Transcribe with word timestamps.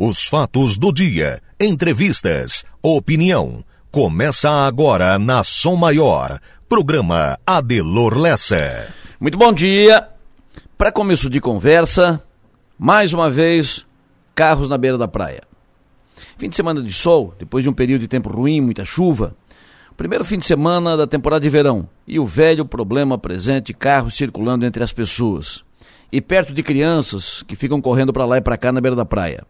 Os 0.00 0.22
fatos 0.22 0.76
do 0.76 0.92
dia, 0.92 1.42
entrevistas, 1.58 2.64
opinião. 2.80 3.64
Começa 3.90 4.48
agora 4.48 5.18
na 5.18 5.42
Som 5.42 5.74
Maior. 5.74 6.38
Programa 6.68 7.36
Adelor 7.44 8.16
Lessa. 8.16 8.94
Muito 9.18 9.36
bom 9.36 9.52
dia. 9.52 10.08
Para 10.76 10.92
começo 10.92 11.28
de 11.28 11.40
conversa, 11.40 12.22
mais 12.78 13.12
uma 13.12 13.28
vez, 13.28 13.84
carros 14.36 14.68
na 14.68 14.78
beira 14.78 14.96
da 14.96 15.08
praia. 15.08 15.42
Fim 16.38 16.48
de 16.48 16.54
semana 16.54 16.80
de 16.80 16.92
sol, 16.92 17.34
depois 17.36 17.64
de 17.64 17.68
um 17.68 17.74
período 17.74 18.02
de 18.02 18.08
tempo 18.08 18.30
ruim, 18.30 18.60
muita 18.60 18.84
chuva. 18.84 19.34
Primeiro 19.96 20.24
fim 20.24 20.38
de 20.38 20.46
semana 20.46 20.96
da 20.96 21.08
temporada 21.08 21.42
de 21.42 21.50
verão 21.50 21.88
e 22.06 22.20
o 22.20 22.24
velho 22.24 22.64
problema 22.64 23.18
presente, 23.18 23.74
carros 23.74 24.14
circulando 24.14 24.64
entre 24.64 24.84
as 24.84 24.92
pessoas. 24.92 25.64
E 26.12 26.20
perto 26.20 26.54
de 26.54 26.62
crianças 26.62 27.42
que 27.42 27.56
ficam 27.56 27.80
correndo 27.80 28.12
para 28.12 28.24
lá 28.24 28.36
e 28.36 28.40
para 28.40 28.56
cá 28.56 28.70
na 28.70 28.80
beira 28.80 28.94
da 28.94 29.04
praia. 29.04 29.44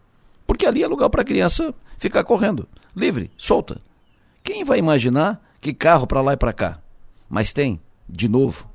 Porque 0.49 0.65
ali 0.65 0.81
é 0.81 0.87
lugar 0.87 1.11
para 1.11 1.23
criança 1.23 1.75
ficar 1.99 2.23
correndo, 2.23 2.67
livre, 2.95 3.29
solta. 3.37 3.79
Quem 4.43 4.63
vai 4.63 4.79
imaginar 4.79 5.39
que 5.61 5.71
carro 5.75 6.07
para 6.07 6.21
lá 6.21 6.33
e 6.33 6.37
para 6.37 6.51
cá? 6.51 6.79
Mas 7.29 7.53
tem, 7.53 7.79
de 8.09 8.27
novo. 8.27 8.67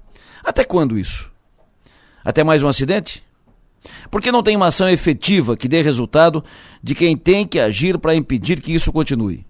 Até 0.44 0.64
quando 0.64 0.96
isso? 0.96 1.28
Até 2.24 2.44
mais 2.44 2.62
um 2.62 2.68
acidente? 2.68 3.24
Porque 4.08 4.30
não 4.30 4.40
tem 4.40 4.54
uma 4.54 4.68
ação 4.68 4.88
efetiva 4.88 5.56
que 5.56 5.66
dê 5.66 5.82
resultado 5.82 6.44
de 6.80 6.94
quem 6.94 7.16
tem 7.16 7.44
que 7.44 7.58
agir 7.58 7.98
para 7.98 8.14
impedir 8.14 8.62
que 8.62 8.72
isso 8.72 8.92
continue. 8.92 9.44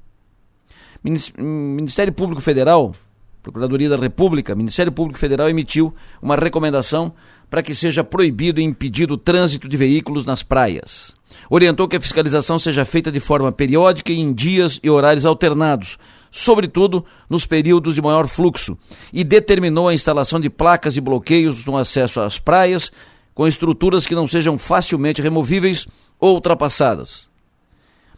Ministério 1.02 2.15
Público 2.15 2.41
Federal, 2.41 2.95
Procuradoria 3.43 3.91
da 3.91 3.96
República, 3.96 4.54
Ministério 4.54 4.91
Público 4.91 5.18
Federal 5.18 5.51
emitiu 5.51 5.95
uma 6.23 6.37
recomendação 6.37 7.12
para 7.51 7.62
que 7.62 7.74
seja 7.74 8.02
proibido 8.02 8.62
e 8.62 8.65
impedido 8.65 9.12
o 9.12 9.18
trânsito 9.18 9.68
de 9.68 9.77
veículos 9.77 10.24
nas 10.24 10.43
praias. 10.43 11.15
Orientou 11.51 11.89
que 11.89 11.97
a 11.97 12.01
fiscalização 12.01 12.59
seja 12.59 12.84
feita 12.84 13.12
de 13.12 13.21
forma 13.21 13.52
periódica 13.52 14.12
e 14.12 14.19
em 14.19 14.33
dias 14.33 14.80
e 14.83 14.91
horários 14.91 15.27
alternados, 15.27 15.99
sobretudo 16.30 17.05
nos 17.29 17.46
períodos 17.46 17.95
de 17.95 18.02
maior 18.02 18.27
fluxo, 18.27 18.77
e 19.13 19.23
determinou 19.23 19.88
a 19.88 19.95
instalação 19.95 20.41
de 20.41 20.51
placas 20.51 20.96
e 20.96 21.01
bloqueios 21.01 21.65
no 21.65 21.77
acesso 21.77 22.21
às 22.21 22.38
praias 22.38 22.91
com 23.35 23.46
estruturas 23.46 24.07
que 24.07 24.15
não 24.15 24.29
sejam 24.29 24.57
facilmente 24.57 25.21
removíveis 25.21 25.87
ou 26.18 26.35
ultrapassadas. 26.35 27.29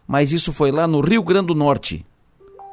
Mas 0.07 0.31
isso 0.31 0.53
foi 0.53 0.71
lá 0.71 0.87
no 0.87 1.01
Rio 1.01 1.23
Grande 1.23 1.47
do 1.47 1.55
Norte. 1.55 2.05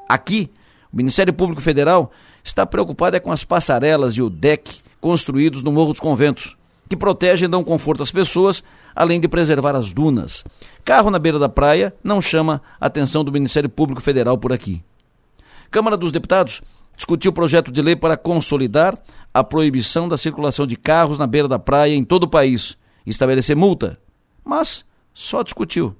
Aqui, 0.09 0.51
o 0.93 0.97
Ministério 0.97 1.33
Público 1.33 1.61
Federal 1.61 2.13
está 2.45 2.65
preocupado 2.65 3.17
é 3.17 3.21
com 3.21 3.33
as 3.33 3.43
passarelas 3.43 4.17
e 4.17 4.23
o 4.23 4.31
deck 4.31 4.79
construídos 5.01 5.63
no 5.63 5.73
Morro 5.73 5.93
dos 5.93 6.01
Conventos, 6.01 6.57
que 6.89 6.97
protegem 6.97 7.47
e 7.47 7.51
dão 7.51 7.65
conforto 7.65 8.03
às 8.03 8.13
pessoas, 8.13 8.63
além 8.95 9.21
de 9.21 9.29
preservar 9.29 9.75
as 9.75 9.93
dunas. 9.93 10.45
Carro 10.85 11.11
na 11.11 11.19
beira 11.19 11.39
da 11.39 11.49
praia 11.49 11.95
não 12.03 12.21
chama 12.21 12.63
a 12.81 12.87
atenção 12.87 13.25
do 13.25 13.33
Ministério 13.33 13.69
Público 13.69 14.01
Federal 14.01 14.39
por 14.39 14.53
aqui. 14.53 14.83
Câmara 15.71 15.97
dos 15.97 16.13
Deputados 16.13 16.63
discutiu 16.97 17.31
o 17.31 17.35
projeto 17.35 17.73
de 17.73 17.83
lei 17.83 17.97
para 17.97 18.17
consolidar 18.17 18.97
a 19.33 19.43
proibição 19.43 20.09
da 20.09 20.17
circulação 20.17 20.67
de 20.67 20.77
carros 20.77 21.19
na 21.19 21.27
beira 21.27 21.49
da 21.49 21.59
praia 21.59 21.95
em 21.95 22.05
todo 22.05 22.25
o 22.25 22.29
país 22.29 22.77
estabelecer 23.07 23.57
multa. 23.57 23.99
Mas 24.45 24.85
só 25.13 25.43
discutiu. 25.43 25.97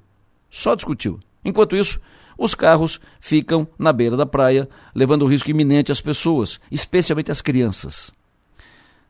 Só 0.51 0.75
discutiu. 0.75 1.19
Enquanto 1.45 1.77
isso, 1.77 2.01
os 2.39 2.55
carros 2.55 3.01
ficam 3.21 3.67
na 3.79 3.93
beira 3.93 4.17
da 4.17 4.27
praia, 4.27 4.69
levando 4.95 5.27
risco 5.27 5.51
iminente 5.51 5.93
às 5.93 6.01
pessoas, 6.01 6.61
especialmente 6.71 7.31
às 7.31 7.41
crianças. 7.41 8.13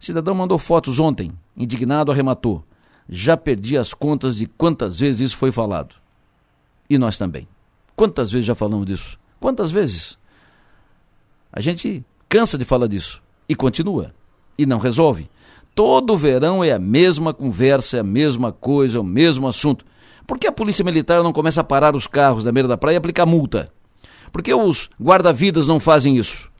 O 0.00 0.04
cidadão 0.04 0.34
mandou 0.34 0.58
fotos 0.58 0.98
ontem, 0.98 1.32
indignado, 1.56 2.10
arrematou. 2.10 2.64
Já 3.08 3.36
perdi 3.36 3.76
as 3.76 3.92
contas 3.92 4.36
de 4.36 4.46
quantas 4.46 5.00
vezes 5.00 5.20
isso 5.20 5.36
foi 5.36 5.52
falado. 5.52 5.94
E 6.88 6.98
nós 6.98 7.18
também. 7.18 7.46
Quantas 7.96 8.30
vezes 8.30 8.46
já 8.46 8.54
falamos 8.54 8.86
disso? 8.86 9.18
Quantas 9.40 9.70
vezes? 9.70 10.18
A 11.52 11.60
gente 11.60 12.04
cansa 12.28 12.58
de 12.58 12.64
falar 12.64 12.86
disso 12.86 13.22
e 13.48 13.54
continua 13.54 14.14
e 14.58 14.66
não 14.66 14.78
resolve. 14.78 15.30
Todo 15.74 16.16
verão 16.16 16.62
é 16.62 16.72
a 16.72 16.78
mesma 16.78 17.34
conversa, 17.34 17.96
é 17.96 18.00
a 18.00 18.04
mesma 18.04 18.52
coisa, 18.52 18.98
é 18.98 19.00
o 19.00 19.04
mesmo 19.04 19.46
assunto. 19.46 19.84
Por 20.26 20.38
que 20.38 20.46
a 20.46 20.52
polícia 20.52 20.84
militar 20.84 21.22
não 21.22 21.32
começa 21.32 21.60
a 21.60 21.64
parar 21.64 21.94
os 21.94 22.06
carros 22.06 22.44
na 22.44 22.52
beira 22.52 22.68
da 22.68 22.76
praia 22.76 22.94
e 22.94 22.98
aplicar 22.98 23.26
multa? 23.26 23.72
Por 24.32 24.42
que 24.42 24.54
os 24.54 24.88
guarda-vidas 25.00 25.68
não 25.68 25.78
fazem 25.78 26.16
isso? 26.16 26.50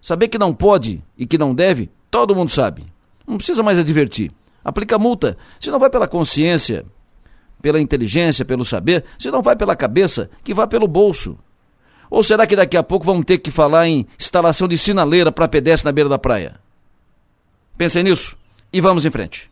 Saber 0.00 0.28
que 0.28 0.38
não 0.38 0.54
pode 0.54 1.02
e 1.18 1.26
que 1.26 1.36
não 1.36 1.54
deve, 1.54 1.90
todo 2.10 2.34
mundo 2.34 2.50
sabe. 2.50 2.86
Não 3.26 3.36
precisa 3.36 3.62
mais 3.62 3.78
advertir. 3.78 4.32
Aplica 4.64 4.98
multa. 4.98 5.36
Se 5.58 5.70
não 5.70 5.78
vai 5.78 5.90
pela 5.90 6.06
consciência, 6.08 6.84
pela 7.60 7.80
inteligência, 7.80 8.44
pelo 8.44 8.64
saber, 8.64 9.04
se 9.18 9.30
não 9.30 9.42
vai 9.42 9.56
pela 9.56 9.76
cabeça, 9.76 10.30
que 10.42 10.54
vá 10.54 10.66
pelo 10.66 10.88
bolso. 10.88 11.38
Ou 12.10 12.22
será 12.22 12.46
que 12.46 12.56
daqui 12.56 12.76
a 12.76 12.82
pouco 12.82 13.06
vamos 13.06 13.24
ter 13.24 13.38
que 13.38 13.50
falar 13.50 13.86
em 13.86 14.06
instalação 14.18 14.66
de 14.66 14.76
sinaleira 14.76 15.30
para 15.30 15.46
pedestre 15.46 15.86
na 15.86 15.92
beira 15.92 16.10
da 16.10 16.18
praia? 16.18 16.60
Pensem 17.78 18.02
nisso 18.02 18.36
e 18.72 18.80
vamos 18.80 19.06
em 19.06 19.10
frente. 19.10 19.50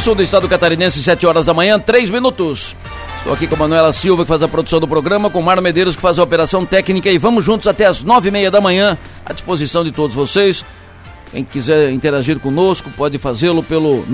Sul 0.00 0.14
do 0.14 0.22
estado 0.22 0.48
catarinense, 0.48 1.02
7 1.02 1.26
horas 1.26 1.46
da 1.46 1.54
manhã, 1.54 1.78
3 1.78 2.10
minutos. 2.10 2.76
Estou 3.18 3.32
aqui 3.32 3.46
com 3.46 3.54
a 3.54 3.58
Manuela 3.58 3.92
Silva, 3.92 4.24
que 4.24 4.28
faz 4.28 4.42
a 4.42 4.48
produção 4.48 4.78
do 4.78 4.86
programa, 4.86 5.30
com 5.30 5.40
o 5.40 5.42
Mário 5.42 5.62
Medeiros, 5.62 5.96
que 5.96 6.02
faz 6.02 6.18
a 6.18 6.22
operação 6.22 6.66
técnica, 6.66 7.10
e 7.10 7.18
vamos 7.18 7.44
juntos 7.44 7.66
até 7.66 7.86
as 7.86 8.02
9 8.02 8.28
e 8.28 8.30
meia 8.30 8.50
da 8.50 8.60
manhã, 8.60 8.98
à 9.24 9.32
disposição 9.32 9.82
de 9.82 9.92
todos 9.92 10.14
vocês. 10.14 10.64
Quem 11.30 11.44
quiser 11.44 11.90
interagir 11.90 12.38
conosco, 12.38 12.90
pode 12.96 13.18
fazê-lo 13.18 13.62
pelo 13.62 14.04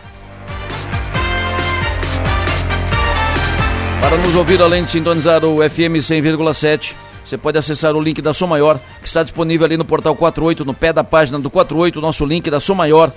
Para 4.04 4.18
nos 4.18 4.36
ouvir, 4.36 4.60
além 4.60 4.84
de 4.84 4.90
sintonizar 4.90 5.42
o 5.46 5.66
FM 5.66 5.96
100,7, 5.96 6.92
você 7.24 7.38
pode 7.38 7.56
acessar 7.56 7.96
o 7.96 8.00
link 8.02 8.20
da 8.20 8.34
Som 8.34 8.48
Maior, 8.48 8.78
que 9.00 9.08
está 9.08 9.22
disponível 9.22 9.64
ali 9.64 9.78
no 9.78 9.84
portal 9.84 10.14
48, 10.14 10.62
no 10.62 10.74
pé 10.74 10.92
da 10.92 11.02
página 11.02 11.38
do 11.38 11.48
48, 11.48 12.02
nosso 12.02 12.26
link 12.26 12.50
da 12.50 12.60
Som 12.60 12.74
Maior. 12.74 13.10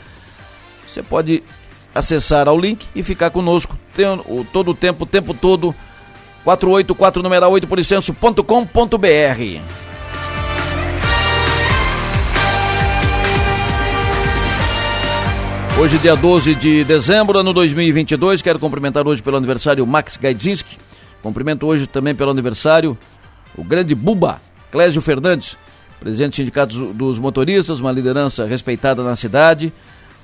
Você 0.87 1.03
pode 1.03 1.43
acessar 1.93 2.47
ao 2.47 2.57
link 2.57 2.87
e 2.95 3.03
ficar 3.03 3.31
conosco 3.31 3.77
todo 4.53 4.71
o 4.71 4.73
tempo, 4.73 5.03
o 5.03 5.05
tempo 5.05 5.33
todo. 5.33 5.75
484 6.45 7.21
numeral 7.21 7.51
8 7.51 7.67
por 7.67 7.77
licenço.com.br. 7.77 9.86
Hoje, 15.79 15.99
dia 15.99 16.15
12 16.15 16.55
de 16.55 16.83
dezembro, 16.83 17.37
ano 17.37 17.53
2022, 17.53 18.41
quero 18.41 18.57
cumprimentar 18.57 19.07
hoje 19.07 19.21
pelo 19.21 19.37
aniversário 19.37 19.85
Max 19.85 20.17
Gaidzinski. 20.17 20.75
Cumprimento 21.21 21.67
hoje 21.67 21.85
também 21.85 22.15
pelo 22.15 22.31
aniversário 22.31 22.97
o 23.55 23.63
grande 23.63 23.93
Buba, 23.93 24.41
Clésio 24.71 25.03
Fernandes, 25.03 25.55
presidente 25.99 26.31
do 26.31 26.35
Sindicato 26.37 26.93
dos 26.93 27.19
Motoristas, 27.19 27.79
uma 27.79 27.91
liderança 27.91 28.43
respeitada 28.45 29.03
na 29.03 29.15
cidade. 29.15 29.71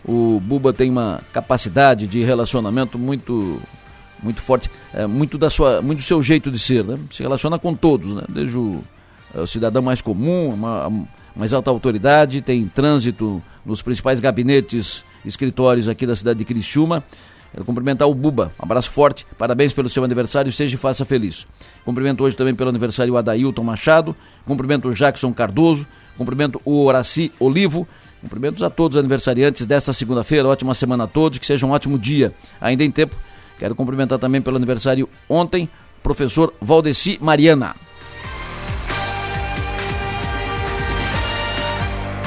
O 0.04 0.42
Buba 0.44 0.74
tem 0.74 0.90
uma 0.90 1.22
capacidade 1.32 2.08
de 2.08 2.24
relacionamento 2.24 2.98
muito 2.98 3.62
muito 4.24 4.42
forte, 4.42 4.72
é, 4.92 5.06
muito 5.06 5.38
da 5.38 5.52
sua, 5.52 5.84
muito 5.84 6.00
do 6.00 6.04
seu 6.04 6.24
jeito 6.24 6.50
de 6.50 6.58
ser, 6.58 6.84
né? 6.84 6.98
Se 7.12 7.22
relaciona 7.22 7.60
com 7.60 7.76
todos, 7.76 8.16
né? 8.16 8.24
Desde 8.28 8.58
o, 8.58 8.84
é, 9.36 9.42
o 9.42 9.46
cidadão 9.46 9.84
mais 9.84 10.02
comum, 10.02 10.50
uma, 10.50 10.92
mais 11.36 11.54
alta 11.54 11.70
autoridade, 11.70 12.42
tem 12.42 12.68
trânsito 12.68 13.40
nos 13.64 13.84
principais 13.84 14.20
gabinetes 14.20 15.04
escritórios 15.26 15.88
aqui 15.88 16.06
da 16.06 16.16
cidade 16.16 16.40
de 16.40 16.46
Criciúma. 16.46 17.04
Quero 17.52 17.66
cumprimentar 17.66 18.08
o 18.08 18.16
Buba. 18.16 18.52
Um 18.60 18.66
abraço 18.66 18.90
forte. 18.90 19.28
Parabéns 19.38 19.72
pelo 19.74 19.88
seu 19.88 20.04
aniversário. 20.04 20.52
Seja 20.52 20.74
e 20.74 20.78
faça 20.78 21.06
feliz. 21.06 21.46
Cumprimento 21.86 22.24
hoje 22.24 22.36
também 22.36 22.56
pelo 22.56 22.70
aniversário 22.70 23.14
o 23.14 23.18
Adailton 23.18 23.64
Machado. 23.64 24.16
Cumprimento 24.44 24.90
o 24.90 24.94
Jackson 24.94 25.32
Cardoso. 25.32 25.86
Cumprimento 26.18 26.60
o 26.66 26.84
Horaci 26.84 27.32
Olivo. 27.40 27.88
Cumprimentos 28.22 28.64
a 28.64 28.72
todos 28.72 28.96
os 28.96 29.00
aniversariantes 29.00 29.68
desta 29.68 29.94
segunda-feira. 29.94 30.48
Ótima 30.48 30.74
semana 30.74 31.04
a 31.04 31.08
todos. 31.08 31.38
Que 31.38 31.46
seja 31.46 31.66
um 31.66 31.72
ótimo 31.72 32.00
dia. 32.00 32.34
Ainda 32.60 32.84
em 32.84 32.90
tempo. 32.90 33.16
Quero 33.60 33.76
cumprimentar 33.76 34.20
também 34.20 34.42
pelo 34.42 34.58
aniversário 34.58 35.08
ontem, 35.30 35.70
professor 36.02 36.54
Valdeci 36.60 37.18
Mariana. 37.22 37.76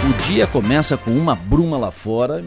O 0.08 0.22
dia 0.28 0.46
começa 0.46 0.96
com 0.96 1.10
uma 1.10 1.34
bruma 1.34 1.76
lá 1.76 1.90
fora, 1.90 2.42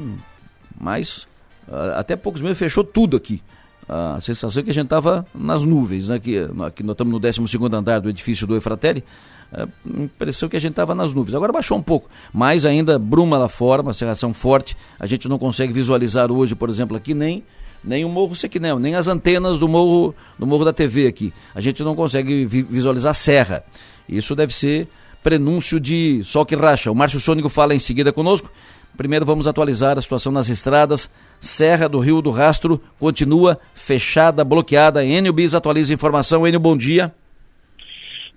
mas 0.79 1.27
uh, 1.67 1.97
até 1.97 2.15
poucos 2.15 2.41
meses 2.41 2.57
fechou 2.57 2.83
tudo 2.83 3.17
aqui. 3.17 3.41
A 3.87 4.21
sensação 4.21 4.61
é 4.61 4.63
que 4.63 4.69
a 4.69 4.73
gente 4.73 4.85
estava 4.85 5.25
nas 5.33 5.63
nuvens, 5.63 6.09
né? 6.09 6.17
Aqui, 6.17 6.37
aqui 6.65 6.83
nós 6.83 6.93
estamos 6.93 7.11
no 7.11 7.19
12 7.19 7.41
andar 7.73 7.99
do 7.99 8.07
edifício 8.09 8.45
do 8.45 8.55
Efratelli. 8.55 9.03
Uh, 9.51 10.03
impressão 10.03 10.47
que 10.47 10.55
a 10.55 10.61
gente 10.61 10.71
estava 10.71 10.93
nas 10.93 11.11
nuvens. 11.11 11.33
Agora 11.33 11.51
baixou 11.51 11.75
um 11.75 11.81
pouco, 11.81 12.07
mas 12.31 12.65
ainda 12.67 12.99
bruma 12.99 13.35
lá 13.37 13.49
fora, 13.49 13.81
uma 13.81 13.93
cerração 13.93 14.31
forte. 14.31 14.77
A 14.99 15.07
gente 15.07 15.27
não 15.27 15.39
consegue 15.39 15.73
visualizar 15.73 16.31
hoje, 16.31 16.53
por 16.53 16.69
exemplo, 16.69 16.95
aqui 16.95 17.15
nem 17.15 17.43
nem 17.83 18.03
o 18.03 18.09
Morro 18.09 18.35
Sequinel, 18.35 18.77
nem 18.77 18.95
as 18.95 19.07
antenas 19.07 19.57
do 19.57 19.67
morro, 19.67 20.13
do 20.37 20.45
morro 20.45 20.65
da 20.65 20.73
TV 20.73 21.07
aqui. 21.07 21.33
A 21.55 21.61
gente 21.61 21.83
não 21.83 21.95
consegue 21.95 22.45
vi 22.45 22.61
visualizar 22.61 23.11
a 23.11 23.13
serra. 23.13 23.63
Isso 24.07 24.35
deve 24.35 24.53
ser 24.53 24.87
prenúncio 25.23 25.79
de 25.79 26.21
sol 26.23 26.45
que 26.45 26.55
racha. 26.55 26.91
O 26.91 26.95
Márcio 26.95 27.19
Sônico 27.19 27.49
fala 27.49 27.73
em 27.73 27.79
seguida 27.79 28.11
conosco. 28.11 28.51
Primeiro 28.99 29.25
vamos 29.25 29.47
atualizar 29.47 29.97
a 29.97 30.01
situação 30.01 30.29
nas 30.29 30.49
estradas. 30.49 31.09
Serra 31.39 31.87
do 31.87 31.99
Rio 31.99 32.21
do 32.21 32.31
Rastro 32.31 32.81
continua 32.99 33.57
fechada, 33.73 34.43
bloqueada. 34.43 35.05
Enio 35.05 35.31
Bis 35.31 35.55
atualiza 35.55 35.93
a 35.93 35.95
informação. 35.95 36.45
Enio, 36.45 36.59
bom 36.59 36.75
dia. 36.75 37.09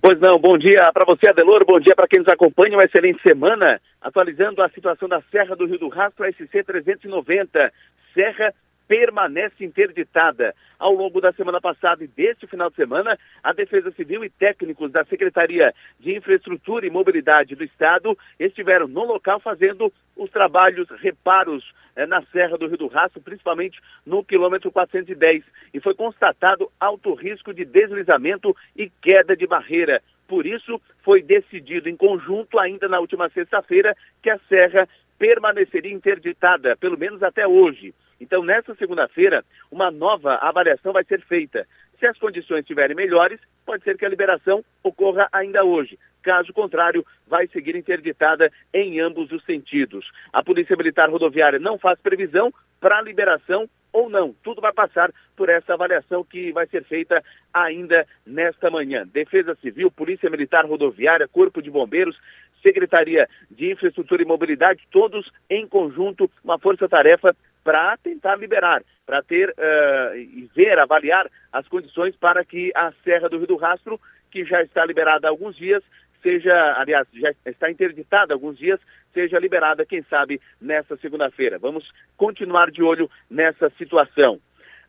Pois 0.00 0.20
não, 0.20 0.38
bom 0.38 0.56
dia 0.56 0.88
para 0.94 1.04
você, 1.04 1.30
Adelor, 1.30 1.66
bom 1.66 1.80
dia 1.80 1.96
para 1.96 2.06
quem 2.06 2.20
nos 2.20 2.28
acompanha, 2.28 2.76
uma 2.76 2.84
excelente 2.84 3.20
semana. 3.22 3.80
Atualizando 4.00 4.62
a 4.62 4.68
situação 4.68 5.08
da 5.08 5.20
Serra 5.32 5.56
do 5.56 5.66
Rio 5.66 5.80
do 5.80 5.88
Rastro, 5.88 6.24
SC 6.32 6.62
390. 6.62 7.72
Serra 8.14 8.54
permanece 8.92 9.64
interditada. 9.64 10.54
Ao 10.78 10.92
longo 10.92 11.18
da 11.18 11.32
semana 11.32 11.62
passada 11.62 12.04
e 12.04 12.06
deste 12.06 12.46
final 12.46 12.68
de 12.68 12.76
semana, 12.76 13.18
a 13.42 13.50
Defesa 13.54 13.90
Civil 13.92 14.22
e 14.22 14.28
técnicos 14.28 14.92
da 14.92 15.02
Secretaria 15.06 15.72
de 15.98 16.14
Infraestrutura 16.14 16.86
e 16.86 16.90
Mobilidade 16.90 17.54
do 17.54 17.64
Estado 17.64 18.18
estiveram 18.38 18.86
no 18.86 19.02
local 19.02 19.40
fazendo 19.40 19.90
os 20.14 20.30
trabalhos, 20.30 20.90
reparos 21.00 21.72
eh, 21.96 22.04
na 22.04 22.20
Serra 22.24 22.58
do 22.58 22.66
Rio 22.66 22.76
do 22.76 22.86
Rastro, 22.86 23.22
principalmente 23.22 23.80
no 24.04 24.22
quilômetro 24.22 24.70
410. 24.70 25.42
E 25.72 25.80
foi 25.80 25.94
constatado 25.94 26.70
alto 26.78 27.14
risco 27.14 27.54
de 27.54 27.64
deslizamento 27.64 28.54
e 28.76 28.90
queda 29.00 29.34
de 29.34 29.46
barreira. 29.46 30.02
Por 30.28 30.44
isso, 30.44 30.78
foi 31.02 31.22
decidido 31.22 31.88
em 31.88 31.96
conjunto, 31.96 32.58
ainda 32.58 32.88
na 32.88 33.00
última 33.00 33.30
sexta-feira, 33.30 33.96
que 34.22 34.28
a 34.28 34.38
serra 34.50 34.86
permaneceria 35.18 35.94
interditada, 35.94 36.76
pelo 36.76 36.98
menos 36.98 37.22
até 37.22 37.46
hoje. 37.46 37.94
Então, 38.22 38.44
nessa 38.44 38.72
segunda-feira, 38.76 39.44
uma 39.68 39.90
nova 39.90 40.36
avaliação 40.36 40.92
vai 40.92 41.02
ser 41.02 41.20
feita. 41.22 41.66
Se 41.98 42.06
as 42.06 42.16
condições 42.16 42.60
estiverem 42.60 42.94
melhores, 42.94 43.40
pode 43.66 43.82
ser 43.82 43.98
que 43.98 44.06
a 44.06 44.08
liberação 44.08 44.64
ocorra 44.80 45.28
ainda 45.32 45.64
hoje. 45.64 45.98
Caso 46.22 46.52
contrário, 46.52 47.04
vai 47.26 47.48
seguir 47.48 47.74
interditada 47.74 48.48
em 48.72 49.00
ambos 49.00 49.32
os 49.32 49.44
sentidos. 49.44 50.08
A 50.32 50.40
Polícia 50.40 50.76
Militar 50.76 51.10
Rodoviária 51.10 51.58
não 51.58 51.76
faz 51.78 51.98
previsão 52.00 52.54
para 52.80 52.98
a 52.98 53.02
liberação 53.02 53.68
ou 53.92 54.08
não. 54.08 54.32
Tudo 54.44 54.60
vai 54.60 54.72
passar 54.72 55.10
por 55.36 55.48
essa 55.48 55.74
avaliação 55.74 56.22
que 56.22 56.52
vai 56.52 56.66
ser 56.68 56.84
feita 56.84 57.22
ainda 57.52 58.06
nesta 58.24 58.70
manhã. 58.70 59.04
Defesa 59.04 59.56
Civil, 59.56 59.90
Polícia 59.90 60.30
Militar 60.30 60.64
Rodoviária, 60.64 61.26
Corpo 61.26 61.60
de 61.60 61.70
Bombeiros, 61.70 62.16
Secretaria 62.62 63.28
de 63.50 63.72
Infraestrutura 63.72 64.22
e 64.22 64.26
Mobilidade, 64.26 64.86
todos 64.92 65.28
em 65.50 65.66
conjunto, 65.66 66.30
uma 66.44 66.58
força-tarefa 66.58 67.36
para 67.62 67.96
tentar 67.96 68.36
liberar, 68.36 68.82
para 69.06 69.22
ter 69.22 69.50
uh, 69.50 70.16
e 70.16 70.48
ver, 70.54 70.78
avaliar 70.78 71.28
as 71.52 71.66
condições 71.68 72.16
para 72.16 72.44
que 72.44 72.72
a 72.74 72.92
Serra 73.04 73.28
do 73.28 73.38
Rio 73.38 73.46
do 73.46 73.56
Rastro, 73.56 74.00
que 74.30 74.44
já 74.44 74.62
está 74.62 74.84
liberada 74.84 75.26
há 75.26 75.30
alguns 75.30 75.56
dias, 75.56 75.82
seja, 76.22 76.74
aliás, 76.78 77.06
já 77.12 77.32
está 77.46 77.70
interditada 77.70 78.32
há 78.32 78.36
alguns 78.36 78.58
dias, 78.58 78.80
seja 79.12 79.38
liberada, 79.38 79.84
quem 79.84 80.02
sabe, 80.04 80.40
nesta 80.60 80.96
segunda-feira. 80.96 81.58
Vamos 81.58 81.90
continuar 82.16 82.70
de 82.70 82.82
olho 82.82 83.10
nessa 83.30 83.70
situação. 83.76 84.40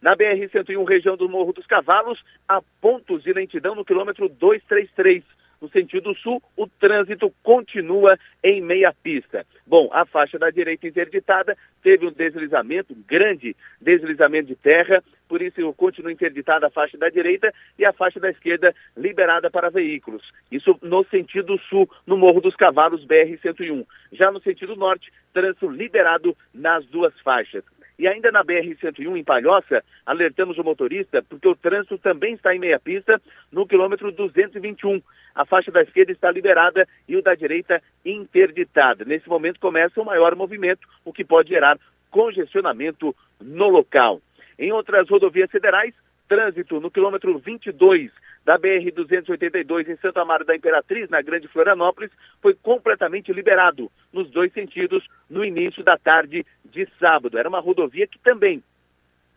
Na 0.02 0.16
BR-101, 0.16 0.88
região 0.88 1.16
do 1.16 1.30
Morro 1.30 1.54
dos 1.54 1.66
Cavalos, 1.66 2.22
há 2.48 2.62
pontos 2.82 3.24
de 3.24 3.32
lentidão 3.34 3.74
no 3.74 3.86
quilômetro 3.86 4.28
233 4.28 5.24
no 5.64 5.70
sentido 5.70 6.14
sul, 6.16 6.44
o 6.58 6.68
trânsito 6.68 7.34
continua 7.42 8.20
em 8.44 8.60
meia 8.62 8.94
pista. 9.02 9.46
Bom, 9.66 9.90
a 9.94 10.06
faixa 10.06 10.38
da 10.38 10.50
direita 10.50 10.86
interditada 10.86 11.56
teve 11.82 12.06
um 12.06 12.12
deslizamento, 12.12 12.92
um 12.92 13.02
grande 13.08 13.56
deslizamento 13.80 14.50
de 14.50 14.56
terra, 14.58 15.02
por 15.30 15.42
isso 15.42 15.74
continua 15.76 16.12
interditada 16.12 16.68
a 16.68 16.70
faixa 16.70 16.98
da 16.98 17.08
direita 17.08 17.50
e 17.80 17.86
a 17.86 17.94
faixa 17.94 18.20
da 18.20 18.30
esquerda 18.30 18.76
liberada 18.98 19.50
para 19.50 19.70
veículos. 19.70 20.22
Isso 20.52 20.78
no 20.82 21.06
sentido 21.06 21.58
sul, 21.70 21.90
no 22.06 22.18
Morro 22.18 22.42
dos 22.42 22.58
Cavalos 22.58 23.06
BR-101. 23.06 23.86
Já 24.12 24.30
no 24.32 24.42
sentido 24.42 24.76
norte, 24.76 25.14
trânsito 25.32 25.70
liberado 25.70 26.36
nas 26.54 26.86
duas 26.88 27.18
faixas. 27.22 27.64
E 28.04 28.08
ainda 28.10 28.34
na 28.34 28.44
BR-101, 28.44 29.18
em 29.18 29.24
Palhoça, 29.24 29.82
alertamos 30.06 30.58
o 30.58 30.64
motorista 30.64 31.24
porque 31.24 31.48
o 31.48 31.56
trânsito 31.56 31.98
também 31.98 32.34
está 32.34 32.54
em 32.54 32.60
meia 32.60 32.78
pista 32.78 33.18
no 33.50 33.66
quilômetro 33.66 34.12
221. 34.12 35.02
A 35.34 35.46
faixa 35.46 35.72
da 35.72 35.84
esquerda 35.84 36.12
está 36.12 36.30
liberada 36.30 36.86
e 37.08 37.16
o 37.16 37.22
da 37.22 37.34
direita 37.34 37.82
interditada. 38.04 39.06
Nesse 39.06 39.30
momento 39.30 39.58
começa 39.58 40.02
o 40.02 40.06
maior 40.06 40.36
movimento, 40.36 40.86
o 41.06 41.14
que 41.14 41.24
pode 41.24 41.48
gerar 41.48 41.80
congestionamento 42.12 43.16
no 43.40 43.70
local. 43.70 44.20
Em 44.60 44.74
outras 44.74 45.10
rodovias 45.10 45.50
federais, 45.50 45.96
trânsito 46.28 46.82
no 46.82 46.92
quilômetro 46.92 47.40
22 47.40 48.12
da 48.46 48.58
BR-282 48.60 49.88
em 49.88 49.96
Santo 49.98 50.20
Amaro 50.20 50.46
da 50.46 50.56
Imperatriz, 50.56 51.10
na 51.10 51.22
Grande 51.22 51.48
Florianópolis, 51.48 52.12
foi 52.42 52.54
completamente 52.54 53.32
liberado 53.32 53.92
nos 54.12 54.30
dois 54.30 54.52
sentidos 54.52 55.08
no 55.30 55.46
início 55.46 55.84
da 55.84 55.98
tarde 55.98 56.46
de 56.66 56.88
sábado. 57.00 57.38
Era 57.38 57.50
uma 57.50 57.60
rodovia 57.60 58.08
que 58.08 58.20
também 58.20 58.62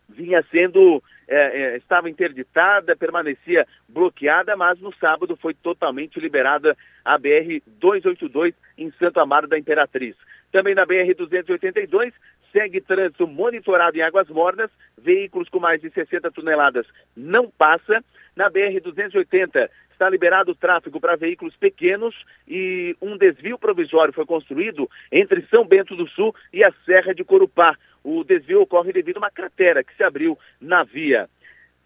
vinha 0.09 0.43
sendo, 0.51 1.03
é, 1.27 1.35
é, 1.35 1.77
estava 1.77 2.09
interditada, 2.09 2.95
permanecia 2.95 3.67
bloqueada, 3.87 4.55
mas 4.55 4.79
no 4.79 4.93
sábado 4.95 5.35
foi 5.35 5.53
totalmente 5.53 6.19
liberada 6.19 6.75
a 7.03 7.19
BR-282 7.19 8.53
em 8.77 8.91
Santo 8.91 9.19
Amaro 9.19 9.47
da 9.47 9.57
Imperatriz. 9.57 10.15
Também 10.51 10.73
na 10.73 10.85
BR-282 10.85 12.13
segue 12.51 12.79
trânsito 12.81 13.27
monitorado 13.27 13.97
em 13.97 14.01
águas 14.01 14.29
mornas, 14.29 14.71
veículos 14.97 15.49
com 15.49 15.59
mais 15.59 15.81
de 15.81 15.89
60 15.89 16.31
toneladas 16.31 16.87
não 17.15 17.49
passa. 17.49 18.03
Na 18.37 18.51
BR-280 18.51 19.67
está 19.91 20.07
liberado 20.07 20.51
o 20.51 20.55
tráfego 20.55 21.01
para 21.01 21.15
veículos 21.15 21.55
pequenos 21.55 22.13
e 22.47 22.95
um 23.01 23.17
desvio 23.17 23.57
provisório 23.57 24.13
foi 24.13 24.27
construído 24.27 24.87
entre 25.11 25.41
São 25.47 25.65
Bento 25.65 25.95
do 25.95 26.07
Sul 26.07 26.35
e 26.53 26.63
a 26.63 26.71
Serra 26.85 27.15
de 27.15 27.23
Corupá. 27.23 27.75
O 28.03 28.23
desvio 28.23 28.61
ocorre 28.61 28.93
devido 28.93 29.17
a 29.17 29.21
uma 29.21 29.31
cratera 29.31 29.83
que 29.83 29.95
se 29.95 30.03
abriu 30.03 30.37
na 30.61 30.83
via. 30.83 31.27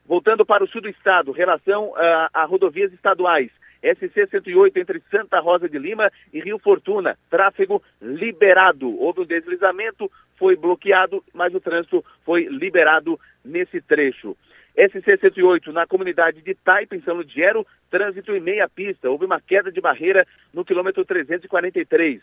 Voltando 0.06 0.46
para 0.46 0.62
o 0.62 0.68
sul 0.68 0.82
do 0.82 0.90
estado, 0.90 1.32
relação 1.32 1.94
a, 1.96 2.30
a 2.34 2.44
rodovias 2.44 2.92
estaduais. 2.92 3.50
SC 3.82 4.28
108 4.30 4.78
entre 4.78 5.02
Santa 5.10 5.40
Rosa 5.40 5.70
de 5.70 5.80
Lima 5.80 6.12
e 6.34 6.42
Rio 6.42 6.60
Fortuna. 6.60 7.18
Tráfego 7.30 7.82
liberado. 8.02 8.94
Houve 9.00 9.22
um 9.22 9.26
deslizamento, 9.26 10.12
foi 10.38 10.58
bloqueado, 10.58 11.24
mas 11.34 11.56
o 11.56 11.62
trânsito 11.62 12.04
foi 12.26 12.44
liberado 12.44 13.18
nesse 13.44 13.80
trecho. 13.80 14.36
SC 14.76 15.20
108 15.20 15.72
na 15.72 15.86
comunidade 15.86 16.42
de 16.42 16.56
Taipa, 16.56 16.96
em 16.96 17.02
São 17.02 17.16
Ludiero, 17.16 17.66
trânsito 17.90 18.36
em 18.36 18.40
meia 18.40 18.70
pista. 18.70 19.10
Houve 19.10 19.26
uma 19.26 19.42
queda 19.42 19.72
de 19.72 19.82
barreira 19.82 20.26
no 20.54 20.64
quilômetro 20.64 21.04
343. 21.04 22.22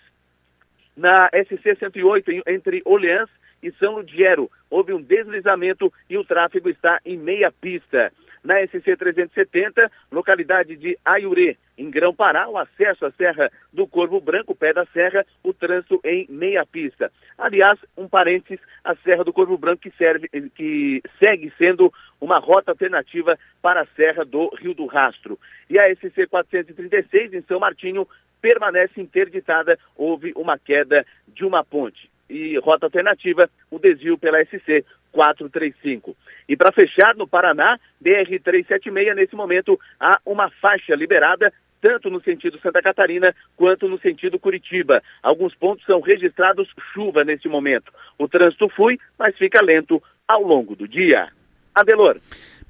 Na 0.96 1.28
SC 1.28 1.76
108, 1.78 2.42
entre 2.46 2.82
Orleans 2.84 3.28
e 3.62 3.70
São 3.72 3.96
Ludiero, 3.96 4.50
houve 4.70 4.92
um 4.92 5.02
deslizamento 5.02 5.92
e 6.08 6.16
o 6.16 6.24
tráfego 6.24 6.68
está 6.68 7.00
em 7.04 7.16
meia 7.16 7.52
pista 7.52 8.12
na 8.42 8.64
SC 8.66 8.96
370, 8.96 9.90
localidade 10.10 10.76
de 10.76 10.98
Aiurê, 11.04 11.56
em 11.76 11.90
Grão-Pará, 11.90 12.48
o 12.48 12.58
acesso 12.58 13.06
à 13.06 13.10
Serra 13.12 13.50
do 13.72 13.86
Corvo 13.86 14.20
Branco, 14.20 14.54
pé 14.54 14.72
da 14.72 14.84
serra, 14.86 15.24
o 15.44 15.52
trânsito 15.52 16.00
em 16.04 16.26
meia 16.28 16.66
pista. 16.66 17.12
Aliás, 17.36 17.78
um 17.96 18.08
parênteses, 18.08 18.58
a 18.82 18.96
Serra 18.96 19.22
do 19.22 19.32
Corvo 19.32 19.56
Branco 19.56 19.82
que, 19.82 19.92
serve, 19.92 20.28
que 20.54 21.00
segue 21.18 21.52
sendo 21.56 21.92
uma 22.20 22.38
rota 22.38 22.72
alternativa 22.72 23.38
para 23.62 23.82
a 23.82 23.86
Serra 23.94 24.24
do 24.24 24.48
Rio 24.56 24.74
do 24.74 24.86
Rastro. 24.86 25.38
E 25.70 25.78
a 25.78 25.94
SC 25.94 26.26
436, 26.28 27.32
em 27.32 27.42
São 27.42 27.60
Martinho, 27.60 28.08
permanece 28.40 29.00
interditada, 29.00 29.78
houve 29.96 30.32
uma 30.34 30.58
queda 30.58 31.06
de 31.28 31.44
uma 31.44 31.64
ponte. 31.64 32.10
E 32.28 32.58
rota 32.58 32.86
alternativa, 32.86 33.48
o 33.70 33.78
desvio 33.78 34.18
pela 34.18 34.44
SC 34.44 34.84
435. 35.12 36.16
E 36.48 36.56
para 36.56 36.72
fechar, 36.72 37.14
no 37.14 37.26
Paraná, 37.26 37.78
BR-376, 38.02 39.14
nesse 39.14 39.34
momento, 39.34 39.78
há 40.00 40.20
uma 40.24 40.50
faixa 40.50 40.94
liberada 40.94 41.52
tanto 41.80 42.10
no 42.10 42.20
sentido 42.20 42.58
Santa 42.60 42.82
Catarina 42.82 43.34
quanto 43.56 43.88
no 43.88 43.98
sentido 44.00 44.38
Curitiba. 44.38 45.02
Alguns 45.22 45.54
pontos 45.54 45.84
são 45.84 46.00
registrados 46.00 46.68
chuva 46.92 47.24
nesse 47.24 47.48
momento. 47.48 47.92
O 48.18 48.28
trânsito 48.28 48.68
flui, 48.70 48.98
mas 49.18 49.36
fica 49.36 49.62
lento 49.62 50.02
ao 50.26 50.42
longo 50.42 50.74
do 50.74 50.88
dia. 50.88 51.28
Adelor. 51.74 52.18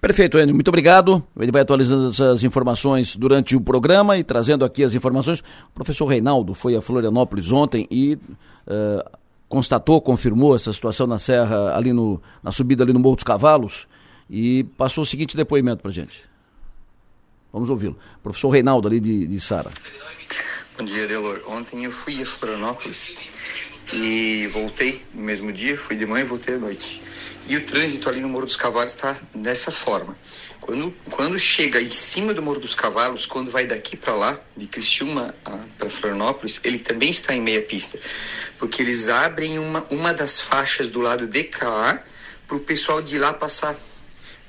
Perfeito, 0.01 0.39
Enio. 0.39 0.55
Muito 0.55 0.69
obrigado. 0.69 1.25
Ele 1.39 1.51
vai 1.51 1.63
atualizando 1.63 2.11
essas 2.11 2.45
informações 2.45 3.17
durante 3.17 3.57
o 3.57 3.61
programa 3.61 4.17
e 4.17 4.23
trazendo 4.23 4.65
aqui 4.65 4.85
as 4.85 4.95
informações. 4.95 5.41
O 5.41 5.75
professor 5.75 6.07
Reinaldo 6.07 6.55
foi 6.55 6.77
a 6.77 6.81
Florianópolis 6.81 7.51
ontem 7.51 7.87
e 7.91 8.15
uh, 8.15 9.18
constatou, 9.49 10.01
confirmou 10.01 10.55
essa 10.55 10.73
situação 10.73 11.07
na 11.07 11.19
serra, 11.19 11.77
ali 11.77 11.93
no, 11.93 12.21
na 12.43 12.53
subida 12.53 12.85
ali 12.85 12.93
no 12.93 13.01
Morro 13.01 13.17
dos 13.17 13.25
Cavalos 13.25 13.89
e 14.29 14.65
passou 14.77 15.03
o 15.03 15.07
seguinte 15.07 15.37
depoimento 15.37 15.83
para 15.83 15.91
gente. 15.91 16.23
Vamos 17.53 17.71
ouvi-lo. 17.71 17.99
Professor 18.23 18.51
Reinaldo, 18.51 18.87
ali 18.87 19.01
de, 19.01 19.27
de 19.27 19.41
Sara. 19.41 19.71
Bom 20.77 20.85
dia, 20.85 21.09
Delor. 21.09 21.43
Ontem 21.49 21.85
eu 21.85 21.91
fui 21.91 22.21
a 22.21 22.27
Florianópolis 22.27 23.17
e 23.93 24.47
voltei 24.53 25.03
no 25.15 25.23
mesmo 25.23 25.53
dia, 25.53 25.77
fui 25.77 25.97
de 25.97 26.05
manhã 26.05 26.25
e 26.25 26.29
voltei 26.29 26.57
à 26.57 26.59
noite. 26.59 27.01
E 27.49 27.57
o 27.57 27.65
trânsito 27.65 28.09
ali 28.09 28.21
no 28.21 28.29
Morro 28.29 28.45
dos 28.45 28.57
Cavalos 28.57 28.95
está 28.95 29.17
dessa 29.35 29.73
forma. 29.73 30.15
Quando, 30.69 30.95
quando 31.09 31.39
chega 31.39 31.81
em 31.81 31.89
cima 31.89 32.35
do 32.35 32.43
Morro 32.43 32.61
dos 32.61 32.75
Cavalos, 32.75 33.25
quando 33.25 33.51
vai 33.51 33.67
daqui 33.67 33.97
para 33.97 34.15
lá, 34.15 34.39
de 34.55 34.67
Criciúma 34.67 35.35
para 35.79 35.89
Florianópolis, 35.89 36.61
ele 36.63 36.79
também 36.79 37.09
está 37.09 37.35
em 37.35 37.41
meia 37.41 37.63
pista. 37.63 37.99
Porque 38.59 38.83
eles 38.83 39.09
abrem 39.09 39.59
uma, 39.59 39.87
uma 39.89 40.13
das 40.13 40.39
faixas 40.39 40.87
do 40.87 41.01
lado 41.01 41.27
de 41.27 41.43
cá 41.45 42.05
para 42.47 42.55
o 42.55 42.61
pessoal 42.61 43.01
de 43.01 43.17
lá 43.17 43.33
passar 43.33 43.75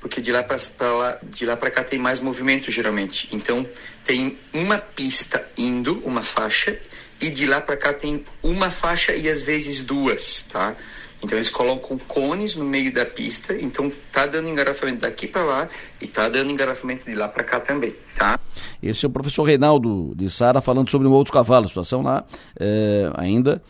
porque 0.01 0.19
de 0.19 0.31
lá 0.31 0.43
para 0.43 0.93
lá, 0.93 1.19
de 1.23 1.45
lá 1.45 1.55
para 1.55 1.71
cá 1.71 1.83
tem 1.83 1.99
mais 1.99 2.19
movimento 2.19 2.69
geralmente. 2.69 3.29
Então 3.31 3.65
tem 4.03 4.37
uma 4.51 4.77
pista 4.77 5.45
indo, 5.57 6.01
uma 6.05 6.21
faixa, 6.21 6.77
e 7.21 7.29
de 7.29 7.45
lá 7.45 7.61
para 7.61 7.77
cá 7.77 7.93
tem 7.93 8.25
uma 8.43 8.69
faixa 8.69 9.13
e 9.13 9.29
às 9.29 9.43
vezes 9.43 9.83
duas, 9.83 10.43
tá? 10.43 10.75
Então 11.21 11.37
eles 11.37 11.49
colocam 11.49 11.97
cones 11.97 12.55
no 12.55 12.63
meio 12.63 12.93
da 12.93 13.05
pista, 13.05 13.53
então 13.53 13.91
tá 14.11 14.25
dando 14.25 14.47
engarrafamento 14.47 14.99
daqui 15.01 15.27
para 15.27 15.43
lá 15.43 15.69
e 16.01 16.07
tá 16.07 16.29
dando 16.29 16.51
engarrafamento 16.51 17.03
de 17.03 17.13
lá 17.13 17.27
para 17.27 17.43
cá 17.43 17.59
também, 17.59 17.93
tá? 18.15 18.39
Esse 18.81 19.05
é 19.05 19.09
o 19.09 19.11
professor 19.11 19.43
Reinaldo 19.43 20.13
de 20.15 20.29
Sara 20.29 20.61
falando 20.61 20.89
sobre 20.89 21.07
o 21.07 21.11
outros 21.11 21.33
cavalos, 21.33 21.71
situação 21.71 22.01
lá 22.01 22.25
é, 22.57 23.11
ainda 23.15 23.61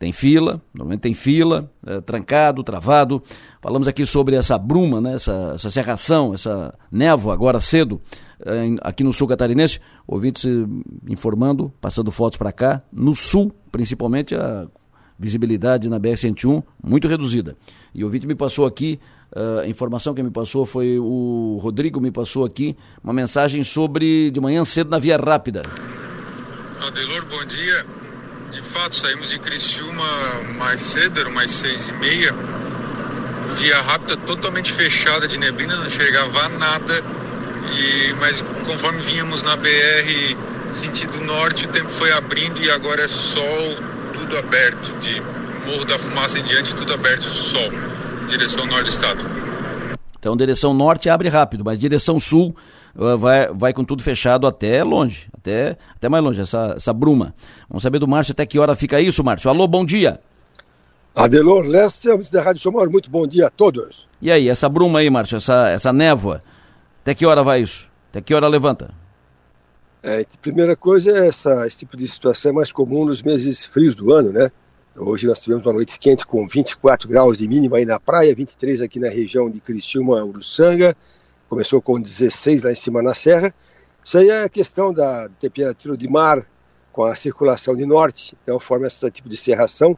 tem 0.00 0.12
fila, 0.12 0.62
normalmente 0.72 1.02
tem 1.02 1.12
fila, 1.12 1.70
é, 1.86 2.00
trancado, 2.00 2.64
travado. 2.64 3.22
Falamos 3.60 3.86
aqui 3.86 4.06
sobre 4.06 4.34
essa 4.34 4.56
bruma, 4.56 4.98
né, 4.98 5.16
essa, 5.16 5.52
essa 5.54 5.70
serração, 5.70 6.32
essa 6.32 6.72
névoa 6.90 7.34
agora 7.34 7.60
cedo, 7.60 8.00
é, 8.42 8.78
aqui 8.80 9.04
no 9.04 9.12
sul 9.12 9.28
catarinense. 9.28 9.78
Ouvintes 10.06 10.46
informando, 11.06 11.70
passando 11.82 12.10
fotos 12.10 12.38
para 12.38 12.50
cá. 12.50 12.82
No 12.90 13.14
sul, 13.14 13.52
principalmente, 13.70 14.34
a 14.34 14.66
visibilidade 15.20 15.90
na 15.90 16.00
BR-101 16.00 16.62
muito 16.82 17.06
reduzida. 17.06 17.54
E 17.94 18.02
o 18.02 18.06
ouvinte 18.06 18.26
me 18.26 18.34
passou 18.34 18.64
aqui, 18.64 18.98
uh, 19.36 19.60
a 19.60 19.68
informação 19.68 20.14
que 20.14 20.22
me 20.22 20.30
passou 20.30 20.64
foi 20.64 20.98
o 20.98 21.60
Rodrigo 21.62 22.00
me 22.00 22.10
passou 22.10 22.44
aqui 22.44 22.74
uma 23.04 23.12
mensagem 23.12 23.62
sobre 23.62 24.30
de 24.30 24.40
manhã 24.40 24.64
cedo 24.64 24.88
na 24.88 24.98
Via 24.98 25.18
Rápida. 25.18 25.62
Adelor, 26.80 27.26
bom 27.26 27.44
dia. 27.44 27.84
De 28.50 28.62
fato, 28.62 28.96
saímos 28.96 29.28
de 29.28 29.38
Criciúma 29.38 30.02
mais 30.58 30.80
cedo, 30.80 31.20
eram 31.20 31.46
seis 31.46 31.90
e 31.90 31.92
meia. 31.92 32.34
Via 33.58 33.82
rápida 33.82 34.16
totalmente 34.16 34.72
fechada 34.72 35.28
de 35.28 35.38
neblina, 35.38 35.76
não 35.76 35.90
chegava 35.90 36.48
nada. 36.48 37.04
E, 37.76 38.12
mas 38.14 38.42
conforme 38.66 39.02
vínhamos 39.02 39.42
na 39.42 39.54
BR 39.56 40.36
sentido 40.72 41.20
norte, 41.20 41.66
o 41.66 41.68
tempo 41.68 41.90
foi 41.90 42.12
abrindo 42.12 42.60
e 42.62 42.70
agora 42.70 43.02
é 43.02 43.08
sol, 43.08 43.76
tudo 44.30 44.38
aberto. 44.38 44.92
De 45.00 45.20
Morro 45.66 45.84
da 45.84 45.98
Fumaça 45.98 46.38
em 46.38 46.44
diante, 46.44 46.74
tudo 46.74 46.94
aberto, 46.94 47.24
sol. 47.24 47.68
Direção 48.28 48.64
norte 48.64 48.84
do 48.84 48.90
estado. 48.90 49.24
Então, 50.18 50.36
direção 50.36 50.72
norte 50.72 51.10
abre 51.10 51.28
rápido, 51.28 51.64
mas 51.64 51.78
direção 51.78 52.20
sul 52.20 52.54
uh, 52.94 53.18
vai, 53.18 53.48
vai 53.48 53.72
com 53.72 53.84
tudo 53.84 54.02
fechado 54.02 54.46
até 54.46 54.84
longe, 54.84 55.28
até, 55.36 55.76
até 55.96 56.08
mais 56.08 56.22
longe, 56.22 56.40
essa, 56.40 56.74
essa 56.76 56.92
bruma. 56.92 57.34
Vamos 57.68 57.82
saber 57.82 57.98
do 57.98 58.06
Márcio 58.06 58.32
até 58.32 58.46
que 58.46 58.58
hora 58.58 58.76
fica 58.76 59.00
isso, 59.00 59.24
Márcio. 59.24 59.50
Alô, 59.50 59.66
bom 59.66 59.84
dia. 59.84 60.20
Adelor 61.14 61.66
Leste, 61.66 62.08
da 62.32 62.42
Rádio 62.42 62.60
Somar, 62.60 62.88
muito 62.88 63.10
bom 63.10 63.26
dia 63.26 63.48
a 63.48 63.50
todos. 63.50 64.06
E 64.22 64.30
aí, 64.30 64.48
essa 64.48 64.68
bruma 64.68 65.00
aí, 65.00 65.10
Márcio, 65.10 65.36
essa, 65.36 65.68
essa 65.70 65.92
névoa, 65.92 66.40
até 67.02 67.14
que 67.14 67.26
hora 67.26 67.42
vai 67.42 67.62
isso? 67.62 67.88
Até 68.10 68.20
que 68.20 68.34
hora 68.34 68.46
levanta? 68.46 68.99
É, 70.02 70.24
primeira 70.40 70.74
coisa, 70.74 71.10
é 71.10 71.26
essa, 71.26 71.66
esse 71.66 71.80
tipo 71.80 71.94
de 71.94 72.08
situação 72.08 72.50
é 72.50 72.54
mais 72.54 72.72
comum 72.72 73.04
nos 73.04 73.22
meses 73.22 73.66
frios 73.66 73.94
do 73.94 74.14
ano, 74.14 74.32
né? 74.32 74.50
Hoje 74.96 75.26
nós 75.26 75.40
tivemos 75.40 75.64
uma 75.66 75.74
noite 75.74 75.98
quente 75.98 76.26
com 76.26 76.46
24 76.46 77.06
graus 77.06 77.36
de 77.36 77.46
mínima 77.46 77.76
aí 77.76 77.84
na 77.84 78.00
praia, 78.00 78.34
23 78.34 78.80
aqui 78.80 78.98
na 78.98 79.10
região 79.10 79.50
de 79.50 79.60
Criciúma, 79.60 80.24
Uruçanga, 80.24 80.96
começou 81.50 81.82
com 81.82 82.00
16 82.00 82.62
lá 82.62 82.72
em 82.72 82.74
cima 82.74 83.02
na 83.02 83.14
serra. 83.14 83.54
Isso 84.02 84.16
aí 84.16 84.30
é 84.30 84.44
a 84.44 84.48
questão 84.48 84.90
da 84.90 85.28
temperatura 85.38 85.98
de 85.98 86.08
mar 86.08 86.46
com 86.90 87.04
a 87.04 87.14
circulação 87.14 87.76
de 87.76 87.84
norte, 87.84 88.34
então 88.42 88.58
forma 88.58 88.86
esse 88.86 89.10
tipo 89.10 89.28
de 89.28 89.36
serração. 89.36 89.96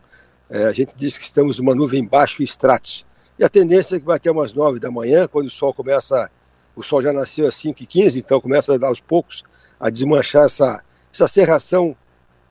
É, 0.51 0.65
a 0.65 0.73
gente 0.73 0.97
diz 0.97 1.17
que 1.17 1.25
estamos 1.25 1.61
numa 1.61 1.77
nuvem 1.77 2.05
baixo 2.05 2.43
estratos. 2.43 3.07
E 3.39 3.45
a 3.45 3.49
tendência 3.49 3.97
é 3.97 4.01
que 4.01 4.05
vai 4.05 4.17
até 4.17 4.31
umas 4.31 4.53
9 4.53 4.81
da 4.81 4.91
manhã, 4.91 5.29
quando 5.29 5.47
o 5.47 5.51
sol 5.51 5.73
começa, 5.73 6.29
o 6.75 6.83
sol 6.83 7.01
já 7.01 7.13
nasceu 7.13 7.47
às 7.47 7.55
5 7.55 7.85
e 7.85 7.87
15 7.87 8.19
então 8.19 8.41
começa 8.41 8.75
a 8.75 8.79
dar 8.79 8.89
aos 8.89 9.01
poucos 9.01 9.45
a 9.83 9.91
desmanchar 9.91 10.45
essa, 10.45 10.81
essa 11.13 11.27
serração, 11.27 11.97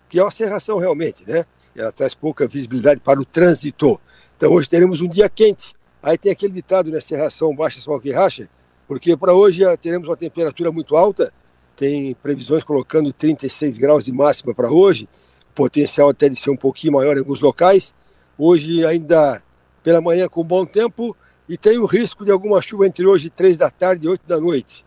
que 0.09 0.19
é 0.19 0.23
uma 0.23 0.29
serração 0.29 0.77
realmente, 0.77 1.23
né? 1.25 1.45
ela 1.73 1.89
traz 1.89 2.13
pouca 2.13 2.45
visibilidade 2.45 2.99
para 2.99 3.21
o 3.21 3.23
trânsito. 3.23 3.99
Então 4.35 4.51
hoje 4.51 4.69
teremos 4.69 4.99
um 4.99 5.07
dia 5.07 5.29
quente. 5.29 5.73
Aí 6.03 6.17
tem 6.17 6.29
aquele 6.29 6.51
ditado, 6.51 6.91
né, 6.91 6.99
serração 6.99 7.55
baixa 7.55 7.79
sol 7.79 8.01
que 8.01 8.11
racha, 8.11 8.49
porque 8.85 9.15
para 9.15 9.33
hoje 9.33 9.63
teremos 9.77 10.09
uma 10.09 10.17
temperatura 10.17 10.73
muito 10.73 10.97
alta, 10.97 11.31
tem 11.73 12.13
previsões 12.15 12.65
colocando 12.65 13.13
36 13.13 13.77
graus 13.77 14.03
de 14.03 14.11
máxima 14.11 14.53
para 14.53 14.69
hoje, 14.69 15.07
potencial 15.55 16.09
até 16.09 16.27
de 16.27 16.35
ser 16.35 16.49
um 16.49 16.57
pouquinho 16.57 16.93
maior 16.93 17.15
em 17.15 17.19
alguns 17.19 17.39
locais. 17.39 17.93
Hoje 18.37 18.85
ainda 18.85 19.41
pela 19.81 20.01
manhã 20.01 20.27
com 20.27 20.43
bom 20.43 20.65
tempo 20.65 21.15
e 21.47 21.57
tem 21.57 21.77
o 21.77 21.85
risco 21.85 22.25
de 22.25 22.31
alguma 22.31 22.61
chuva 22.61 22.85
entre 22.85 23.05
hoje 23.05 23.29
3 23.29 23.57
da 23.57 23.69
tarde 23.69 24.05
e 24.05 24.09
8 24.09 24.27
da 24.27 24.39
noite. 24.39 24.83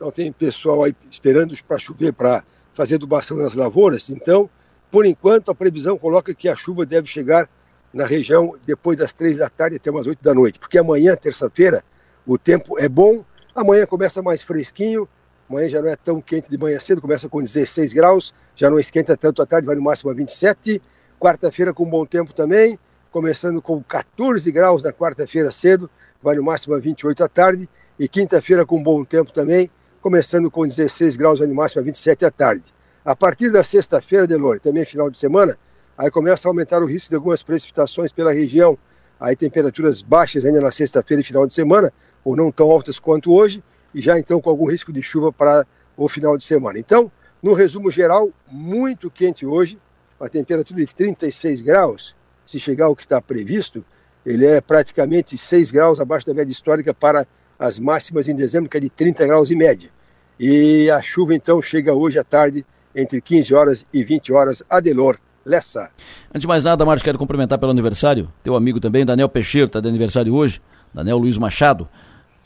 Então 0.00 0.10
tem 0.10 0.32
pessoal 0.32 0.82
aí 0.82 0.96
esperando 1.10 1.54
para 1.68 1.78
chover 1.78 2.14
para 2.14 2.42
fazer 2.72 2.94
adubação 2.94 3.36
nas 3.36 3.52
lavouras, 3.52 4.08
então 4.08 4.48
por 4.90 5.06
enquanto, 5.06 5.50
a 5.50 5.54
previsão 5.54 5.96
coloca 5.96 6.34
que 6.34 6.48
a 6.48 6.56
chuva 6.56 6.84
deve 6.84 7.06
chegar 7.06 7.48
na 7.92 8.04
região 8.04 8.54
depois 8.66 8.98
das 8.98 9.12
três 9.12 9.38
da 9.38 9.48
tarde 9.48 9.76
até 9.76 9.90
umas 9.90 10.06
oito 10.06 10.22
da 10.22 10.34
noite, 10.34 10.58
porque 10.58 10.78
amanhã, 10.78 11.14
terça-feira, 11.14 11.84
o 12.26 12.36
tempo 12.36 12.78
é 12.78 12.88
bom, 12.88 13.24
amanhã 13.54 13.86
começa 13.86 14.20
mais 14.22 14.42
fresquinho, 14.42 15.08
amanhã 15.48 15.68
já 15.68 15.80
não 15.80 15.88
é 15.88 15.96
tão 15.96 16.20
quente 16.20 16.50
de 16.50 16.58
manhã 16.58 16.80
cedo, 16.80 17.00
começa 17.00 17.28
com 17.28 17.40
16 17.40 17.92
graus, 17.92 18.34
já 18.56 18.68
não 18.68 18.80
esquenta 18.80 19.16
tanto 19.16 19.42
à 19.42 19.46
tarde, 19.46 19.66
vai 19.66 19.76
no 19.76 19.82
máximo 19.82 20.10
a 20.10 20.14
27, 20.14 20.82
quarta-feira 21.20 21.72
com 21.72 21.84
bom 21.84 22.04
tempo 22.04 22.32
também, 22.32 22.78
começando 23.12 23.62
com 23.62 23.80
14 23.82 24.50
graus 24.50 24.82
na 24.82 24.92
quarta-feira 24.92 25.52
cedo, 25.52 25.88
vai 26.20 26.34
no 26.34 26.42
máximo 26.42 26.74
a 26.74 26.80
28 26.80 27.22
à 27.22 27.28
tarde, 27.28 27.68
e 27.98 28.08
quinta-feira 28.08 28.66
com 28.66 28.82
bom 28.82 29.04
tempo 29.04 29.32
também, 29.32 29.70
começando 30.00 30.50
com 30.50 30.66
16 30.66 31.14
graus, 31.16 31.40
no 31.40 31.54
máximo 31.54 31.82
a 31.82 31.84
27 31.84 32.24
à 32.24 32.30
tarde. 32.30 32.64
A 33.04 33.14
partir 33.14 33.50
da 33.50 33.62
sexta-feira, 33.62 34.26
Delor, 34.26 34.58
também 34.58 34.84
final 34.84 35.10
de 35.10 35.18
semana, 35.18 35.58
aí 35.96 36.10
começa 36.10 36.48
a 36.48 36.50
aumentar 36.50 36.82
o 36.82 36.86
risco 36.86 37.10
de 37.10 37.16
algumas 37.16 37.42
precipitações 37.42 38.10
pela 38.10 38.32
região. 38.32 38.78
Aí 39.18 39.36
temperaturas 39.36 40.00
baixas 40.00 40.44
ainda 40.44 40.60
na 40.60 40.70
sexta-feira 40.70 41.20
e 41.20 41.24
final 41.24 41.46
de 41.46 41.54
semana, 41.54 41.92
ou 42.24 42.34
não 42.34 42.50
tão 42.50 42.70
altas 42.70 42.98
quanto 42.98 43.32
hoje, 43.32 43.62
e 43.94 44.00
já 44.00 44.18
então 44.18 44.40
com 44.40 44.48
algum 44.48 44.64
risco 44.64 44.92
de 44.92 45.02
chuva 45.02 45.30
para 45.30 45.66
o 45.96 46.08
final 46.08 46.36
de 46.38 46.44
semana. 46.44 46.78
Então, 46.78 47.12
no 47.42 47.52
resumo 47.52 47.90
geral, 47.90 48.30
muito 48.50 49.10
quente 49.10 49.44
hoje, 49.44 49.78
a 50.18 50.28
temperatura 50.28 50.80
de 50.80 50.94
36 50.94 51.60
graus, 51.60 52.14
se 52.46 52.58
chegar 52.58 52.86
ao 52.86 52.96
que 52.96 53.02
está 53.02 53.20
previsto, 53.20 53.84
ele 54.24 54.46
é 54.46 54.60
praticamente 54.60 55.36
6 55.36 55.70
graus 55.70 56.00
abaixo 56.00 56.26
da 56.26 56.34
média 56.34 56.52
histórica 56.52 56.92
para 56.92 57.26
as 57.60 57.78
máximas 57.78 58.26
em 58.26 58.34
dezembro, 58.34 58.70
que 58.70 58.78
é 58.78 58.80
de 58.80 58.88
30 58.88 59.26
graus 59.26 59.50
em 59.50 59.56
média. 59.56 59.90
E 60.38 60.90
a 60.90 61.02
chuva 61.02 61.34
então 61.34 61.60
chega 61.60 61.92
hoje 61.92 62.18
à 62.18 62.24
tarde 62.24 62.64
entre 62.96 63.20
15 63.20 63.54
horas 63.54 63.86
e 63.92 64.02
20 64.02 64.32
horas, 64.32 64.62
Adelor 64.68 65.18
Lessa. 65.44 65.90
Antes 66.30 66.40
de 66.40 66.46
mais 66.46 66.64
nada, 66.64 66.84
Marcos, 66.86 67.02
quero 67.02 67.18
cumprimentar 67.18 67.58
pelo 67.58 67.70
aniversário. 67.70 68.32
Teu 68.42 68.56
amigo 68.56 68.80
também, 68.80 69.04
Daniel 69.04 69.28
Peixeiro, 69.28 69.66
está 69.66 69.78
de 69.78 69.88
aniversário 69.88 70.34
hoje. 70.34 70.60
Daniel 70.92 71.18
Luiz 71.18 71.36
Machado. 71.36 71.86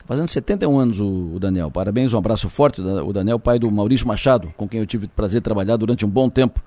Fazendo 0.05 0.29
71 0.29 0.79
anos 0.79 1.01
o 1.01 1.39
Daniel. 1.41 1.71
Parabéns, 1.71 2.13
um 2.13 2.19
abraço 2.19 2.49
forte. 2.49 2.81
O 2.81 3.13
Daniel, 3.13 3.39
pai 3.39 3.59
do 3.59 3.71
Maurício 3.71 4.07
Machado, 4.07 4.53
com 4.57 4.69
quem 4.69 4.81
eu 4.81 4.87
tive 4.87 5.07
o 5.07 5.09
prazer 5.09 5.41
de 5.41 5.45
trabalhar 5.45 5.77
durante 5.77 6.05
um 6.05 6.09
bom 6.09 6.29
tempo 6.29 6.61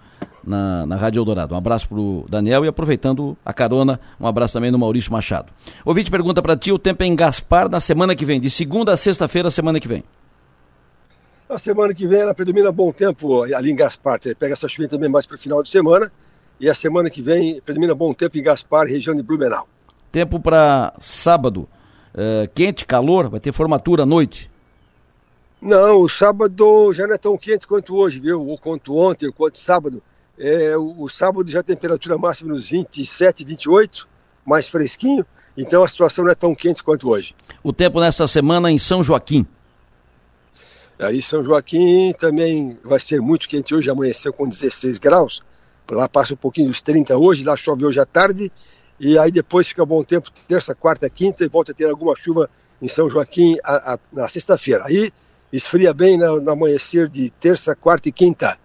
na, 0.44 0.86
na 0.86 0.96
Rádio 0.96 1.20
Eldorado. 1.20 1.54
Um 1.54 1.58
abraço 1.58 1.88
pro 1.88 2.26
Daniel 2.30 2.66
e 2.66 2.68
aproveitando 2.68 3.38
a 3.46 3.54
carona, 3.54 4.00
um 4.20 4.28
abraço 4.28 4.54
também 4.54 4.72
no 4.72 4.80
Maurício 4.80 5.12
Machado. 5.12 5.52
Ouvinte 5.86 6.12
pergunta 6.12 6.42
para 6.42 6.56
ti, 6.56 6.72
o 6.72 6.80
tempo 6.80 7.04
é 7.04 7.06
em 7.06 7.16
Gaspar 7.16 7.70
na 7.70 7.80
semana 7.80 8.16
que 8.16 8.26
vem, 8.26 8.40
de 8.40 8.50
segunda 8.50 8.94
a 8.94 8.98
sexta-feira, 8.98 9.52
semana 9.52 9.80
que 9.80 9.88
vem. 9.88 10.04
Na 11.50 11.58
semana 11.58 11.94
que 11.94 12.06
vem 12.06 12.20
ela 12.20 12.34
predomina 12.34 12.72
bom 12.72 12.92
tempo 12.92 13.44
ali 13.44 13.72
em 13.72 13.76
Gaspar. 13.76 14.20
Pega 14.38 14.54
essa 14.54 14.68
chuva 14.68 14.90
também 14.90 15.10
mais 15.10 15.26
para 15.26 15.36
o 15.36 15.40
final 15.40 15.64
de 15.64 15.70
semana. 15.70 16.12
E 16.60 16.70
a 16.70 16.74
semana 16.74 17.10
que 17.10 17.22
vem 17.22 17.62
predomina 17.62 17.96
bom 17.96 18.14
tempo 18.14 18.38
em 18.38 18.44
Gaspar, 18.44 18.86
região 18.88 19.16
de 19.16 19.24
Blumenau. 19.24 19.68
Tempo 20.12 20.40
para 20.40 20.94
sábado. 21.00 21.70
Uh, 22.14 22.50
quente, 22.54 22.86
calor, 22.86 23.30
vai 23.30 23.40
ter 23.40 23.52
formatura 23.52 24.04
à 24.04 24.06
noite. 24.06 24.50
Não, 25.62 26.02
o 26.02 26.10
sábado 26.10 26.92
já 26.94 27.08
não 27.08 27.14
é 27.14 27.18
tão 27.18 27.38
quente 27.38 27.68
quanto 27.68 27.96
hoje, 27.96 28.20
viu? 28.20 28.46
Ou 28.46 28.58
quanto 28.58 28.96
ontem, 28.96 29.28
ou 29.28 29.34
quanto 29.34 29.58
sábado. 29.58 30.02
É, 30.38 30.78
o, 30.78 31.04
o, 31.04 31.10
sábado 31.10 31.50
já 31.50 31.62
a 31.62 31.64
temperatura 31.64 32.18
máxima 32.18 32.54
nos 32.54 32.70
27, 32.70 33.44
28, 33.44 34.08
mais 34.46 34.68
fresquinho. 34.68 35.26
Então 35.58 35.84
a 35.84 35.88
situação 35.88 36.26
não 36.26 36.32
é 36.32 36.36
tão 36.36 36.54
quente 36.54 36.84
quanto 36.84 37.10
hoje. 37.10 37.36
O 37.64 37.74
tempo 37.74 38.00
nesta 38.00 38.28
semana 38.28 38.72
em 38.72 38.78
São 38.78 39.04
Joaquim. 39.04 39.46
Aí 41.00 41.22
São 41.22 41.44
Joaquim 41.44 42.14
também 42.14 42.78
vai 42.84 43.00
ser 43.00 43.22
muito 43.22 43.48
quente 43.48 43.74
hoje, 43.74 43.90
amanheceu 43.90 44.32
com 44.32 44.48
16 44.48 44.98
graus. 44.98 45.42
Lá 45.90 46.08
passa 46.10 46.34
um 46.34 46.38
pouquinho 46.38 46.68
dos 46.68 46.82
30 46.82 47.18
hoje, 47.18 47.44
lá 47.44 47.56
chove 47.56 47.86
hoje 47.86 48.00
à 48.00 48.06
tarde. 48.06 48.52
E 49.00 49.18
aí 49.18 49.32
depois 49.32 49.68
fica 49.68 49.86
bom 49.86 50.04
tempo 50.04 50.30
terça, 50.48 50.74
quarta, 50.74 51.10
quinta 51.10 51.44
e 51.44 51.48
volta 51.48 51.72
a 51.72 51.76
ter 51.76 51.90
alguma 51.90 52.16
chuva 52.16 52.50
em 52.82 52.88
São 52.88 53.10
Joaquim 53.10 53.58
a, 53.64 53.94
a, 53.94 54.00
na 54.12 54.28
sexta-feira. 54.28 54.84
Aí 54.86 55.12
esfria 55.52 55.94
bem 55.94 56.18
no, 56.18 56.42
no, 56.42 56.52
amanhecer 56.52 57.08
de 57.08 57.30
terça, 57.30 57.76
quarta 57.76 58.10
e 58.10 58.12
quinta. 58.12 58.58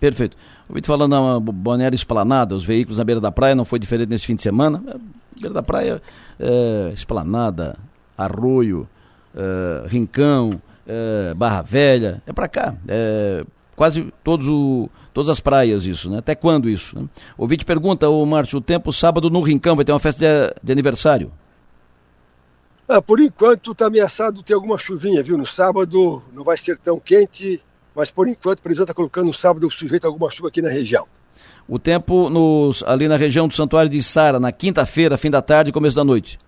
Perfeito. 0.00 0.36
Ouvi 0.68 0.80
falando 0.82 1.10
na 1.10 1.38
Balneário 1.38 1.94
Esplanada, 1.94 2.54
os 2.54 2.64
veículos 2.64 2.98
na 2.98 3.04
beira 3.04 3.20
da 3.20 3.30
praia, 3.30 3.54
não 3.54 3.66
foi 3.66 3.78
diferente 3.78 4.08
nesse 4.08 4.26
fim 4.26 4.34
de 4.34 4.42
semana. 4.42 4.82
É, 4.88 4.96
beira 5.40 5.54
da 5.54 5.62
praia, 5.62 6.00
é, 6.38 6.90
Esplanada, 6.94 7.76
Arroio, 8.16 8.88
é, 9.34 9.86
Rincão, 9.88 10.50
é, 10.86 11.34
Barra 11.34 11.60
Velha, 11.60 12.22
é 12.26 12.32
para 12.32 12.48
cá. 12.48 12.74
É, 12.88 13.44
quase 13.76 14.12
todos 14.24 14.48
o, 14.48 14.88
todas 15.12 15.28
as 15.28 15.40
praias 15.40 15.84
isso, 15.84 16.08
né? 16.08 16.18
Até 16.18 16.34
quando 16.34 16.68
isso? 16.68 16.98
Né? 16.98 17.06
O 17.36 17.42
ouvinte 17.42 17.64
pergunta, 17.64 18.08
o 18.08 18.24
Márcio, 18.24 18.58
o 18.58 18.62
tempo 18.62 18.92
sábado 18.92 19.28
no 19.28 19.42
Rincão 19.42 19.76
vai 19.76 19.84
ter 19.84 19.92
uma 19.92 19.98
festa 19.98 20.18
de, 20.18 20.66
de 20.66 20.72
aniversário? 20.72 21.30
Ah, 22.88 23.00
por 23.00 23.20
enquanto 23.20 23.72
está 23.72 23.86
ameaçado 23.86 24.42
ter 24.42 24.54
alguma 24.54 24.76
chuvinha, 24.76 25.22
viu? 25.22 25.38
No 25.38 25.46
sábado 25.46 26.22
não 26.32 26.42
vai 26.42 26.56
ser 26.56 26.76
tão 26.78 26.98
quente, 26.98 27.62
mas 28.00 28.10
por 28.10 28.26
enquanto 28.26 28.60
a 28.60 28.62
previsão 28.62 28.84
está 28.84 28.94
colocando 28.94 29.26
no 29.26 29.34
sábado 29.34 29.70
sujeito 29.70 30.06
a 30.06 30.08
alguma 30.08 30.30
chuva 30.30 30.48
aqui 30.48 30.62
na 30.62 30.70
região. 30.70 31.06
O 31.68 31.78
tempo 31.78 32.30
nos, 32.30 32.82
ali 32.84 33.06
na 33.06 33.18
região 33.18 33.46
do 33.46 33.52
Santuário 33.52 33.90
de 33.90 34.02
Sara, 34.02 34.40
na 34.40 34.50
quinta-feira, 34.50 35.18
fim 35.18 35.30
da 35.30 35.42
tarde 35.42 35.68
e 35.68 35.72
começo 35.72 35.96
da 35.96 36.02
noite. 36.02 36.38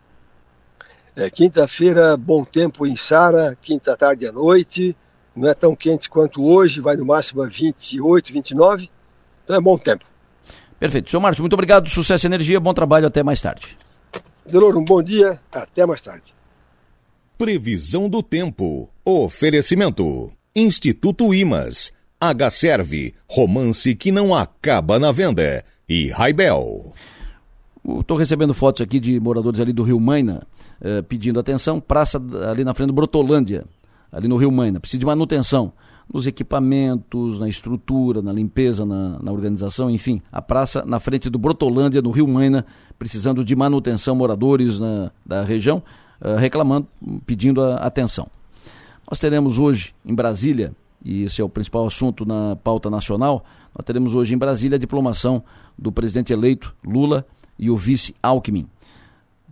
É, 1.14 1.28
quinta-feira, 1.28 2.16
bom 2.16 2.42
tempo 2.42 2.86
em 2.86 2.96
Sara, 2.96 3.54
quinta 3.60 3.94
tarde 3.98 4.26
à 4.26 4.32
noite. 4.32 4.96
Não 5.36 5.46
é 5.46 5.52
tão 5.52 5.76
quente 5.76 6.08
quanto 6.08 6.42
hoje, 6.42 6.80
vai 6.80 6.96
no 6.96 7.04
máximo 7.04 7.42
a 7.42 7.46
28, 7.46 8.32
29. 8.32 8.90
Então 9.44 9.54
é 9.54 9.60
bom 9.60 9.76
tempo. 9.76 10.06
Perfeito. 10.80 11.10
Senhor 11.10 11.20
Márcio, 11.20 11.42
muito 11.42 11.52
obrigado. 11.52 11.86
Sucesso 11.90 12.24
e 12.24 12.28
energia. 12.28 12.58
Bom 12.58 12.72
trabalho. 12.72 13.08
Até 13.08 13.22
mais 13.22 13.42
tarde. 13.42 13.76
Deloro, 14.46 14.78
um 14.78 14.84
bom 14.84 15.02
dia. 15.02 15.38
Até 15.52 15.84
mais 15.84 16.00
tarde. 16.00 16.34
Previsão 17.36 18.08
do 18.08 18.22
tempo. 18.22 18.88
Oferecimento. 19.04 20.32
Instituto 20.54 21.32
Imas, 21.32 21.92
H-Serve, 22.20 23.14
romance 23.26 23.94
que 23.94 24.12
não 24.12 24.34
acaba 24.34 24.98
na 24.98 25.10
venda 25.10 25.64
e 25.88 26.10
Raibel. 26.10 26.92
Estou 28.00 28.18
recebendo 28.18 28.52
fotos 28.52 28.82
aqui 28.82 29.00
de 29.00 29.18
moradores 29.18 29.60
ali 29.60 29.72
do 29.72 29.82
Rio 29.82 29.98
Maina 29.98 30.46
eh, 30.82 31.00
pedindo 31.00 31.40
atenção. 31.40 31.80
Praça 31.80 32.22
ali 32.50 32.64
na 32.64 32.74
frente 32.74 32.88
do 32.88 32.92
Brotolândia, 32.92 33.64
ali 34.12 34.28
no 34.28 34.36
Rio 34.36 34.52
Maina. 34.52 34.78
Precisa 34.78 35.00
de 35.00 35.06
manutenção 35.06 35.72
nos 36.12 36.26
equipamentos, 36.26 37.38
na 37.38 37.48
estrutura, 37.48 38.20
na 38.20 38.30
limpeza, 38.30 38.84
na, 38.84 39.18
na, 39.22 39.32
organização, 39.32 39.90
enfim. 39.90 40.20
A 40.30 40.42
praça 40.42 40.84
na 40.84 41.00
frente 41.00 41.30
do 41.30 41.38
Brotolândia, 41.38 42.02
no 42.02 42.10
Rio 42.10 42.28
Maina, 42.28 42.66
precisando 42.98 43.42
de 43.42 43.56
manutenção, 43.56 44.14
moradores 44.14 44.78
na, 44.78 45.10
da 45.24 45.42
região 45.42 45.82
uh, 46.20 46.36
reclamando, 46.36 46.86
pedindo 47.24 47.62
a, 47.62 47.76
atenção. 47.76 48.28
Nós 49.12 49.18
teremos 49.18 49.58
hoje 49.58 49.94
em 50.06 50.14
Brasília, 50.14 50.74
e 51.04 51.24
esse 51.24 51.38
é 51.38 51.44
o 51.44 51.48
principal 51.50 51.86
assunto 51.86 52.24
na 52.24 52.56
pauta 52.56 52.88
nacional, 52.88 53.44
nós 53.76 53.84
teremos 53.84 54.14
hoje 54.14 54.32
em 54.32 54.38
Brasília 54.38 54.76
a 54.76 54.78
diplomação 54.78 55.44
do 55.78 55.92
presidente 55.92 56.32
eleito 56.32 56.74
Lula 56.82 57.26
e 57.58 57.68
o 57.68 57.76
vice 57.76 58.14
Alckmin. 58.22 58.66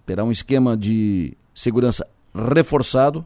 Terá 0.06 0.24
um 0.24 0.32
esquema 0.32 0.78
de 0.78 1.36
segurança 1.54 2.06
reforçado, 2.34 3.22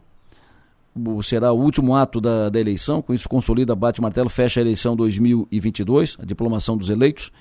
será 1.23 1.53
o 1.53 1.57
último 1.57 1.95
ato 1.95 2.19
da, 2.19 2.49
da 2.49 2.59
eleição, 2.59 3.01
com 3.01 3.13
isso 3.13 3.29
consolida, 3.29 3.73
bate 3.73 4.01
martelo, 4.01 4.27
fecha 4.27 4.59
a 4.59 4.63
eleição 4.63 4.93
2022, 4.93 6.17
a 6.19 6.25
diplomação 6.25 6.75
dos 6.75 6.89
eleitos, 6.89 7.31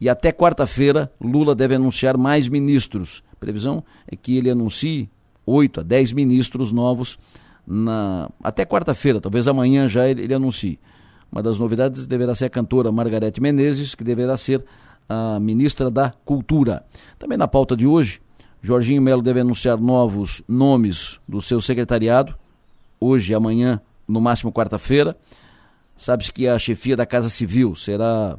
e 0.00 0.08
até 0.08 0.32
quarta-feira 0.32 1.12
Lula 1.20 1.54
deve 1.54 1.76
anunciar 1.76 2.18
mais 2.18 2.48
ministros. 2.48 3.22
A 3.32 3.36
previsão 3.36 3.84
é 4.04 4.16
que 4.16 4.36
ele 4.36 4.50
anuncie 4.50 5.08
oito 5.46 5.78
a 5.78 5.84
dez 5.84 6.10
ministros 6.10 6.72
novos 6.72 7.16
na, 7.66 8.28
até 8.42 8.64
quarta-feira, 8.64 9.20
talvez 9.20 9.46
amanhã 9.46 9.88
já 9.88 10.08
ele, 10.08 10.22
ele 10.22 10.34
anuncie. 10.34 10.78
Uma 11.30 11.42
das 11.42 11.58
novidades 11.58 12.06
deverá 12.06 12.34
ser 12.34 12.46
a 12.46 12.50
cantora 12.50 12.92
Margarete 12.92 13.40
Menezes, 13.40 13.94
que 13.94 14.04
deverá 14.04 14.36
ser 14.36 14.64
a 15.08 15.40
ministra 15.40 15.90
da 15.90 16.12
Cultura. 16.24 16.84
Também 17.18 17.38
na 17.38 17.48
pauta 17.48 17.76
de 17.76 17.86
hoje, 17.86 18.20
Jorginho 18.60 19.02
Melo 19.02 19.22
deve 19.22 19.40
anunciar 19.40 19.78
novos 19.78 20.42
nomes 20.46 21.18
do 21.26 21.40
seu 21.40 21.60
secretariado, 21.60 22.34
hoje, 23.00 23.34
amanhã, 23.34 23.80
no 24.06 24.20
máximo 24.20 24.52
quarta-feira. 24.52 25.16
Sabe-se 25.96 26.32
que 26.32 26.46
a 26.46 26.58
chefia 26.58 26.96
da 26.96 27.06
Casa 27.06 27.28
Civil 27.28 27.74
será, 27.74 28.38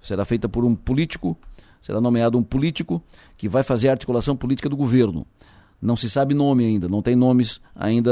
será 0.00 0.24
feita 0.24 0.48
por 0.48 0.64
um 0.64 0.74
político, 0.74 1.36
será 1.80 2.00
nomeado 2.00 2.36
um 2.38 2.42
político 2.42 3.02
que 3.36 3.48
vai 3.48 3.62
fazer 3.62 3.88
a 3.88 3.92
articulação 3.92 4.36
política 4.36 4.68
do 4.68 4.76
governo. 4.76 5.26
Não 5.80 5.96
se 5.96 6.10
sabe 6.10 6.34
nome 6.34 6.64
ainda, 6.64 6.88
não 6.88 7.00
tem 7.00 7.16
nomes 7.16 7.58
ainda, 7.74 8.10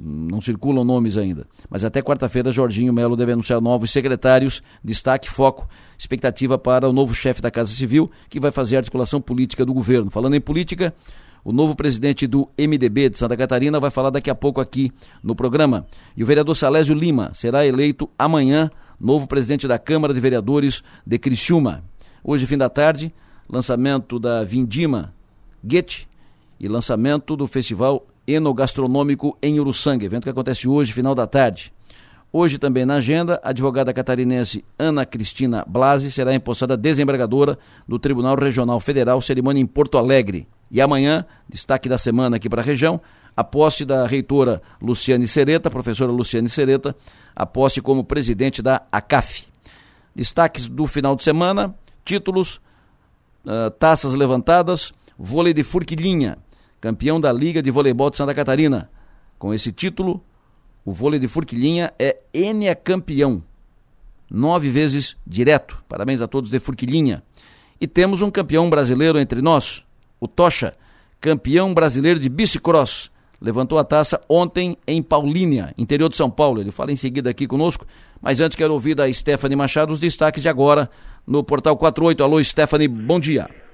não 0.00 0.40
circulam 0.40 0.84
nomes 0.84 1.18
ainda. 1.18 1.46
Mas 1.68 1.84
até 1.84 2.00
quarta-feira, 2.00 2.52
Jorginho 2.52 2.92
Melo 2.92 3.16
deve 3.16 3.32
anunciar 3.32 3.60
novos 3.60 3.90
secretários, 3.90 4.62
destaque, 4.84 5.28
foco, 5.28 5.68
expectativa 5.98 6.56
para 6.56 6.88
o 6.88 6.92
novo 6.92 7.12
chefe 7.12 7.42
da 7.42 7.50
Casa 7.50 7.72
Civil, 7.72 8.08
que 8.28 8.38
vai 8.38 8.52
fazer 8.52 8.76
a 8.76 8.78
articulação 8.78 9.20
política 9.20 9.66
do 9.66 9.74
governo. 9.74 10.12
Falando 10.12 10.36
em 10.36 10.40
política, 10.40 10.94
o 11.44 11.52
novo 11.52 11.74
presidente 11.74 12.24
do 12.24 12.48
MDB 12.56 13.10
de 13.10 13.18
Santa 13.18 13.36
Catarina 13.36 13.80
vai 13.80 13.90
falar 13.90 14.10
daqui 14.10 14.30
a 14.30 14.34
pouco 14.34 14.60
aqui 14.60 14.92
no 15.22 15.34
programa. 15.34 15.86
E 16.16 16.22
o 16.22 16.26
vereador 16.26 16.54
Salésio 16.54 16.94
Lima 16.94 17.32
será 17.34 17.66
eleito 17.66 18.08
amanhã 18.16 18.70
novo 19.00 19.26
presidente 19.26 19.66
da 19.66 19.78
Câmara 19.78 20.14
de 20.14 20.20
Vereadores 20.20 20.84
de 21.04 21.18
Criciúma. 21.18 21.82
Hoje, 22.22 22.46
fim 22.46 22.56
da 22.56 22.68
tarde, 22.68 23.12
lançamento 23.48 24.18
da 24.18 24.42
Vindima 24.44 25.12
Goethe, 25.62 26.08
e 26.58 26.68
lançamento 26.68 27.36
do 27.36 27.46
Festival 27.46 28.06
Enogastronômico 28.26 29.36
em 29.42 29.60
Uruçanga, 29.60 30.04
evento 30.04 30.24
que 30.24 30.30
acontece 30.30 30.66
hoje, 30.66 30.92
final 30.92 31.14
da 31.14 31.26
tarde. 31.26 31.72
Hoje 32.32 32.58
também 32.58 32.84
na 32.84 32.94
agenda, 32.94 33.40
a 33.42 33.50
advogada 33.50 33.92
catarinense 33.94 34.64
Ana 34.78 35.06
Cristina 35.06 35.64
Blasi 35.66 36.10
será 36.10 36.34
empossada 36.34 36.76
desembargadora 36.76 37.58
do 37.86 37.98
Tribunal 37.98 38.36
Regional 38.36 38.80
Federal, 38.80 39.22
cerimônia 39.22 39.60
em 39.60 39.66
Porto 39.66 39.96
Alegre. 39.96 40.46
E 40.70 40.80
amanhã, 40.80 41.24
destaque 41.48 41.88
da 41.88 41.96
semana 41.96 42.36
aqui 42.36 42.48
para 42.48 42.60
a 42.60 42.64
região, 42.64 43.00
a 43.36 43.44
posse 43.44 43.84
da 43.84 44.06
reitora 44.06 44.60
Luciane 44.82 45.28
Sereta, 45.28 45.70
professora 45.70 46.10
Luciane 46.10 46.48
Sereta, 46.48 46.96
a 47.34 47.46
posse 47.46 47.80
como 47.80 48.02
presidente 48.02 48.60
da 48.60 48.82
ACAF. 48.90 49.46
Destaques 50.14 50.66
do 50.66 50.86
final 50.86 51.14
de 51.14 51.22
semana, 51.22 51.74
títulos, 52.04 52.60
uh, 53.44 53.70
taças 53.78 54.14
levantadas, 54.14 54.92
vôlei 55.18 55.54
de 55.54 55.62
Furquilinha, 55.62 56.38
campeão 56.80 57.20
da 57.20 57.32
Liga 57.32 57.62
de 57.62 57.70
Voleibol 57.70 58.10
de 58.10 58.16
Santa 58.16 58.34
Catarina. 58.34 58.90
Com 59.38 59.52
esse 59.52 59.72
título, 59.72 60.22
o 60.84 60.92
vôlei 60.92 61.18
de 61.18 61.28
Furquilinha 61.28 61.92
é 61.98 62.16
Enia 62.32 62.74
campeão. 62.74 63.42
Nove 64.30 64.70
vezes 64.70 65.16
direto. 65.26 65.82
Parabéns 65.88 66.20
a 66.20 66.28
todos 66.28 66.50
de 66.50 66.58
Furquilinha. 66.58 67.22
E 67.80 67.86
temos 67.86 68.22
um 68.22 68.30
campeão 68.30 68.70
brasileiro 68.70 69.18
entre 69.18 69.42
nós, 69.42 69.84
o 70.18 70.26
Tocha, 70.26 70.74
campeão 71.20 71.74
brasileiro 71.74 72.18
de 72.18 72.28
bicicross. 72.28 73.10
Levantou 73.40 73.78
a 73.78 73.84
taça 73.84 74.18
ontem 74.28 74.78
em 74.86 75.02
Paulínia, 75.02 75.74
interior 75.76 76.08
de 76.08 76.16
São 76.16 76.30
Paulo. 76.30 76.60
Ele 76.60 76.70
fala 76.70 76.90
em 76.90 76.96
seguida 76.96 77.28
aqui 77.28 77.46
conosco, 77.46 77.86
mas 78.20 78.40
antes 78.40 78.56
quero 78.56 78.72
ouvir 78.72 78.94
da 78.94 79.12
Stephanie 79.12 79.56
Machado 79.56 79.92
os 79.92 80.00
destaques 80.00 80.42
de 80.42 80.48
agora 80.48 80.90
no 81.26 81.44
Portal 81.44 81.76
48. 81.76 82.24
Alô, 82.24 82.42
Stephanie, 82.42 82.88
bom 82.88 83.20
dia. 83.20 83.65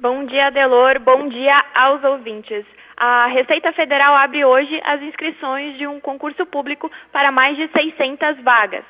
Bom 0.00 0.24
dia, 0.24 0.48
Delor. 0.48 0.98
Bom 1.00 1.28
dia 1.28 1.62
aos 1.74 2.02
ouvintes. 2.02 2.64
A 2.96 3.26
Receita 3.26 3.70
Federal 3.74 4.14
abre 4.14 4.42
hoje 4.42 4.80
as 4.82 5.02
inscrições 5.02 5.76
de 5.76 5.86
um 5.86 6.00
concurso 6.00 6.46
público 6.46 6.90
para 7.12 7.30
mais 7.30 7.54
de 7.54 7.68
600 7.68 8.42
vagas. 8.42 8.82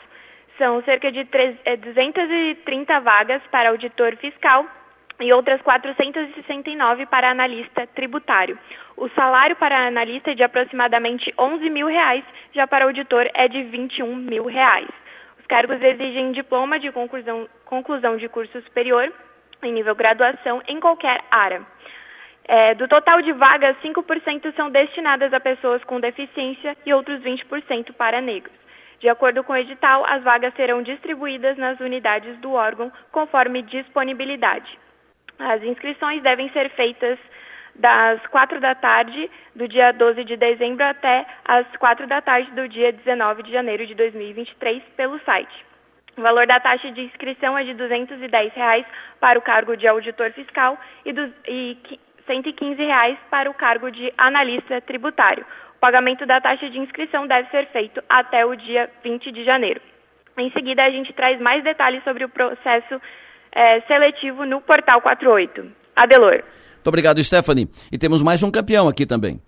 São 0.56 0.80
cerca 0.84 1.10
de 1.10 1.24
230 1.24 2.92
eh, 2.92 3.00
vagas 3.00 3.42
para 3.50 3.70
auditor 3.70 4.14
fiscal 4.18 4.64
e 5.18 5.32
outras 5.32 5.60
469 5.62 7.06
para 7.06 7.32
analista 7.32 7.88
tributário. 7.88 8.56
O 8.96 9.08
salário 9.08 9.56
para 9.56 9.88
analista 9.88 10.30
é 10.30 10.34
de 10.36 10.44
aproximadamente 10.44 11.34
11 11.36 11.70
mil 11.70 11.88
reais, 11.88 12.22
já 12.54 12.68
para 12.68 12.84
auditor 12.84 13.28
é 13.34 13.48
de 13.48 13.64
21 13.64 14.14
mil 14.14 14.44
reais. 14.44 14.88
Os 15.40 15.46
cargos 15.46 15.82
exigem 15.82 16.30
diploma 16.30 16.78
de 16.78 16.92
conclusão, 16.92 17.48
conclusão 17.64 18.16
de 18.16 18.28
curso 18.28 18.62
superior 18.62 19.12
em 19.62 19.72
nível 19.72 19.94
graduação 19.94 20.62
em 20.68 20.80
qualquer 20.80 21.20
área. 21.30 21.62
É, 22.46 22.74
do 22.74 22.88
total 22.88 23.22
de 23.22 23.32
vagas, 23.32 23.76
5% 23.82 24.54
são 24.56 24.70
destinadas 24.70 25.32
a 25.32 25.38
pessoas 25.38 25.84
com 25.84 26.00
deficiência 26.00 26.76
e 26.84 26.92
outros 26.92 27.20
20% 27.22 27.92
para 27.92 28.20
negros. 28.20 28.54
De 28.98 29.08
acordo 29.08 29.42
com 29.44 29.52
o 29.52 29.56
edital, 29.56 30.04
as 30.06 30.22
vagas 30.22 30.52
serão 30.54 30.82
distribuídas 30.82 31.56
nas 31.56 31.78
unidades 31.80 32.36
do 32.38 32.52
órgão 32.52 32.92
conforme 33.12 33.62
disponibilidade. 33.62 34.78
As 35.38 35.62
inscrições 35.62 36.22
devem 36.22 36.50
ser 36.50 36.68
feitas 36.70 37.18
das 37.76 38.20
4 38.26 38.60
da 38.60 38.74
tarde 38.74 39.30
do 39.54 39.66
dia 39.66 39.92
12 39.92 40.24
de 40.24 40.36
dezembro 40.36 40.84
até 40.84 41.24
as 41.44 41.66
4 41.76 42.06
da 42.06 42.20
tarde 42.20 42.50
do 42.50 42.68
dia 42.68 42.92
19 42.92 43.42
de 43.42 43.52
janeiro 43.52 43.86
de 43.86 43.94
2023 43.94 44.82
pelo 44.96 45.18
site. 45.20 45.69
O 46.20 46.22
valor 46.22 46.46
da 46.46 46.60
taxa 46.60 46.92
de 46.92 47.00
inscrição 47.00 47.56
é 47.56 47.64
de 47.64 47.72
210 47.72 48.52
reais 48.52 48.84
para 49.18 49.38
o 49.38 49.42
cargo 49.42 49.74
de 49.74 49.86
auditor 49.88 50.30
fiscal 50.32 50.78
e, 51.06 51.78
115 52.26 52.76
reais 52.76 53.16
para 53.30 53.50
o 53.50 53.54
cargo 53.54 53.90
de 53.90 54.12
analista 54.18 54.82
tributário. 54.82 55.46
O 55.76 55.80
pagamento 55.80 56.26
da 56.26 56.38
taxa 56.38 56.68
de 56.68 56.78
inscrição 56.78 57.26
deve 57.26 57.48
ser 57.48 57.68
feito 57.68 58.02
até 58.06 58.44
o 58.44 58.54
dia 58.54 58.90
20 59.02 59.32
de 59.32 59.44
janeiro. 59.46 59.80
Em 60.36 60.50
seguida, 60.50 60.84
a 60.84 60.90
gente 60.90 61.10
traz 61.14 61.40
mais 61.40 61.64
detalhes 61.64 62.04
sobre 62.04 62.22
o 62.22 62.28
processo 62.28 63.00
é, 63.50 63.80
seletivo 63.88 64.44
no 64.44 64.60
Portal 64.60 65.00
48. 65.00 65.72
Adelor. 65.96 66.42
Muito 66.74 66.86
obrigado, 66.86 67.24
Stephanie. 67.24 67.66
E 67.90 67.96
temos 67.96 68.22
mais 68.22 68.42
um 68.42 68.50
campeão 68.50 68.88
aqui 68.88 69.06
também. 69.06 69.40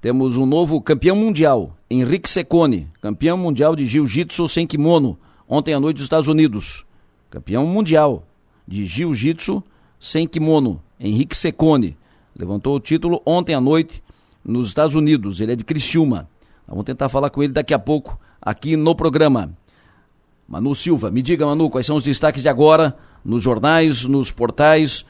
Temos 0.00 0.36
um 0.36 0.46
novo 0.46 0.80
campeão 0.80 1.16
mundial, 1.16 1.76
Henrique 1.90 2.30
Secone, 2.30 2.86
campeão 3.00 3.36
mundial 3.36 3.74
de 3.74 3.86
jiu-jitsu 3.86 4.48
sem 4.48 4.68
kimono, 4.68 5.18
ontem 5.52 5.74
à 5.74 5.78
noite 5.80 5.96
nos 5.96 6.04
Estados 6.04 6.28
Unidos. 6.28 6.86
Campeão 7.28 7.66
mundial 7.66 8.24
de 8.66 8.86
jiu-jitsu 8.86 9.62
sem 10.00 10.26
kimono, 10.26 10.82
Henrique 10.98 11.36
Secone. 11.36 11.94
Levantou 12.34 12.74
o 12.74 12.80
título 12.80 13.20
ontem 13.26 13.54
à 13.54 13.60
noite 13.60 14.02
nos 14.42 14.68
Estados 14.68 14.96
Unidos. 14.96 15.42
Ele 15.42 15.52
é 15.52 15.56
de 15.56 15.62
Criciúma. 15.62 16.26
Vamos 16.66 16.84
tentar 16.84 17.10
falar 17.10 17.28
com 17.28 17.42
ele 17.42 17.52
daqui 17.52 17.74
a 17.74 17.78
pouco 17.78 18.18
aqui 18.40 18.76
no 18.78 18.94
programa. 18.94 19.52
Manu 20.48 20.74
Silva, 20.74 21.10
me 21.10 21.20
diga, 21.20 21.44
Manu, 21.44 21.68
quais 21.68 21.86
são 21.86 21.96
os 21.96 22.04
destaques 22.04 22.40
de 22.40 22.48
agora 22.48 22.96
nos 23.22 23.42
jornais, 23.42 24.04
nos 24.04 24.30
portais. 24.30 25.04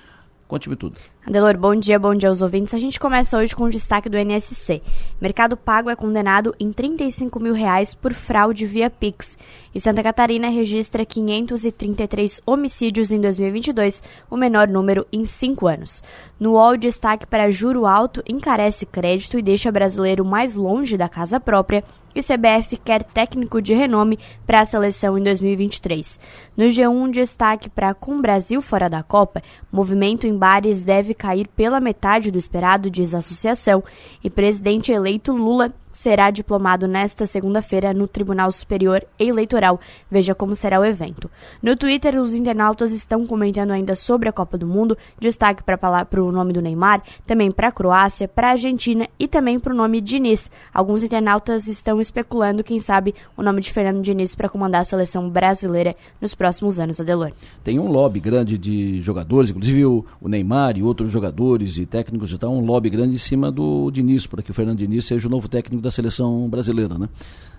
Conte-me 0.48 0.74
tudo. 0.74 0.96
Adelor, 1.24 1.56
bom 1.56 1.76
dia, 1.76 2.00
bom 2.00 2.16
dia 2.16 2.28
aos 2.28 2.42
ouvintes. 2.42 2.74
A 2.74 2.80
gente 2.80 2.98
começa 2.98 3.38
hoje 3.38 3.54
com 3.54 3.62
o 3.62 3.70
destaque 3.70 4.08
do 4.08 4.18
NSC. 4.18 4.82
Mercado 5.20 5.56
Pago 5.56 5.88
é 5.88 5.94
condenado 5.94 6.52
em 6.58 6.72
35 6.72 7.38
mil 7.38 7.54
reais 7.54 7.94
por 7.94 8.12
fraude 8.12 8.66
via 8.66 8.90
Pix. 8.90 9.38
E 9.72 9.80
Santa 9.80 10.02
Catarina 10.02 10.48
registra 10.48 11.06
533 11.06 12.40
homicídios 12.44 13.12
em 13.12 13.20
2022, 13.20 14.02
o 14.28 14.36
menor 14.36 14.66
número 14.66 15.06
em 15.12 15.24
cinco 15.24 15.68
anos. 15.68 16.02
No 16.40 16.54
UOL, 16.54 16.76
destaque 16.76 17.24
para 17.24 17.52
juro 17.52 17.86
alto 17.86 18.20
encarece 18.28 18.84
crédito 18.84 19.38
e 19.38 19.42
deixa 19.42 19.70
brasileiro 19.70 20.24
mais 20.24 20.56
longe 20.56 20.96
da 20.96 21.08
casa 21.08 21.38
própria 21.38 21.84
e 22.14 22.22
CBF 22.22 22.76
quer 22.76 23.02
técnico 23.02 23.60
de 23.60 23.74
renome 23.74 24.18
para 24.46 24.60
a 24.60 24.64
seleção 24.64 25.16
em 25.16 25.22
2023. 25.22 26.20
No 26.56 26.66
G1, 26.66 27.10
destaque 27.10 27.70
para 27.70 27.94
Com 27.94 28.20
Brasil 28.20 28.60
fora 28.60 28.88
da 28.88 29.02
Copa, 29.02 29.42
movimento 29.70 30.26
em 30.26 30.36
bares 30.36 30.84
deve 30.84 31.11
cair 31.14 31.48
pela 31.48 31.80
metade 31.80 32.30
do 32.30 32.38
esperado, 32.38 32.90
diz 32.90 33.14
a 33.14 33.18
associação, 33.18 33.82
e 34.22 34.30
presidente 34.30 34.92
eleito 34.92 35.32
Lula 35.32 35.72
será 36.02 36.32
diplomado 36.32 36.88
nesta 36.88 37.28
segunda-feira 37.28 37.94
no 37.94 38.08
Tribunal 38.08 38.50
Superior 38.50 39.04
Eleitoral. 39.16 39.78
Veja 40.10 40.34
como 40.34 40.52
será 40.52 40.80
o 40.80 40.84
evento. 40.84 41.30
No 41.62 41.76
Twitter, 41.76 42.20
os 42.20 42.34
internautas 42.34 42.90
estão 42.90 43.24
comentando 43.24 43.70
ainda 43.70 43.94
sobre 43.94 44.28
a 44.28 44.32
Copa 44.32 44.58
do 44.58 44.66
Mundo, 44.66 44.98
destaque 45.20 45.62
para 45.62 45.78
o 46.20 46.32
nome 46.32 46.52
do 46.52 46.60
Neymar, 46.60 47.04
também 47.24 47.52
para 47.52 47.68
a 47.68 47.72
Croácia, 47.72 48.26
para 48.26 48.48
a 48.48 48.50
Argentina 48.50 49.08
e 49.16 49.28
também 49.28 49.60
para 49.60 49.72
o 49.72 49.76
nome 49.76 50.00
Diniz. 50.00 50.50
Alguns 50.74 51.04
internautas 51.04 51.68
estão 51.68 52.00
especulando, 52.00 52.64
quem 52.64 52.80
sabe, 52.80 53.14
o 53.36 53.42
nome 53.42 53.60
de 53.60 53.72
Fernando 53.72 54.02
Diniz 54.02 54.34
para 54.34 54.48
comandar 54.48 54.80
a 54.80 54.84
seleção 54.84 55.30
brasileira 55.30 55.94
nos 56.20 56.34
próximos 56.34 56.80
anos, 56.80 57.00
Adelor. 57.00 57.30
Tem 57.62 57.78
um 57.78 57.86
lobby 57.86 58.18
grande 58.18 58.58
de 58.58 59.00
jogadores, 59.02 59.50
inclusive 59.50 59.86
o, 59.86 60.04
Neymar 60.20 60.76
e 60.76 60.82
outros 60.82 61.12
jogadores 61.12 61.78
e 61.78 61.86
técnicos, 61.86 62.32
então 62.32 62.58
um 62.58 62.64
lobby 62.64 62.90
grande 62.90 63.14
em 63.14 63.18
cima 63.18 63.52
do 63.52 63.88
Diniz, 63.92 64.26
para 64.26 64.42
que 64.42 64.50
o 64.50 64.54
Fernando 64.54 64.78
Diniz 64.78 65.04
seja 65.04 65.28
o 65.28 65.30
novo 65.30 65.46
técnico 65.46 65.80
da 65.80 65.91
seleção 65.92 66.48
brasileira, 66.48 66.98
né? 66.98 67.08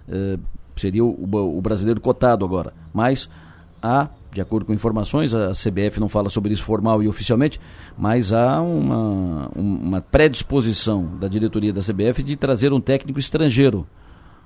É, 0.10 0.38
seria 0.76 1.04
o, 1.04 1.58
o, 1.58 1.62
brasileiro 1.62 2.02
cotado 2.02 2.44
agora. 2.44 2.74
Mas 2.94 3.30
há, 3.82 4.10
de 4.32 4.42
acordo 4.42 4.66
com 4.66 4.74
informações, 4.74 5.34
a 5.34 5.52
CBF 5.52 6.00
não 6.00 6.10
fala 6.10 6.30
sobre 6.30 6.54
isso 6.54 6.64
formal 6.64 7.02
e 7.04 7.08
oficialmente, 7.08 7.60
mas 7.98 8.34
há 8.34 8.62
uma, 8.62 9.50
uma 9.56 10.02
predisposição 10.02 11.18
da 11.20 11.28
diretoria 11.28 11.72
da 11.72 11.82
CBF 11.82 12.24
de 12.24 12.36
trazer 12.36 12.74
um 12.74 12.82
técnico 12.82 13.20
estrangeiro. 13.20 13.88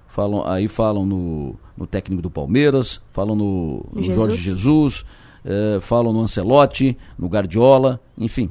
Falam, 0.08 0.48
aí 0.48 0.68
falam 0.68 1.06
no, 1.06 1.56
no 1.78 1.86
técnico 1.86 2.22
do 2.22 2.30
Palmeiras, 2.30 3.00
falam 3.12 3.36
no, 3.36 3.86
no 3.94 4.02
Jesus. 4.02 4.16
Jorge 4.18 4.38
Jesus, 4.38 5.06
é, 5.46 5.80
falam 5.80 6.12
no 6.12 6.22
Ancelotti, 6.22 6.98
no 7.18 7.28
Guardiola, 7.28 8.02
enfim. 8.18 8.50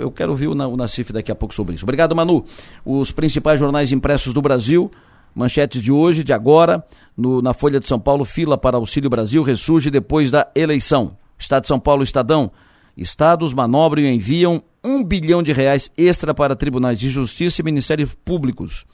Eu 0.00 0.10
quero 0.10 0.32
ouvir 0.32 0.48
o 0.48 0.54
Nacif 0.54 1.12
daqui 1.12 1.30
a 1.30 1.34
pouco 1.34 1.54
sobre 1.54 1.74
isso. 1.74 1.84
Obrigado, 1.84 2.14
Manu. 2.14 2.44
Os 2.84 3.12
principais 3.12 3.60
jornais 3.60 3.92
impressos 3.92 4.32
do 4.32 4.42
Brasil, 4.42 4.90
manchetes 5.34 5.82
de 5.82 5.92
hoje, 5.92 6.24
de 6.24 6.32
agora, 6.32 6.84
no, 7.16 7.40
na 7.40 7.54
Folha 7.54 7.78
de 7.78 7.86
São 7.86 8.00
Paulo, 8.00 8.24
fila 8.24 8.58
para 8.58 8.76
Auxílio 8.76 9.08
Brasil 9.08 9.42
ressurge 9.42 9.90
depois 9.90 10.30
da 10.30 10.48
eleição. 10.54 11.16
Estado 11.38 11.62
de 11.62 11.68
São 11.68 11.78
Paulo, 11.78 12.02
Estadão. 12.02 12.50
Estados 12.96 13.54
manobram 13.54 14.02
e 14.02 14.12
enviam 14.12 14.62
um 14.82 15.04
bilhão 15.04 15.42
de 15.42 15.52
reais 15.52 15.90
extra 15.96 16.34
para 16.34 16.56
tribunais 16.56 16.98
de 16.98 17.08
justiça 17.08 17.60
e 17.60 17.64
ministérios 17.64 18.14
públicos. 18.24 18.84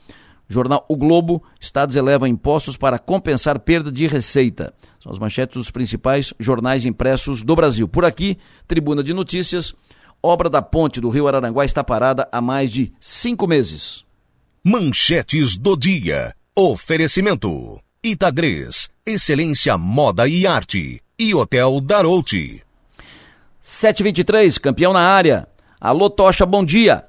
Jornal 0.48 0.84
O 0.88 0.96
Globo, 0.96 1.42
estados 1.58 1.96
elevam 1.96 2.28
impostos 2.28 2.76
para 2.76 2.98
compensar 2.98 3.58
perda 3.60 3.90
de 3.90 4.06
receita. 4.06 4.74
São 5.00 5.10
as 5.10 5.18
manchetes 5.18 5.56
dos 5.56 5.70
principais 5.70 6.34
jornais 6.38 6.84
impressos 6.84 7.42
do 7.42 7.56
Brasil. 7.56 7.88
Por 7.88 8.04
aqui, 8.04 8.38
Tribuna 8.68 9.02
de 9.02 9.14
Notícias, 9.14 9.74
Obra 10.26 10.48
da 10.48 10.62
ponte 10.62 11.02
do 11.02 11.10
Rio 11.10 11.28
Araranguá 11.28 11.66
está 11.66 11.84
parada 11.84 12.26
há 12.32 12.40
mais 12.40 12.72
de 12.72 12.90
cinco 12.98 13.46
meses. 13.46 14.06
Manchetes 14.64 15.58
do 15.58 15.76
dia. 15.76 16.32
Oferecimento. 16.56 17.78
Itagres. 18.02 18.88
Excelência 19.04 19.76
Moda 19.76 20.26
e 20.26 20.46
Arte. 20.46 21.02
E 21.18 21.34
Hotel 21.34 21.78
Darouti. 21.78 22.62
723, 23.60 24.56
campeão 24.56 24.94
na 24.94 25.02
área. 25.02 25.46
Alô, 25.78 26.08
Tocha, 26.08 26.46
bom 26.46 26.64
dia. 26.64 27.04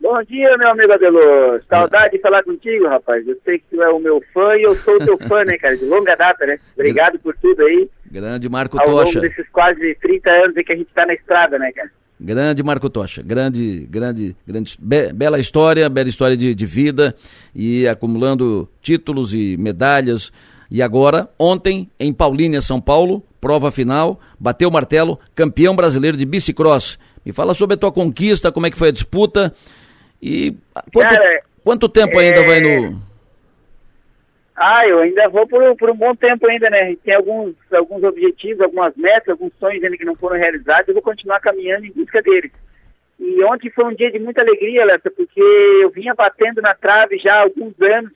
Bom 0.00 0.22
dia, 0.22 0.56
meu 0.58 0.70
amigo 0.70 0.92
Adelor. 0.92 1.60
Saudade 1.68 2.12
de 2.12 2.22
falar 2.22 2.44
contigo, 2.44 2.86
rapaz. 2.86 3.26
Eu 3.26 3.36
sei 3.44 3.58
que 3.58 3.64
tu 3.68 3.82
é 3.82 3.88
o 3.88 3.98
meu 3.98 4.22
fã 4.32 4.54
e 4.54 4.62
eu 4.62 4.76
sou 4.76 4.94
o 4.94 5.04
teu 5.04 5.18
fã, 5.26 5.42
né, 5.42 5.58
cara? 5.58 5.76
De 5.76 5.84
longa 5.86 6.14
data, 6.14 6.46
né? 6.46 6.60
Obrigado 6.74 7.18
por 7.18 7.36
tudo 7.38 7.64
aí. 7.64 7.90
Grande 8.08 8.48
Marco 8.48 8.78
ao 8.78 8.86
Tocha. 8.86 8.96
Ao 8.96 9.04
longo 9.06 9.20
desses 9.22 9.48
quase 9.48 9.96
30 9.96 10.30
anos 10.30 10.54
que 10.54 10.72
a 10.72 10.76
gente 10.76 10.94
tá 10.94 11.04
na 11.04 11.14
estrada, 11.14 11.58
né, 11.58 11.72
cara? 11.72 11.90
Grande 12.20 12.62
Marco 12.62 12.90
Tocha, 12.90 13.22
grande, 13.22 13.86
grande, 13.88 14.34
grande, 14.46 14.76
be, 14.80 15.12
bela 15.12 15.38
história, 15.38 15.88
bela 15.88 16.08
história 16.08 16.36
de, 16.36 16.54
de 16.54 16.66
vida 16.66 17.14
e 17.54 17.86
acumulando 17.86 18.68
títulos 18.82 19.32
e 19.32 19.56
medalhas. 19.56 20.32
E 20.70 20.82
agora, 20.82 21.30
ontem, 21.38 21.88
em 21.98 22.12
Paulínia, 22.12 22.60
São 22.60 22.80
Paulo, 22.80 23.22
prova 23.40 23.70
final, 23.70 24.20
bateu 24.38 24.68
o 24.68 24.72
martelo, 24.72 25.18
campeão 25.34 25.76
brasileiro 25.76 26.16
de 26.16 26.26
bicicross. 26.26 26.98
Me 27.24 27.32
fala 27.32 27.54
sobre 27.54 27.74
a 27.74 27.76
tua 27.76 27.92
conquista, 27.92 28.50
como 28.50 28.66
é 28.66 28.70
que 28.70 28.76
foi 28.76 28.88
a 28.88 28.92
disputa 28.92 29.54
e 30.20 30.56
quanto, 30.92 31.08
Cara, 31.08 31.42
quanto 31.62 31.88
tempo 31.88 32.18
ainda 32.18 32.44
vai 32.44 32.60
no, 32.60 32.68
é, 32.68 32.96
ah, 34.60 34.86
eu 34.86 34.98
ainda 34.98 35.28
vou 35.28 35.46
por, 35.46 35.76
por 35.76 35.90
um 35.90 35.94
bom 35.94 36.16
tempo 36.16 36.48
ainda, 36.48 36.68
né? 36.68 36.96
Tem 37.04 37.14
alguns, 37.14 37.54
alguns 37.72 38.02
objetivos, 38.02 38.60
algumas 38.60 38.94
metas, 38.96 39.28
alguns 39.28 39.52
sonhos 39.60 39.82
ainda 39.84 39.96
que 39.96 40.04
não 40.04 40.16
foram 40.16 40.36
realizados, 40.36 40.88
eu 40.88 40.94
vou 40.94 41.02
continuar 41.02 41.38
caminhando 41.38 41.86
em 41.86 41.92
busca 41.92 42.20
deles. 42.20 42.50
E 43.20 43.44
ontem 43.44 43.70
foi 43.70 43.84
um 43.84 43.94
dia 43.94 44.10
de 44.10 44.18
muita 44.18 44.40
alegria, 44.40 44.84
Lessa, 44.84 45.10
porque 45.10 45.40
eu 45.82 45.90
vinha 45.90 46.12
batendo 46.12 46.60
na 46.60 46.74
trave 46.74 47.18
já 47.18 47.34
há 47.34 47.42
alguns 47.42 47.80
anos, 47.80 48.10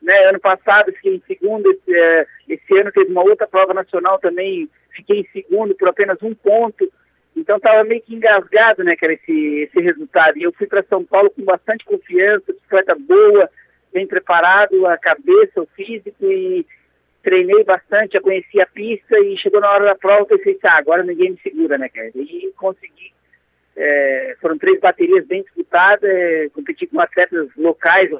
né? 0.00 0.14
Ano 0.28 0.38
passado 0.38 0.92
fiquei 0.92 1.16
em 1.16 1.22
segundo, 1.26 1.68
esse, 1.72 1.92
é, 1.92 2.26
esse 2.48 2.78
ano 2.78 2.92
teve 2.92 3.10
uma 3.10 3.24
outra 3.24 3.48
prova 3.48 3.74
nacional 3.74 4.18
também, 4.20 4.68
fiquei 4.94 5.20
em 5.20 5.28
segundo 5.32 5.74
por 5.74 5.88
apenas 5.88 6.22
um 6.22 6.34
ponto. 6.34 6.88
Então 7.36 7.56
estava 7.56 7.82
meio 7.82 8.02
que 8.02 8.14
engasgado, 8.14 8.84
né, 8.84 8.94
cara, 8.94 9.12
esse, 9.12 9.62
esse 9.62 9.80
resultado. 9.80 10.38
E 10.38 10.44
eu 10.44 10.52
fui 10.52 10.66
para 10.66 10.84
São 10.84 11.04
Paulo 11.04 11.30
com 11.30 11.42
bastante 11.42 11.84
confiança, 11.84 12.52
bicicleta 12.52 12.94
boa, 12.94 13.50
bem 13.92 14.06
preparado, 14.06 14.86
a 14.86 14.96
cabeça, 14.96 15.60
o 15.60 15.66
físico 15.74 16.24
e 16.24 16.66
treinei 17.22 17.62
bastante, 17.64 18.14
já 18.14 18.20
conheci 18.20 18.60
a 18.60 18.66
pista 18.66 19.18
e 19.18 19.36
chegou 19.38 19.60
na 19.60 19.70
hora 19.70 19.84
da 19.84 19.94
prova 19.94 20.26
eu 20.30 20.38
pensei, 20.38 20.58
ah, 20.64 20.78
agora 20.78 21.02
ninguém 21.02 21.32
me 21.32 21.40
segura, 21.42 21.76
né, 21.76 21.88
cara? 21.88 22.10
E 22.14 22.52
consegui. 22.56 23.12
É, 23.76 24.36
foram 24.40 24.58
três 24.58 24.80
baterias 24.80 25.26
bem 25.26 25.42
disputadas, 25.42 26.02
é, 26.02 26.48
competi 26.50 26.86
com 26.86 27.00
atletas 27.00 27.48
locais 27.56 28.10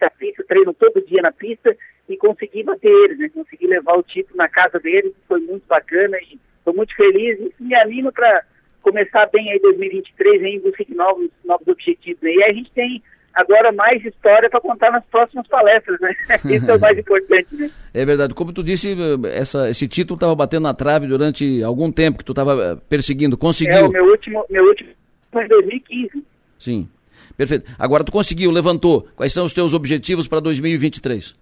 da 0.00 0.10
pista, 0.10 0.44
treino 0.44 0.74
todo 0.74 1.04
dia 1.04 1.22
na 1.22 1.32
pista 1.32 1.76
e 2.08 2.16
consegui 2.16 2.62
bater 2.62 2.90
eles, 2.90 3.18
né? 3.18 3.28
Consegui 3.28 3.66
levar 3.66 3.96
o 3.96 4.02
título 4.02 4.36
na 4.36 4.48
casa 4.48 4.78
deles, 4.78 5.12
foi 5.26 5.40
muito 5.40 5.66
bacana 5.66 6.18
e 6.18 6.38
estou 6.58 6.74
muito 6.74 6.94
feliz 6.94 7.38
e 7.38 7.62
me 7.62 7.74
anima 7.74 8.12
para 8.12 8.44
começar 8.82 9.26
bem 9.26 9.50
aí 9.50 9.58
2023 9.60 10.42
em 10.42 10.60
busca 10.60 10.84
de 10.84 10.94
novos, 10.94 11.30
novos 11.44 11.66
objetivos. 11.68 12.20
Né? 12.22 12.32
E 12.32 12.42
aí 12.42 12.50
a 12.50 12.54
gente 12.54 12.70
tem 12.72 13.02
agora 13.34 13.72
mais 13.72 14.04
história 14.04 14.48
para 14.50 14.60
contar 14.60 14.90
nas 14.90 15.04
próximas 15.06 15.46
palestras, 15.46 15.98
né? 16.00 16.14
Isso 16.56 16.70
é 16.70 16.76
o 16.76 16.80
mais 16.80 16.98
importante, 16.98 17.48
né? 17.52 17.70
É 17.92 18.04
verdade. 18.04 18.34
Como 18.34 18.52
tu 18.52 18.62
disse, 18.62 18.96
essa, 19.32 19.70
esse 19.70 19.86
título 19.88 20.16
estava 20.16 20.34
batendo 20.34 20.64
na 20.64 20.74
trave 20.74 21.06
durante 21.06 21.62
algum 21.62 21.90
tempo 21.90 22.18
que 22.18 22.24
tu 22.24 22.32
estava 22.32 22.52
eh, 22.62 22.76
perseguindo. 22.88 23.36
Conseguiu? 23.36 23.78
É, 23.78 23.82
o 23.82 23.90
meu 23.90 24.04
último, 24.04 24.44
meu 24.48 24.64
último 24.64 24.90
foi 25.32 25.44
em 25.44 25.48
2015. 25.48 26.24
Sim. 26.58 26.88
Perfeito. 27.36 27.64
Agora 27.78 28.04
tu 28.04 28.12
conseguiu, 28.12 28.50
levantou. 28.50 29.08
Quais 29.16 29.32
são 29.32 29.44
os 29.44 29.54
teus 29.54 29.72
objetivos 29.72 30.28
para 30.28 30.40
2023? 30.40 31.34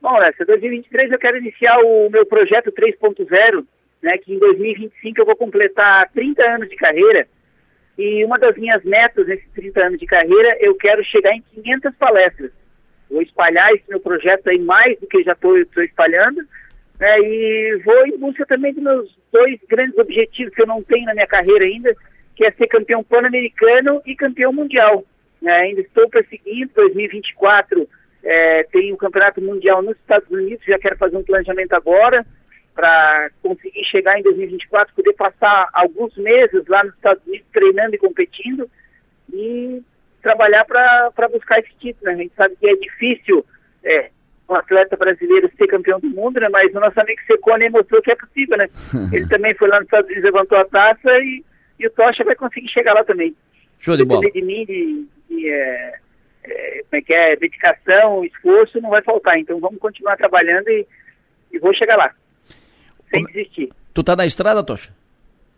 Bom, 0.00 0.20
nessa 0.20 0.44
2023 0.44 1.10
eu 1.10 1.18
quero 1.18 1.38
iniciar 1.38 1.78
o 1.80 2.08
meu 2.10 2.24
projeto 2.24 2.70
3.0, 2.70 3.64
né, 4.02 4.18
que 4.18 4.34
em 4.34 4.38
2025 4.38 5.20
eu 5.20 5.26
vou 5.26 5.34
completar 5.34 6.08
30 6.12 6.42
anos 6.42 6.68
de 6.68 6.76
carreira 6.76 7.26
e 7.98 8.24
uma 8.24 8.38
das 8.38 8.56
minhas 8.56 8.82
metas 8.84 9.26
nesses 9.26 9.48
30 9.52 9.86
anos 9.86 9.98
de 9.98 10.06
carreira, 10.06 10.56
eu 10.60 10.74
quero 10.74 11.02
chegar 11.04 11.32
em 11.32 11.42
500 11.54 11.94
palestras. 11.96 12.50
Vou 13.10 13.22
espalhar 13.22 13.72
esse 13.72 13.84
meu 13.88 14.00
projeto 14.00 14.48
aí 14.48 14.58
mais 14.58 14.98
do 15.00 15.06
que 15.06 15.22
já 15.22 15.32
estou 15.32 15.56
espalhando, 15.58 16.42
né, 16.98 17.18
e 17.20 17.80
vou 17.84 18.06
em 18.06 18.18
busca 18.18 18.44
também 18.46 18.74
dos 18.74 18.82
meus 18.82 19.18
dois 19.32 19.58
grandes 19.68 19.96
objetivos 19.98 20.54
que 20.54 20.62
eu 20.62 20.66
não 20.66 20.82
tenho 20.82 21.06
na 21.06 21.14
minha 21.14 21.26
carreira 21.26 21.64
ainda, 21.64 21.94
que 22.34 22.44
é 22.44 22.50
ser 22.50 22.66
campeão 22.66 23.02
pan-americano 23.02 24.02
e 24.04 24.14
campeão 24.14 24.52
mundial. 24.52 25.04
Né, 25.40 25.52
ainda 25.52 25.80
estou 25.80 26.08
perseguindo, 26.08 26.72
2024 26.74 27.88
é, 28.24 28.64
tem 28.64 28.92
o 28.92 28.96
campeonato 28.96 29.40
mundial 29.40 29.80
nos 29.82 29.96
Estados 29.96 30.28
Unidos, 30.30 30.64
já 30.66 30.78
quero 30.78 30.96
fazer 30.98 31.16
um 31.16 31.22
planejamento 31.22 31.72
agora, 31.74 32.26
para 32.76 33.30
conseguir 33.42 33.82
chegar 33.86 34.20
em 34.20 34.22
2024, 34.22 34.94
poder 34.94 35.14
passar 35.14 35.68
alguns 35.72 36.14
meses 36.18 36.62
lá 36.68 36.84
nos 36.84 36.94
Estados 36.94 37.26
Unidos 37.26 37.46
treinando 37.50 37.94
e 37.94 37.98
competindo 37.98 38.70
e 39.32 39.82
trabalhar 40.20 40.66
para 40.66 41.28
buscar 41.32 41.58
esse 41.58 41.74
título. 41.80 42.04
Né? 42.04 42.12
A 42.12 42.16
gente 42.16 42.34
sabe 42.36 42.54
que 42.56 42.68
é 42.68 42.76
difícil 42.76 43.44
é, 43.82 44.10
um 44.46 44.54
atleta 44.54 44.94
brasileiro 44.94 45.50
ser 45.56 45.66
campeão 45.68 45.98
do 45.98 46.10
mundo, 46.10 46.38
né? 46.38 46.50
mas 46.50 46.70
o 46.74 46.78
nosso 46.78 47.00
amigo 47.00 47.20
Secone 47.26 47.70
mostrou 47.70 48.02
que 48.02 48.12
é 48.12 48.16
possível. 48.16 48.58
Né? 48.58 48.68
Ele 49.10 49.26
também 49.26 49.54
foi 49.54 49.68
lá 49.68 49.76
nos 49.76 49.86
Estados 49.86 50.10
Unidos, 50.10 50.24
levantou 50.24 50.58
a 50.58 50.64
taça 50.66 51.10
e, 51.20 51.42
e 51.80 51.86
o 51.86 51.90
Tocha 51.90 52.24
vai 52.24 52.36
conseguir 52.36 52.68
chegar 52.68 52.92
lá 52.92 53.02
também. 53.04 53.34
Show 53.80 53.96
de 53.96 54.04
bola. 54.04 54.20
de 54.30 54.42
mim, 54.42 54.66
de, 54.66 55.06
de 55.30 55.48
é, 55.48 55.98
é, 56.44 56.82
como 56.90 57.00
é 57.00 57.00
que 57.00 57.14
é, 57.14 57.36
dedicação, 57.36 58.22
esforço, 58.22 58.82
não 58.82 58.90
vai 58.90 59.00
faltar. 59.00 59.38
Então 59.38 59.58
vamos 59.60 59.78
continuar 59.78 60.18
trabalhando 60.18 60.68
e, 60.68 60.86
e 61.52 61.58
vou 61.58 61.72
chegar 61.72 61.96
lá 61.96 62.12
sem 63.10 63.24
desistir. 63.24 63.70
Tu 63.94 64.02
tá 64.02 64.14
na 64.16 64.26
estrada, 64.26 64.62
Tocha? 64.62 64.92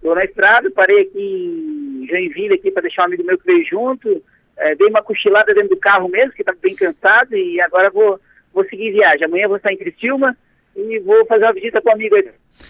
Tô 0.00 0.14
na 0.14 0.24
estrada, 0.24 0.70
parei 0.70 1.02
aqui 1.02 2.02
em 2.02 2.06
Joinville 2.08 2.54
aqui 2.54 2.70
para 2.70 2.82
deixar 2.82 3.02
um 3.02 3.06
amigo 3.06 3.24
meu 3.24 3.36
que 3.36 3.46
veio 3.46 3.64
junto, 3.64 4.22
é, 4.56 4.74
dei 4.74 4.88
uma 4.88 5.02
cochilada 5.02 5.52
dentro 5.52 5.70
do 5.70 5.76
carro 5.76 6.08
mesmo, 6.08 6.32
que 6.32 6.44
tá 6.44 6.54
bem 6.60 6.74
cansado, 6.74 7.36
e 7.36 7.60
agora 7.60 7.90
vou, 7.90 8.20
vou 8.52 8.64
seguir 8.64 8.92
viagem. 8.92 9.24
Amanhã 9.24 9.48
vou 9.48 9.56
estar 9.56 9.72
em 9.72 9.76
Criciúma 9.76 10.36
e 10.76 10.98
vou 11.00 11.26
fazer 11.26 11.44
uma 11.44 11.52
visita 11.52 11.80
com 11.80 11.90
um 11.90 11.92
amigo 11.92 12.14
aí 12.14 12.28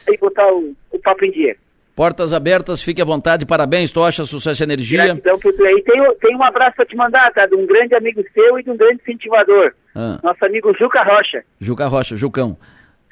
e 0.08 0.16
botar 0.16 0.52
o, 0.52 0.74
o 0.90 0.98
papo 0.98 1.24
em 1.24 1.30
dia. 1.30 1.56
Portas 1.94 2.32
abertas, 2.32 2.80
fique 2.80 3.02
à 3.02 3.04
vontade, 3.04 3.44
parabéns, 3.44 3.90
Tocha, 3.90 4.24
sucesso 4.24 4.62
e 4.62 4.64
energia. 4.64 5.04
Gratidão 5.04 5.38
por 5.38 5.66
aí. 5.66 5.82
Tem, 5.82 6.14
tem 6.20 6.36
um 6.36 6.44
abraço 6.44 6.76
para 6.76 6.86
te 6.86 6.94
mandar, 6.94 7.32
tá? 7.32 7.44
De 7.44 7.56
um 7.56 7.66
grande 7.66 7.94
amigo 7.94 8.22
seu 8.32 8.58
e 8.58 8.62
de 8.62 8.70
um 8.70 8.76
grande 8.76 9.00
incentivador. 9.02 9.72
Ah. 9.96 10.20
Nosso 10.22 10.44
amigo 10.44 10.72
Juca 10.78 11.02
Rocha. 11.02 11.42
Juca 11.60 11.88
Rocha, 11.88 12.16
Jucão. 12.16 12.56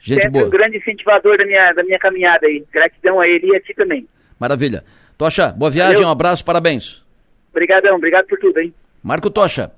Gente 0.07 0.23
Sempre 0.23 0.39
boa. 0.39 0.47
um 0.47 0.51
grande 0.51 0.77
incentivador 0.79 1.37
da 1.37 1.45
minha, 1.45 1.73
da 1.73 1.83
minha 1.83 1.99
caminhada 1.99 2.47
aí. 2.47 2.65
Gratidão 2.73 3.19
a 3.21 3.27
ele 3.27 3.49
e 3.49 3.57
a 3.57 3.61
ti 3.61 3.75
também. 3.75 4.07
Maravilha. 4.39 4.85
Tocha, 5.19 5.49
boa 5.49 5.69
viagem, 5.69 5.95
Valeu. 5.97 6.09
um 6.09 6.13
abraço, 6.13 6.45
parabéns. 6.45 7.03
Obrigadão, 7.51 7.97
obrigado 7.97 8.27
por 8.27 8.39
tudo, 8.39 8.61
hein? 8.61 8.73
Marco 9.03 9.29
Tocha, 9.29 9.73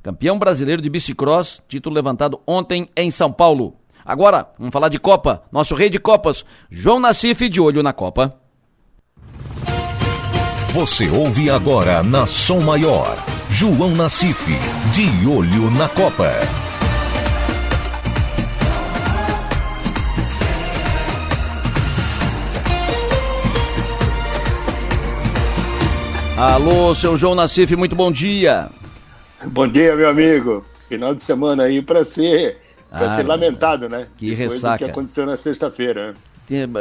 campeão 0.00 0.38
brasileiro 0.38 0.80
de 0.80 0.88
bicicross, 0.88 1.60
título 1.66 1.96
levantado 1.96 2.40
ontem 2.46 2.88
em 2.96 3.10
São 3.10 3.32
Paulo. 3.32 3.74
Agora, 4.04 4.46
vamos 4.56 4.72
falar 4.72 4.88
de 4.88 5.00
Copa. 5.00 5.42
Nosso 5.50 5.74
rei 5.74 5.90
de 5.90 5.98
Copas, 5.98 6.44
João 6.70 7.00
Nassif, 7.00 7.48
de 7.48 7.60
olho 7.60 7.82
na 7.82 7.92
Copa. 7.92 8.38
Você 10.72 11.08
ouve 11.10 11.50
agora 11.50 12.02
na 12.04 12.24
Som 12.24 12.60
Maior, 12.60 13.16
João 13.50 13.90
Nassif, 13.90 14.46
de 14.92 15.26
olho 15.28 15.70
na 15.76 15.88
Copa. 15.88 16.30
Alô, 26.36 26.94
seu 26.94 27.16
João 27.16 27.34
Nassif, 27.34 27.76
muito 27.76 27.94
bom 27.94 28.10
dia. 28.10 28.70
Bom 29.44 29.68
dia, 29.68 29.94
meu 29.94 30.08
amigo. 30.08 30.64
Final 30.88 31.14
de 31.14 31.22
semana 31.22 31.64
aí 31.64 31.82
para 31.82 32.04
ser, 32.04 32.58
pra 32.88 33.12
ah, 33.12 33.16
ser 33.16 33.22
lamentado, 33.24 33.88
né? 33.88 34.06
Que 34.16 34.32
ressaca. 34.32 34.78
que 34.78 34.90
aconteceu 34.90 35.26
na 35.26 35.36
sexta-feira. 35.36 36.14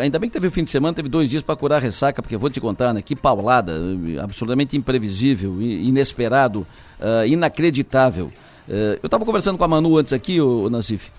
Ainda 0.02 0.18
bem 0.18 0.30
que 0.30 0.34
teve 0.34 0.48
o 0.48 0.52
fim 0.52 0.64
de 0.64 0.72
semana, 0.72 0.94
teve 0.94 1.10
dois 1.10 1.30
dias 1.30 1.44
para 1.44 1.56
curar 1.56 1.78
a 1.78 1.80
ressaca, 1.80 2.22
porque 2.22 2.36
vou 2.38 2.50
te 2.50 2.60
contar, 2.60 2.94
né? 2.94 3.02
Que 3.02 3.16
paulada, 3.16 3.74
absolutamente 4.22 4.76
imprevisível, 4.76 5.62
inesperado, 5.62 6.66
uh, 7.00 7.26
inacreditável. 7.28 8.28
Uh, 8.68 9.00
eu 9.04 9.06
estava 9.06 9.26
conversando 9.26 9.58
com 9.58 9.64
a 9.64 9.68
Manu 9.68 9.98
antes 9.98 10.14
aqui, 10.14 10.42
o, 10.42 10.64
o 10.64 10.70
Nassif. 10.70 11.12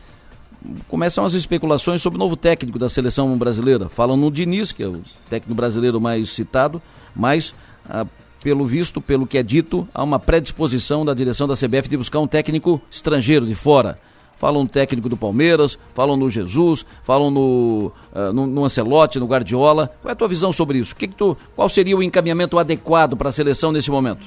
Começam 0.88 1.24
as 1.24 1.34
especulações 1.34 2.00
sobre 2.00 2.16
o 2.16 2.18
novo 2.18 2.36
técnico 2.36 2.78
da 2.78 2.88
seleção 2.88 3.36
brasileira. 3.36 3.88
Falam 3.88 4.16
no 4.16 4.30
Diniz, 4.30 4.72
que 4.72 4.82
é 4.82 4.86
o 4.86 5.02
técnico 5.28 5.54
brasileiro 5.54 6.00
mais 6.00 6.30
citado, 6.30 6.80
mas 7.14 7.54
uh, 7.88 8.06
pelo 8.42 8.66
visto, 8.66 9.00
pelo 9.00 9.26
que 9.26 9.38
é 9.38 9.42
dito, 9.42 9.86
há 9.94 10.02
uma 10.02 10.18
predisposição 10.18 11.04
da 11.04 11.14
direção 11.14 11.46
da 11.46 11.54
CBF 11.54 11.88
de 11.88 11.96
buscar 11.96 12.18
um 12.18 12.26
técnico 12.26 12.80
estrangeiro 12.90 13.46
de 13.46 13.54
fora. 13.54 13.98
Falam 14.36 14.62
no 14.62 14.68
técnico 14.68 15.08
do 15.08 15.16
Palmeiras, 15.16 15.78
falam 15.94 16.16
no 16.16 16.28
Jesus, 16.28 16.84
falam 17.04 17.30
no, 17.30 17.92
uh, 18.12 18.32
no, 18.32 18.44
no, 18.46 18.64
Ancelotti, 18.64 19.20
no 19.20 19.26
Guardiola. 19.26 19.86
Qual 20.02 20.10
é 20.10 20.12
a 20.12 20.16
tua 20.16 20.26
visão 20.26 20.52
sobre 20.52 20.78
isso? 20.78 20.96
Que 20.96 21.06
que 21.06 21.14
tu, 21.14 21.36
qual 21.54 21.68
seria 21.68 21.96
o 21.96 22.02
encaminhamento 22.02 22.58
adequado 22.58 23.16
para 23.16 23.28
a 23.28 23.32
seleção 23.32 23.70
nesse 23.70 23.90
momento? 23.90 24.26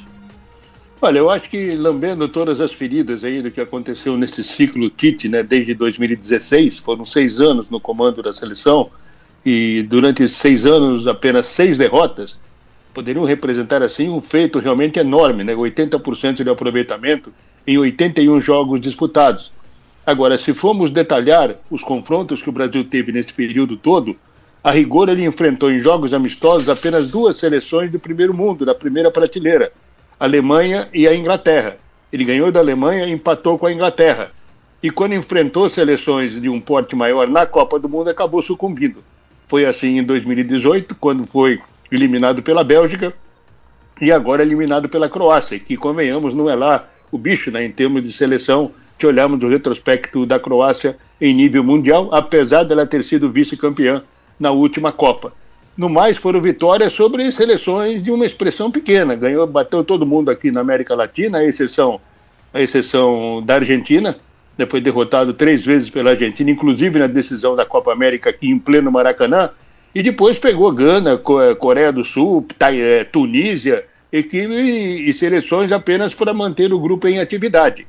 Olha, 1.01 1.19
eu 1.19 1.29
acho 1.29 1.49
que 1.49 1.75
lambendo 1.75 2.29
todas 2.29 2.61
as 2.61 2.71
feridas 2.71 3.25
aí 3.25 3.41
do 3.41 3.51
que 3.51 3.59
aconteceu 3.59 4.15
nesse 4.15 4.41
ciclo 4.43 4.89
Tite, 4.89 5.27
né, 5.27 5.43
desde 5.43 5.73
2016, 5.73 6.79
foram 6.79 7.05
seis 7.05 7.41
anos 7.41 7.69
no 7.69 7.81
comando 7.81 8.23
da 8.23 8.31
seleção 8.31 8.89
e 9.45 9.85
durante 9.89 10.25
seis 10.29 10.65
anos 10.65 11.05
apenas 11.05 11.47
seis 11.47 11.77
derrotas 11.77 12.37
poderiam 12.95 13.25
representar 13.25 13.83
assim 13.83 14.09
um 14.09 14.21
feito 14.21 14.57
realmente 14.57 14.97
enorme, 14.97 15.43
né? 15.43 15.53
80% 15.53 16.43
de 16.43 16.49
aproveitamento 16.49 17.31
em 17.67 17.77
81 17.77 18.39
jogos 18.39 18.79
disputados. 18.79 19.51
Agora, 20.05 20.37
se 20.37 20.53
formos 20.53 20.89
detalhar 20.89 21.55
os 21.69 21.83
confrontos 21.83 22.41
que 22.41 22.47
o 22.47 22.53
Brasil 22.53 22.85
teve 22.85 23.11
nesse 23.11 23.33
período 23.33 23.75
todo, 23.75 24.15
a 24.63 24.71
rigor 24.71 25.09
ele 25.09 25.25
enfrentou 25.25 25.69
em 25.69 25.79
jogos 25.79 26.13
amistosos 26.13 26.69
apenas 26.69 27.07
duas 27.09 27.35
seleções 27.35 27.91
do 27.91 27.99
primeiro 27.99 28.33
mundo, 28.33 28.65
da 28.65 28.73
primeira 28.73 29.11
prateleira, 29.11 29.73
a 30.17 30.23
Alemanha 30.23 30.87
e 30.93 31.05
a 31.05 31.13
Inglaterra. 31.13 31.77
Ele 32.13 32.23
ganhou 32.23 32.49
da 32.49 32.61
Alemanha 32.61 33.05
e 33.05 33.11
empatou 33.11 33.59
com 33.59 33.65
a 33.65 33.73
Inglaterra. 33.73 34.31
E 34.81 34.89
quando 34.89 35.15
enfrentou 35.15 35.67
seleções 35.67 36.39
de 36.39 36.47
um 36.47 36.61
porte 36.61 36.95
maior 36.95 37.27
na 37.27 37.45
Copa 37.45 37.77
do 37.77 37.89
Mundo, 37.89 38.09
acabou 38.09 38.41
sucumbindo. 38.41 39.03
Foi 39.47 39.65
assim 39.65 39.97
em 39.97 40.03
2018, 40.03 40.95
quando 40.95 41.27
foi 41.27 41.59
eliminado 41.91 42.41
pela 42.41 42.63
Bélgica 42.63 43.13
e 44.01 44.11
agora 44.11 44.41
eliminado 44.41 44.89
pela 44.89 45.09
Croácia, 45.09 45.59
que, 45.59 45.77
convenhamos, 45.77 46.33
não 46.33 46.49
é 46.49 46.55
lá 46.55 46.87
o 47.11 47.17
bicho 47.17 47.51
né, 47.51 47.65
em 47.65 47.71
termos 47.71 48.03
de 48.03 48.11
seleção, 48.11 48.71
que 48.97 49.05
olhamos 49.05 49.41
o 49.41 49.47
retrospecto 49.47 50.25
da 50.25 50.39
Croácia 50.39 50.97
em 51.19 51.33
nível 51.33 51.63
mundial, 51.63 52.09
apesar 52.11 52.63
dela 52.63 52.85
ter 52.85 53.03
sido 53.03 53.29
vice-campeã 53.29 54.03
na 54.39 54.51
última 54.51 54.91
Copa. 54.91 55.33
No 55.77 55.89
mais, 55.89 56.17
foram 56.17 56.41
vitórias 56.41 56.93
sobre 56.93 57.29
seleções 57.31 58.01
de 58.01 58.09
uma 58.09 58.25
expressão 58.25 58.71
pequena. 58.71 59.15
Ganhou, 59.15 59.45
bateu 59.45 59.83
todo 59.83 60.05
mundo 60.05 60.31
aqui 60.31 60.49
na 60.49 60.61
América 60.61 60.95
Latina, 60.95 61.39
a 61.39 61.45
exceção, 61.45 61.99
a 62.53 62.61
exceção 62.61 63.41
da 63.45 63.55
Argentina. 63.55 64.17
Né, 64.57 64.65
foi 64.65 64.79
derrotado 64.79 65.33
três 65.33 65.65
vezes 65.65 65.89
pela 65.89 66.11
Argentina, 66.11 66.49
inclusive 66.49 66.97
na 66.97 67.07
decisão 67.07 67.57
da 67.57 67.65
Copa 67.65 67.91
América 67.91 68.29
aqui 68.29 68.47
em 68.47 68.57
pleno 68.57 68.89
Maracanã 68.89 69.49
E 69.95 70.03
depois 70.03 70.37
pegou 70.37 70.69
Gana, 70.73 71.17
Coreia 71.17 71.89
do 71.89 72.03
Sul, 72.03 72.45
Tunísia, 73.13 73.85
equipe 74.11 74.53
e 75.09 75.13
seleções 75.13 75.71
apenas 75.71 76.13
para 76.13 76.33
manter 76.33 76.73
o 76.73 76.79
grupo 76.79 77.07
em 77.07 77.19
atividade. 77.19 77.87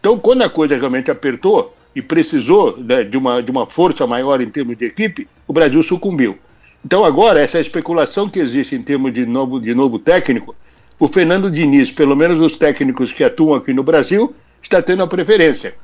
Então, 0.00 0.18
quando 0.18 0.42
a 0.42 0.50
coisa 0.50 0.76
realmente 0.76 1.12
apertou 1.12 1.76
e 1.94 2.02
precisou 2.02 2.76
né, 2.76 3.04
de, 3.04 3.16
uma, 3.16 3.40
de 3.40 3.52
uma 3.52 3.68
força 3.68 4.04
maior 4.04 4.40
em 4.40 4.50
termos 4.50 4.76
de 4.76 4.84
equipe, 4.84 5.28
o 5.46 5.52
Brasil 5.52 5.80
sucumbiu. 5.84 6.36
Então, 6.84 7.04
agora, 7.04 7.40
essa 7.40 7.60
especulação 7.60 8.28
que 8.28 8.40
existe 8.40 8.74
em 8.74 8.82
termos 8.82 9.14
de 9.14 9.24
novo, 9.24 9.60
de 9.60 9.72
novo 9.72 10.00
técnico, 10.00 10.56
o 10.98 11.06
Fernando 11.06 11.48
Diniz, 11.48 11.92
pelo 11.92 12.16
menos 12.16 12.40
os 12.40 12.56
técnicos 12.56 13.12
que 13.12 13.22
atuam 13.22 13.54
aqui 13.54 13.72
no 13.72 13.84
Brasil, 13.84 14.34
está 14.60 14.82
tendo 14.82 15.04
a 15.04 15.06
preferência. 15.06 15.74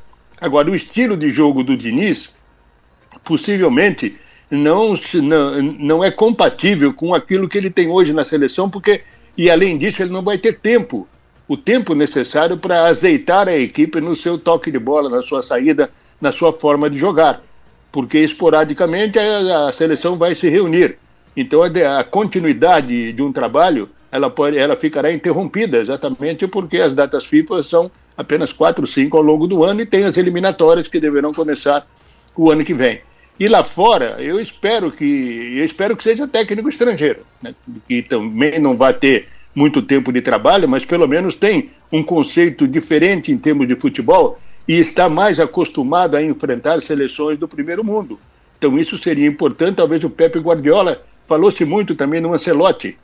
Agora, 0.41 0.69
o 0.69 0.75
estilo 0.75 1.17
de 1.17 1.31
jogo 1.31 1.63
do 1.63 1.77
Diniz, 1.77 2.29
possivelmente, 3.23 4.17
não, 4.51 4.95
não, 5.15 5.63
não 5.63 6.05
é 6.05 6.11
compatível 6.11 6.93
com 6.93 7.15
aquilo 7.15 7.49
que 7.49 7.59
ele 7.59 7.71
tem 7.71 7.89
hoje 7.89 8.13
na 8.13 8.25
seleção, 8.25 8.69
porque 8.69 9.03
e 9.39 9.49
além 9.49 9.79
disso, 9.79 10.03
ele 10.03 10.11
não 10.11 10.21
vai 10.21 10.37
ter 10.37 10.59
tempo, 10.59 11.07
o 11.47 11.57
tempo 11.57 11.95
necessário 11.95 12.57
para 12.57 12.87
azeitar 12.87 13.47
a 13.47 13.57
equipe 13.57 14.01
no 14.01 14.17
seu 14.17 14.37
toque 14.37 14.69
de 14.69 14.81
bola, 14.81 15.09
na 15.09 15.23
sua 15.23 15.45
saída, 15.45 15.91
na 16.21 16.33
sua 16.33 16.53
forma 16.53 16.91
de 16.91 16.99
jogar. 16.99 17.41
Porque 17.93 18.19
esporadicamente 18.19 19.17
a, 19.17 19.69
a 19.69 19.73
seleção 19.73 20.19
vai 20.19 20.35
se 20.35 20.49
reunir. 20.49 20.99
Então 21.37 21.61
a, 21.63 22.01
a, 22.01 22.05
continuidade 22.05 23.13
de 23.13 23.23
um 23.23 23.33
trabalho 23.33 23.89
ela, 24.11 24.29
pode, 24.29 24.59
ela 24.59 24.75
ficará 24.75 25.13
interrompida, 25.13 25.79
exatamente 25.79 26.49
porque 26.49 26.79
as 26.79 26.93
datas 26.93 27.25
FIFA 27.25 27.63
são 27.63 27.91
apenas 28.17 28.53
quatro, 28.53 28.89
cinco 28.89 29.17
ao 29.17 29.23
longo 29.23 29.47
do 29.47 29.63
ano 29.63 29.83
e 29.83 29.87
tem 29.87 30.03
as 30.03 30.17
eliminatórias 30.17 30.89
que 30.89 30.99
deverão 30.99 31.33
começar 31.33 31.87
o 32.37 32.51
ano 32.51 32.65
que 32.65 32.75
vem. 32.75 33.01
E 33.39 33.47
lá 33.47 33.63
fora, 33.63 34.17
eu 34.19 34.41
espero 34.41 34.91
que 34.91 35.05
eu 35.59 35.65
espero 35.65 35.97
que 35.97 36.03
seja 36.03 36.27
técnico 36.27 36.69
estrangeiro, 36.69 37.21
né? 37.41 37.55
que 37.87 38.03
também 38.03 38.59
não 38.59 38.77
vai 38.77 38.93
ter 38.93 39.29
muito 39.55 39.81
tempo 39.81 40.13
de 40.13 40.21
trabalho, 40.21 40.69
mas 40.69 40.85
pelo 40.85 41.07
menos 41.07 41.37
tem 41.37 41.71
um 41.93 42.03
conceito 42.03 42.67
diferente 42.67 43.31
em 43.31 43.39
termos 43.39 43.69
de 43.69 43.77
futebol 43.77 44.39
e 44.67 44.75
está 44.75 45.09
mais 45.09 45.39
acostumado 45.41 46.17
a 46.17 46.23
enfrentar 46.23 46.83
seleções 46.83 47.39
do 47.39 47.49
primeiro 47.49 47.85
mundo. 47.85 48.19
Então 48.59 48.77
isso 48.77 48.99
seria 48.99 49.27
importante. 49.27 49.77
Talvez 49.77 50.03
o 50.03 50.11
Pepe 50.11 50.41
Guardiola 50.41 51.01
falou-se 51.27 51.65
muito 51.65 51.95
também 51.95 52.21
no 52.21 52.35
Ancelotti, 52.35 52.99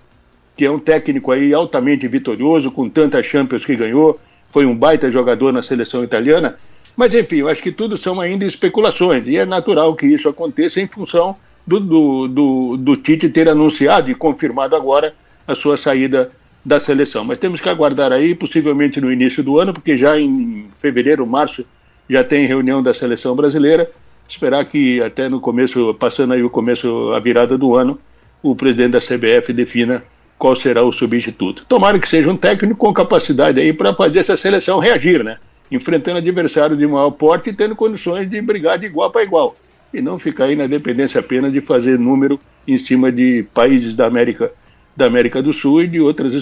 que 0.57 0.64
é 0.64 0.70
um 0.70 0.79
técnico 0.79 1.31
aí 1.31 1.55
altamente 1.55 2.07
vitorioso, 2.09 2.70
com 2.70 2.88
tantas 2.88 3.25
Champions 3.27 3.64
que 3.64 3.77
ganhou, 3.77 4.20
foi 4.51 4.66
um 4.66 4.77
baita 4.77 5.11
jogador 5.11 5.53
na 5.53 5.62
seleção 5.62 6.05
italiana. 6.05 6.57
Mas, 6.96 7.12
enfim, 7.14 7.37
eu 7.37 7.48
acho 7.48 7.62
que 7.62 7.72
tudo 7.72 7.96
são 7.96 8.20
ainda 8.20 8.44
especulações, 8.44 9.26
e 9.26 9.37
é 9.37 9.44
natural 9.44 9.94
que 9.94 10.07
isso 10.07 10.28
aconteça 10.28 10.80
em 10.80 10.87
função 10.87 11.37
do, 11.66 11.80
do, 11.80 12.28
do, 12.28 12.76
do 12.76 12.96
Tite 12.96 13.28
ter 13.28 13.48
anunciado 13.48 14.11
e 14.11 14.14
confirmado 14.14 14.76
agora 14.76 15.14
a 15.46 15.54
sua 15.54 15.76
saída 15.76 16.30
da 16.64 16.80
seleção. 16.80 17.24
Mas 17.24 17.38
temos 17.38 17.61
que 17.61 17.68
aguardar 17.68 18.12
aí, 18.12 18.35
possivelmente 18.35 19.00
no 19.00 19.12
início 19.12 19.42
do 19.42 19.59
ano, 19.59 19.72
porque 19.72 19.98
já 19.98 20.18
em 20.18 20.68
fevereiro, 20.80 21.26
março, 21.26 21.64
já 22.09 22.22
tem 22.22 22.46
reunião 22.46 22.83
da 22.83 22.94
seleção 22.94 23.35
brasileira. 23.35 23.90
Esperar 24.28 24.64
que 24.64 25.02
até 25.02 25.28
no 25.28 25.40
começo, 25.40 25.94
passando 25.94 26.33
aí 26.33 26.42
o 26.42 26.48
começo, 26.48 27.12
a 27.12 27.20
virada 27.20 27.59
do 27.59 27.74
ano, 27.74 27.98
o 28.42 28.54
presidente 28.54 28.92
da 28.92 29.00
CBF 29.00 29.52
defina 29.52 30.02
qual 30.38 30.57
será 30.57 30.83
o 30.83 30.92
substituto. 30.92 31.64
Tomara 31.66 31.98
que 31.98 32.09
seja 32.09 32.30
um 32.30 32.37
técnico 32.37 32.76
com 32.76 32.92
capacidade 32.92 33.61
aí 33.61 33.72
para 33.72 33.94
fazer 33.94 34.20
essa 34.20 34.37
seleção 34.37 34.78
reagir, 34.78 35.22
né? 35.22 35.38
Enfrentando 35.70 36.18
adversários 36.18 36.79
de 36.79 36.87
maior 36.87 37.11
porte 37.11 37.50
e 37.50 37.53
tendo 37.53 37.74
condições 37.74 38.29
de 38.29 38.40
brigar 38.40 38.79
de 38.79 38.87
igual 38.87 39.11
para 39.11 39.24
igual. 39.24 39.57
E 39.92 40.00
não 40.00 40.18
ficar 40.18 40.44
aí 40.44 40.57
na 40.57 40.66
dependência 40.66 41.20
apenas 41.20 41.53
de 41.53 41.61
fazer 41.61 41.98
número 41.98 42.38
em 42.66 42.79
cima 42.79 43.12
de 43.12 43.44
países 43.55 43.94
da 43.94 44.07
América, 44.07 44.53
da 44.96 45.07
América 45.07 45.42
do 45.42 45.53
Sul 45.53 45.83
e 45.83 45.88
de 45.88 46.00
outras 46.00 46.33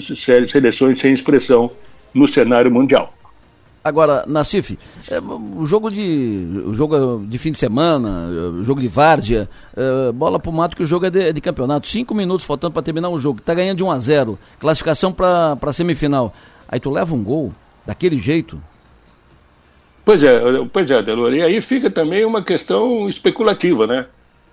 seleções 0.49 0.99
sem 0.99 1.13
expressão 1.13 1.69
no 2.13 2.27
cenário 2.27 2.71
mundial. 2.71 3.13
Agora, 3.83 4.23
Nassif, 4.25 4.79
é, 5.11 5.19
o 5.19 5.65
jogo 5.65 5.91
de 5.91 6.63
o 6.65 6.73
jogo 6.73 7.25
de 7.27 7.37
fim 7.37 7.51
de 7.51 7.57
semana, 7.57 8.29
o 8.29 8.63
jogo 8.63 8.79
de 8.79 8.87
várzea, 8.87 9.49
é, 9.75 10.11
bola 10.13 10.39
pro 10.39 10.53
mato 10.53 10.77
que 10.77 10.83
o 10.83 10.85
jogo 10.85 11.05
é 11.05 11.09
de, 11.09 11.19
é 11.19 11.33
de 11.33 11.41
campeonato. 11.41 11.85
Cinco 11.89 12.15
minutos 12.15 12.45
faltando 12.45 12.71
para 12.71 12.81
terminar 12.81 13.09
o 13.09 13.19
jogo. 13.19 13.41
Tá 13.41 13.53
ganhando 13.53 13.77
de 13.77 13.83
1 13.83 13.91
a 13.91 13.99
0 13.99 14.39
classificação 14.57 15.11
para 15.11 15.73
semifinal. 15.73 16.33
Aí 16.65 16.79
tu 16.79 16.89
leva 16.89 17.13
um 17.13 17.21
gol 17.21 17.53
daquele 17.85 18.17
jeito, 18.17 18.61
Pois 20.05 20.21
é, 20.21 20.39
pois 20.71 20.91
é, 20.91 21.01
Delor. 21.01 21.33
E 21.33 21.41
aí 21.41 21.61
fica 21.61 21.89
também 21.89 22.25
uma 22.25 22.43
questão 22.43 23.07
especulativa, 23.07 23.87
né? 23.87 24.05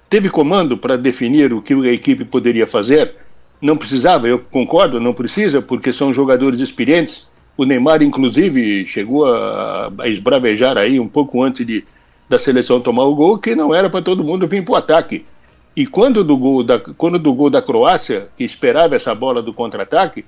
Teve 0.08 0.28
comando 0.28 0.76
para 0.76 0.96
definir 0.96 1.52
o 1.52 1.60
que 1.62 1.74
a 1.74 1.92
equipe 1.92 2.24
poderia 2.24 2.66
fazer? 2.66 3.14
Não 3.60 3.76
precisava, 3.76 4.26
eu 4.26 4.38
concordo, 4.38 5.00
não 5.00 5.12
precisa, 5.12 5.60
porque 5.60 5.92
são 5.92 6.12
jogadores 6.12 6.60
experientes. 6.60 7.26
O 7.56 7.64
Neymar, 7.64 8.02
inclusive, 8.02 8.86
chegou 8.86 9.26
a, 9.26 9.92
a 9.98 10.08
esbravejar 10.08 10.78
aí 10.78 10.98
um 10.98 11.08
pouco 11.08 11.42
antes 11.42 11.66
de, 11.66 11.84
da 12.28 12.38
seleção 12.38 12.80
tomar 12.80 13.04
o 13.04 13.14
gol, 13.14 13.38
que 13.38 13.54
não 13.54 13.74
era 13.74 13.90
para 13.90 14.02
todo 14.02 14.24
mundo 14.24 14.48
vir 14.48 14.64
para 14.64 14.72
o 14.72 14.76
ataque. 14.76 15.26
E 15.76 15.86
quando 15.86 16.24
do, 16.24 16.36
gol 16.36 16.62
da, 16.62 16.78
quando 16.78 17.18
do 17.18 17.34
gol 17.34 17.50
da 17.50 17.60
Croácia, 17.60 18.28
que 18.36 18.44
esperava 18.44 18.96
essa 18.96 19.14
bola 19.14 19.42
do 19.42 19.52
contra-ataque, 19.52 20.24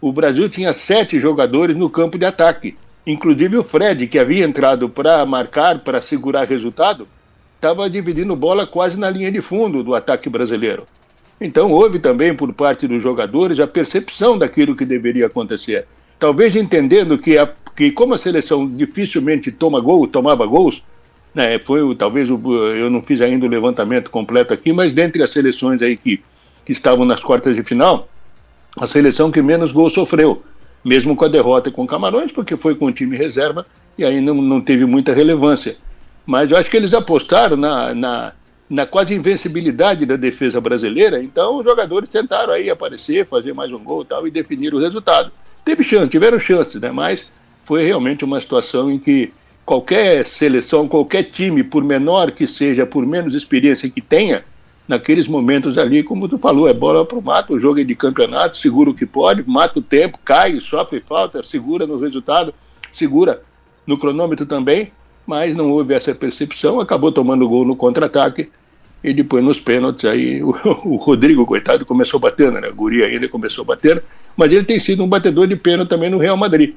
o 0.00 0.12
Brasil 0.12 0.48
tinha 0.48 0.72
sete 0.72 1.18
jogadores 1.18 1.76
no 1.76 1.90
campo 1.90 2.18
de 2.18 2.24
ataque. 2.24 2.76
Inclusive 3.08 3.56
o 3.56 3.64
Fred, 3.64 4.06
que 4.06 4.18
havia 4.18 4.44
entrado 4.44 4.86
para 4.86 5.24
marcar, 5.24 5.78
para 5.78 5.98
segurar 5.98 6.46
resultado, 6.46 7.08
estava 7.54 7.88
dividindo 7.88 8.36
bola 8.36 8.66
quase 8.66 8.98
na 8.98 9.08
linha 9.08 9.32
de 9.32 9.40
fundo 9.40 9.82
do 9.82 9.94
ataque 9.94 10.28
brasileiro. 10.28 10.84
Então 11.40 11.72
houve 11.72 11.98
também 11.98 12.34
por 12.34 12.52
parte 12.52 12.86
dos 12.86 13.02
jogadores 13.02 13.58
a 13.60 13.66
percepção 13.66 14.36
daquilo 14.36 14.76
que 14.76 14.84
deveria 14.84 15.24
acontecer. 15.24 15.86
Talvez 16.18 16.54
entendendo 16.54 17.16
que, 17.16 17.38
a, 17.38 17.50
que 17.74 17.90
como 17.90 18.12
a 18.12 18.18
seleção 18.18 18.68
dificilmente 18.68 19.50
toma 19.50 19.80
gol, 19.80 20.06
tomava 20.06 20.44
gols, 20.44 20.82
né, 21.34 21.58
foi 21.60 21.94
talvez 21.94 22.28
eu 22.28 22.90
não 22.90 23.00
fiz 23.00 23.22
ainda 23.22 23.46
o 23.46 23.48
levantamento 23.48 24.10
completo 24.10 24.52
aqui, 24.52 24.70
mas 24.70 24.92
dentre 24.92 25.22
as 25.22 25.30
seleções 25.30 25.80
aí 25.80 25.96
que, 25.96 26.22
que 26.62 26.72
estavam 26.72 27.06
nas 27.06 27.20
quartas 27.20 27.56
de 27.56 27.62
final, 27.62 28.06
a 28.76 28.86
seleção 28.86 29.30
que 29.30 29.40
menos 29.40 29.72
gols 29.72 29.94
sofreu 29.94 30.42
mesmo 30.84 31.16
com 31.16 31.24
a 31.24 31.28
derrota 31.28 31.70
com 31.70 31.86
Camarões, 31.86 32.32
porque 32.32 32.56
foi 32.56 32.74
com 32.74 32.86
o 32.86 32.92
time 32.92 33.16
reserva 33.16 33.66
e 33.96 34.04
aí 34.04 34.20
não, 34.20 34.34
não 34.34 34.60
teve 34.60 34.84
muita 34.84 35.12
relevância. 35.12 35.76
Mas 36.24 36.50
eu 36.50 36.58
acho 36.58 36.70
que 36.70 36.76
eles 36.76 36.94
apostaram 36.94 37.56
na, 37.56 37.94
na, 37.94 38.32
na 38.68 38.86
quase 38.86 39.14
invencibilidade 39.14 40.06
da 40.06 40.16
defesa 40.16 40.60
brasileira, 40.60 41.22
então 41.22 41.58
os 41.58 41.64
jogadores 41.64 42.08
tentaram 42.08 42.52
aí 42.52 42.70
aparecer, 42.70 43.26
fazer 43.26 43.52
mais 43.52 43.72
um 43.72 43.78
gol 43.78 44.02
e 44.02 44.06
tal, 44.06 44.26
e 44.26 44.30
definir 44.30 44.74
o 44.74 44.78
resultado. 44.78 45.32
Teve 45.64 45.82
chance, 45.82 46.08
tiveram 46.08 46.38
chances, 46.38 46.80
né? 46.80 46.90
mas 46.90 47.26
foi 47.62 47.84
realmente 47.84 48.24
uma 48.24 48.40
situação 48.40 48.90
em 48.90 48.98
que 48.98 49.32
qualquer 49.64 50.24
seleção, 50.24 50.88
qualquer 50.88 51.24
time, 51.24 51.62
por 51.62 51.84
menor 51.84 52.30
que 52.30 52.46
seja, 52.46 52.86
por 52.86 53.04
menos 53.04 53.34
experiência 53.34 53.90
que 53.90 54.00
tenha, 54.00 54.44
naqueles 54.88 55.28
momentos 55.28 55.76
ali, 55.76 56.02
como 56.02 56.26
tu 56.26 56.38
falou, 56.38 56.66
é 56.66 56.72
bola 56.72 57.04
para 57.04 57.18
o 57.18 57.22
mato, 57.22 57.52
o 57.52 57.60
jogo 57.60 57.78
é 57.78 57.84
de 57.84 57.94
campeonato, 57.94 58.56
segura 58.56 58.88
o 58.88 58.94
que 58.94 59.04
pode, 59.04 59.44
mata 59.46 59.78
o 59.78 59.82
tempo, 59.82 60.18
cai, 60.24 60.58
sofre 60.60 61.00
falta, 61.06 61.42
segura 61.42 61.86
no 61.86 61.98
resultado, 61.98 62.54
segura 62.94 63.42
no 63.86 63.98
cronômetro 63.98 64.46
também, 64.46 64.90
mas 65.26 65.54
não 65.54 65.70
houve 65.70 65.92
essa 65.92 66.14
percepção, 66.14 66.80
acabou 66.80 67.12
tomando 67.12 67.46
gol 67.46 67.66
no 67.66 67.76
contra-ataque 67.76 68.48
e 69.04 69.12
depois 69.12 69.44
nos 69.44 69.60
pênaltis 69.60 70.06
aí 70.06 70.42
o, 70.42 70.48
o, 70.84 70.96
Rodrigo, 70.96 71.44
coitado, 71.44 71.84
começou 71.84 72.18
batendo, 72.18 72.58
né? 72.60 72.68
O 72.68 72.74
Guri 72.74 73.04
ainda 73.04 73.28
começou 73.28 73.64
batendo, 73.64 74.02
mas 74.34 74.50
ele 74.50 74.64
tem 74.64 74.80
sido 74.80 75.04
um 75.04 75.08
batedor 75.08 75.46
de 75.46 75.54
pênalti 75.54 75.90
também 75.90 76.08
no 76.08 76.18
Real 76.18 76.36
Madrid. 76.36 76.74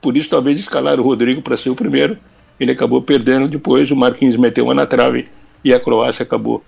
Por 0.00 0.16
isso 0.16 0.28
talvez 0.28 0.58
escalaram 0.58 1.02
o 1.02 1.06
Rodrigo 1.06 1.40
para 1.40 1.56
ser 1.56 1.70
o 1.70 1.76
primeiro. 1.76 2.18
Ele 2.58 2.72
acabou 2.72 3.00
perdendo 3.00 3.48
depois, 3.48 3.90
o 3.90 3.96
Marquinhos 3.96 4.36
meteu 4.36 4.64
uma 4.64 4.74
na 4.74 4.84
trave 4.84 5.28
e 5.64 5.72
a 5.72 5.78
Croácia 5.78 6.24
acabou 6.24 6.62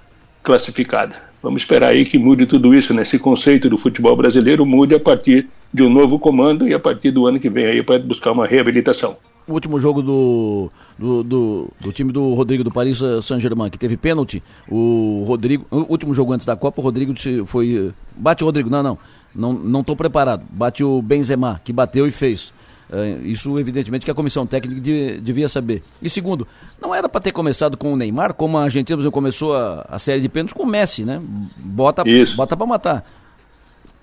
classificada. 0.45 1.17
Vamos 1.43 1.63
esperar 1.63 1.89
aí 1.89 2.05
que 2.05 2.17
mude 2.17 2.47
tudo 2.47 2.75
isso, 2.75 2.95
né? 2.95 3.03
conceito 3.19 3.69
do 3.69 3.77
futebol 3.77 4.17
brasileiro 4.17 4.65
mude 4.65 4.95
a 4.95 5.01
partir 5.01 5.49
de 5.73 5.83
um 5.83 5.91
novo 5.91 6.19
comando 6.19 6.69
e 6.69 6.73
a 6.73 6.79
partir 6.79 7.11
do 7.11 7.27
ano 7.27 7.41
que 7.41 7.51
vem 7.51 7.67
aí 7.67 7.83
para 7.83 7.99
buscar 7.99 8.31
uma 8.33 8.47
reabilitação. 8.47 9.17
O 9.47 9.53
último 9.53 9.79
jogo 9.79 10.01
do, 10.01 10.71
do, 10.99 11.23
do, 11.23 11.71
do 11.81 11.93
time 11.93 12.13
do 12.13 12.33
Rodrigo 12.33 12.65
do 12.65 12.71
Paris 12.71 12.99
Saint-Germain, 13.23 13.69
que 13.69 13.77
teve 13.77 13.97
pênalti, 13.97 14.43
o 14.71 15.25
Rodrigo, 15.27 15.67
o 15.71 15.91
último 15.91 16.15
jogo 16.15 16.33
antes 16.33 16.47
da 16.47 16.57
Copa, 16.57 16.81
o 16.81 16.85
Rodrigo 16.85 17.13
foi. 17.45 17.93
Bate 18.17 18.43
o 18.43 18.47
Rodrigo, 18.47 18.71
não, 18.71 18.83
não, 18.83 18.99
não, 19.35 19.53
não 19.53 19.81
estou 19.81 19.97
preparado. 19.97 20.45
Bate 20.51 20.83
o 20.83 21.03
Benzema, 21.03 21.61
que 21.63 21.73
bateu 21.75 22.07
e 22.07 22.11
fez. 22.11 22.55
É, 22.93 23.19
isso, 23.25 23.59
evidentemente, 23.59 24.05
que 24.05 24.11
a 24.11 24.15
comissão 24.15 24.47
técnica 24.47 24.81
devia 25.21 25.49
saber. 25.49 25.83
E 26.03 26.11
segundo, 26.11 26.47
não 26.81 26.95
era 26.95 27.09
para 27.09 27.21
ter 27.21 27.33
começado 27.33 27.77
com 27.77 27.93
o 27.93 27.97
Neymar, 27.97 28.35
como 28.35 28.59
a 28.59 28.65
Argentina 28.65 29.11
começou 29.11 29.57
a, 29.57 29.87
a 29.89 29.99
série 29.99 30.21
de 30.21 30.29
pênaltis 30.29 30.55
com 30.55 30.63
o 30.63 30.67
Messi, 30.67 31.05
né? 31.05 31.21
Bota, 31.57 32.05
bota 32.37 32.57
para 32.57 32.67
matar. 32.67 33.03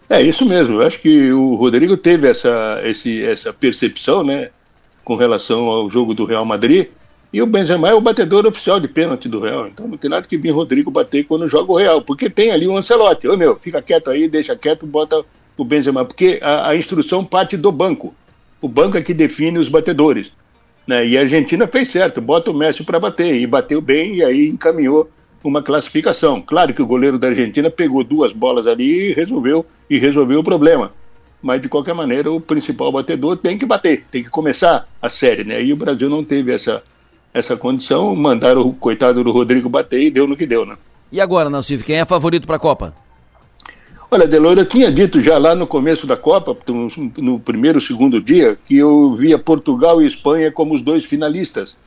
É 0.09 0.21
isso 0.21 0.45
mesmo. 0.45 0.82
Eu 0.82 0.88
acho 0.88 0.99
que 0.99 1.32
o 1.32 1.55
Rodrigo 1.55 1.95
teve 1.95 2.27
essa, 2.27 2.82
esse, 2.84 3.23
essa 3.23 3.53
percepção, 3.53 4.25
né, 4.25 4.49
com 5.05 5.15
relação 5.15 5.67
ao 5.67 5.89
jogo 5.89 6.13
do 6.13 6.25
Real 6.25 6.43
Madrid. 6.43 6.88
E 7.32 7.41
o 7.41 7.45
Benzema 7.45 7.88
é 7.88 7.93
o 7.93 8.01
batedor 8.01 8.45
oficial 8.45 8.77
de 8.77 8.89
pênalti 8.89 9.29
do 9.29 9.39
Real. 9.39 9.67
Então 9.67 9.88
não 9.88 9.97
tem 9.97 10.09
nada 10.09 10.27
que 10.27 10.38
vir 10.38 10.49
Rodrigo 10.49 10.91
bater 10.91 11.23
quando 11.23 11.47
joga 11.47 11.71
o 11.71 11.77
Real. 11.77 12.01
Porque 12.01 12.29
tem 12.29 12.51
ali 12.51 12.67
o 12.67 12.75
Ancelotti. 12.75 13.25
Ô 13.25 13.38
meu, 13.38 13.55
fica 13.55 13.82
quieto 13.82 14.09
aí, 14.09 14.27
deixa 14.27 14.53
quieto, 14.53 14.86
bota 14.86 15.23
o 15.55 15.63
Benzema. 15.63 16.03
Porque 16.03 16.39
a, 16.41 16.71
a 16.71 16.75
instrução 16.75 17.23
parte 17.23 17.55
do 17.55 17.71
banco. 17.71 18.13
O 18.62 18.68
banco 18.68 18.97
é 18.97 19.01
que 19.01 19.14
define 19.14 19.57
os 19.57 19.68
batedores. 19.68 20.32
Né? 20.88 21.07
E 21.07 21.18
a 21.18 21.22
Argentina 21.22 21.68
fez 21.68 21.89
certo, 21.89 22.22
bota 22.22 22.51
o 22.51 22.53
Messi 22.53 22.84
para 22.84 22.99
bater. 22.99 23.36
E 23.36 23.47
bateu 23.47 23.82
bem 23.82 24.16
e 24.16 24.24
aí 24.24 24.47
encaminhou 24.47 25.09
uma 25.43 25.64
classificação. 25.64 26.41
Claro 26.41 26.74
que 26.74 26.82
o 26.82 26.86
goleiro 26.86 27.18
da 27.18 27.28
Argentina 27.28 27.70
pegou 27.70 28.03
duas 28.03 28.32
bolas 28.32 28.68
ali 28.68 29.09
e 29.09 29.14
resolveu, 29.14 29.66
e 29.89 29.97
resolveu 29.97 30.39
o 30.39 30.43
problema. 30.43 30.91
Mas 31.41 31.62
de 31.62 31.68
qualquer 31.68 31.95
maneira, 31.95 32.32
o 32.32 32.39
principal 32.39 32.91
batedor 32.91 33.36
tem 33.38 33.57
que 33.57 33.66
bater, 33.66 34.05
tem 34.12 34.22
que 34.22 34.30
começar 34.30 34.88
a 35.01 35.09
série, 35.09 35.43
né? 35.43 35.64
E 35.64 35.74
o 35.74 35.76
Brasil 35.76 36.07
não 36.07 36.24
teve 36.24 36.53
essa, 36.53 36.84
essa 37.34 37.57
condição, 37.57 38.16
mandaram 38.16 38.62
o 38.62 38.74
coitado 38.74 39.24
do 39.24 39.32
Rodrigo 39.32 39.68
bater 39.68 40.01
e 40.01 40.12
deu 40.12 40.28
no 40.28 40.38
que 40.38 40.45
deu, 40.45 40.66
né? 40.66 40.78
E 41.12 41.20
agora, 41.20 41.49
Nassif, 41.49 41.84
quem 41.84 41.97
é 41.97 42.05
favorito 42.05 42.45
para 42.45 42.57
a 42.57 42.59
Copa? 42.59 42.93
Olha, 44.14 44.28
Delor, 44.28 44.57
eu 44.57 44.66
tinha 44.66 44.91
dito 44.91 45.24
já 45.24 45.38
lá 45.38 45.55
no 45.55 45.66
começo 45.66 46.05
da 46.05 46.18
Copa, 46.18 46.53
no, 46.68 46.89
no 47.18 47.39
primeiro, 47.39 47.80
segundo 47.80 48.22
dia, 48.22 48.57
que 48.68 48.76
eu 48.76 49.16
via 49.16 49.39
Portugal 49.39 50.01
e 50.01 50.05
Espanha 50.05 50.51
como 50.51 50.76
os 50.76 50.82
dois 50.82 51.05
finalistas 51.05 51.78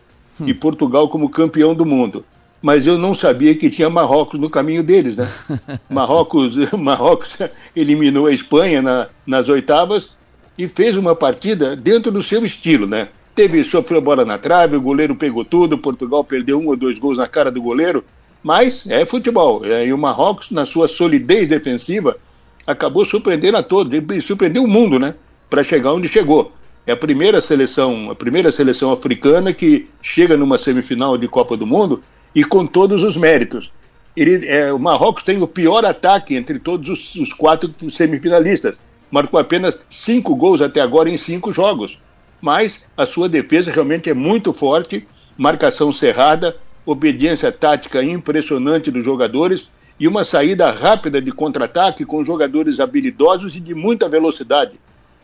hum. 0.41 0.49
e 0.49 0.55
Portugal 0.55 1.07
como 1.07 1.29
campeão 1.29 1.75
do 1.75 1.85
mundo. 1.85 2.25
Mas 2.63 2.87
eu 2.87 2.97
não 2.97 3.15
sabia 3.15 3.55
que 3.55 3.69
tinha 3.69 3.91
Marrocos 3.91 4.41
no 4.41 4.49
caminho 4.49 4.83
deles, 4.83 5.17
né? 5.17 5.29
Marrocos, 5.91 6.57
Marrocos 6.73 7.37
eliminou 7.77 8.27
a 8.27 8.33
Espanha 8.33 8.81
na, 8.81 9.09
nas 9.27 9.51
oitavas 9.51 10.09
e 10.57 10.67
fez 10.67 10.97
uma 10.97 11.15
partida 11.15 11.77
dentro 11.77 12.11
do 12.11 12.23
seu 12.23 12.43
estilo, 12.43 12.87
né? 12.87 13.09
Teve, 13.35 13.63
sofreu 13.65 14.01
bola 14.01 14.25
na 14.25 14.39
trave, 14.39 14.77
o 14.77 14.81
goleiro 14.81 15.15
pegou 15.15 15.45
tudo, 15.45 15.77
Portugal 15.77 16.25
perdeu 16.25 16.59
um 16.59 16.69
ou 16.69 16.77
dois 16.77 16.99
gols 16.99 17.19
na 17.19 17.29
cara 17.29 17.51
do 17.51 17.61
goleiro, 17.61 18.03
mas 18.45 18.85
é 18.87 19.05
futebol. 19.05 19.65
É, 19.65 19.87
e 19.87 19.93
o 19.93 19.99
Marrocos, 19.99 20.51
na 20.51 20.65
sua 20.65 20.87
solidez 20.87 21.49
defensiva, 21.49 22.17
acabou 22.65 23.05
surpreendendo 23.05 23.57
a 23.57 23.63
todos, 23.63 24.25
surpreendeu 24.25 24.63
o 24.63 24.69
mundo, 24.69 25.01
né? 25.01 25.17
Para 25.51 25.65
chegar 25.65 25.93
onde 25.93 26.07
chegou. 26.07 26.53
É 26.87 26.93
a 26.93 26.97
primeira 26.97 27.41
seleção, 27.41 28.11
a 28.11 28.15
primeira 28.15 28.53
seleção 28.53 28.93
africana 28.93 29.53
que 29.53 29.89
chega 30.01 30.37
numa 30.37 30.59
semifinal 30.59 31.19
de 31.19 31.27
Copa 31.27 31.57
do 31.57 31.67
Mundo 31.67 32.03
e 32.35 32.45
com 32.45 32.67
todos 32.67 33.03
os 33.03 33.17
méritos. 33.17 33.73
Ele, 34.17 34.47
é, 34.47 34.73
o 34.73 34.79
Marrocos 34.79 35.25
tem 35.25 35.43
o 35.43 35.49
pior 35.49 35.85
ataque 35.85 36.37
entre 36.37 36.59
todos 36.59 36.89
os, 36.89 37.15
os 37.17 37.33
quatro 37.33 37.73
semifinalistas. 37.91 38.77
Marcou 39.11 39.41
apenas 39.41 39.79
cinco 39.91 40.37
gols 40.37 40.61
até 40.61 40.81
agora 40.81 41.09
em 41.09 41.17
cinco 41.17 41.53
jogos 41.53 41.99
mas 42.45 42.85
a 42.95 43.07
sua 43.07 43.27
defesa 43.27 43.71
realmente 43.71 44.11
é 44.11 44.13
muito 44.13 44.53
forte, 44.53 45.09
marcação 45.35 45.91
cerrada, 45.91 46.55
obediência 46.87 47.51
tática 47.51 48.03
impressionante 48.03 48.91
dos 48.91 49.05
jogadores 49.05 49.69
e 49.99 50.09
uma 50.09 50.25
saída 50.25 50.71
rápida 50.71 51.21
de 51.21 51.31
contra-ataque 51.31 52.05
com 52.05 52.25
jogadores 52.25 52.81
habilidosos 52.81 53.57
e 53.57 53.61
de 53.61 53.75
muita 53.75 54.09
velocidade, 54.09 54.73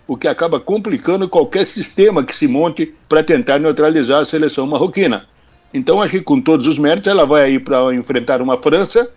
o 0.06 0.16
que 0.16 0.28
acaba 0.28 0.60
complicando 0.60 1.28
qualquer 1.28 1.66
sistema 1.66 2.24
que 2.24 2.34
se 2.34 2.46
monte 2.46 2.94
para 3.08 3.22
tentar 3.22 3.58
neutralizar 3.58 4.20
a 4.20 4.24
seleção 4.24 4.66
marroquina. 4.66 5.26
Então, 5.72 6.00
acho 6.00 6.14
que 6.14 6.22
com 6.22 6.40
todos 6.40 6.66
os 6.66 6.78
méritos, 6.78 7.10
ela 7.10 7.24
vai 7.24 7.42
aí 7.42 7.58
para 7.58 7.94
enfrentar 7.94 8.42
uma 8.42 8.56
França, 8.56 9.10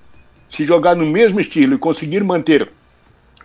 se 0.51 0.65
jogar 0.65 0.95
no 0.95 1.05
mesmo 1.05 1.39
estilo 1.39 1.75
e 1.75 1.79
conseguir 1.79 2.23
manter 2.23 2.69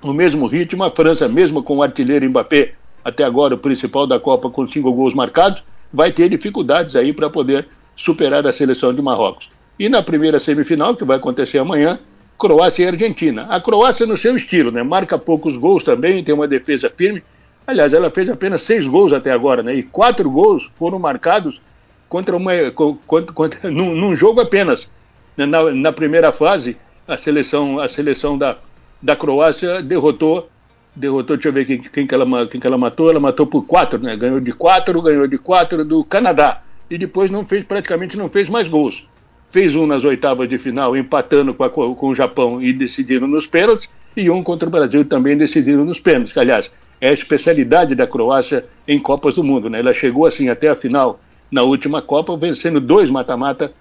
o 0.02 0.12
mesmo 0.12 0.46
ritmo, 0.46 0.84
a 0.84 0.90
França, 0.90 1.28
mesmo 1.28 1.62
com 1.62 1.78
o 1.78 1.82
artilheiro 1.82 2.28
Mbappé 2.28 2.74
até 3.04 3.24
agora 3.24 3.54
o 3.54 3.58
principal 3.58 4.06
da 4.06 4.20
Copa 4.20 4.50
com 4.50 4.68
cinco 4.68 4.92
gols 4.92 5.14
marcados, 5.14 5.62
vai 5.92 6.12
ter 6.12 6.28
dificuldades 6.28 6.94
aí 6.94 7.12
para 7.12 7.30
poder 7.30 7.66
superar 7.98 8.46
a 8.46 8.52
seleção 8.52 8.94
de 8.94 9.02
Marrocos. 9.02 9.50
E 9.78 9.88
na 9.88 10.02
primeira 10.02 10.38
semifinal, 10.38 10.94
que 10.94 11.04
vai 11.04 11.16
acontecer 11.16 11.58
amanhã, 11.58 11.98
Croácia 12.38 12.84
e 12.84 12.86
Argentina. 12.86 13.46
A 13.50 13.60
Croácia 13.60 14.06
no 14.06 14.16
seu 14.16 14.36
estilo, 14.36 14.70
né? 14.70 14.82
Marca 14.82 15.18
poucos 15.18 15.56
gols 15.56 15.82
também, 15.82 16.22
tem 16.22 16.34
uma 16.34 16.46
defesa 16.46 16.90
firme. 16.96 17.22
Aliás, 17.66 17.92
ela 17.92 18.10
fez 18.10 18.30
apenas 18.30 18.62
seis 18.62 18.86
gols 18.86 19.12
até 19.12 19.32
agora, 19.32 19.62
né? 19.62 19.74
E 19.74 19.82
quatro 19.82 20.30
gols 20.30 20.70
foram 20.78 20.98
marcados 20.98 21.60
contra 22.08 22.36
uma, 22.36 22.52
contra, 22.70 23.32
contra, 23.34 23.68
num, 23.70 23.94
num 23.94 24.14
jogo 24.14 24.40
apenas. 24.40 24.88
Na, 25.36 25.70
na, 25.72 25.92
primeira 25.92 26.32
fase, 26.32 26.76
a 27.06 27.16
seleção, 27.16 27.80
a 27.80 27.88
seleção 27.88 28.38
da, 28.38 28.56
da 29.02 29.14
Croácia 29.14 29.82
derrotou 29.82 30.48
derrotou, 30.94 31.36
deixa 31.36 31.48
eu 31.48 31.52
ver 31.52 31.64
quem, 31.64 31.80
quem, 31.80 32.06
que 32.06 32.14
ela, 32.14 32.46
quem 32.48 32.60
que 32.60 32.66
ela 32.66 32.76
matou, 32.76 33.08
ela 33.08 33.20
matou 33.20 33.46
por 33.46 33.62
quatro, 33.64 34.00
né? 34.00 34.16
Ganhou 34.16 34.40
de 34.40 34.52
quatro, 34.52 35.00
ganhou 35.00 35.28
de 35.28 35.38
quatro 35.38 35.84
do 35.84 36.02
Canadá. 36.04 36.62
E 36.90 36.96
depois 36.96 37.30
não 37.30 37.44
fez, 37.44 37.64
praticamente 37.64 38.16
não 38.16 38.28
fez 38.28 38.48
mais 38.48 38.68
gols. 38.68 39.06
Fez 39.50 39.74
um 39.74 39.86
nas 39.86 40.04
oitavas 40.04 40.48
de 40.48 40.58
final, 40.58 40.96
empatando 40.96 41.54
com, 41.54 41.64
a, 41.64 41.70
com 41.70 42.08
o 42.08 42.14
Japão 42.14 42.62
e 42.62 42.72
decidindo 42.72 43.26
nos 43.26 43.46
pênaltis, 43.46 43.88
e 44.16 44.28
um 44.30 44.42
contra 44.42 44.68
o 44.68 44.72
Brasil 44.72 45.04
também 45.04 45.36
decidindo 45.36 45.84
nos 45.84 46.00
pênaltis. 46.00 46.36
Aliás, 46.36 46.70
é 47.00 47.08
a 47.10 47.12
especialidade 47.12 47.94
da 47.94 48.06
Croácia 48.06 48.64
em 48.86 48.98
Copas 48.98 49.36
do 49.36 49.44
Mundo, 49.44 49.70
né? 49.70 49.78
Ela 49.78 49.94
chegou 49.94 50.26
assim 50.26 50.48
até 50.48 50.68
a 50.68 50.76
final 50.76 51.20
na 51.50 51.62
última 51.62 52.02
Copa, 52.02 52.36
vencendo 52.36 52.80
dois 52.80 53.08
mata-mata 53.10 53.72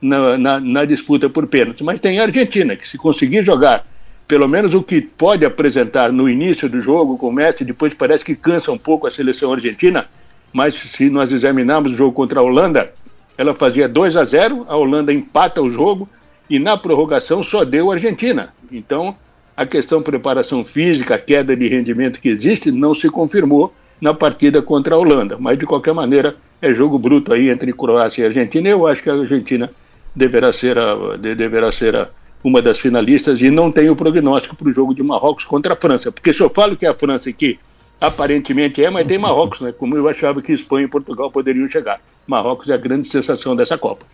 na, 0.00 0.36
na, 0.36 0.60
na 0.60 0.84
disputa 0.84 1.28
por 1.28 1.46
pênaltis. 1.46 1.84
Mas 1.84 2.00
tem 2.00 2.20
a 2.20 2.24
Argentina, 2.24 2.76
que 2.76 2.86
se 2.86 2.98
conseguir 2.98 3.44
jogar 3.44 3.86
pelo 4.28 4.48
menos 4.48 4.74
o 4.74 4.82
que 4.82 5.00
pode 5.00 5.44
apresentar 5.44 6.12
no 6.12 6.28
início 6.28 6.68
do 6.68 6.80
jogo 6.80 7.16
com 7.16 7.28
o 7.28 7.32
Messi, 7.32 7.64
depois 7.64 7.94
parece 7.94 8.24
que 8.24 8.34
cansa 8.34 8.72
um 8.72 8.78
pouco 8.78 9.06
a 9.06 9.10
seleção 9.10 9.52
argentina, 9.52 10.06
mas 10.52 10.74
se 10.74 11.10
nós 11.10 11.32
examinarmos 11.32 11.92
o 11.92 11.96
jogo 11.96 12.12
contra 12.12 12.40
a 12.40 12.42
Holanda, 12.42 12.92
ela 13.36 13.54
fazia 13.54 13.88
2 13.88 14.16
a 14.16 14.24
0, 14.24 14.66
a 14.68 14.76
Holanda 14.76 15.12
empata 15.12 15.60
o 15.60 15.70
jogo 15.70 16.08
e 16.48 16.58
na 16.58 16.76
prorrogação 16.76 17.42
só 17.42 17.64
deu 17.64 17.90
a 17.90 17.94
Argentina. 17.94 18.54
Então, 18.70 19.14
a 19.56 19.66
questão 19.66 20.02
preparação 20.02 20.64
física, 20.64 21.18
queda 21.18 21.56
de 21.56 21.68
rendimento 21.68 22.20
que 22.20 22.28
existe, 22.28 22.70
não 22.70 22.94
se 22.94 23.08
confirmou 23.08 23.74
na 24.00 24.12
partida 24.12 24.60
contra 24.62 24.94
a 24.94 24.98
Holanda. 24.98 25.36
Mas, 25.38 25.58
de 25.58 25.66
qualquer 25.66 25.94
maneira, 25.94 26.36
é 26.60 26.72
jogo 26.72 26.98
bruto 26.98 27.32
aí 27.32 27.48
entre 27.48 27.72
Croácia 27.72 28.22
e 28.22 28.26
Argentina. 28.26 28.68
Eu 28.68 28.86
acho 28.86 29.02
que 29.02 29.10
a 29.10 29.14
Argentina 29.14 29.70
deverá 30.14 30.52
ser 30.52 30.78
a, 30.78 31.16
deverá 31.16 31.72
ser 31.72 31.96
a, 31.96 32.08
uma 32.44 32.62
das 32.62 32.78
finalistas 32.78 33.40
e 33.40 33.50
não 33.50 33.72
tem 33.72 33.90
o 33.90 33.96
prognóstico 33.96 34.56
para 34.56 34.68
o 34.68 34.72
jogo 34.72 34.94
de 34.94 35.02
Marrocos 35.02 35.44
contra 35.44 35.74
a 35.74 35.76
França. 35.76 36.12
Porque 36.12 36.32
se 36.32 36.42
eu 36.42 36.50
falo 36.50 36.76
que 36.76 36.86
é 36.86 36.88
a 36.88 36.94
França 36.94 37.32
que 37.32 37.58
aparentemente 38.00 38.84
é, 38.84 38.90
mas 38.90 39.06
tem 39.06 39.18
Marrocos, 39.18 39.60
né? 39.60 39.72
Como 39.72 39.96
eu 39.96 40.08
achava 40.08 40.42
que 40.42 40.52
Espanha 40.52 40.86
e 40.86 40.90
Portugal 40.90 41.30
poderiam 41.30 41.68
chegar. 41.68 42.00
Marrocos 42.26 42.68
é 42.68 42.74
a 42.74 42.78
grande 42.78 43.08
sensação 43.08 43.54
dessa 43.54 43.78
Copa. 43.78 44.04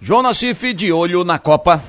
João 0.00 0.22
Nassif, 0.22 0.72
de 0.74 0.92
olho 0.92 1.24
na 1.24 1.38
Copa. 1.38 1.82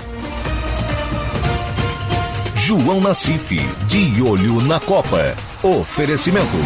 João 2.56 3.02
Nassif, 3.02 3.56
de 3.88 4.22
olho 4.22 4.62
na 4.62 4.80
Copa. 4.80 5.36
Oferecimento. 5.64 6.58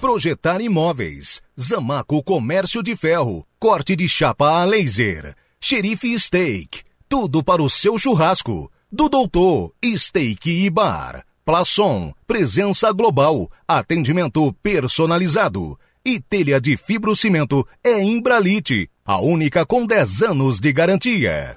Projetar 0.00 0.60
imóveis. 0.60 1.40
Zamaco 1.58 2.22
Comércio 2.22 2.82
de 2.82 2.96
Ferro. 2.96 3.46
Corte 3.58 3.94
de 3.94 4.08
chapa 4.08 4.60
a 4.60 4.64
laser. 4.64 5.34
Xerife 5.60 6.18
Steak. 6.18 6.82
Tudo 7.08 7.44
para 7.44 7.62
o 7.62 7.70
seu 7.70 7.96
churrasco. 7.98 8.70
Do 8.90 9.08
Doutor, 9.08 9.72
Steak 9.84 10.50
e 10.50 10.68
Bar. 10.68 11.24
Plaçom, 11.44 12.12
presença 12.24 12.92
global, 12.92 13.50
atendimento 13.66 14.52
personalizado. 14.62 15.76
E 16.04 16.20
telha 16.20 16.60
de 16.60 16.76
fibrocimento 16.76 17.66
é 17.82 18.00
Imbralite, 18.00 18.88
a 19.04 19.20
única 19.20 19.66
com 19.66 19.84
10 19.84 20.22
anos 20.22 20.60
de 20.60 20.72
garantia. 20.72 21.56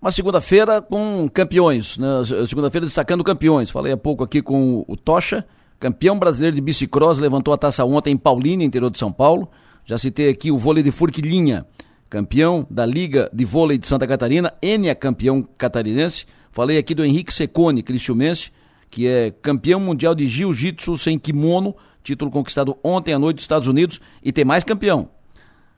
Uma 0.00 0.10
segunda-feira 0.10 0.80
com 0.80 1.28
campeões, 1.28 1.98
né? 1.98 2.08
segunda-feira 2.48 2.86
destacando 2.86 3.22
campeões. 3.22 3.70
Falei 3.70 3.92
há 3.92 3.98
pouco 3.98 4.24
aqui 4.24 4.40
com 4.40 4.82
o 4.88 4.96
Tocha, 4.96 5.44
campeão 5.78 6.18
brasileiro 6.18 6.56
de 6.56 6.62
bicicross, 6.62 7.18
levantou 7.18 7.52
a 7.52 7.58
taça 7.58 7.84
ontem 7.84 8.12
em 8.12 8.16
Paulínia, 8.16 8.64
interior 8.64 8.90
de 8.90 8.98
São 8.98 9.12
Paulo. 9.12 9.46
Já 9.84 9.98
citei 9.98 10.30
aqui 10.30 10.50
o 10.50 10.56
vôlei 10.56 10.82
de 10.82 10.90
Furquilinha, 10.90 11.66
campeão 12.08 12.66
da 12.70 12.86
Liga 12.86 13.28
de 13.30 13.44
Vôlei 13.44 13.76
de 13.76 13.86
Santa 13.86 14.06
Catarina, 14.06 14.54
Enia 14.62 14.94
campeão 14.94 15.46
catarinense. 15.58 16.24
Falei 16.50 16.78
aqui 16.78 16.94
do 16.94 17.04
Henrique 17.04 17.32
Secone, 17.32 17.82
cristiumense, 17.82 18.50
que 18.92 19.08
é 19.08 19.30
campeão 19.30 19.80
mundial 19.80 20.14
de 20.14 20.28
jiu-jitsu 20.28 20.98
sem 20.98 21.18
kimono, 21.18 21.74
título 22.04 22.30
conquistado 22.30 22.76
ontem 22.84 23.14
à 23.14 23.18
noite 23.18 23.36
nos 23.36 23.44
Estados 23.44 23.66
Unidos, 23.66 23.98
e 24.22 24.30
tem 24.30 24.44
mais 24.44 24.62
campeão. 24.62 25.08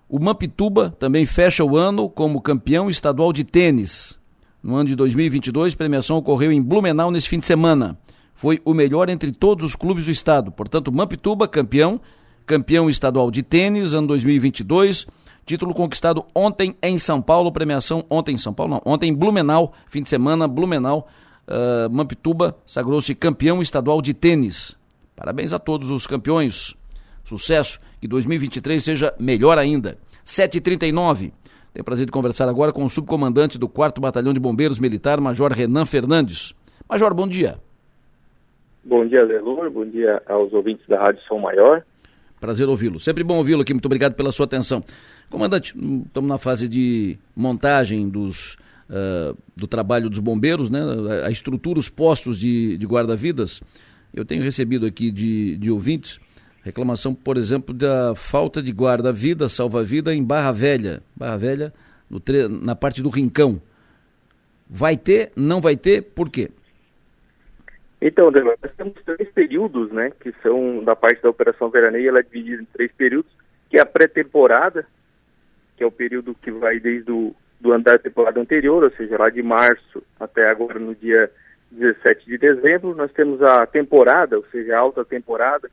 O 0.09 0.19
Mampituba 0.19 0.91
também 0.99 1.25
fecha 1.25 1.65
o 1.65 1.77
ano 1.77 2.09
como 2.11 2.41
campeão 2.41 2.91
estadual 2.91 3.33
de 3.33 3.45
tênis. 3.45 4.19
No 4.61 4.75
ano 4.75 4.89
de 4.89 4.97
2022, 4.97 5.75
a 5.75 5.77
premiação 5.77 6.17
ocorreu 6.17 6.51
em 6.51 6.61
Blumenau 6.61 7.13
nesse 7.13 7.29
fim 7.29 7.39
de 7.39 7.47
semana. 7.47 7.97
Foi 8.35 8.61
o 8.65 8.75
melhor 8.75 9.09
entre 9.09 9.31
todos 9.31 9.65
os 9.65 9.77
clubes 9.77 10.07
do 10.07 10.11
estado. 10.11 10.51
Portanto, 10.51 10.91
Mampituba, 10.91 11.47
campeão, 11.47 12.01
campeão 12.45 12.91
estadual 12.91 13.31
de 13.31 13.45
tênis, 13.45 13.95
ano 13.95 14.09
2022 14.09 15.07
Título 15.47 15.75
conquistado 15.75 16.25
ontem 16.35 16.75
em 16.83 16.97
São 16.97 17.21
Paulo, 17.21 17.53
premiação 17.53 18.05
ontem 18.09 18.35
em 18.35 18.39
São 18.39 18.55
Paulo, 18.55 18.73
não, 18.75 18.83
ontem 18.93 19.11
em 19.11 19.15
Blumenau, 19.15 19.75
fim 19.89 20.03
de 20.03 20.09
semana, 20.09 20.49
Blumenau, 20.49 21.07
uh, 21.49 21.91
Mampituba 21.91 22.57
sagrou-se 22.67 23.15
campeão 23.15 23.63
estadual 23.63 24.01
de 24.01 24.15
tênis. 24.15 24.77
Parabéns 25.17 25.53
a 25.53 25.59
todos 25.59 25.91
os 25.91 26.07
campeões. 26.07 26.75
Sucesso, 27.25 27.81
que 28.01 28.09
2023 28.09 28.83
seja 28.83 29.15
melhor 29.19 29.59
ainda. 29.59 29.97
7h39. 30.25 31.33
Tenho 31.73 31.83
o 31.83 31.85
prazer 31.85 32.07
de 32.07 32.13
conversar 32.13 32.49
agora 32.49 32.73
com 32.73 32.85
o 32.85 32.91
subcomandante 32.91 33.59
do 33.59 33.69
4 33.69 34.01
Batalhão 34.01 34.33
de 34.33 34.41
Bombeiros 34.41 34.79
Militar, 34.79 35.21
Major 35.21 35.53
Renan 35.53 35.85
Fernandes. 35.85 36.55
Major, 36.89 37.15
bom 37.15 37.27
dia. 37.27 37.59
Bom 38.85 39.07
dia, 39.07 39.27
Zelor. 39.27 39.71
Bom 39.71 39.87
dia 39.87 40.23
aos 40.29 40.53
ouvintes 40.53 40.87
da 40.87 41.01
Rádio 41.01 41.23
Som 41.27 41.39
Maior. 41.39 41.83
Prazer 42.39 42.69
ouvi-lo. 42.69 43.01
Sempre 43.01 43.25
bom 43.25 43.39
ouvi-lo 43.39 43.63
aqui. 43.63 43.73
Muito 43.73 43.87
obrigado 43.87 44.15
pela 44.15 44.31
sua 44.31 44.45
atenção. 44.45 44.85
Comandante, 45.31 45.75
estamos 46.07 46.29
na 46.29 46.37
fase 46.37 46.69
de 46.69 47.19
montagem 47.35 48.09
dos, 48.09 48.59
uh, 48.91 49.37
do 49.57 49.67
trabalho 49.67 50.09
dos 50.09 50.19
bombeiros, 50.19 50.71
né? 50.71 50.81
a 51.25 51.31
estrutura, 51.31 51.79
os 51.79 51.89
postos 51.89 52.39
de, 52.39 52.77
de 52.77 52.87
guarda-vidas. 52.87 53.63
Eu 54.13 54.25
tenho 54.25 54.43
recebido 54.43 54.87
aqui 54.87 55.11
de, 55.11 55.57
de 55.57 55.71
ouvintes 55.71 56.21
reclamação, 56.65 57.15
por 57.15 57.37
exemplo, 57.37 57.75
da 57.75 58.15
falta 58.15 58.63
de 58.63 58.73
guarda-vida, 58.73 59.49
salva-vida 59.51 60.15
em 60.15 60.25
Barra 60.25 60.51
Velha. 60.51 61.03
Barra 61.15 61.37
Velha, 61.37 61.73
tre... 62.25 62.49
na 62.49 62.75
parte 62.75 63.03
do 63.03 63.11
Rincão. 63.11 63.61
Vai 64.69 64.97
ter, 64.97 65.31
não 65.37 65.61
vai 65.61 65.77
ter, 65.77 66.01
por 66.01 66.31
quê? 66.31 66.51
Então, 68.01 68.31
nós 68.31 68.73
temos 68.77 68.95
três 69.05 69.31
períodos, 69.31 69.93
né, 69.93 70.11
que 70.19 70.33
são 70.43 70.83
da 70.83 70.97
parte 70.97 71.23
da 71.23 71.29
Operação 71.29 71.69
Veraneia, 71.69 72.09
ela 72.09 72.21
é 72.21 72.23
dividida 72.23 72.63
em 72.63 72.67
três 72.67 72.91
períodos, 72.93 73.31
que 73.69 73.77
é 73.77 73.83
a 73.83 73.87
pré-temporada, 73.87 74.87
que 75.77 75.85
é 75.85 75.87
o 75.87 75.93
período 75.93 76.35
que 76.35 76.51
vai 76.51 76.81
desde 76.81 77.11
o 77.13 77.35
do 77.65 77.73
andar 77.73 77.93
da 77.93 77.99
temporada 77.99 78.39
anterior, 78.39 78.85
ou 78.85 78.91
seja, 78.91 79.17
lá 79.17 79.31
de 79.31 79.43
março 79.43 80.03
até 80.21 80.51
agora 80.51 80.79
no 80.79 80.95
dia 80.95 81.31
17 81.71 82.27
de 82.27 82.37
dezembro. 82.37 82.95
Nós 82.95 83.11
temos 83.11 83.41
a 83.41 83.67
temporada, 83.67 84.37
ou 84.37 84.45
seja, 84.53 84.77
a 84.77 84.81
alta 84.81 85.03
temporada, 85.03 85.71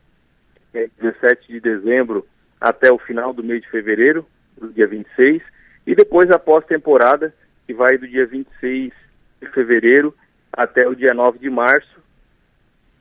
que 0.71 0.77
é 0.77 0.89
17 1.01 1.51
de 1.51 1.59
dezembro 1.59 2.25
até 2.61 2.89
o 2.89 2.97
final 2.97 3.33
do 3.33 3.43
mês 3.43 3.61
de 3.61 3.69
fevereiro, 3.69 4.25
do 4.57 4.69
dia 4.69 4.87
26, 4.87 5.43
e 5.85 5.93
depois 5.93 6.31
a 6.31 6.39
pós-temporada, 6.39 7.33
que 7.67 7.73
vai 7.73 7.97
do 7.97 8.07
dia 8.07 8.25
26 8.25 8.93
de 9.41 9.47
fevereiro 9.49 10.15
até 10.53 10.87
o 10.87 10.95
dia 10.95 11.13
9 11.13 11.39
de 11.39 11.49
março, 11.49 11.99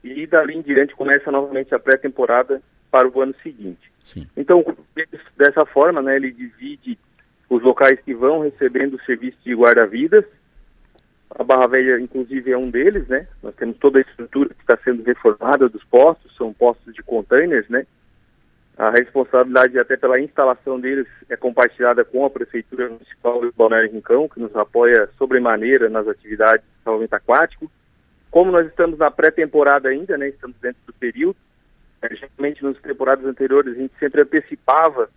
e 0.03 0.27
dali 0.27 0.57
em 0.57 0.63
diante 0.63 0.97
começa 0.97 1.31
novamente 1.31 1.73
a 1.73 1.79
pré-temporada 1.79 2.61
para 2.91 3.07
o 3.07 3.21
ano 3.21 3.37
seguinte. 3.41 3.93
Sim. 4.03 4.27
Então, 4.37 4.65
dessa 5.37 5.65
forma, 5.65 6.03
né, 6.03 6.17
ele 6.17 6.33
divide 6.33 6.99
os 7.51 7.61
locais 7.63 7.99
que 8.01 8.15
vão 8.15 8.41
recebendo 8.41 8.95
o 8.95 9.03
serviço 9.03 9.37
de 9.45 9.55
guarda-vidas. 9.55 10.25
A 11.31 11.43
Barra 11.43 11.67
Velha, 11.67 12.01
inclusive, 12.01 12.53
é 12.53 12.57
um 12.57 12.71
deles, 12.71 13.07
né? 13.09 13.27
Nós 13.43 13.55
temos 13.57 13.77
toda 13.79 13.99
a 13.99 14.03
estrutura 14.03 14.51
que 14.51 14.61
está 14.61 14.79
sendo 14.85 15.03
reformada 15.03 15.69
dos 15.69 15.83
postos, 15.85 16.35
são 16.37 16.53
postos 16.53 16.95
de 16.95 17.03
containers, 17.03 17.69
né? 17.69 17.87
A 18.79 18.91
responsabilidade 18.91 19.79
até 19.79 19.97
pela 19.97 20.21
instalação 20.21 20.81
deles 20.81 21.07
é 21.29 21.37
compartilhada 21.37 22.05
com 22.05 22.25
a 22.25 22.31
Prefeitura 22.31 22.89
Municipal 22.89 23.41
de 23.41 23.53
Balneário 23.55 23.93
Rincão, 23.93 24.29
que 24.29 24.41
nos 24.41 24.55
apoia 24.57 25.09
sobremaneira 25.19 25.89
nas 25.89 26.07
atividades 26.09 26.65
de 26.65 26.85
salvamento 26.85 27.15
aquático. 27.15 27.71
Como 28.31 28.51
nós 28.51 28.67
estamos 28.67 28.99
na 28.99 29.11
pré-temporada 29.11 29.89
ainda, 29.89 30.17
né, 30.17 30.29
estamos 30.29 30.57
dentro 30.63 30.81
do 30.87 30.93
período, 30.95 31.37
é, 32.01 32.15
geralmente 32.15 32.65
nas 32.65 32.79
temporadas 32.79 33.27
anteriores 33.27 33.77
a 33.77 33.79
gente 33.79 33.93
sempre 33.99 34.23
antecipava 34.23 35.11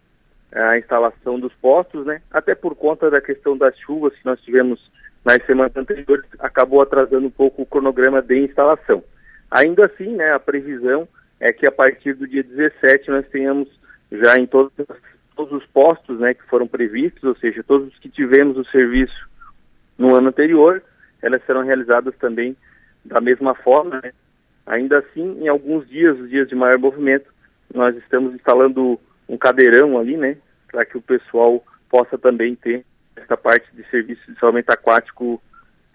a 0.54 0.78
instalação 0.78 1.39
dos 1.39 1.54
postos, 1.56 2.06
né, 2.06 2.22
até 2.32 2.54
por 2.54 2.76
conta 2.76 3.10
da 3.10 3.22
questão 3.22 3.58
das 3.58 3.78
chuvas 3.80 4.14
que 4.14 4.26
nós 4.26 4.39
tivemos 4.41 4.80
nas 5.26 5.43
semanas 5.45 5.76
anteriores, 5.76 6.26
acabou 6.39 6.82
atrasando 6.82 7.26
um 7.26 7.32
pouco 7.32 7.62
o 7.62 7.66
cronograma 7.66 8.22
de 8.22 8.39
instalação. 8.39 9.04
Ainda 9.49 9.86
assim, 9.86 10.16
né, 10.16 10.34
a 10.34 10.39
previsão 10.39 11.08
é 11.39 11.51
que 11.51 11.68
a 11.68 11.72
partir 11.72 12.14
do 12.14 12.28
dia 12.28 12.43
17 12.43 13.10
nós 13.10 13.28
tenhamos 13.30 13.68
já 14.12 14.38
em 14.38 14.45
todos, 14.45 14.72
todos 15.36 15.54
os 15.54 15.66
postos 15.68 16.20
né, 16.20 16.34
que 16.34 16.43
foram 16.43 16.68
previstos, 16.68 17.24
ou 17.24 17.36
seja, 17.36 17.64
todos 17.64 17.88
os 17.88 17.99
que 17.99 18.10
tivemos 18.10 18.58
o 18.58 18.66
serviço 18.66 19.30
no 19.97 20.16
ano 20.16 20.30
anterior, 20.30 20.84
elas 21.22 21.43
serão 21.45 21.64
realizadas 21.64 22.16
também 22.18 22.56
da 23.06 23.20
mesma 23.22 23.56
forma, 23.56 24.01
né? 24.04 24.12
ainda 24.66 24.99
assim, 24.99 25.39
em 25.41 25.47
alguns 25.47 25.88
dias, 25.89 26.20
os 26.20 26.30
dias 26.30 26.47
de 26.47 26.56
maior 26.56 26.78
movimento, 26.78 27.26
nós 27.74 27.95
estamos 27.97 28.34
instalando 28.34 28.99
um 29.28 29.38
cadeirão 29.38 29.97
ali, 29.97 30.16
né, 30.18 30.38
para 30.74 30.86
que 30.86 30.97
o 30.97 31.01
pessoal 31.01 31.63
possa 31.88 32.17
também 32.17 32.55
ter 32.55 32.84
essa 33.15 33.38
parte 33.38 33.69
de 33.76 33.88
serviço 33.91 34.19
de 34.30 34.39
salvamento 34.39 34.71
aquático 34.71 35.39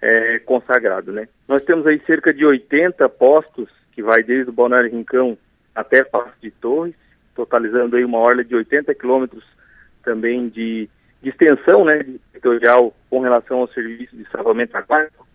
é, 0.00 0.38
consagrado, 0.38 1.10
né. 1.10 1.28
Nós 1.48 1.64
temos 1.64 1.84
aí 1.84 2.00
cerca 2.06 2.32
de 2.32 2.46
80 2.46 3.08
postos, 3.08 3.68
que 3.90 4.00
vai 4.00 4.22
desde 4.22 4.50
o 4.50 4.52
Balneário 4.52 4.92
Rincão 4.92 5.36
até 5.74 6.04
Passo 6.04 6.32
de 6.40 6.52
Torres, 6.52 6.94
totalizando 7.34 7.96
aí 7.96 8.04
uma 8.04 8.18
orla 8.18 8.44
de 8.44 8.54
80 8.54 8.94
quilômetros 8.94 9.44
também 10.04 10.48
de, 10.48 10.88
de 11.20 11.28
extensão, 11.28 11.84
né, 11.84 12.04
de 12.04 12.20
territorial 12.32 12.94
com 13.10 13.18
relação 13.18 13.58
ao 13.58 13.68
serviço 13.68 14.16
de 14.16 14.24
salvamento 14.30 14.76
aquático. 14.76 15.26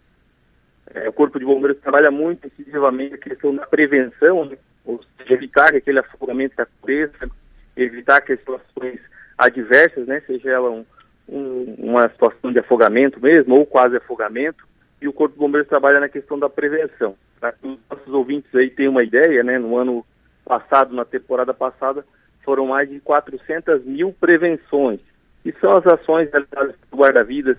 É, 0.93 1.09
o 1.09 1.13
Corpo 1.13 1.37
de 1.37 1.45
Bombeiros 1.45 1.81
trabalha 1.81 2.09
muito 2.09 2.47
incisivamente 2.47 3.15
a 3.15 3.17
questão 3.17 3.53
da 3.53 3.67
prevenção, 3.67 4.45
né? 4.45 4.57
ou 4.85 5.01
seja, 5.17 5.33
evitar 5.33 5.71
que 5.71 5.77
aquele 5.77 5.99
afogamento 5.99 6.61
aconteça, 6.61 7.29
evitar 7.75 8.21
que 8.21 8.31
as 8.31 8.39
situações 8.39 8.99
adversas, 9.45 10.07
né, 10.07 10.21
seja 10.25 10.49
ela 10.49 10.69
um, 10.69 10.85
um, 11.27 11.75
uma 11.77 12.09
situação 12.09 12.51
de 12.51 12.59
afogamento 12.59 13.19
mesmo, 13.21 13.55
ou 13.55 13.65
quase 13.65 13.95
afogamento, 13.97 14.65
e 15.01 15.07
o 15.07 15.13
Corpo 15.13 15.33
de 15.33 15.39
Bombeiros 15.39 15.69
trabalha 15.69 15.99
na 15.99 16.09
questão 16.09 16.39
da 16.39 16.49
prevenção. 16.49 17.15
Que 17.59 17.67
os 17.67 17.77
nossos 17.89 18.13
ouvintes 18.13 18.53
aí 18.55 18.69
tenham 18.69 18.91
uma 18.91 19.03
ideia, 19.03 19.43
né, 19.43 19.59
no 19.59 19.77
ano 19.77 20.05
passado, 20.45 20.95
na 20.95 21.03
temporada 21.03 21.53
passada, 21.53 22.05
foram 22.43 22.67
mais 22.67 22.89
de 22.89 22.99
400 22.99 23.83
mil 23.83 24.13
prevenções. 24.13 24.99
E 25.43 25.51
são 25.59 25.75
as 25.75 25.85
ações 25.85 26.29
realizadas 26.31 26.75
do 26.89 26.97
guarda-vidas 26.97 27.57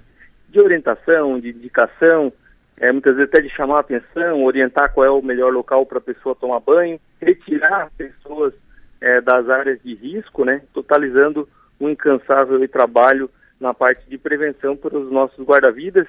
de 0.48 0.60
orientação, 0.60 1.38
de 1.38 1.50
indicação, 1.50 2.32
é, 2.76 2.90
muitas 2.90 3.16
vezes 3.16 3.30
até 3.30 3.42
de 3.42 3.50
chamar 3.50 3.78
a 3.78 3.80
atenção, 3.80 4.42
orientar 4.42 4.92
qual 4.92 5.06
é 5.06 5.10
o 5.10 5.22
melhor 5.22 5.52
local 5.52 5.84
para 5.86 5.98
a 5.98 6.02
pessoa 6.02 6.34
tomar 6.34 6.60
banho, 6.60 6.98
retirar 7.20 7.90
pessoas 7.96 8.54
é, 9.00 9.20
das 9.20 9.48
áreas 9.48 9.80
de 9.82 9.94
risco, 9.94 10.44
né, 10.44 10.62
totalizando 10.72 11.48
um 11.80 11.88
incansável 11.88 12.66
trabalho 12.68 13.30
na 13.60 13.72
parte 13.72 14.08
de 14.08 14.18
prevenção 14.18 14.76
para 14.76 14.96
os 14.98 15.10
nossos 15.10 15.44
guarda-vidas. 15.44 16.06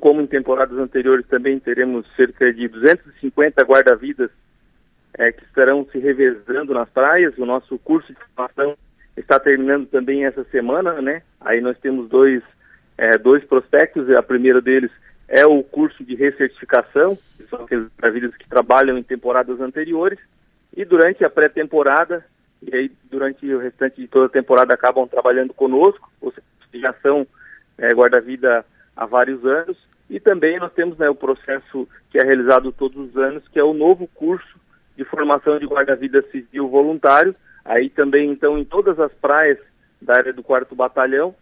Como 0.00 0.20
em 0.20 0.26
temporadas 0.26 0.78
anteriores 0.78 1.26
também 1.26 1.58
teremos 1.58 2.06
cerca 2.16 2.52
de 2.52 2.68
250 2.68 3.62
guarda-vidas 3.64 4.30
é, 5.18 5.30
que 5.30 5.44
estarão 5.44 5.86
se 5.90 5.98
revezando 5.98 6.72
nas 6.72 6.88
praias. 6.88 7.36
O 7.36 7.44
nosso 7.44 7.78
curso 7.78 8.12
de 8.12 8.18
formação 8.34 8.76
está 9.16 9.38
terminando 9.38 9.86
também 9.86 10.24
essa 10.24 10.44
semana, 10.44 11.00
né? 11.02 11.22
Aí 11.40 11.60
nós 11.60 11.78
temos 11.78 12.08
dois, 12.08 12.42
é, 12.96 13.18
dois 13.18 13.44
prospectos, 13.44 14.10
a 14.10 14.22
primeira 14.22 14.60
deles 14.60 14.90
é 15.28 15.46
o 15.46 15.62
curso 15.62 16.04
de 16.04 16.14
recertificação, 16.14 17.16
que 17.36 17.44
são 17.48 17.62
aqueles 17.62 17.88
maravilhas 18.00 18.36
que 18.36 18.46
trabalham 18.46 18.98
em 18.98 19.02
temporadas 19.02 19.60
anteriores, 19.60 20.18
e 20.76 20.84
durante 20.84 21.24
a 21.24 21.30
pré-temporada, 21.30 22.24
e 22.62 22.76
aí 22.76 22.92
durante 23.10 23.46
o 23.52 23.58
restante 23.58 24.00
de 24.00 24.08
toda 24.08 24.26
a 24.26 24.30
temporada 24.30 24.74
acabam 24.74 25.06
trabalhando 25.08 25.52
conosco, 25.52 26.10
ou 26.20 26.32
seja, 26.32 26.46
já 26.74 26.94
são 27.02 27.26
é, 27.78 27.88
guarda-vida 27.92 28.64
há 28.96 29.06
vários 29.06 29.44
anos, 29.44 29.76
e 30.08 30.20
também 30.20 30.58
nós 30.58 30.72
temos 30.72 30.96
né, 30.98 31.08
o 31.08 31.14
processo 31.14 31.88
que 32.10 32.18
é 32.18 32.22
realizado 32.22 32.72
todos 32.72 33.10
os 33.10 33.16
anos, 33.16 33.46
que 33.48 33.58
é 33.58 33.64
o 33.64 33.74
novo 33.74 34.06
curso 34.08 34.60
de 34.96 35.04
formação 35.04 35.58
de 35.58 35.66
guarda-vida 35.66 36.22
civil 36.30 36.68
voluntário, 36.68 37.34
aí 37.64 37.88
também 37.88 38.30
então 38.30 38.58
em 38.58 38.64
todas 38.64 39.00
as 39.00 39.12
praias 39.14 39.58
da 40.00 40.16
área 40.16 40.32
do 40.32 40.42
quarto 40.42 40.74
batalhão, 40.74 41.34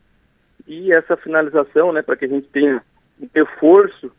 e 0.66 0.93
essa 0.93 1.16
finalização, 1.16 1.93
né, 1.93 2.03
para 2.03 2.16
que 2.16 2.25
a 2.25 2.29
gente 2.29 2.49
tenha 2.49 2.83
um 3.21 3.29
reforço 3.35 4.12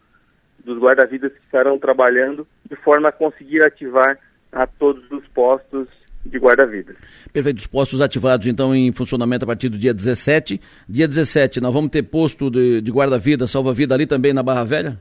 dos 0.59 0.77
guarda-vidas 0.77 1.31
que 1.31 1.39
estarão 1.45 1.79
trabalhando 1.79 2.47
de 2.69 2.75
forma 2.75 3.09
a 3.09 3.11
conseguir 3.11 3.65
ativar 3.65 4.17
a 4.51 4.67
todos 4.67 5.09
os 5.11 5.25
postos 5.29 5.87
de 6.25 6.37
guarda-vidas. 6.37 6.95
Perfeito, 7.31 7.59
os 7.59 7.67
postos 7.67 8.01
ativados 8.01 8.47
então 8.47 8.75
em 8.75 8.91
funcionamento 8.91 9.45
a 9.45 9.47
partir 9.47 9.69
do 9.69 9.77
dia 9.77 9.93
17. 9.93 10.61
Dia 10.87 11.07
17, 11.07 11.59
nós 11.59 11.73
vamos 11.73 11.89
ter 11.89 12.03
posto 12.03 12.49
de, 12.49 12.81
de 12.81 12.91
guarda-vida, 12.91 13.47
salva-vida 13.47 13.93
ali 13.93 14.05
também 14.05 14.33
na 14.33 14.43
Barra 14.43 14.63
Velha? 14.63 14.99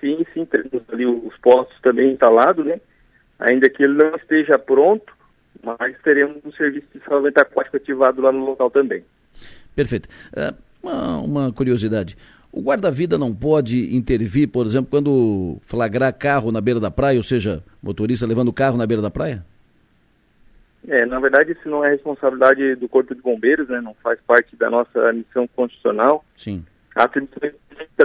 Sim, 0.00 0.24
sim, 0.32 0.44
temos 0.44 0.82
ali 0.92 1.06
os 1.06 1.36
postos 1.38 1.78
também 1.80 2.12
instalados, 2.12 2.64
né? 2.64 2.80
Ainda 3.38 3.68
que 3.68 3.82
ele 3.82 3.94
não 3.94 4.16
esteja 4.16 4.58
pronto, 4.58 5.12
mas 5.62 5.96
teremos 6.02 6.36
um 6.44 6.52
serviço 6.52 6.86
de 6.94 7.00
salvamento 7.04 7.40
aquático 7.40 7.76
ativado 7.76 8.20
lá 8.20 8.32
no 8.32 8.44
local 8.44 8.70
também. 8.70 9.04
Perfeito. 9.74 10.08
Uh, 10.32 10.56
uma, 10.82 11.18
uma 11.18 11.52
curiosidade. 11.52 12.16
O 12.50 12.62
guarda-vida 12.62 13.18
não 13.18 13.34
pode 13.34 13.94
intervir, 13.94 14.48
por 14.48 14.66
exemplo, 14.66 14.90
quando 14.90 15.58
flagrar 15.62 16.12
carro 16.14 16.50
na 16.50 16.60
beira 16.60 16.80
da 16.80 16.90
praia, 16.90 17.18
ou 17.18 17.22
seja, 17.22 17.62
motorista 17.82 18.26
levando 18.26 18.48
o 18.48 18.52
carro 18.52 18.76
na 18.76 18.86
beira 18.86 19.02
da 19.02 19.10
praia? 19.10 19.44
É, 20.86 21.04
na 21.04 21.18
verdade, 21.18 21.52
isso 21.52 21.68
não 21.68 21.84
é 21.84 21.90
responsabilidade 21.90 22.76
do 22.76 22.88
Corpo 22.88 23.14
de 23.14 23.20
Bombeiros, 23.20 23.68
né? 23.68 23.80
Não 23.80 23.94
faz 23.94 24.20
parte 24.26 24.54
da 24.56 24.70
nossa 24.70 25.12
missão 25.12 25.46
constitucional. 25.48 26.24
Sim. 26.36 26.64
A 26.94 27.04
atribuição 27.04 27.50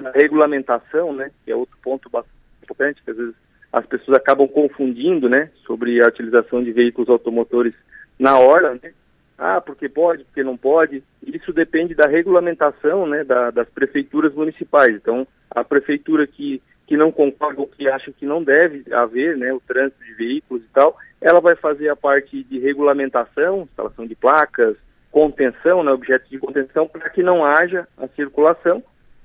da 0.01 0.11
regulamentação, 0.11 1.13
né? 1.13 1.31
Que 1.45 1.51
é 1.51 1.55
outro 1.55 1.77
ponto 1.81 2.09
bastante 2.09 2.35
importante, 2.63 3.01
que 3.03 3.11
às 3.11 3.17
vezes 3.17 3.35
as 3.71 3.85
pessoas 3.85 4.17
acabam 4.17 4.47
confundindo, 4.47 5.29
né? 5.29 5.49
Sobre 5.65 6.01
a 6.03 6.07
utilização 6.07 6.63
de 6.63 6.71
veículos 6.71 7.09
automotores 7.09 7.73
na 8.19 8.37
hora, 8.37 8.79
né? 8.81 8.91
ah, 9.37 9.59
porque 9.59 9.89
pode, 9.89 10.23
porque 10.23 10.43
não 10.43 10.55
pode. 10.55 11.03
Isso 11.21 11.51
depende 11.51 11.95
da 11.95 12.07
regulamentação 12.07 13.05
né, 13.05 13.23
da, 13.23 13.51
das 13.51 13.67
prefeituras 13.69 14.33
municipais. 14.33 14.95
Então, 14.95 15.27
a 15.51 15.63
prefeitura 15.63 16.25
que, 16.27 16.61
que 16.85 16.97
não 16.97 17.11
concorda 17.11 17.61
ou 17.61 17.67
que 17.67 17.87
acha 17.87 18.11
que 18.11 18.25
não 18.25 18.43
deve 18.43 18.83
haver 18.93 19.37
né, 19.37 19.53
o 19.53 19.59
trânsito 19.59 20.03
de 20.03 20.13
veículos 20.13 20.63
e 20.63 20.67
tal, 20.73 20.97
ela 21.21 21.39
vai 21.39 21.55
fazer 21.55 21.89
a 21.89 21.95
parte 21.95 22.43
de 22.43 22.59
regulamentação, 22.59 23.61
instalação 23.61 24.05
de 24.05 24.15
placas, 24.15 24.75
contenção, 25.11 25.83
né, 25.83 25.91
objetos 25.91 26.29
de 26.29 26.37
contenção, 26.37 26.87
para 26.87 27.09
que 27.09 27.23
não 27.23 27.45
haja 27.45 27.87
a 27.97 28.07
circulação 28.09 28.83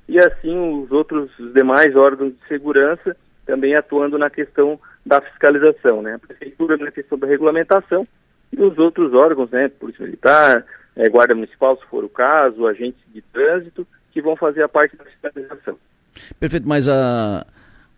e 0.08 0.18
assim 0.18 0.82
os 0.82 0.90
outros 0.90 1.36
os 1.38 1.52
demais 1.52 1.94
órgãos 1.94 2.32
de 2.32 2.48
segurança 2.48 3.16
também 3.44 3.74
atuando 3.74 4.18
na 4.18 4.28
questão 4.28 4.78
da 5.04 5.22
fiscalização, 5.22 6.02
né? 6.02 6.14
A 6.14 6.18
prefeitura 6.18 6.76
na 6.76 6.90
questão 6.90 7.18
da 7.18 7.26
regulamentação 7.26 8.06
e 8.52 8.62
os 8.62 8.78
outros 8.78 9.14
órgãos, 9.14 9.50
né? 9.50 9.68
Polícia 9.68 10.04
Militar, 10.04 10.66
é, 10.94 11.08
Guarda 11.08 11.34
Municipal, 11.34 11.78
se 11.78 11.86
for 11.86 12.04
o 12.04 12.10
caso, 12.10 12.66
agentes 12.66 13.00
de 13.08 13.22
trânsito, 13.22 13.86
que 14.12 14.20
vão 14.20 14.36
fazer 14.36 14.62
a 14.62 14.68
parte 14.68 14.96
da 14.96 15.04
fiscalização. 15.04 15.78
Perfeito, 16.38 16.68
mas 16.68 16.88
a, 16.88 17.46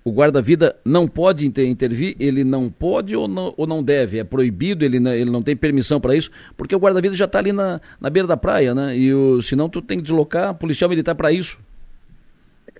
o 0.05 0.13
guarda-vida 0.13 0.77
não 0.85 1.07
pode 1.07 1.47
inter, 1.47 1.67
intervir? 1.69 2.17
Ele 2.19 2.45
não 2.45 2.71
pode 2.71 3.17
ou 3.17 3.29
não, 3.29 3.55
ou 3.57 3.67
não 3.67 3.83
deve? 3.83 4.19
É 4.19 4.25
proibido? 4.25 4.85
Ele 4.85 5.01
não, 5.01 5.13
ele 5.13 5.31
não 5.31 5.43
tem 5.43 5.57
permissão 5.57 6.01
para 6.01 6.15
isso? 6.15 6.31
Porque 6.57 6.75
o 6.75 6.79
guarda-vida 6.79 7.15
já 7.17 7.25
está 7.25 7.39
ali 7.39 7.53
na, 7.53 7.81
na 8.01 8.11
beira 8.11 8.29
da 8.29 8.37
praia, 8.37 8.75
né? 8.75 8.97
E 8.97 9.13
o, 9.13 9.43
senão 9.43 9.69
tu 9.69 9.81
tem 9.83 9.99
que 9.99 10.05
deslocar 10.05 10.55
policial 10.55 10.89
militar 10.89 11.15
para 11.15 11.33
isso. 11.33 11.59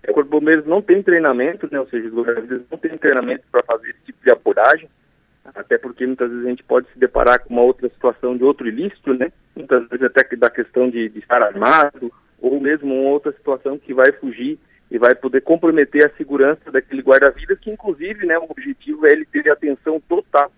O 0.09 0.15
Corpo 0.15 0.25
de 0.25 0.31
Bombeiros 0.31 0.67
não 0.67 0.81
tem 0.81 1.03
treinamento, 1.03 1.69
né? 1.71 1.79
Ou 1.79 1.87
seja, 1.89 2.09
os 2.09 2.15
guarda-vidas 2.15 2.63
não 2.71 2.79
tem 2.79 2.97
treinamento 2.97 3.45
para 3.53 3.63
fazer 3.63 3.91
esse 3.91 4.01
tipo 4.07 4.19
de 4.25 4.31
apuragem 4.31 4.89
até 5.55 5.79
porque 5.79 6.07
muitas 6.07 6.31
vezes 6.31 6.47
a 6.47 6.49
gente 6.49 6.63
pode 6.63 6.87
se 6.93 6.99
deparar 6.99 7.41
com 7.41 7.53
uma 7.53 7.63
outra 7.63 7.89
situação 7.89 8.37
de 8.37 8.45
outro 8.45 8.69
ilícito, 8.69 9.15
né? 9.15 9.33
Muitas 9.55 9.89
vezes 9.89 10.05
até 10.05 10.25
da 10.37 10.51
questão 10.51 10.89
de, 10.89 11.09
de 11.09 11.19
estar 11.19 11.43
armado, 11.43 12.13
ou 12.41 12.61
mesmo 12.61 12.95
uma 12.95 13.11
outra 13.11 13.33
situação 13.33 13.79
que 13.79 13.93
vai 13.93 14.13
fugir 14.13 14.59
e 14.91 14.99
vai 14.99 15.15
poder 15.15 15.43
comprometer 15.43 16.05
a 16.05 16.17
segurança 16.17 16.71
daquele 16.71 17.03
guarda-vidas, 17.03 17.59
que 17.61 17.71
inclusive, 17.71 18.27
né, 18.27 18.39
o 18.39 18.47
objetivo 18.49 19.07
é 19.07 19.13
ele 19.13 19.25
ter 19.25 19.49
atenção 19.51 20.01
total 20.01 20.51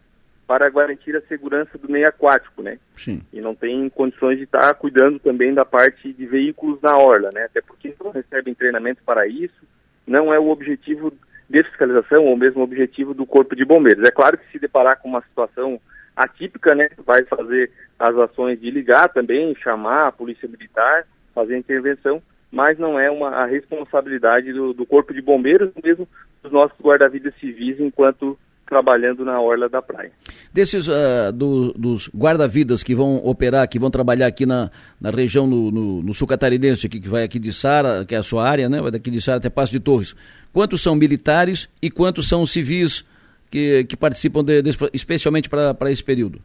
para 0.47 0.69
garantir 0.71 1.15
a 1.17 1.21
segurança 1.23 1.79
do 1.79 1.91
meio 1.91 2.09
aquático, 2.09 2.63
né? 2.63 2.79
Sim. 2.97 3.23
E 3.33 3.41
não 3.41 3.55
tem 3.55 3.89
condições 3.89 4.39
de 4.39 4.45
estar 4.45 4.75
cuidando 4.75 5.19
também 5.19 5.55
da 5.55 5.65
parte 5.65 6.13
de 6.13 6.27
veículos 6.27 6.81
na 6.83 6.97
orla, 6.97 7.31
né? 7.33 7.45
Até 7.45 7.61
porque 7.61 7.95
não 8.03 8.11
recebem 8.11 8.55
treinamento 8.55 9.03
para 9.05 9.27
isso, 9.27 9.67
não 10.07 10.33
é 10.33 10.39
o 10.39 10.49
objetivo 10.49 11.13
de 11.49 11.63
fiscalização 11.65 12.25
ou 12.25 12.37
mesmo 12.37 12.63
objetivo 12.63 13.15
do 13.15 13.27
Corpo 13.27 13.55
de 13.55 13.65
Bombeiros. 13.65 14.05
É 14.05 14.11
claro 14.11 14.39
que 14.39 14.51
se 14.51 14.59
deparar 14.59 14.99
com 14.99 15.09
uma 15.09 15.23
situação 15.23 15.81
atípica, 16.17 16.75
né, 16.75 16.89
vai 17.05 17.25
fazer 17.25 17.71
as 17.99 18.17
ações 18.17 18.61
de 18.61 18.71
ligar 18.71 19.09
também, 19.11 19.55
chamar 19.57 20.09
a 20.09 20.13
Polícia 20.13 20.49
Militar, 20.49 21.07
fazer 21.35 21.55
a 21.55 21.59
intervenção, 21.59 22.23
mas 22.53 22.79
não 22.79 23.01
é 23.01 23.11
uma 23.11 23.31
a 23.31 23.47
responsabilidade 23.47 24.53
do, 24.53 24.75
do 24.75 24.85
Corpo 24.85 25.15
de 25.15 25.23
Bombeiros, 25.23 25.71
mesmo 25.83 26.07
dos 26.43 26.53
nossos 26.53 26.79
guarda-vidas 26.79 27.33
civis, 27.41 27.81
enquanto 27.81 28.39
trabalhando 28.67 29.25
na 29.25 29.41
orla 29.41 29.69
da 29.69 29.83
praia. 29.83 30.11
Desses 30.53 30.89
uh, 30.89 31.33
do, 31.33 31.73
dos 31.73 32.09
guarda-vidas 32.15 32.83
que 32.83 32.95
vão 32.95 33.17
operar, 33.17 33.69
que 33.69 33.79
vão 33.79 33.91
trabalhar 33.91 34.27
aqui 34.27 34.47
na, 34.47 34.71
na 35.01 35.11
região 35.11 35.47
no, 35.47 35.71
no, 35.71 36.03
no, 36.03 36.15
sul 36.15 36.27
catarinense, 36.27 36.87
aqui, 36.87 37.01
que 37.01 37.09
vai 37.09 37.25
aqui 37.25 37.39
de 37.39 37.53
Sara, 37.53 38.05
que 38.07 38.15
é 38.15 38.19
a 38.19 38.23
sua 38.23 38.49
área, 38.49 38.69
né? 38.69 38.81
Vai 38.81 38.91
daqui 38.91 39.11
de 39.11 39.21
Sara 39.21 39.39
até 39.39 39.51
Passo 39.51 39.73
de 39.73 39.81
Torres. 39.81 40.15
Quantos 40.53 40.83
são 40.83 40.95
militares 40.95 41.69
e 41.83 41.91
quantos 41.91 42.29
são 42.29 42.47
civis 42.47 43.05
que, 43.51 43.85
que 43.85 43.97
participam 43.97 44.43
de, 44.43 44.63
de, 44.63 44.71
especialmente 44.93 45.49
para 45.49 45.91
esse 45.91 46.05
período? 46.05 46.39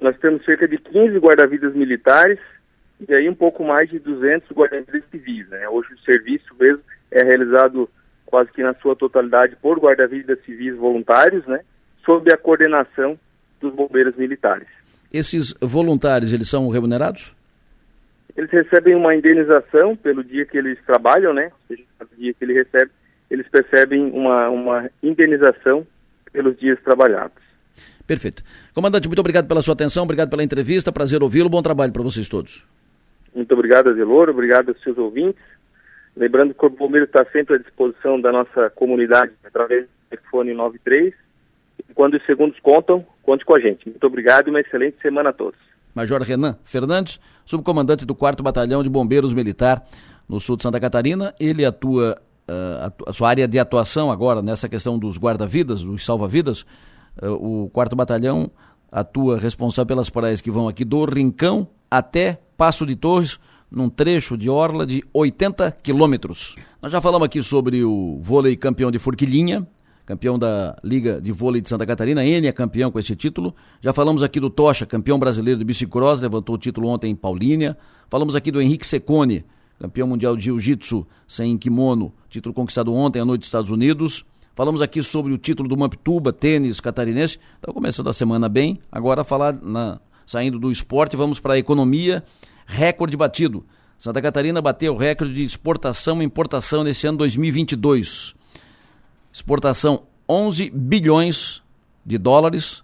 Nós 0.00 0.16
temos 0.18 0.44
cerca 0.44 0.68
de 0.68 0.78
15 0.78 1.18
guarda-vidas 1.18 1.74
militares 1.74 2.38
e 3.00 3.14
aí 3.14 3.28
um 3.28 3.34
pouco 3.34 3.64
mais 3.64 3.90
de 3.90 3.98
200 3.98 4.50
guarda-vidas 4.52 5.02
civis. 5.10 5.48
Né? 5.48 5.68
Hoje 5.68 5.94
o 5.94 5.98
serviço 6.00 6.54
mesmo 6.58 6.82
é 7.10 7.22
realizado 7.22 7.88
quase 8.24 8.50
que 8.52 8.62
na 8.62 8.74
sua 8.74 8.96
totalidade 8.96 9.56
por 9.56 9.78
guarda-vidas 9.78 10.38
civis 10.44 10.76
voluntários, 10.76 11.46
né, 11.46 11.60
sob 12.04 12.32
a 12.32 12.36
coordenação 12.36 13.18
dos 13.60 13.72
bombeiros 13.72 14.16
militares. 14.16 14.66
Esses 15.12 15.54
voluntários, 15.60 16.32
eles 16.32 16.48
são 16.48 16.68
remunerados? 16.68 17.34
Eles 18.36 18.50
recebem 18.50 18.94
uma 18.94 19.14
indenização 19.14 19.96
pelo 19.96 20.22
dia 20.22 20.44
que 20.44 20.58
eles 20.58 20.78
trabalham, 20.84 21.32
né, 21.32 21.46
ou 21.46 21.76
seja, 21.76 21.84
o 22.00 22.20
dia 22.20 22.34
que 22.34 22.44
ele 22.44 22.52
recebe, 22.52 22.90
eles 23.30 23.48
percebem 23.48 24.10
uma, 24.10 24.50
uma 24.50 24.90
indenização 25.02 25.86
pelos 26.32 26.58
dias 26.58 26.78
trabalhados. 26.82 27.46
Perfeito. 28.06 28.42
Comandante, 28.74 29.08
muito 29.08 29.20
obrigado 29.20 29.48
pela 29.48 29.62
sua 29.62 29.74
atenção, 29.74 30.04
obrigado 30.04 30.30
pela 30.30 30.42
entrevista, 30.42 30.92
prazer 30.92 31.22
ouvi-lo, 31.22 31.48
bom 31.48 31.62
trabalho 31.62 31.92
para 31.92 32.02
vocês 32.02 32.28
todos. 32.28 32.64
Muito 33.36 33.52
obrigado, 33.52 33.90
Azelor, 33.90 34.30
obrigado 34.30 34.70
aos 34.70 34.82
seus 34.82 34.96
ouvintes. 34.96 35.42
Lembrando 36.16 36.48
que 36.48 36.56
o 36.56 36.60
Corpo 36.60 36.78
Bombeiro 36.78 37.04
está 37.04 37.22
sempre 37.26 37.56
à 37.56 37.58
disposição 37.58 38.18
da 38.18 38.32
nossa 38.32 38.70
comunidade 38.70 39.32
através 39.44 39.84
do 39.84 39.90
telefone 40.08 40.54
93. 40.54 41.12
E 41.86 41.92
quando 41.92 42.14
os 42.14 42.24
segundos 42.24 42.58
contam, 42.60 43.04
conte 43.22 43.44
com 43.44 43.54
a 43.54 43.60
gente. 43.60 43.90
Muito 43.90 44.06
obrigado 44.06 44.46
e 44.46 44.50
uma 44.50 44.60
excelente 44.60 44.96
semana 45.02 45.28
a 45.28 45.32
todos. 45.34 45.60
Major 45.94 46.22
Renan 46.22 46.56
Fernandes, 46.64 47.20
subcomandante 47.44 48.06
do 48.06 48.14
4 48.14 48.42
Batalhão 48.42 48.82
de 48.82 48.88
Bombeiros 48.88 49.34
Militar 49.34 49.84
no 50.26 50.40
sul 50.40 50.56
de 50.56 50.62
Santa 50.62 50.80
Catarina. 50.80 51.34
Ele 51.38 51.66
atua, 51.66 52.18
uh, 52.48 53.04
a 53.06 53.12
sua 53.12 53.28
área 53.28 53.46
de 53.46 53.58
atuação 53.58 54.10
agora 54.10 54.40
nessa 54.40 54.66
questão 54.66 54.98
dos 54.98 55.18
guarda-vidas, 55.18 55.82
dos 55.82 56.02
salva-vidas. 56.06 56.62
Uh, 57.22 57.64
o 57.64 57.70
4 57.70 57.94
Batalhão 57.94 58.50
atua 58.90 59.38
responsável 59.38 59.86
pelas 59.86 60.08
praias 60.08 60.40
que 60.40 60.50
vão 60.50 60.66
aqui 60.66 60.86
do 60.86 61.04
Rincão 61.04 61.68
até 61.90 62.40
Passo 62.56 62.86
de 62.86 62.96
Torres, 62.96 63.38
num 63.70 63.88
trecho 63.88 64.36
de 64.36 64.48
orla 64.48 64.86
de 64.86 65.04
80 65.12 65.72
quilômetros. 65.82 66.54
Nós 66.80 66.92
já 66.92 67.00
falamos 67.00 67.26
aqui 67.26 67.42
sobre 67.42 67.84
o 67.84 68.18
vôlei 68.22 68.56
campeão 68.56 68.90
de 68.90 68.98
Forquilinha, 68.98 69.66
campeão 70.06 70.38
da 70.38 70.76
Liga 70.84 71.20
de 71.20 71.32
Vôlei 71.32 71.60
de 71.60 71.68
Santa 71.68 71.84
Catarina, 71.84 72.24
N 72.24 72.46
é 72.46 72.52
campeão 72.52 72.90
com 72.90 72.98
esse 72.98 73.16
título. 73.16 73.54
Já 73.80 73.92
falamos 73.92 74.22
aqui 74.22 74.38
do 74.38 74.48
Tocha, 74.48 74.86
campeão 74.86 75.18
brasileiro 75.18 75.58
de 75.58 75.64
bicicross, 75.64 76.20
levantou 76.20 76.54
o 76.54 76.58
título 76.58 76.88
ontem 76.88 77.10
em 77.10 77.16
Paulínia. 77.16 77.76
Falamos 78.08 78.36
aqui 78.36 78.52
do 78.52 78.62
Henrique 78.62 78.86
Secone, 78.86 79.44
campeão 79.80 80.06
mundial 80.06 80.36
de 80.36 80.44
jiu-jitsu 80.44 81.04
sem 81.26 81.58
kimono, 81.58 82.14
título 82.30 82.54
conquistado 82.54 82.94
ontem 82.94 83.20
à 83.20 83.24
noite 83.24 83.40
nos 83.40 83.48
Estados 83.48 83.70
Unidos. 83.70 84.24
Falamos 84.54 84.80
aqui 84.80 85.02
sobre 85.02 85.34
o 85.34 85.38
título 85.38 85.68
do 85.68 85.76
Mamptuba, 85.76 86.32
tênis 86.32 86.80
catarinense. 86.80 87.38
Está 87.56 87.70
começando 87.72 88.08
a 88.08 88.12
semana 88.14 88.48
bem. 88.48 88.78
Agora 88.90 89.22
falar 89.22 89.54
na, 89.60 90.00
saindo 90.26 90.58
do 90.58 90.72
esporte, 90.72 91.16
vamos 91.16 91.38
para 91.38 91.54
a 91.54 91.58
economia 91.58 92.24
recorde 92.66 93.16
batido. 93.16 93.64
Santa 93.96 94.20
Catarina 94.20 94.60
bateu 94.60 94.94
o 94.94 94.96
recorde 94.96 95.32
de 95.32 95.44
exportação 95.44 96.20
e 96.20 96.24
importação 96.24 96.84
nesse 96.84 97.06
ano 97.06 97.18
2022. 97.18 98.34
Exportação 99.32 100.02
11 100.28 100.70
bilhões 100.70 101.62
de 102.04 102.18
dólares 102.18 102.82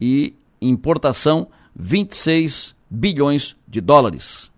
e 0.00 0.34
importação 0.60 1.48
26 1.74 2.74
bilhões 2.88 3.56
de 3.66 3.80
dólares. 3.80 4.50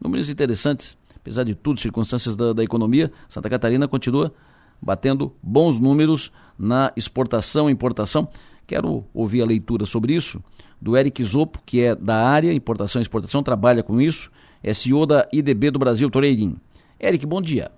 Números 0.00 0.28
interessantes, 0.28 0.96
apesar 1.16 1.42
de 1.44 1.54
tudo, 1.54 1.80
circunstâncias 1.80 2.36
da, 2.36 2.52
da 2.52 2.62
economia, 2.62 3.10
Santa 3.28 3.48
Catarina 3.48 3.88
continua 3.88 4.32
batendo 4.80 5.34
bons 5.42 5.80
números 5.80 6.30
na 6.56 6.92
exportação 6.96 7.68
e 7.68 7.72
importação. 7.72 8.28
Quero 8.66 9.04
ouvir 9.12 9.42
a 9.42 9.46
leitura 9.46 9.84
sobre 9.86 10.14
isso 10.14 10.40
do 10.80 10.96
Eric 10.96 11.22
Zopo, 11.24 11.60
que 11.64 11.82
é 11.82 11.94
da 11.94 12.16
área, 12.16 12.52
importação 12.52 13.00
e 13.00 13.02
exportação, 13.02 13.42
trabalha 13.42 13.82
com 13.82 14.00
isso, 14.00 14.30
é 14.62 14.72
CEO 14.72 15.06
da 15.06 15.28
IDB 15.32 15.70
do 15.70 15.78
Brasil 15.78 16.10
Trading. 16.10 16.56
Eric, 17.00 17.24
bom 17.26 17.40
dia. 17.40 17.70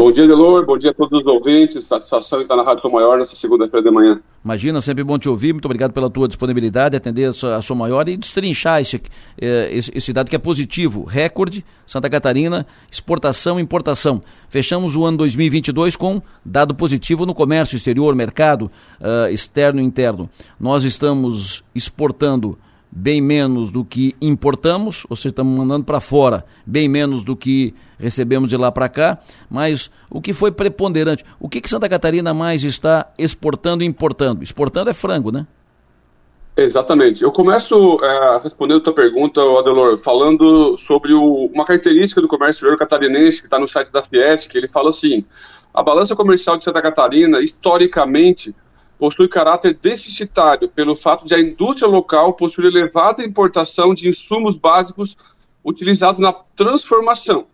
Bom 0.00 0.10
dia, 0.10 0.26
Delor. 0.26 0.64
Bom 0.64 0.78
dia 0.78 0.92
a 0.92 0.94
todos 0.94 1.20
os 1.20 1.26
ouvintes. 1.26 1.84
Satisfação 1.84 2.40
estar 2.40 2.56
na 2.56 2.62
Rádio 2.62 2.80
Tom 2.80 2.90
Maior 2.90 3.18
nessa 3.18 3.36
segunda-feira 3.36 3.84
de 3.84 3.94
manhã. 3.94 4.18
Imagina, 4.42 4.80
sempre 4.80 5.04
bom 5.04 5.18
te 5.18 5.28
ouvir. 5.28 5.52
Muito 5.52 5.66
obrigado 5.66 5.92
pela 5.92 6.08
tua 6.08 6.26
disponibilidade, 6.26 6.96
atender 6.96 7.26
a 7.26 7.60
sua 7.60 7.76
maior 7.76 8.08
e 8.08 8.16
destrinchar 8.16 8.80
esse, 8.80 8.98
eh, 9.38 9.68
esse, 9.70 9.92
esse, 9.94 10.10
dado 10.10 10.30
que 10.30 10.34
é 10.34 10.38
positivo. 10.38 11.04
Recorde, 11.04 11.62
Santa 11.86 12.08
Catarina, 12.08 12.66
exportação 12.90 13.60
e 13.60 13.62
importação. 13.62 14.22
Fechamos 14.48 14.96
o 14.96 15.04
ano 15.04 15.18
2022 15.18 15.96
com 15.96 16.22
dado 16.42 16.74
positivo 16.74 17.26
no 17.26 17.34
comércio 17.34 17.76
exterior, 17.76 18.14
mercado 18.14 18.70
uh, 19.02 19.30
externo 19.30 19.82
e 19.82 19.84
interno. 19.84 20.30
Nós 20.58 20.82
estamos 20.82 21.62
exportando 21.74 22.56
bem 22.90 23.20
menos 23.20 23.70
do 23.70 23.84
que 23.84 24.16
importamos, 24.20 25.06
ou 25.08 25.16
seja, 25.16 25.28
estamos 25.28 25.56
mandando 25.56 25.84
para 25.84 26.00
fora 26.00 26.44
bem 26.66 26.88
menos 26.88 27.22
do 27.22 27.36
que 27.36 27.74
recebemos 27.98 28.48
de 28.48 28.56
lá 28.56 28.72
para 28.72 28.88
cá, 28.88 29.18
mas 29.48 29.90
o 30.10 30.20
que 30.20 30.32
foi 30.32 30.50
preponderante? 30.50 31.24
O 31.38 31.48
que, 31.48 31.60
que 31.60 31.70
Santa 31.70 31.88
Catarina 31.88 32.34
mais 32.34 32.64
está 32.64 33.12
exportando 33.18 33.84
e 33.84 33.86
importando? 33.86 34.42
Exportando 34.42 34.90
é 34.90 34.94
frango, 34.94 35.30
né? 35.30 35.46
Exatamente. 36.56 37.22
Eu 37.22 37.30
começo 37.30 37.98
é, 38.02 38.40
respondendo 38.42 38.78
a 38.78 38.84
tua 38.84 38.92
pergunta, 38.92 39.40
Adelor, 39.40 39.96
falando 39.96 40.76
sobre 40.76 41.14
o, 41.14 41.46
uma 41.54 41.64
característica 41.64 42.20
do 42.20 42.28
comércio 42.28 42.58
exterior 42.58 42.76
catarinense 42.76 43.40
que 43.40 43.46
está 43.46 43.58
no 43.58 43.68
site 43.68 43.90
da 43.90 44.02
Fiesc, 44.02 44.54
ele 44.54 44.68
fala 44.68 44.90
assim, 44.90 45.24
a 45.72 45.82
balança 45.82 46.16
comercial 46.16 46.58
de 46.58 46.64
Santa 46.64 46.82
Catarina, 46.82 47.40
historicamente, 47.40 48.54
possui 49.00 49.28
caráter 49.28 49.72
deficitário 49.72 50.68
pelo 50.68 50.94
fato 50.94 51.24
de 51.24 51.34
a 51.34 51.40
indústria 51.40 51.88
local 51.88 52.34
possuir 52.34 52.66
elevada 52.66 53.24
importação 53.24 53.94
de 53.94 54.10
insumos 54.10 54.58
básicos 54.58 55.16
utilizados 55.64 56.20
na 56.20 56.34
transformação. 56.54 57.46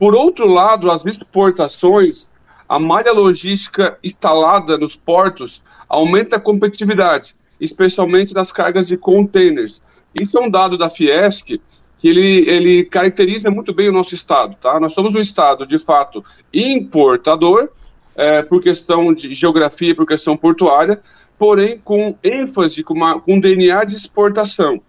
Por 0.00 0.16
outro 0.16 0.48
lado, 0.48 0.90
as 0.90 1.06
exportações, 1.06 2.28
a 2.68 2.80
malha 2.80 3.12
logística 3.12 3.96
instalada 4.02 4.76
nos 4.76 4.96
portos 4.96 5.62
aumenta 5.88 6.36
a 6.36 6.40
competitividade, 6.40 7.36
especialmente 7.60 8.34
nas 8.34 8.50
cargas 8.50 8.88
de 8.88 8.96
containers. 8.96 9.80
Isso 10.20 10.36
é 10.38 10.40
um 10.40 10.50
dado 10.50 10.76
da 10.76 10.90
Fiesc 10.90 11.60
que 11.98 12.08
ele, 12.08 12.50
ele 12.50 12.84
caracteriza 12.84 13.48
muito 13.48 13.72
bem 13.72 13.88
o 13.88 13.92
nosso 13.92 14.12
estado, 14.12 14.56
tá? 14.60 14.80
Nós 14.80 14.92
somos 14.92 15.14
um 15.14 15.20
estado, 15.20 15.64
de 15.64 15.78
fato, 15.78 16.24
importador, 16.52 17.68
é, 18.14 18.42
por 18.42 18.62
questão 18.62 19.12
de 19.12 19.34
geografia, 19.34 19.94
por 19.94 20.06
questão 20.06 20.36
portuária, 20.36 21.00
porém 21.38 21.78
com 21.78 22.16
ênfase, 22.22 22.82
com, 22.82 22.94
uma, 22.94 23.18
com 23.18 23.40
DNA 23.40 23.84
de 23.84 23.96
exportação. 23.96 24.80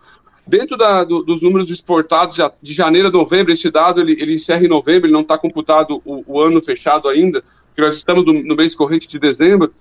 Dentro 0.45 0.75
da, 0.75 1.03
do, 1.03 1.23
dos 1.23 1.41
números 1.41 1.69
exportados 1.69 2.37
de 2.61 2.73
janeiro 2.73 3.07
a 3.07 3.11
novembro, 3.11 3.53
esse 3.53 3.69
dado 3.71 4.01
ele, 4.01 4.13
ele 4.19 4.35
encerra 4.35 4.65
em 4.65 4.67
novembro, 4.67 5.05
ele 5.05 5.13
não 5.13 5.21
está 5.21 5.37
computado 5.37 6.01
o, 6.03 6.23
o, 6.27 6.41
ano 6.41 6.61
fechado 6.61 7.07
ainda, 7.07 7.43
porque 7.67 7.81
nós 7.81 7.95
estamos 7.95 8.25
no, 8.25 8.33
no, 8.33 8.55
mês 8.55 8.75
corrente 8.75 9.07
de 9.07 9.17
dezembro, 9.17 9.71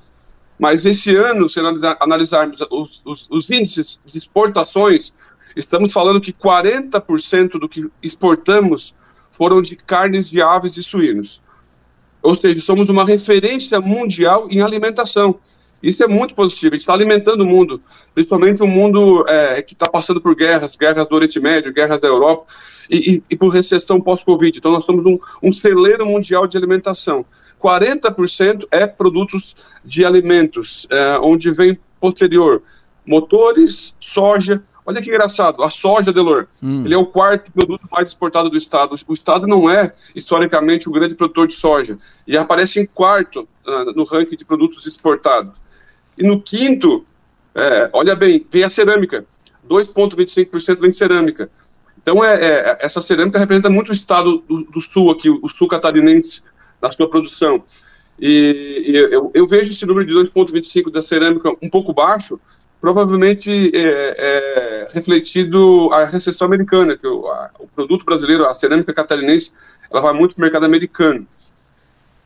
mas 0.59 0.85
esse 0.85 1.17
ano, 1.17 1.49
se 1.49 1.59
analisar, 1.59 1.97
analisarmos 1.99 2.61
os, 2.71 3.03
os, 3.05 3.27
os 3.31 3.51
índices 3.51 4.01
de 4.05 4.19
exportações, 4.19 5.13
estamos 5.57 5.93
falando 5.93 6.21
que 6.21 6.33
40% 6.33 7.59
do 7.59 7.69
que 7.69 7.91
exportamos 8.03 8.95
foram 9.33 9.63
de 9.63 9.75
carnes 9.75 10.29
de 10.29 10.43
aves 10.43 10.77
e 10.77 10.83
suínos. 10.83 11.43
Ou 12.23 12.35
seja, 12.35 12.61
somos 12.61 12.89
uma 12.89 13.05
referência 13.05 13.81
mundial 13.81 14.47
em 14.51 14.61
alimentação. 14.61 15.37
Isso 15.83 16.05
é 16.05 16.07
muito 16.07 16.35
positivo. 16.35 16.75
A 16.75 16.77
gente 16.77 16.83
está 16.83 16.93
alimentando 16.93 17.43
o 17.43 17.47
mundo, 17.47 17.81
principalmente 18.15 18.63
o 18.63 18.67
mundo 18.67 19.25
é, 19.27 19.63
que 19.63 19.73
está 19.73 19.89
passando 19.89 20.21
por 20.21 20.35
guerras, 20.35 20.77
guerras 20.77 21.09
do 21.09 21.15
Oriente 21.15 21.41
Médio, 21.41 21.73
guerras 21.73 22.03
da 22.03 22.09
Europa, 22.09 22.45
e, 22.91 23.15
e, 23.15 23.23
e 23.31 23.37
por 23.37 23.49
recessão 23.49 24.01
pós-Covid. 24.01 24.59
Então, 24.59 24.73
nós 24.73 24.85
somos 24.85 25.07
um, 25.07 25.19
um 25.43 25.53
celeiro 25.53 26.05
mundial 26.05 26.47
de 26.47 26.59
alimentação. 26.59 27.25
40% 27.63 28.67
é 28.71 28.87
produtos 28.87 29.57
de 29.85 30.05
alimentos, 30.05 30.87
é, 30.91 31.19
onde 31.19 31.51
vem 31.51 31.79
posterior 31.99 32.63
motores, 33.07 33.95
soja, 33.99 34.63
Olha 34.91 35.01
que 35.01 35.09
engraçado, 35.09 35.63
a 35.63 35.71
soja, 35.71 36.13
Delor, 36.13 36.49
hum. 36.61 36.85
ele 36.85 36.93
é 36.93 36.99
o 36.99 37.07
quarto 37.07 37.53
produto 37.53 37.87
mais 37.93 38.09
exportado 38.09 38.51
do 38.51 38.59
Estado. 38.59 38.97
O 39.07 39.15
Estado 39.15 39.47
não 39.47 39.71
é, 39.71 39.93
historicamente, 40.17 40.89
um 40.89 40.93
grande 40.93 41.15
produtor 41.15 41.47
de 41.47 41.55
soja. 41.55 41.97
E 42.27 42.37
aparece 42.37 42.81
em 42.81 42.87
quarto 42.87 43.49
uh, 43.65 43.93
no 43.95 44.03
ranking 44.03 44.35
de 44.35 44.45
produtos 44.45 44.85
exportados. 44.87 45.53
E 46.19 46.25
no 46.25 46.43
quinto, 46.43 47.07
é, 47.55 47.89
olha 47.93 48.17
bem, 48.17 48.45
vem 48.51 48.65
a 48.65 48.71
cerâmica. 48.71 49.25
2,25% 49.69 50.81
vem 50.81 50.91
cerâmica. 50.91 51.49
Então, 52.03 52.25
é, 52.25 52.35
é, 52.35 52.77
essa 52.81 53.01
cerâmica 53.01 53.39
representa 53.39 53.71
muito 53.71 53.91
o 53.91 53.95
estado 53.95 54.43
do, 54.49 54.65
do, 54.65 54.81
sul 54.81 55.13
aqui, 55.13 55.31
o 55.31 55.49
sul 55.49 55.69
catarinense, 55.69 56.43
na 56.83 56.91
sua 56.91 57.09
produção. 57.09 57.63
E, 58.19 58.85
e 58.89 58.97
eu, 58.97 59.31
eu, 59.33 59.47
vejo 59.47 59.71
esse 59.71 59.87
número 59.87 60.05
de 60.05 60.13
2,25% 60.13 60.91
da 60.91 61.01
cerâmica 61.01 61.49
um 61.63 61.71
pouco 61.71 61.95
baixo, 61.95 62.41
provavelmente 62.81 63.71
é, 63.75 63.81
é, 63.83 64.87
refletido 64.93 65.91
a 65.93 66.07
recessão 66.07 66.47
americana, 66.47 66.97
que 66.97 67.07
o, 67.07 67.27
a, 67.29 67.51
o, 67.59 67.69
produto 67.69 68.05
brasileiro, 68.05 68.47
a 68.47 68.55
cerâmica 68.55 68.93
catarinense, 68.93 69.53
ela 69.91 70.01
vai 70.01 70.15
muito 70.15 70.35
para 70.35 70.41
o 70.41 70.45
mercado 70.45 70.65
americano. 70.65 71.27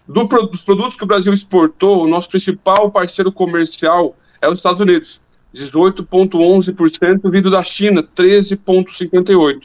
Do, 0.06 0.24
dos 0.24 0.60
produtos 0.60 0.96
que 0.96 1.02
o 1.02 1.06
Brasil 1.06 1.32
exportou, 1.32 2.04
o 2.04 2.08
nosso 2.08 2.28
principal 2.28 2.90
parceiro 2.90 3.32
comercial 3.32 4.16
é 4.40 4.48
os 4.48 4.56
Estados 4.56 4.80
Unidos, 4.80 5.20
18,11%, 5.54 7.30
vindo 7.30 7.50
da 7.50 7.62
China, 7.62 8.02
13,58%. 8.02 9.62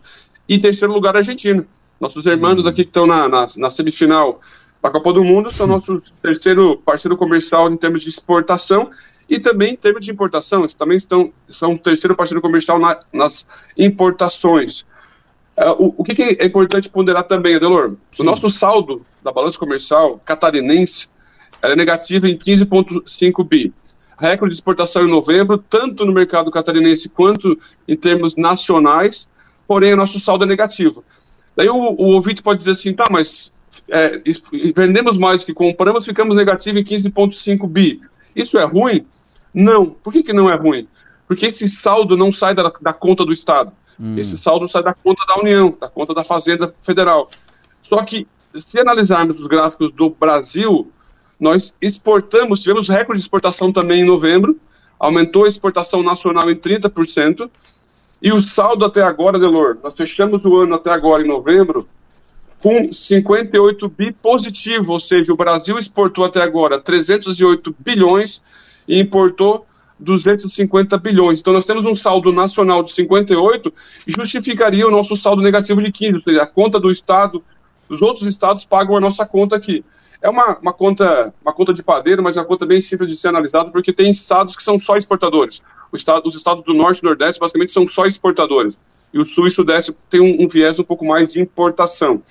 E 0.47 0.57
terceiro 0.57 0.93
lugar, 0.93 1.15
a 1.15 1.19
Argentina. 1.19 1.65
Nossos 1.99 2.25
irmãos 2.25 2.65
aqui 2.65 2.83
que 2.83 2.89
estão 2.89 3.05
na, 3.05 3.27
na, 3.27 3.47
na 3.57 3.69
semifinal 3.69 4.39
da 4.81 4.89
Copa 4.89 5.11
do 5.13 5.23
Mundo 5.23 5.51
são 5.51 5.67
nosso 5.67 5.97
terceiro 6.21 6.77
parceiro 6.77 7.17
comercial 7.17 7.69
em 7.69 7.77
termos 7.77 8.01
de 8.01 8.09
exportação 8.09 8.89
e 9.29 9.39
também 9.39 9.73
em 9.73 9.75
termos 9.75 10.03
de 10.03 10.11
importação, 10.11 10.61
eles 10.61 10.73
também 10.73 10.97
estão, 10.97 11.31
são 11.47 11.73
o 11.73 11.79
terceiro 11.79 12.15
parceiro 12.15 12.41
comercial 12.41 12.79
na, 12.79 12.99
nas 13.13 13.45
importações. 13.77 14.81
Uh, 15.55 15.75
o, 15.77 15.95
o 15.97 16.03
que, 16.03 16.15
que, 16.15 16.23
é 16.39 16.45
importante 16.45 16.89
ponderar 16.89 17.23
também, 17.23 17.55
Adelor? 17.55 17.91
Sim. 18.15 18.23
O 18.23 18.23
nosso 18.23 18.49
saldo 18.49 19.05
da 19.23 19.31
balança 19.31 19.59
comercial 19.59 20.19
catarinense 20.25 21.07
é 21.61 21.75
negativo 21.75 22.25
em 22.25 22.35
15,5 22.35 23.47
bi. 23.47 23.73
Recorde 24.17 24.53
de 24.53 24.57
exportação 24.57 25.03
em 25.03 25.09
novembro, 25.09 25.57
tanto 25.57 26.05
no 26.05 26.11
mercado 26.11 26.49
catarinense 26.49 27.07
quanto 27.07 27.57
em 27.87 27.95
termos 27.95 28.35
nacionais, 28.35 29.29
porém 29.67 29.93
o 29.93 29.97
nosso 29.97 30.19
saldo 30.19 30.43
é 30.43 30.47
negativo. 30.47 31.03
Daí 31.55 31.69
o, 31.69 31.75
o 31.75 32.13
ouvinte 32.13 32.41
pode 32.41 32.59
dizer 32.59 32.71
assim, 32.71 32.93
tá, 32.93 33.03
mas 33.11 33.53
é, 33.89 34.21
vendemos 34.75 35.17
mais 35.17 35.41
do 35.41 35.45
que 35.45 35.53
compramos, 35.53 36.05
ficamos 36.05 36.35
negativo 36.35 36.79
em 36.79 36.83
15,5 36.83 37.67
bi. 37.67 38.01
Isso 38.35 38.57
é 38.57 38.63
ruim? 38.63 39.05
Não. 39.53 39.85
Por 39.85 40.13
que, 40.13 40.23
que 40.23 40.33
não 40.33 40.49
é 40.49 40.55
ruim? 40.55 40.87
Porque 41.27 41.47
esse 41.47 41.67
saldo 41.67 42.17
não 42.17 42.31
sai 42.31 42.55
da, 42.55 42.71
da 42.81 42.93
conta 42.93 43.25
do 43.25 43.33
Estado. 43.33 43.71
Hum. 43.99 44.17
Esse 44.17 44.37
saldo 44.37 44.67
sai 44.67 44.81
da 44.83 44.93
conta 44.93 45.25
da 45.27 45.39
União, 45.39 45.75
da 45.79 45.89
conta 45.89 46.13
da 46.13 46.23
Fazenda 46.23 46.73
Federal. 46.81 47.29
Só 47.81 48.03
que, 48.03 48.27
se 48.59 48.79
analisarmos 48.79 49.39
os 49.39 49.47
gráficos 49.47 49.91
do 49.93 50.09
Brasil, 50.09 50.91
nós 51.39 51.75
exportamos, 51.81 52.61
tivemos 52.61 52.87
recorde 52.87 53.19
de 53.19 53.25
exportação 53.25 53.71
também 53.71 54.01
em 54.01 54.05
novembro, 54.05 54.59
aumentou 54.99 55.45
a 55.45 55.47
exportação 55.47 56.03
nacional 56.03 56.49
em 56.49 56.55
30%, 56.55 57.49
e 58.21 58.33
o 58.33 58.41
saldo 58.41 58.83
até 58.85 59.01
agora, 59.01 59.39
Delor, 59.39 59.77
nós 59.81 59.95
fechamos 59.95 60.43
o 60.43 60.57
ano 60.57 60.75
até 60.75 60.91
agora 60.91 61.23
em 61.23 61.27
novembro 61.27 61.87
com 62.61 62.91
58 62.91 63.87
bi 63.89 64.11
positivo, 64.11 64.93
ou 64.93 64.99
seja, 64.99 65.31
o 65.31 65.37
Brasil 65.37 65.79
exportou 65.79 66.25
até 66.25 66.41
agora 66.41 66.79
308 66.79 67.73
bilhões 67.79 68.41
e 68.89 68.99
importou 68.99 69.65
250 69.99 70.97
bilhões. 70.97 71.39
Então 71.39 71.53
nós 71.53 71.65
temos 71.65 71.85
um 71.85 71.93
saldo 71.93 72.31
nacional 72.31 72.83
de 72.83 72.91
58 72.93 73.73
e 74.07 74.11
justificaria 74.11 74.87
o 74.87 74.91
nosso 74.91 75.15
saldo 75.15 75.41
negativo 75.41 75.81
de 75.81 75.91
15, 75.91 76.15
ou 76.15 76.23
seja, 76.23 76.41
a 76.41 76.47
conta 76.47 76.79
do 76.79 76.91
Estado, 76.91 77.43
os 77.87 78.01
outros 78.01 78.27
estados 78.27 78.65
pagam 78.65 78.97
a 78.97 78.99
nossa 78.99 79.25
conta 79.25 79.55
aqui. 79.55 79.85
É 80.21 80.29
uma, 80.29 80.57
uma, 80.61 80.73
conta, 80.73 81.33
uma 81.41 81.53
conta 81.53 81.71
de 81.71 81.83
padeiro, 81.83 82.21
mas 82.21 82.35
é 82.35 82.39
uma 82.39 82.45
conta 82.45 82.65
bem 82.65 82.81
simples 82.81 83.09
de 83.09 83.15
ser 83.15 83.29
analisada, 83.29 83.69
porque 83.69 83.93
tem 83.93 84.11
estados 84.11 84.55
que 84.55 84.63
são 84.63 84.77
só 84.77 84.97
exportadores. 84.97 85.61
Estado, 85.93 86.27
os 86.27 86.35
estados 86.35 86.63
do 86.63 86.73
Norte 86.73 86.99
e 86.99 87.05
Nordeste, 87.05 87.39
basicamente, 87.39 87.71
são 87.71 87.87
só 87.87 88.05
exportadores. 88.05 88.77
E 89.13 89.19
o 89.19 89.25
Sul 89.25 89.47
e 89.47 89.49
Sudeste 89.49 89.95
tem 90.09 90.19
um, 90.19 90.43
um 90.43 90.47
viés 90.47 90.77
um 90.77 90.83
pouco 90.83 91.05
mais 91.05 91.33
de 91.33 91.41
importação. 91.41 92.21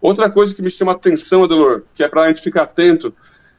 Outra 0.00 0.30
coisa 0.30 0.54
que 0.54 0.62
me 0.62 0.70
chama 0.70 0.92
a 0.92 0.94
atenção, 0.94 1.44
Adelor, 1.44 1.82
que 1.94 2.02
é 2.02 2.08
para 2.08 2.22
a 2.22 2.28
gente 2.28 2.40
ficar 2.40 2.62
atento, 2.62 3.12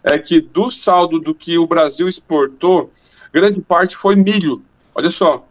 é 0.04 0.18
que 0.18 0.40
do 0.40 0.72
saldo 0.72 1.20
do 1.20 1.34
que 1.34 1.58
o 1.58 1.68
Brasil 1.68 2.08
exportou, 2.08 2.92
grande 3.34 3.62
parte 3.62 3.96
foi 3.96 4.16
milho. 4.16 4.64
Olha 4.96 5.10
só, 5.10 5.48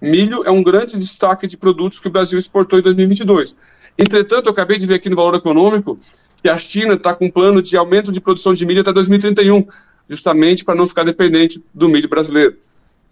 milho 0.00 0.42
é 0.44 0.50
um 0.50 0.62
grande 0.62 0.98
destaque 0.98 1.46
de 1.46 1.56
produtos 1.56 2.00
que 2.00 2.08
o 2.08 2.10
Brasil 2.10 2.38
exportou 2.38 2.78
em 2.78 2.82
2022. 2.82 3.56
Entretanto, 3.98 4.46
eu 4.46 4.52
acabei 4.52 4.78
de 4.78 4.86
ver 4.86 4.94
aqui 4.94 5.08
no 5.08 5.16
Valor 5.16 5.34
Econômico 5.34 5.98
que 6.42 6.48
a 6.48 6.58
China 6.58 6.94
está 6.94 7.14
com 7.14 7.26
um 7.26 7.30
plano 7.30 7.62
de 7.62 7.76
aumento 7.76 8.12
de 8.12 8.20
produção 8.20 8.54
de 8.54 8.64
milho 8.66 8.82
até 8.82 8.92
2031, 8.92 9.66
justamente 10.08 10.64
para 10.64 10.74
não 10.74 10.86
ficar 10.86 11.04
dependente 11.04 11.62
do 11.74 11.88
milho 11.88 12.08
brasileiro. 12.08 12.56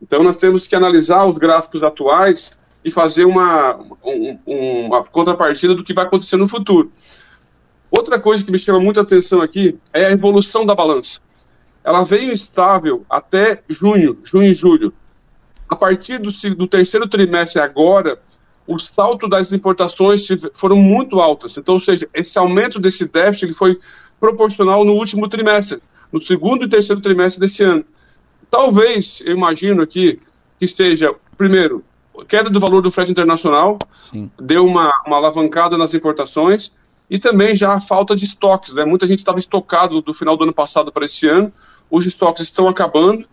Então, 0.01 0.23
nós 0.23 0.37
temos 0.37 0.67
que 0.67 0.77
analisar 0.77 1.25
os 1.27 1.39
gráficos 1.39 1.83
atuais 1.83 2.53
e 2.85 2.91
fazer 2.91 3.25
uma, 3.25 3.77
um, 4.05 4.39
uma 4.47 5.03
contrapartida 5.05 5.75
do 5.75 5.83
que 5.83 5.95
vai 5.95 6.05
acontecer 6.05 6.37
no 6.37 6.47
futuro. 6.47 6.93
Outra 7.97 8.19
coisa 8.19 8.45
que 8.45 8.51
me 8.51 8.59
chama 8.59 8.81
muita 8.81 9.03
atenção 9.03 9.41
aqui 9.41 9.79
é 9.93 10.07
a 10.07 10.11
evolução 10.11 10.67
da 10.67 10.75
balança. 10.75 11.21
Ela 11.85 12.03
veio 12.03 12.33
estável 12.33 13.05
até 13.09 13.63
junho, 13.69 14.19
junho 14.25 14.51
e 14.51 14.55
julho. 14.55 14.93
A 15.69 15.77
partir 15.77 16.19
do, 16.19 16.31
do 16.57 16.67
terceiro 16.67 17.07
trimestre 17.07 17.61
agora, 17.61 18.19
o 18.67 18.79
salto 18.79 19.29
das 19.29 19.53
importações 19.53 20.27
foram 20.55 20.77
muito 20.77 21.21
altas. 21.21 21.57
Então, 21.57 21.75
ou 21.75 21.81
seja, 21.81 22.09
esse 22.13 22.39
aumento 22.39 22.81
desse 22.81 23.07
déficit 23.07 23.45
ele 23.45 23.55
foi 23.55 23.79
proporcional 24.19 24.85
no 24.85 24.95
último 24.95 25.29
trimestre, 25.29 25.81
no 26.11 26.21
segundo 26.23 26.65
e 26.65 26.69
terceiro 26.69 27.01
trimestre 27.01 27.41
desse 27.41 27.63
ano. 27.63 27.85
Talvez, 28.51 29.23
eu 29.25 29.37
imagino 29.37 29.83
aqui, 29.83 30.21
que 30.59 30.65
esteja, 30.65 31.15
primeiro, 31.37 31.85
queda 32.27 32.49
do 32.49 32.61
valor 32.61 32.81
do 32.81 32.91
frete 32.91 33.11
internacional, 33.11 33.79
Sim. 34.11 34.31
deu 34.41 34.65
uma, 34.65 34.91
uma 35.07 35.17
alavancada 35.17 35.77
nas 35.77 35.93
importações, 35.93 36.73
e 37.09 37.19
também 37.19 37.55
já 37.55 37.75
a 37.75 37.81
falta 37.81 38.17
de 38.17 38.25
estoques. 38.25 38.73
Né? 38.75 38.85
Muita 38.85 39.07
gente 39.07 39.19
estava 39.19 39.39
estocado 39.39 40.01
do 40.01 40.15
final 40.15 40.37
do 40.37 40.45
ano 40.45 40.55
passado 40.55 40.91
para 40.91 41.05
esse 41.05 41.29
ano, 41.29 41.53
os 41.91 42.07
estoques 42.07 42.45
estão 42.45 42.69
acabando 42.69 43.27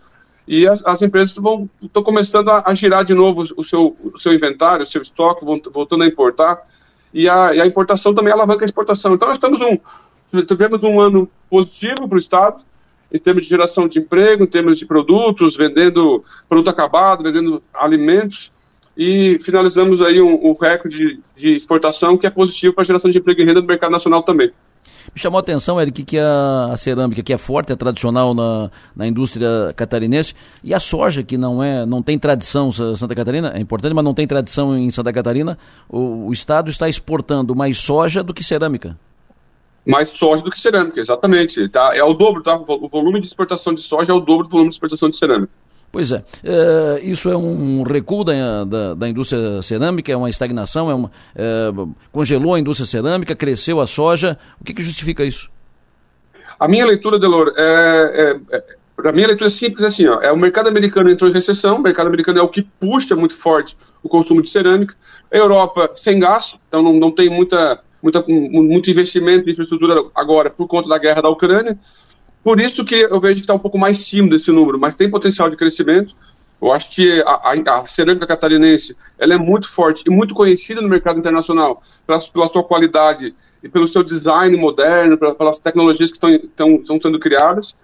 e 0.48 0.68
as, 0.68 0.84
as 0.86 1.02
empresas 1.02 1.36
vão, 1.36 1.70
estão 1.82 2.04
começando 2.04 2.50
a, 2.50 2.64
a, 2.66 2.76
girar 2.76 3.06
de 3.06 3.14
novo 3.14 3.46
o 3.56 3.64
seu, 3.64 3.96
o 4.14 4.20
seu 4.20 4.34
inventário, 4.34 4.84
o 4.84 4.88
seu 4.88 5.02
estoque, 5.02 5.46
vão, 5.46 5.62
voltando 5.72 6.04
a 6.04 6.08
importar, 6.08 6.62
e 7.14 7.28
a, 7.30 7.54
e 7.54 7.62
a 7.62 7.66
importação 7.66 8.14
também 8.14 8.34
alavanca 8.34 8.64
a 8.64 8.66
exportação. 8.66 9.14
Então 9.14 9.28
nós 9.28 9.38
estamos 9.38 9.60
um, 9.62 10.42
tivemos 10.44 10.82
um 10.84 11.00
ano 11.00 11.30
positivo 11.50 12.08
para 12.08 12.16
o 12.16 12.20
Estado, 12.20 12.64
em 13.14 13.20
termos 13.20 13.44
de 13.44 13.50
geração 13.50 13.88
de 13.88 14.00
emprego, 14.00 14.44
em 14.44 14.48
termos 14.48 14.78
de 14.80 14.86
produtos, 14.86 15.58
vendendo 15.58 16.24
produto 16.48 16.70
acabado, 16.70 17.24
vendendo 17.24 17.62
alimentos, 17.74 18.52
e 19.04 19.40
finalizamos 19.40 20.00
aí 20.00 20.22
um, 20.22 20.50
um 20.50 20.54
recorde 20.54 20.96
de, 20.96 21.20
de 21.36 21.56
exportação 21.56 22.16
que 22.16 22.28
é 22.28 22.30
positivo 22.30 22.72
para 22.72 22.84
a 22.84 22.86
geração 22.86 23.10
de 23.10 23.18
emprego 23.18 23.42
e 23.42 23.44
renda 23.44 23.60
do 23.60 23.66
mercado 23.66 23.90
nacional 23.90 24.22
também. 24.22 24.52
Me 25.12 25.20
chamou 25.20 25.38
a 25.38 25.42
atenção, 25.42 25.82
Eric, 25.82 26.04
que 26.04 26.20
a, 26.20 26.76
cerâmica 26.78 27.24
que 27.24 27.34
é 27.34 27.38
forte, 27.40 27.74
é 27.74 27.76
tradicional 27.76 28.36
na, 28.36 28.70
na 28.96 29.08
indústria 29.08 29.74
catarinense, 29.76 30.36
e 30.64 30.72
a 30.72 30.80
soja, 30.80 31.24
que 31.24 31.36
não 31.36 31.64
é, 31.64 31.84
não 31.84 32.04
tem 32.04 32.20
tradição 32.20 32.70
em 32.70 32.96
Santa 32.96 33.16
Catarina, 33.16 33.52
é 33.56 33.60
importante, 33.60 33.92
mas 33.96 34.06
não 34.06 34.14
tem 34.14 34.28
tradição 34.28 34.78
em 34.78 34.92
Santa 34.92 35.12
Catarina, 35.12 35.58
o, 35.90 36.28
o 36.28 36.32
Estado 36.32 36.70
está 36.70 36.88
exportando 36.88 37.56
mais 37.56 37.80
soja 37.80 38.22
do 38.22 38.36
que 38.36 38.44
cerâmica. 38.44 38.96
Mais 39.84 40.10
soja 40.10 40.44
do 40.44 40.52
que 40.52 40.60
cerâmica, 40.60 41.00
exatamente. 41.00 41.68
Tá? 41.70 41.96
É 41.96 42.04
o 42.04 42.14
dobro, 42.14 42.44
tá? 42.44 42.56
O 42.56 42.88
volume 42.88 43.20
de 43.20 43.26
exportação 43.26 43.74
de 43.74 43.82
soja 43.82 44.12
é 44.12 44.16
o 44.16 44.20
dobro 44.20 44.44
do 44.44 44.52
volume 44.52 44.70
de 44.70 44.76
exportação 44.76 45.10
de 45.10 45.18
cerâmica. 45.18 45.52
Pois 45.92 46.12
é, 46.12 46.24
é, 46.44 47.02
isso 47.04 47.30
é 47.30 47.36
um 47.36 47.84
recuo 47.84 48.24
da, 48.24 48.64
da, 48.64 48.94
da, 48.94 49.10
indústria 49.10 49.62
cerâmica, 49.62 50.10
é 50.10 50.16
uma 50.16 50.30
estagnação, 50.30 50.90
é 50.90 50.96
uma, 50.96 51.12
é, 51.36 51.70
congelou 52.14 52.56
a 52.56 52.60
indústria 52.60 52.86
cerâmica, 52.86 53.36
cresceu 53.36 53.82
a 53.82 53.88
soja. 53.88 54.38
O 54.60 54.64
que, 54.64 54.74
que 54.74 54.82
justifica 54.82 55.26
isso? 55.26 55.50
A 56.58 56.68
minha 56.68 56.86
leitura, 56.86 57.20
Delor, 57.20 57.54
é, 57.58 58.38
é, 58.52 58.58
é, 58.58 59.10
a 59.10 59.12
minha 59.12 59.28
leitura 59.28 59.48
é 59.48 59.52
simples 59.52 59.84
assim, 59.84 60.08
ó, 60.08 60.22
é 60.22 60.32
o 60.32 60.38
mercado 60.38 60.70
americano 60.70 61.10
entrou 61.10 61.30
em 61.30 61.34
recessão, 61.34 61.78
o 61.78 61.82
mercado 61.82 62.08
americano 62.08 62.40
é 62.40 62.42
o 62.42 62.48
que 62.48 62.62
puxa 62.62 63.16
muito 63.16 63.36
forte 63.36 63.76
o 64.02 64.08
consumo 64.08 64.42
de 64.42 64.50
cerâmica, 64.50 64.96
a 65.32 65.38
Europa 65.38 65.92
sem 65.96 66.20
gás, 66.20 66.56
então 66.68 66.82
não, 66.82 66.94
não 66.94 67.12
tem 67.12 67.30
muita, 67.30 67.82
muita, 68.02 68.24
muito 68.28 68.90
investimento 68.90 69.50
em 69.50 69.52
infraestrutura 69.52 70.06
agora 70.16 70.50
por 70.50 70.68
conta 70.68 70.88
da 70.88 70.98
guerra 70.98 71.22
da 71.22 71.30
Ucrânia, 71.30 71.78
por 72.44 72.60
isso 72.60 72.84
que 72.84 72.96
eu 72.96 73.20
vejo 73.20 73.36
que 73.36 73.42
está 73.42 73.54
um 73.54 73.60
pouco 73.60 73.78
mais 73.78 74.00
cima 74.00 74.30
desse 74.30 74.52
número, 74.52 74.80
mas 74.80 74.96
tem 74.96 75.10
potencial 75.10 75.50
de 75.50 75.58
crescimento. 75.58 76.16
Eu 76.62 76.72
acho 76.72 76.92
que 76.92 77.22
a, 77.22 77.32
a, 77.32 77.82
a, 77.82 77.88
cerâmica 77.88 78.28
catarinense 78.28 78.96
ela 79.18 79.34
é 79.34 79.38
muito 79.38 79.68
forte 79.68 80.04
e 80.06 80.10
muito 80.10 80.36
conhecida 80.36 80.80
no 80.80 80.88
mercado 80.88 81.20
internacional 81.20 81.82
pela, 82.06 82.20
pela 82.20 82.48
sua 82.48 82.64
qualidade 82.64 83.34
e 83.64 83.70
pelo 83.70 83.88
seu 83.88 84.04
design 84.04 84.56
moderno, 84.58 85.18
pela, 85.18 85.34
pelas 85.34 85.60
tecnologias 85.60 86.12
que 86.12 86.18
estão 86.18 87.00
sendo 87.02 87.20
criadas. 87.20 87.76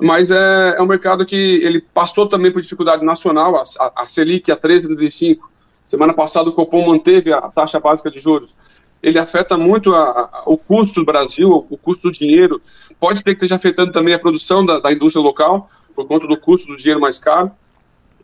Mas 0.00 0.30
é, 0.30 0.76
é, 0.76 0.82
um 0.82 0.86
mercado 0.86 1.26
que 1.26 1.36
ele 1.36 1.80
passou 1.80 2.28
também 2.28 2.52
por 2.52 2.62
dificuldade 2.62 3.04
nacional, 3.04 3.56
a, 3.56 3.64
a, 3.80 4.02
a 4.02 4.08
Selic 4.08 4.50
a 4.50 4.56
13,35. 4.56 5.38
Semana 5.86 6.12
passada 6.12 6.48
o 6.50 6.52
Copom 6.52 6.86
manteve 6.86 7.32
a 7.32 7.40
taxa 7.42 7.80
básica 7.80 8.10
de 8.10 8.20
juros. 8.20 8.54
Ele 9.02 9.18
afeta 9.18 9.56
muito 9.56 9.94
a, 9.94 10.42
o 10.46 10.56
custo 10.56 11.00
do 11.00 11.06
Brasil, 11.06 11.66
o 11.70 11.76
custo 11.76 12.08
do 12.08 12.12
dinheiro. 12.12 12.60
Pode 12.98 13.18
ser 13.20 13.30
que 13.30 13.32
esteja 13.32 13.54
afetando 13.54 13.92
também 13.92 14.14
a 14.14 14.18
produção 14.18 14.64
da, 14.64 14.80
da 14.80 14.92
indústria 14.92 15.22
local, 15.22 15.70
por 15.94 16.06
conta 16.06 16.26
do 16.26 16.36
custo 16.36 16.68
do 16.68 16.76
dinheiro 16.76 17.00
mais 17.00 17.18
caro, 17.18 17.50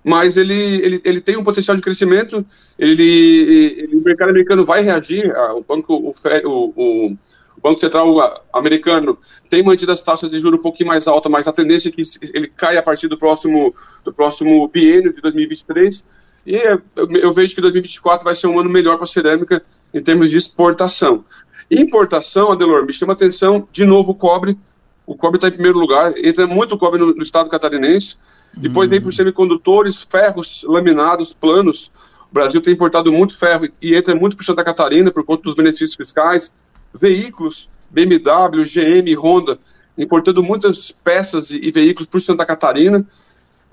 mas 0.04 0.36
ele, 0.36 0.54
ele, 0.54 1.00
ele 1.04 1.20
tem 1.20 1.36
um 1.36 1.42
potencial 1.42 1.76
de 1.76 1.82
crescimento, 1.82 2.44
ele, 2.78 3.02
ele 3.02 3.96
o 3.96 4.02
mercado 4.02 4.28
americano 4.28 4.64
vai 4.64 4.82
reagir, 4.82 5.32
o 5.56 5.62
Banco, 5.62 5.94
o, 5.94 6.14
o, 6.44 7.12
o 7.56 7.60
Banco 7.62 7.80
Central 7.80 8.44
americano 8.52 9.18
tem 9.48 9.62
mantido 9.62 9.90
as 9.90 10.02
taxas 10.02 10.30
de 10.30 10.38
juros 10.38 10.60
um 10.60 10.62
pouquinho 10.62 10.88
mais 10.88 11.08
altas, 11.08 11.32
mas 11.32 11.48
a 11.48 11.52
tendência 11.52 11.88
é 11.88 11.92
que 11.92 12.02
ele 12.34 12.48
caia 12.48 12.80
a 12.80 12.82
partir 12.82 13.08
do 13.08 13.16
próximo, 13.16 13.74
do 14.04 14.12
próximo 14.12 14.68
biênio 14.68 15.12
de 15.14 15.22
2023, 15.22 16.04
e 16.46 16.56
eu, 16.56 16.82
eu 16.96 17.32
vejo 17.32 17.54
que 17.54 17.60
2024 17.60 18.24
vai 18.24 18.34
ser 18.34 18.46
um 18.46 18.58
ano 18.58 18.68
melhor 18.68 18.96
para 18.96 19.04
a 19.04 19.08
cerâmica 19.08 19.62
em 19.92 20.02
termos 20.02 20.30
de 20.30 20.36
exportação. 20.36 21.24
Importação, 21.70 22.52
Adelor, 22.52 22.84
me 22.84 22.92
chama 22.92 23.14
atenção, 23.14 23.66
de 23.72 23.84
novo 23.86 24.12
o 24.12 24.14
cobre. 24.14 24.58
O 25.06 25.16
cobre 25.16 25.38
está 25.38 25.48
em 25.48 25.52
primeiro 25.52 25.78
lugar, 25.78 26.12
entra 26.18 26.46
muito 26.46 26.76
cobre 26.76 27.00
no, 27.00 27.14
no 27.14 27.22
estado 27.22 27.48
catarinense. 27.48 28.16
Depois 28.56 28.88
vem 28.88 29.00
por 29.00 29.12
semicondutores, 29.12 30.02
ferros 30.02 30.64
laminados, 30.68 31.32
planos. 31.32 31.90
O 32.30 32.34
Brasil 32.34 32.60
tem 32.60 32.74
importado 32.74 33.12
muito 33.12 33.36
ferro 33.36 33.68
e 33.80 33.94
entra 33.94 34.14
muito 34.14 34.36
por 34.36 34.44
Santa 34.44 34.62
Catarina 34.62 35.10
por 35.10 35.24
conta 35.24 35.42
dos 35.42 35.54
benefícios 35.54 35.94
fiscais. 35.94 36.52
Veículos, 36.92 37.68
BMW, 37.90 38.64
GM, 38.64 39.16
Honda, 39.18 39.58
importando 39.98 40.42
muitas 40.42 40.92
peças 40.92 41.50
e, 41.50 41.56
e 41.56 41.70
veículos 41.72 42.08
por 42.08 42.20
Santa 42.20 42.44
Catarina. 42.44 43.04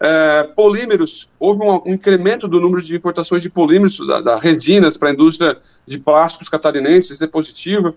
É, 0.03 0.43
polímeros, 0.55 1.29
houve 1.39 1.61
um, 1.61 1.75
um, 1.85 1.93
incremento 1.93 2.47
do 2.47 2.59
número 2.59 2.81
de 2.81 2.95
importações 2.95 3.43
de 3.43 3.51
polímeros, 3.51 3.99
da, 4.07 4.19
da 4.19 4.39
resinas 4.39 4.97
para 4.97 5.09
a 5.09 5.13
indústria 5.13 5.59
de 5.85 5.99
plásticos 5.99 6.49
catarinenses, 6.49 7.11
isso 7.11 7.23
é 7.23 7.27
positivo. 7.27 7.93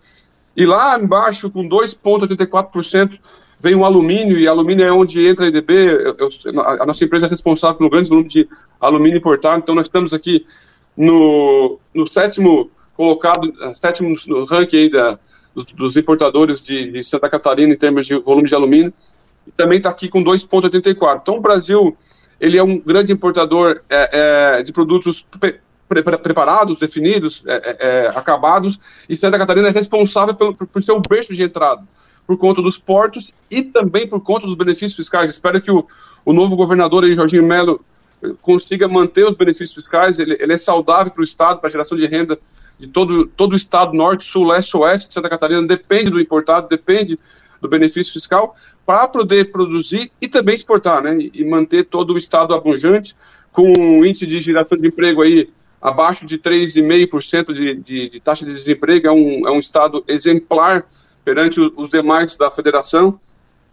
E 0.55 0.67
lá 0.67 1.01
embaixo, 1.01 1.51
com 1.51 1.67
2,84%, 1.67 3.19
vem 3.59 3.75
o 3.75 3.87
alumínio, 3.87 4.39
e 4.39 4.47
alumínio 4.47 4.87
é 4.87 4.93
onde 4.93 5.27
entra 5.27 5.47
a 5.47 5.49
EDB, 5.49 5.73
eu, 5.73 6.17
eu, 6.19 6.61
a 6.61 6.85
nossa 6.85 7.03
empresa 7.03 7.25
é 7.25 7.29
responsável 7.31 7.79
pelo 7.79 7.89
grande 7.89 8.11
volume 8.11 8.29
de 8.29 8.47
alumínio 8.79 9.17
importado, 9.17 9.61
então 9.63 9.75
nós 9.75 9.87
estamos 9.87 10.13
aqui 10.13 10.45
no, 10.95 11.79
no 11.95 12.07
sétimo 12.07 12.71
colocado, 12.95 13.51
sétimo 13.75 14.15
no 14.27 14.45
ranking 14.45 14.91
da, 14.91 15.19
dos, 15.55 15.65
dos 15.73 15.97
importadores 15.97 16.63
de, 16.63 16.93
de 16.93 17.03
Santa 17.03 17.31
Catarina 17.31 17.73
em 17.73 17.79
termos 17.79 18.07
de 18.07 18.15
volume 18.19 18.47
de 18.47 18.55
alumínio 18.55 18.93
e 19.47 19.53
também 19.53 19.79
está 19.79 19.91
aqui 19.91 20.09
com 20.09 20.23
2,84. 20.23 21.21
Então 21.23 21.37
o 21.37 21.41
Brasil 21.41 21.97
ele 22.41 22.59
é 22.59 22.63
um 22.63 22.79
grande 22.79 23.13
importador 23.13 23.81
é, 23.89 24.59
é, 24.59 24.63
de 24.63 24.73
produtos 24.73 25.27
pre 25.39 25.61
pre 25.87 26.03
preparados, 26.03 26.79
definidos, 26.79 27.43
é, 27.47 27.55
é, 27.55 27.77
é, 27.79 28.09
acabados, 28.09 28.81
e 29.09 29.17
Santa 29.17 29.39
Catarina 29.39 29.69
é 29.69 29.71
responsável 29.71 30.35
por, 30.35 30.55
por 30.55 30.83
ser 30.83 30.93
o 30.93 31.01
berço 31.07 31.35
de 31.35 31.43
entrada, 31.43 31.83
por 32.27 32.39
conta 32.39 32.63
dos 32.63 32.79
portos 32.79 33.33
e 33.51 33.63
também 33.63 34.09
por 34.09 34.21
conta 34.21 34.47
dos 34.47 34.57
benefícios 34.57 34.95
fiscais. 34.95 35.31
Espero 35.31 35.61
que 35.61 35.71
o, 35.71 35.87
o 36.25 36.33
novo 36.33 36.57
governador, 36.57 37.05
aí, 37.05 37.15
Jorginho 37.15 37.45
Melo, 37.45 37.85
consiga 38.41 38.89
manter 38.89 39.25
os 39.25 39.37
benefícios 39.37 39.75
fiscais, 39.75 40.19
ele, 40.19 40.37
ele 40.41 40.55
é 40.55 40.59
saudável 40.59 41.13
para 41.13 41.21
o 41.21 41.25
Estado, 41.25 41.61
para 41.61 41.69
a 41.69 41.71
geração 41.71 41.97
de 41.97 42.07
renda 42.07 42.39
de 42.79 42.89
todo, 42.89 43.27
todo 43.27 43.53
o 43.53 43.57
Estado, 43.57 43.93
norte, 43.93 44.25
sul, 44.25 44.47
leste, 44.47 44.77
oeste 44.77 45.13
Santa 45.13 45.29
Catarina, 45.29 45.63
depende 45.63 46.11
do 46.11 46.21
importado, 46.21 46.69
depende 46.69 47.19
do 47.65 47.69
benefício 47.69 48.13
fiscal, 48.13 48.55
para 48.85 49.09
poder 49.09 49.51
produzir 49.51 50.13
e 50.21 50.29
também 50.29 50.55
exportar, 50.55 51.03
né? 51.03 51.17
E 51.33 51.45
manter 51.45 51.85
todo 51.85 52.13
o 52.13 52.19
estado 52.19 52.53
abundante, 52.53 53.17
com 53.51 53.73
um 53.79 54.05
índice 54.05 54.27
de 54.27 54.41
geração 54.41 54.77
de 54.77 54.87
emprego 54.87 55.23
aí 55.23 55.49
abaixo 55.81 56.27
de 56.27 56.39
3,5% 56.39 57.53
de, 57.53 57.75
de, 57.77 58.09
de 58.11 58.21
taxa 58.21 58.45
de 58.45 58.53
desemprego, 58.53 59.07
é 59.07 59.13
um, 59.13 59.49
é 59.49 59.51
um 59.51 59.59
estado 59.59 60.05
exemplar 60.07 60.85
perante 61.25 61.59
os 61.61 61.91
demais 61.91 62.37
da 62.37 62.51
federação. 62.51 63.19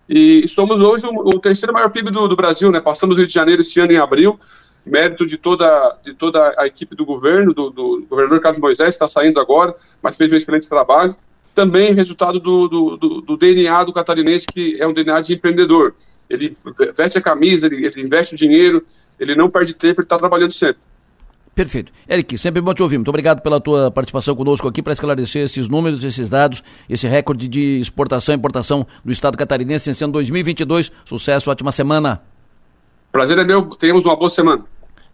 E 0.08 0.48
somos 0.48 0.80
hoje 0.80 1.06
o, 1.06 1.40
terceiro 1.40 1.74
maior 1.74 1.90
PIB 1.90 2.12
do, 2.12 2.28
do, 2.28 2.36
Brasil, 2.36 2.72
né? 2.72 2.80
Passamos 2.80 3.16
o 3.16 3.20
Rio 3.20 3.28
de 3.28 3.34
Janeiro 3.34 3.62
esse 3.62 3.80
ano 3.80 3.92
em 3.92 3.98
abril, 3.98 4.40
mérito 4.86 5.26
de 5.26 5.38
toda, 5.38 5.98
de 6.04 6.14
toda 6.14 6.54
a 6.58 6.66
equipe 6.66 6.96
do 6.96 7.06
governo, 7.06 7.54
do, 7.54 7.70
do 7.70 8.06
governador 8.10 8.40
Carlos 8.40 8.62
Moisés, 8.62 8.90
está 8.90 9.08
saindo 9.08 9.40
agora, 9.40 9.76
mas 10.02 10.16
fez 10.16 10.32
um 10.32 10.38
excelente 10.38 10.68
trabalho 10.68 11.16
também 11.54 11.94
resultado 11.94 12.40
do, 12.40 12.68
do, 12.68 12.98
do, 12.98 13.22
do, 13.22 13.38
DNA 13.38 13.84
do 13.84 13.94
catarinense, 13.94 14.46
que 14.48 14.78
é 14.80 14.88
um 14.88 14.94
DNA 14.94 15.22
de 15.22 15.34
empreendedor. 15.34 15.96
Ele 16.30 16.56
veste 16.96 17.18
a 17.18 17.22
camisa, 17.22 17.68
ele, 17.68 17.86
ele 17.86 18.02
investe 18.02 18.34
o 18.34 18.38
dinheiro, 18.38 18.86
ele 19.20 19.36
não 19.36 19.50
perde 19.50 19.74
tempo, 19.74 20.02
ele 20.02 20.06
está 20.06 20.18
trabalhando 20.18 20.54
sempre. 20.54 20.82
Perfeito. 21.54 21.92
Eric, 22.10 22.38
sempre 22.38 22.62
bom 22.62 22.74
te 22.74 22.82
ouvir. 22.82 22.98
Muito 22.98 23.10
obrigado 23.10 23.42
pela 23.42 23.60
tua 23.60 23.92
participação 23.92 24.36
conosco 24.36 24.68
aqui 24.68 24.82
para 24.82 24.94
esclarecer 24.94 25.44
esses 25.44 25.68
números, 25.68 26.04
esses 26.04 26.30
dados, 26.30 26.64
esse 26.90 27.08
recorde 27.08 27.48
de 27.48 27.80
exportação 27.80 28.34
e 28.34 28.38
importação 28.38 28.88
do 29.04 29.12
Estado 29.12 29.38
catarinense 29.38 29.90
em 29.90 30.10
2022. 30.10 30.92
Sucesso, 31.04 31.52
ótima 31.52 31.72
semana. 31.72 32.22
Prazer 33.12 33.38
é 33.38 33.44
meu, 33.44 33.66
tenhamos 33.66 34.06
uma 34.06 34.16
boa 34.16 34.30
semana. 34.30 34.64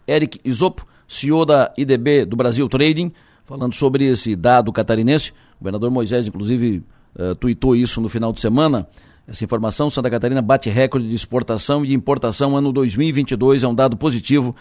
Eric 0.06 0.40
Isopo, 0.44 0.86
CEO 1.08 1.44
da 1.44 1.72
IDB 1.76 2.24
do 2.24 2.36
Brasil 2.36 2.68
Trading, 2.68 3.12
falando 3.44 3.74
sobre 3.74 4.04
esse 4.04 4.36
dado 4.36 4.72
catarinense. 4.72 5.32
O 5.60 5.64
governador 5.64 5.90
Moisés, 5.90 6.28
inclusive, 6.28 6.82
uh, 7.18 7.34
tuitou 7.34 7.74
isso 7.74 8.00
no 8.00 8.08
final 8.08 8.32
de 8.32 8.40
semana. 8.40 8.86
Essa 9.26 9.44
informação, 9.44 9.90
Santa 9.90 10.08
Catarina 10.08 10.40
bate 10.40 10.70
recorde 10.70 11.08
de 11.08 11.14
exportação 11.14 11.84
e 11.84 11.92
importação 11.92 12.56
ano 12.56 12.72
2022, 12.72 13.62
é 13.64 13.68
um 13.68 13.74
dado 13.74 13.96
positivo 13.96 14.54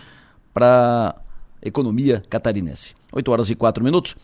para 0.54 1.16
a 1.64 1.68
economia 1.68 2.24
catarinense. 2.30 2.94
8 3.12 3.32
horas 3.32 3.50
e 3.50 3.56
4 3.56 3.84
minutos. 3.84 4.16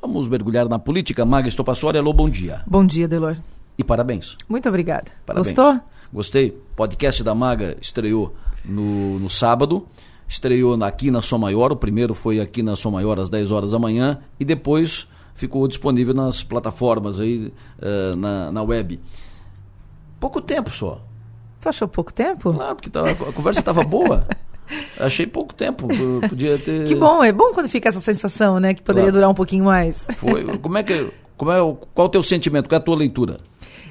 Vamos 0.00 0.28
mergulhar 0.28 0.68
na 0.68 0.78
política. 0.78 1.24
Maga 1.24 1.48
Estopassori, 1.48 1.98
alô, 1.98 2.12
bom 2.12 2.28
dia. 2.28 2.62
Bom 2.66 2.86
dia, 2.86 3.06
Delor. 3.06 3.36
E 3.76 3.84
parabéns. 3.84 4.36
Muito 4.48 4.68
obrigada. 4.68 5.10
Parabéns. 5.26 5.54
Gostou? 5.54 5.80
Gostei. 6.12 6.50
Podcast 6.74 7.22
da 7.22 7.34
Maga 7.34 7.76
estreou 7.80 8.34
no, 8.64 9.18
no 9.18 9.28
sábado 9.28 9.86
estreou 10.32 10.82
aqui 10.82 11.10
na 11.10 11.20
Som 11.20 11.38
Maior, 11.38 11.72
o 11.72 11.76
primeiro 11.76 12.14
foi 12.14 12.40
aqui 12.40 12.62
na 12.62 12.74
Som 12.74 12.92
Maior 12.92 13.20
às 13.20 13.28
10 13.28 13.50
horas 13.50 13.72
da 13.72 13.78
manhã 13.78 14.18
e 14.40 14.44
depois 14.46 15.06
ficou 15.34 15.66
disponível 15.66 16.14
nas 16.14 16.42
plataformas 16.42 17.20
aí 17.20 17.52
uh, 17.78 18.16
na, 18.16 18.52
na 18.52 18.62
web. 18.62 19.00
Pouco 20.20 20.40
tempo 20.40 20.70
só. 20.70 21.00
Tu 21.60 21.68
achou 21.68 21.88
pouco 21.88 22.12
tempo? 22.12 22.52
Claro, 22.52 22.74
porque 22.76 22.90
tava, 22.90 23.10
a 23.10 23.32
conversa 23.32 23.60
estava 23.60 23.84
boa. 23.84 24.26
Achei 24.98 25.26
pouco 25.26 25.52
tempo, 25.52 25.86
podia 26.28 26.58
ter. 26.58 26.86
Que 26.86 26.94
bom, 26.94 27.22
é 27.22 27.30
bom 27.30 27.52
quando 27.52 27.68
fica 27.68 27.88
essa 27.88 28.00
sensação, 28.00 28.58
né, 28.58 28.72
que 28.72 28.82
poderia 28.82 29.10
claro. 29.10 29.16
durar 29.16 29.30
um 29.30 29.34
pouquinho 29.34 29.64
mais. 29.64 30.06
Foi. 30.16 30.44
Como 30.58 30.78
é 30.78 30.82
que, 30.82 31.12
como 31.36 31.50
é, 31.50 31.58
qual 31.94 32.06
é 32.06 32.08
o 32.08 32.08
teu 32.08 32.22
sentimento, 32.22 32.68
qual 32.68 32.78
é 32.78 32.80
a 32.80 32.84
tua 32.84 32.96
leitura? 32.96 33.38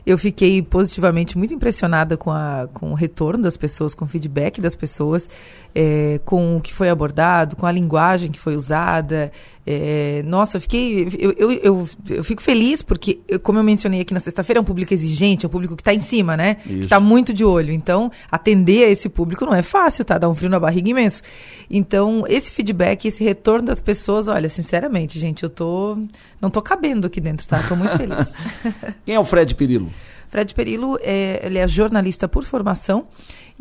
Eu 0.04 0.18
fiquei 0.18 0.62
positivamente 0.64 1.38
muito 1.38 1.54
impressionada 1.54 2.18
com, 2.18 2.32
a, 2.32 2.68
com 2.74 2.92
o 2.92 2.96
retorno 2.96 3.44
das 3.44 3.56
pessoas, 3.56 3.94
com 3.94 4.06
o 4.06 4.08
feedback 4.08 4.60
das 4.60 4.76
pessoas, 4.76 5.30
é, 5.76 6.20
com 6.26 6.58
o 6.58 6.62
que 6.62 6.74
foi 6.74 6.90
abordado, 6.90 7.56
com 7.56 7.68
a 7.68 7.72
linguagem 7.72 8.32
que 8.32 8.40
foi 8.40 8.56
usada. 8.56 9.32
É, 9.66 10.24
nossa, 10.26 10.58
eu 10.58 10.62
fiquei. 10.62 11.08
Eu, 11.20 11.34
eu, 11.38 11.52
eu, 11.52 11.90
eu, 12.10 12.24
fico 12.24 12.42
feliz 12.42 12.82
porque, 12.82 13.20
como 13.44 13.60
eu 13.60 13.64
mencionei 13.64 14.02
aqui 14.02 14.14
na 14.14 14.20
sexta-feira, 14.20 14.60
é 14.60 14.62
um 14.62 14.66
público 14.66 14.94
exigente, 14.94 15.46
é 15.46 15.48
um 15.48 15.52
público 15.52 15.76
que 15.76 15.82
está 15.82 15.94
em 15.94 16.00
cima, 16.00 16.36
né? 16.36 16.58
Isso. 16.66 16.78
Que 16.78 16.84
está 16.84 17.00
muito 17.00 17.32
de 17.32 17.46
olho. 17.46 17.72
Então, 17.72 18.12
atender 18.32 18.86
a 18.86 18.90
esse 18.90 19.08
público 19.08 19.46
não 19.46 19.54
é 19.54 19.62
fácil, 19.62 20.04
tá? 20.04 20.18
Dá 20.18 20.28
um 20.28 20.34
frio 20.34 20.50
na 20.50 20.60
barriga 20.60 20.90
imenso. 20.90 21.22
Então, 21.70 22.24
esse 22.28 22.52
feedback, 22.52 23.06
esse 23.08 23.24
retorno 23.24 23.68
das 23.68 23.80
pessoas, 23.80 24.28
olha, 24.28 24.50
sinceramente, 24.50 25.20
gente, 25.20 25.44
eu 25.44 25.50
tô. 25.50 25.98
Não 26.42 26.50
tô 26.50 26.62
cabendo 26.62 27.06
aqui 27.06 27.22
dentro, 27.22 27.48
tá? 27.48 27.62
Tô 27.68 27.76
muito 27.76 27.96
feliz. 27.98 28.34
Quem 29.06 29.14
é 29.14 29.20
o 29.20 29.24
Fred 29.24 29.54
Perillo? 29.54 29.92
Fred 30.28 30.56
Perillo, 30.56 30.98
é, 31.02 31.42
ele 31.44 31.60
é 31.60 31.68
jornalista 31.68 32.28
por 32.28 32.46
formação 32.46 33.06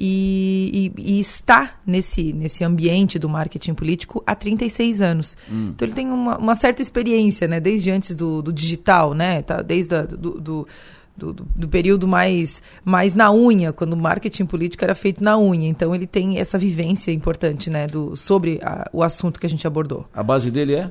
e, 0.03 0.93
e, 0.97 1.17
e, 1.17 1.21
está 1.21 1.79
nesse, 1.87 2.33
nesse 2.33 2.65
ambiente 2.65 3.19
do 3.19 3.29
marketing 3.29 3.75
político 3.75 4.23
há 4.27 4.35
36 4.35 5.03
anos. 5.03 5.37
Hum. 5.53 5.73
Então 5.75 5.87
ele 5.87 5.95
tem 5.95 6.07
uma, 6.07 6.39
uma, 6.39 6.55
certa 6.55 6.81
experiência, 6.81 7.47
né? 7.47 7.61
Desde 7.61 7.91
antes 7.91 8.17
do, 8.17 8.41
do 8.41 8.51
digital, 8.51 9.13
né? 9.13 9.43
Tá, 9.43 9.61
desde 9.61 9.95
a, 9.95 10.03
do, 10.03 10.41
do 10.41 10.69
do, 11.17 11.35
do, 11.35 11.47
do, 11.55 11.69
período 11.69 12.09
mais, 12.09 12.63
mais 12.83 13.13
na 13.13 13.31
unha, 13.31 13.75
quando 13.75 13.93
o 13.93 13.97
marketing 13.97 14.47
político 14.47 14.83
era 14.83 14.95
feito 14.95 15.23
na 15.23 15.39
unha. 15.39 15.69
Então 15.69 15.95
ele 15.95 16.07
tem 16.07 16.39
essa 16.39 16.57
vivência 16.57 17.13
importante 17.13 17.69
né, 17.69 17.87
do, 17.87 18.17
sobre 18.17 18.59
a, 18.63 18.89
o 18.91 19.03
assunto 19.03 19.39
que 19.39 19.45
a 19.45 19.51
gente 19.51 19.67
abordou. 19.67 20.07
A 20.15 20.23
base 20.23 20.51
dele 20.51 20.77
é? 20.77 20.91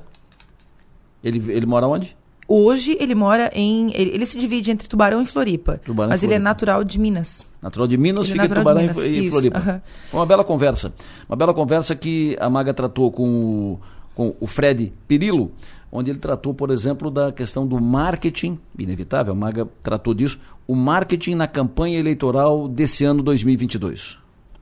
Ele, 1.24 1.52
ele 1.52 1.66
mora 1.66 1.88
onde? 1.88 2.16
Hoje 2.52 2.98
ele 3.00 3.14
mora 3.14 3.52
em. 3.54 3.92
Ele, 3.94 4.10
ele 4.10 4.26
se 4.26 4.36
divide 4.36 4.72
entre 4.72 4.88
Tubarão 4.88 5.22
e 5.22 5.26
Floripa. 5.28 5.80
Tubarão 5.86 6.10
mas 6.10 6.22
Floripa. 6.22 6.26
ele 6.26 6.34
é 6.34 6.44
natural 6.44 6.84
de 6.84 7.00
Minas. 7.00 7.46
Natural 7.62 7.88
de 7.88 7.96
Minas, 7.96 8.28
ele 8.28 8.40
é 8.40 8.42
fica 8.42 8.56
é 8.56 8.58
Tubarão 8.58 8.82
Minas. 8.82 8.98
e, 8.98 9.28
e 9.28 9.30
Floripa. 9.30 9.60
Uhum. 9.60 10.18
Uma 10.18 10.26
bela 10.26 10.44
conversa. 10.44 10.92
Uma 11.30 11.36
bela 11.36 11.54
conversa 11.54 11.96
que 11.96 12.36
a 12.40 12.50
Maga 12.50 12.74
tratou 12.74 13.12
com 13.12 13.30
o, 13.30 13.80
com 14.16 14.36
o 14.40 14.48
Fred 14.48 14.92
Pirillo, 15.08 15.52
onde 15.92 16.10
ele 16.10 16.18
tratou, 16.18 16.52
por 16.52 16.72
exemplo, 16.72 17.12
da 17.12 17.32
questão 17.32 17.68
do 17.68 17.80
marketing, 17.80 18.58
inevitável, 18.80 19.34
a 19.34 19.36
Maga 19.36 19.68
tratou 19.84 20.16
disso, 20.16 20.40
o 20.68 20.74
marketing 20.74 21.36
na 21.36 21.48
campanha 21.48 22.00
eleitoral 22.00 22.68
desse 22.68 23.06
ano 23.06 23.22
2022. 23.22 24.18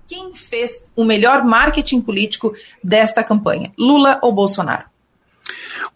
Quem 0.06 0.34
fez 0.34 0.90
o 0.94 1.06
melhor 1.06 1.46
marketing 1.46 2.02
político 2.02 2.54
desta 2.84 3.24
campanha, 3.24 3.72
Lula 3.78 4.20
ou 4.22 4.34
Bolsonaro? 4.34 4.97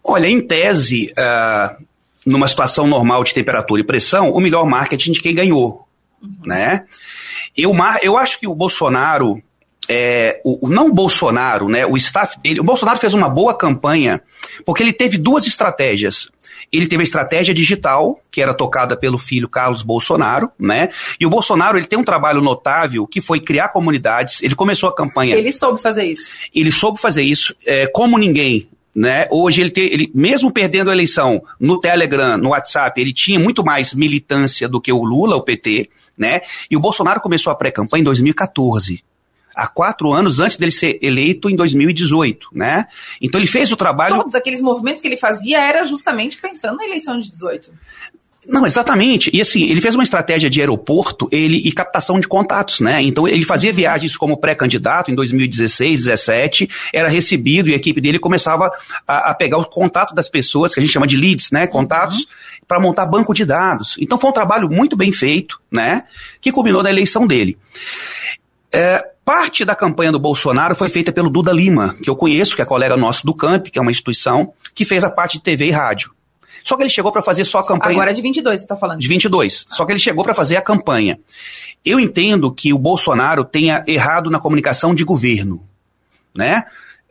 Olha, 0.04 0.26
em 0.26 0.40
tese, 0.40 1.12
uh, 1.12 1.84
numa 2.24 2.48
situação 2.48 2.86
normal 2.86 3.24
de 3.24 3.34
temperatura 3.34 3.80
e 3.80 3.84
pressão, 3.84 4.30
o 4.30 4.40
melhor 4.40 4.66
marketing 4.66 5.12
de 5.12 5.20
quem 5.20 5.34
ganhou, 5.34 5.86
uhum. 6.22 6.34
né? 6.44 6.84
Eu, 7.56 7.72
eu 8.02 8.16
acho 8.16 8.40
que 8.40 8.46
o 8.46 8.54
Bolsonaro, 8.54 9.42
é, 9.88 10.40
o, 10.44 10.68
não 10.68 10.88
o 10.88 10.92
Bolsonaro, 10.92 11.68
né, 11.68 11.84
o 11.84 11.96
staff 11.96 12.40
dele, 12.40 12.60
o 12.60 12.64
Bolsonaro 12.64 12.98
fez 12.98 13.14
uma 13.14 13.28
boa 13.28 13.54
campanha 13.54 14.22
porque 14.64 14.82
ele 14.82 14.92
teve 14.92 15.18
duas 15.18 15.46
estratégias. 15.46 16.28
Ele 16.72 16.86
teve 16.86 17.02
a 17.02 17.04
estratégia 17.04 17.52
digital, 17.52 18.18
que 18.30 18.40
era 18.40 18.54
tocada 18.54 18.96
pelo 18.96 19.18
filho 19.18 19.46
Carlos 19.46 19.82
Bolsonaro, 19.82 20.50
né? 20.58 20.88
E 21.20 21.26
o 21.26 21.30
Bolsonaro, 21.30 21.76
ele 21.76 21.86
tem 21.86 21.98
um 21.98 22.04
trabalho 22.04 22.40
notável 22.40 23.06
que 23.06 23.20
foi 23.20 23.40
criar 23.40 23.68
comunidades. 23.68 24.42
Ele 24.42 24.54
começou 24.54 24.88
a 24.88 24.94
campanha. 24.94 25.36
Ele 25.36 25.52
soube 25.52 25.82
fazer 25.82 26.06
isso. 26.06 26.30
Ele 26.54 26.72
soube 26.72 26.98
fazer 26.98 27.24
isso, 27.24 27.54
é, 27.66 27.86
como 27.88 28.16
ninguém. 28.16 28.70
Né? 28.94 29.26
Hoje 29.30 29.62
ele, 29.62 29.72
ele, 29.76 30.12
mesmo 30.14 30.52
perdendo 30.52 30.90
a 30.90 30.92
eleição 30.92 31.42
no 31.58 31.80
Telegram, 31.80 32.36
no 32.36 32.50
WhatsApp, 32.50 33.00
ele 33.00 33.12
tinha 33.12 33.40
muito 33.40 33.64
mais 33.64 33.94
militância 33.94 34.68
do 34.68 34.80
que 34.80 34.92
o 34.92 35.02
Lula, 35.02 35.36
o 35.36 35.42
PT, 35.42 35.88
né? 36.16 36.42
E 36.70 36.76
o 36.76 36.80
Bolsonaro 36.80 37.20
começou 37.20 37.50
a 37.50 37.56
pré-campanha 37.56 38.02
em 38.02 38.04
2014 38.04 39.02
há 39.54 39.66
quatro 39.66 40.12
anos 40.12 40.40
antes 40.40 40.56
dele 40.56 40.70
ser 40.70 40.98
eleito 41.02 41.48
em 41.48 41.56
2018, 41.56 42.48
né? 42.52 42.86
Então 43.20 43.40
ele 43.40 43.46
fez 43.46 43.70
o 43.70 43.76
trabalho. 43.76 44.16
Todos 44.16 44.34
aqueles 44.34 44.60
movimentos 44.60 45.00
que 45.00 45.08
ele 45.08 45.16
fazia 45.16 45.60
era 45.60 45.84
justamente 45.84 46.38
pensando 46.38 46.76
na 46.76 46.84
eleição 46.84 47.18
de 47.18 47.30
18. 47.30 47.72
Não, 48.46 48.66
exatamente. 48.66 49.30
E 49.32 49.40
assim, 49.40 49.64
ele 49.68 49.80
fez 49.80 49.94
uma 49.94 50.02
estratégia 50.02 50.50
de 50.50 50.60
aeroporto 50.60 51.28
ele, 51.30 51.56
e 51.56 51.70
captação 51.70 52.18
de 52.18 52.26
contatos, 52.26 52.80
né? 52.80 53.00
Então 53.00 53.28
ele 53.28 53.44
fazia 53.44 53.72
viagens 53.72 54.16
como 54.16 54.36
pré-candidato 54.36 55.10
em 55.10 55.14
2016, 55.14 56.02
2017, 56.02 56.68
era 56.92 57.08
recebido 57.08 57.68
e 57.68 57.72
a 57.72 57.76
equipe 57.76 58.00
dele 58.00 58.18
começava 58.18 58.70
a, 59.06 59.30
a 59.30 59.34
pegar 59.34 59.58
o 59.58 59.64
contato 59.64 60.14
das 60.14 60.28
pessoas, 60.28 60.74
que 60.74 60.80
a 60.80 60.82
gente 60.82 60.92
chama 60.92 61.06
de 61.06 61.16
leads, 61.16 61.50
né? 61.52 61.66
Contatos, 61.66 62.20
uhum. 62.20 62.26
para 62.66 62.80
montar 62.80 63.06
banco 63.06 63.32
de 63.32 63.44
dados. 63.44 63.96
Então 64.00 64.18
foi 64.18 64.30
um 64.30 64.32
trabalho 64.32 64.68
muito 64.68 64.96
bem 64.96 65.12
feito, 65.12 65.60
né? 65.70 66.04
Que 66.40 66.50
culminou 66.50 66.82
na 66.82 66.90
eleição 66.90 67.26
dele. 67.26 67.56
É, 68.72 69.04
parte 69.24 69.64
da 69.64 69.76
campanha 69.76 70.10
do 70.10 70.18
Bolsonaro 70.18 70.74
foi 70.74 70.88
feita 70.88 71.12
pelo 71.12 71.30
Duda 71.30 71.52
Lima, 71.52 71.94
que 72.02 72.10
eu 72.10 72.16
conheço, 72.16 72.56
que 72.56 72.62
é 72.62 72.64
colega 72.64 72.96
nosso 72.96 73.24
do 73.24 73.34
CAMP, 73.34 73.70
que 73.70 73.78
é 73.78 73.82
uma 73.82 73.90
instituição 73.90 74.52
que 74.74 74.84
fez 74.84 75.04
a 75.04 75.10
parte 75.10 75.34
de 75.34 75.44
TV 75.44 75.66
e 75.66 75.70
rádio. 75.70 76.10
Só 76.64 76.76
que 76.76 76.82
ele 76.82 76.90
chegou 76.90 77.12
para 77.12 77.22
fazer 77.22 77.44
só 77.44 77.58
a 77.58 77.66
campanha. 77.66 77.92
Agora 77.92 78.10
é 78.10 78.14
de 78.14 78.22
22, 78.22 78.60
você 78.60 78.64
está 78.64 78.76
falando. 78.76 79.00
De 79.00 79.08
22. 79.08 79.66
Só 79.68 79.84
que 79.84 79.92
ele 79.92 79.98
chegou 79.98 80.24
para 80.24 80.34
fazer 80.34 80.56
a 80.56 80.62
campanha. 80.62 81.18
Eu 81.84 81.98
entendo 81.98 82.52
que 82.52 82.72
o 82.72 82.78
Bolsonaro 82.78 83.44
tenha 83.44 83.84
errado 83.86 84.30
na 84.30 84.38
comunicação 84.38 84.94
de 84.94 85.04
governo, 85.04 85.62
né? 86.34 86.64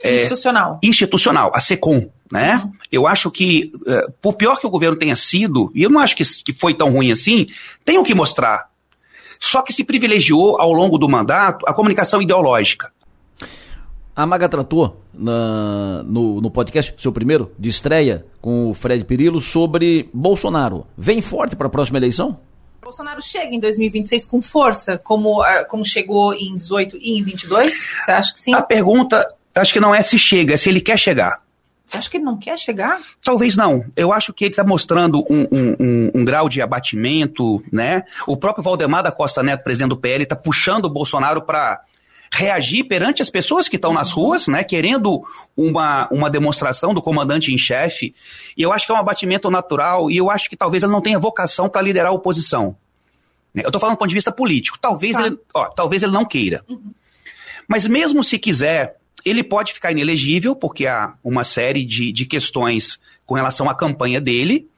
É, 0.03 0.15
institucional. 0.15 0.79
É, 0.81 0.87
institucional, 0.87 1.51
a 1.53 1.59
SECOM, 1.59 2.09
né? 2.31 2.61
Uhum. 2.63 2.71
Eu 2.91 3.07
acho 3.07 3.29
que, 3.29 3.71
uh, 3.75 4.11
por 4.21 4.33
pior 4.33 4.59
que 4.59 4.65
o 4.65 4.69
governo 4.69 4.97
tenha 4.97 5.15
sido, 5.15 5.71
e 5.75 5.83
eu 5.83 5.89
não 5.89 5.99
acho 5.99 6.15
que, 6.15 6.23
que 6.43 6.53
foi 6.53 6.73
tão 6.73 6.89
ruim 6.89 7.11
assim, 7.11 7.45
tem 7.85 7.97
o 7.97 8.03
que 8.03 8.15
mostrar. 8.15 8.69
Só 9.39 9.61
que 9.61 9.73
se 9.73 9.83
privilegiou 9.83 10.59
ao 10.59 10.71
longo 10.71 10.97
do 10.97 11.09
mandato 11.09 11.65
a 11.67 11.73
comunicação 11.73 12.21
ideológica. 12.21 12.91
A 14.15 14.25
Maga 14.25 14.49
tratou 14.49 15.01
na, 15.13 16.03
no, 16.03 16.41
no 16.41 16.51
podcast, 16.51 16.93
seu 16.97 17.11
primeiro, 17.11 17.51
de 17.57 17.69
estreia, 17.69 18.25
com 18.41 18.69
o 18.69 18.73
Fred 18.73 19.03
Perillo, 19.05 19.39
sobre 19.39 20.09
Bolsonaro. 20.13 20.85
Vem 20.97 21.21
forte 21.21 21.55
para 21.55 21.67
a 21.67 21.69
próxima 21.69 21.97
eleição? 21.97 22.37
Bolsonaro 22.81 23.21
chega 23.21 23.55
em 23.55 23.59
2026 23.59 24.25
com 24.25 24.41
força, 24.41 24.97
como, 24.97 25.41
ah, 25.41 25.63
como 25.63 25.85
chegou 25.85 26.33
em 26.33 26.57
18 26.57 26.97
e 26.99 27.19
em 27.19 27.23
22? 27.23 27.89
Você 27.97 28.11
acha 28.11 28.33
que 28.33 28.39
sim? 28.39 28.53
A 28.53 28.61
pergunta, 28.61 29.33
acho 29.55 29.71
que 29.71 29.79
não 29.79 29.95
é 29.95 30.01
se 30.01 30.19
chega, 30.19 30.55
é 30.55 30.57
se 30.57 30.67
ele 30.67 30.81
quer 30.81 30.99
chegar. 30.99 31.41
Você 31.85 31.97
acha 31.97 32.09
que 32.09 32.17
ele 32.17 32.23
não 32.23 32.37
quer 32.37 32.57
chegar? 32.57 32.99
Talvez 33.23 33.55
não. 33.55 33.85
Eu 33.95 34.13
acho 34.13 34.33
que 34.33 34.45
ele 34.45 34.51
está 34.51 34.63
mostrando 34.63 35.25
um, 35.29 35.41
um, 35.51 35.75
um, 35.79 36.11
um, 36.15 36.25
grau 36.25 36.47
de 36.47 36.61
abatimento, 36.61 37.61
né? 37.71 38.03
O 38.25 38.37
próprio 38.37 38.63
Valdemar 38.63 39.03
da 39.03 39.11
Costa 39.11 39.43
Neto, 39.43 39.63
presidente 39.63 39.89
do 39.89 39.97
PL, 39.97 40.23
está 40.23 40.35
puxando 40.35 40.85
o 40.85 40.89
Bolsonaro 40.89 41.41
para 41.41 41.81
reagir 42.33 42.85
perante 42.85 43.21
as 43.21 43.29
pessoas 43.29 43.67
que 43.67 43.75
estão 43.75 43.93
nas 43.93 44.11
ruas, 44.11 44.47
né, 44.47 44.63
querendo 44.63 45.21
uma, 45.55 46.07
uma 46.09 46.29
demonstração 46.29 46.93
do 46.93 47.01
comandante 47.01 47.53
em 47.53 47.57
chefe. 47.57 48.15
E 48.55 48.61
eu 48.61 48.71
acho 48.71 48.85
que 48.85 48.91
é 48.91 48.95
um 48.95 48.99
abatimento 48.99 49.51
natural 49.51 50.09
e 50.09 50.17
eu 50.17 50.31
acho 50.31 50.49
que 50.49 50.55
talvez 50.55 50.83
ele 50.83 50.91
não 50.91 51.01
tenha 51.01 51.19
vocação 51.19 51.67
para 51.67 51.81
liderar 51.81 52.11
a 52.11 52.15
oposição. 52.15 52.75
Eu 53.53 53.67
estou 53.67 53.81
falando 53.81 53.97
do 53.97 53.99
ponto 53.99 54.07
de 54.07 54.15
vista 54.15 54.31
político. 54.31 54.79
Talvez, 54.79 55.17
tá. 55.17 55.27
ele, 55.27 55.37
ó, 55.53 55.67
talvez 55.67 56.03
ele 56.03 56.13
não 56.13 56.23
queira. 56.23 56.63
Uhum. 56.69 56.93
Mas 57.67 57.85
mesmo 57.85 58.23
se 58.23 58.39
quiser, 58.39 58.95
ele 59.25 59.43
pode 59.43 59.73
ficar 59.73 59.91
inelegível, 59.91 60.55
porque 60.55 60.87
há 60.87 61.13
uma 61.21 61.43
série 61.43 61.83
de, 61.83 62.13
de 62.13 62.25
questões 62.25 62.97
com 63.25 63.35
relação 63.35 63.69
à 63.69 63.75
campanha 63.75 64.21
dele, 64.21 64.69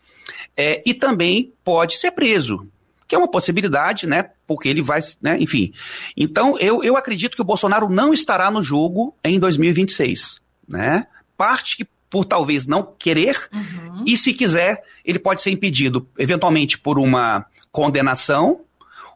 é, 0.58 0.82
e 0.86 0.94
também 0.94 1.54
pode 1.64 1.98
ser 1.98 2.12
preso 2.12 2.68
que 3.14 3.16
é 3.16 3.20
uma 3.20 3.28
possibilidade, 3.30 4.08
né? 4.08 4.32
Porque 4.46 4.68
ele 4.68 4.82
vai, 4.82 5.00
né? 5.22 5.38
Enfim. 5.40 5.72
Então, 6.18 6.58
eu, 6.60 6.84
eu 6.84 6.98
acredito 6.98 7.36
que 7.36 7.42
o 7.42 7.46
Bolsonaro 7.46 7.90
não 7.90 8.14
estará 8.14 8.52
no 8.52 8.62
jogo 8.62 9.16
em 9.24 9.40
2026, 9.40 10.38
né? 10.68 11.08
Parte 11.38 11.78
que 11.78 11.88
por 12.10 12.26
talvez 12.26 12.68
não 12.68 12.94
querer, 13.00 13.36
uhum. 13.52 14.04
e 14.06 14.16
se 14.16 14.34
quiser, 14.34 14.84
ele 15.04 15.18
pode 15.18 15.42
ser 15.42 15.50
impedido, 15.50 16.08
eventualmente 16.16 16.78
por 16.78 17.00
uma 17.00 17.44
condenação 17.72 18.62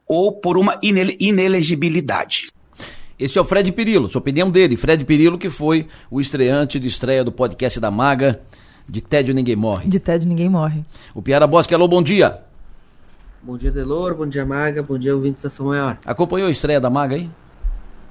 ou 0.07 0.31
por 0.31 0.57
uma 0.57 0.79
inele 0.81 1.15
inelegibilidade. 1.19 2.47
Esse 3.19 3.37
é 3.37 3.41
o 3.41 3.45
Fred 3.45 3.71
Pirillo, 3.71 4.09
sua 4.09 4.17
opinião 4.17 4.49
dele. 4.49 4.75
Fred 4.75 5.05
Pirillo, 5.05 5.37
que 5.37 5.49
foi 5.49 5.87
o 6.09 6.19
estreante 6.19 6.79
de 6.79 6.87
estreia 6.87 7.23
do 7.23 7.31
podcast 7.31 7.79
da 7.79 7.91
Maga, 7.91 8.41
de 8.89 9.01
Tédio 9.01 9.33
Ninguém 9.33 9.55
Morre. 9.55 9.87
De 9.87 9.99
Tédio 9.99 10.27
Ninguém 10.27 10.49
Morre. 10.49 10.83
O 11.13 11.21
Piara 11.21 11.45
Bosque, 11.45 11.75
alô, 11.75 11.87
bom 11.87 12.01
dia. 12.01 12.46
Bom 13.41 13.55
dia, 13.55 13.71
Delor. 13.71 14.15
Bom 14.15 14.25
dia, 14.25 14.45
Maga. 14.45 14.81
Bom 14.81 14.97
dia, 14.97 15.15
ouvintes 15.15 15.43
da 15.43 15.49
São 15.49 15.67
Maior. 15.67 15.97
Acompanhou 16.05 16.47
a 16.47 16.51
estreia 16.51 16.81
da 16.81 16.89
Maga 16.89 17.15
aí? 17.15 17.29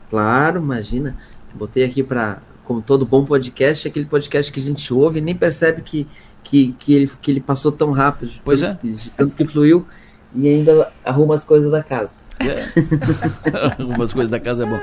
Claro, 0.08 0.60
imagina. 0.60 1.16
Botei 1.52 1.84
aqui 1.84 2.02
para, 2.02 2.38
como 2.64 2.80
todo 2.80 3.04
bom 3.04 3.24
podcast, 3.24 3.88
aquele 3.88 4.06
podcast 4.06 4.52
que 4.52 4.60
a 4.60 4.62
gente 4.62 4.94
ouve 4.94 5.18
e 5.18 5.22
nem 5.22 5.34
percebe 5.34 5.82
que, 5.82 6.06
que, 6.44 6.74
que, 6.78 6.94
ele, 6.94 7.10
que 7.20 7.30
ele 7.30 7.40
passou 7.40 7.72
tão 7.72 7.90
rápido. 7.90 8.32
Pois 8.44 8.62
é. 8.62 8.78
De, 8.82 9.10
tanto 9.10 9.34
que 9.34 9.44
fluiu 9.44 9.86
e 10.34 10.48
ainda 10.48 10.92
arruma 11.04 11.34
as 11.34 11.44
coisas 11.44 11.70
da 11.70 11.82
casa. 11.82 12.18
É. 12.38 13.82
Algumas 13.82 14.12
coisas 14.12 14.30
da 14.30 14.38
casa 14.38 14.64
é 14.64 14.66
bom. 14.66 14.78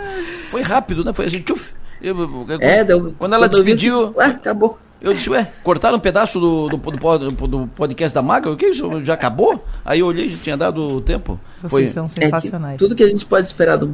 Foi 0.49 0.61
rápido, 0.61 1.03
né? 1.03 1.13
Foi 1.13 1.25
assim, 1.25 1.41
tchuf. 1.41 1.73
Eu, 2.01 2.19
eu, 2.19 2.57
é, 2.59 2.83
deu, 2.83 3.15
quando 3.17 3.33
ela 3.33 3.47
despediu. 3.47 4.13
Ué, 4.17 4.25
acabou. 4.25 4.77
Eu 5.03 5.13
disse, 5.13 5.29
ué, 5.29 5.51
cortaram 5.63 5.97
um 5.97 5.99
pedaço 5.99 6.39
do, 6.39 6.69
do, 6.69 6.77
do, 6.77 7.47
do 7.47 7.67
podcast 7.75 8.15
da 8.15 8.21
Maga? 8.21 8.49
O 8.49 8.55
que 8.55 8.65
é 8.67 8.69
isso? 8.69 9.03
Já 9.03 9.15
acabou? 9.15 9.61
Aí 9.83 9.99
eu 9.99 10.07
olhei, 10.07 10.29
já 10.29 10.37
tinha 10.37 10.55
dado 10.55 11.01
tempo. 11.01 11.37
Vocês 11.57 11.69
Foi... 11.69 11.87
são 11.89 12.07
sensacionais. 12.07 12.75
É 12.75 12.77
que 12.77 12.83
tudo 12.85 12.95
que 12.95 13.03
a 13.03 13.09
gente 13.09 13.25
pode 13.25 13.45
esperar 13.45 13.83
um, 13.83 13.93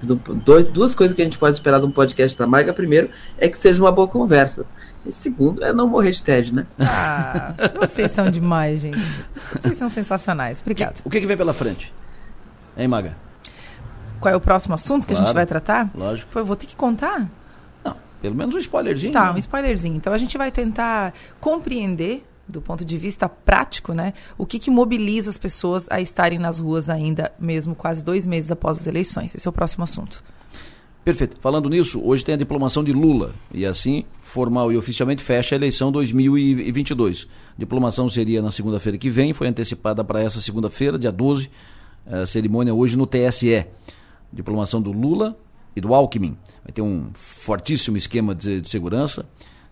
do- 0.00 0.14
dois, 0.44 0.64
duas 0.66 0.94
coisas 0.94 1.12
que 1.16 1.20
a 1.22 1.24
gente 1.24 1.38
pode 1.38 1.56
esperar 1.56 1.80
de 1.80 1.86
um 1.86 1.90
podcast 1.90 2.38
da 2.38 2.46
Maga. 2.46 2.72
Primeiro, 2.72 3.10
é 3.36 3.48
que 3.48 3.58
seja 3.58 3.82
uma 3.82 3.90
boa 3.90 4.06
conversa. 4.06 4.64
E 5.04 5.10
segundo, 5.10 5.62
é 5.64 5.72
não 5.72 5.88
morrer 5.88 6.12
de 6.12 6.22
tédio, 6.22 6.54
né? 6.54 6.66
Ah, 6.78 7.52
vocês 7.80 8.12
são 8.12 8.30
demais, 8.30 8.78
gente. 8.80 9.24
Vocês 9.60 9.76
são 9.76 9.88
sensacionais. 9.88 10.60
Obrigado. 10.60 11.00
O 11.04 11.10
que, 11.10 11.20
que 11.20 11.26
vem 11.26 11.36
pela 11.36 11.52
frente? 11.52 11.92
Hein, 12.76 12.86
Maga? 12.86 13.16
Qual 14.20 14.32
é 14.32 14.36
o 14.36 14.40
próximo 14.40 14.74
assunto 14.76 15.04
que 15.04 15.12
a 15.12 15.16
gente 15.16 15.24
Claro. 15.24 15.34
vai 15.34 15.46
tratar? 15.46 15.90
Lógico. 15.94 16.30
Pô, 16.32 16.38
eu 16.38 16.44
vou 16.46 16.54
ter 16.56 16.66
que 16.66 16.76
contar? 16.76 17.28
Pelo 18.20 18.34
menos 18.34 18.54
um 18.54 18.58
spoilerzinho. 18.58 19.12
Tá, 19.12 19.26
né? 19.26 19.32
um 19.32 19.38
spoilerzinho. 19.38 19.96
Então 19.96 20.12
a 20.12 20.18
gente 20.18 20.38
vai 20.38 20.50
tentar 20.50 21.12
compreender, 21.40 22.24
do 22.48 22.60
ponto 22.60 22.84
de 22.84 22.96
vista 22.96 23.28
prático, 23.28 23.92
né, 23.92 24.14
o 24.38 24.46
que, 24.46 24.58
que 24.58 24.70
mobiliza 24.70 25.30
as 25.30 25.38
pessoas 25.38 25.86
a 25.90 26.00
estarem 26.00 26.38
nas 26.38 26.58
ruas 26.58 26.88
ainda, 26.88 27.32
mesmo 27.38 27.74
quase 27.74 28.04
dois 28.04 28.26
meses 28.26 28.50
após 28.50 28.80
as 28.80 28.86
eleições. 28.86 29.34
Esse 29.34 29.46
é 29.46 29.50
o 29.50 29.52
próximo 29.52 29.84
assunto. 29.84 30.22
Perfeito. 31.04 31.36
Falando 31.38 31.68
nisso, 31.68 32.00
hoje 32.02 32.24
tem 32.24 32.34
a 32.34 32.38
diplomação 32.38 32.82
de 32.82 32.90
Lula. 32.90 33.34
E 33.52 33.66
assim, 33.66 34.04
formal 34.22 34.72
e 34.72 34.76
oficialmente, 34.76 35.22
fecha 35.22 35.54
a 35.54 35.56
eleição 35.56 35.92
2022. 35.92 37.28
Diplomação 37.58 38.08
seria 38.08 38.40
na 38.40 38.50
segunda-feira 38.50 38.96
que 38.96 39.10
vem, 39.10 39.34
foi 39.34 39.48
antecipada 39.48 40.02
para 40.02 40.22
essa 40.22 40.40
segunda-feira, 40.40 40.98
dia 40.98 41.12
12. 41.12 41.50
A 42.06 42.24
cerimônia 42.24 42.72
hoje 42.74 42.96
no 42.96 43.06
TSE. 43.06 43.66
Diplomação 44.32 44.80
do 44.80 44.92
Lula 44.92 45.36
e 45.76 45.80
do 45.80 45.92
Alckmin. 45.92 46.38
Vai 46.64 46.72
ter 46.72 46.82
um 46.82 47.10
fortíssimo 47.12 47.96
esquema 47.96 48.34
de, 48.34 48.60
de 48.60 48.70
segurança. 48.70 49.26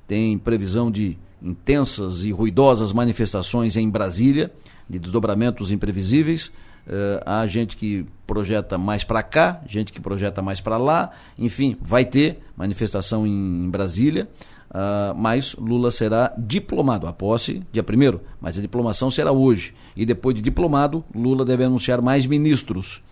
Tem 0.07 0.36
previsão 0.36 0.90
de 0.90 1.18
intensas 1.43 2.22
e 2.22 2.30
ruidosas 2.30 2.93
manifestações 2.93 3.76
em 3.76 3.88
Brasília, 3.88 4.53
de 4.88 4.99
desdobramentos 4.99 5.70
imprevisíveis. 5.70 6.53
Eh, 6.86 7.22
há 7.24 7.47
gente 7.47 7.76
que 7.76 8.07
projeta 8.26 8.76
mais 8.76 9.05
para 9.05 9.22
cá, 9.22 9.61
gente 9.66 9.93
que 9.93 10.01
projeta 10.01 10.43
mais 10.43 10.61
para 10.61 10.76
lá. 10.76 11.11
Enfim, 11.38 11.76
vai 11.80 12.05
ter 12.05 12.43
manifestação 12.57 13.26
em, 13.26 13.64
em 13.64 13.70
Brasília. 13.70 14.28
ah, 14.70 15.14
mas 15.16 15.55
Lula 15.55 15.90
será 15.90 16.32
diplomado. 16.36 17.07
A 17.07 17.12
posse, 17.12 17.62
dia 17.72 17.82
1 17.82 18.20
mas 18.40 18.59
a 18.59 18.61
diplomação 18.61 19.11
será 19.11 19.32
hoje. 19.32 19.74
E 19.97 20.05
depois 20.05 20.34
de 20.34 20.43
diplomado, 20.43 21.05
Lula 21.14 21.45
deve 21.45 21.64
anunciar 21.64 22.01
mais 22.03 22.26
ministros. 22.26 23.03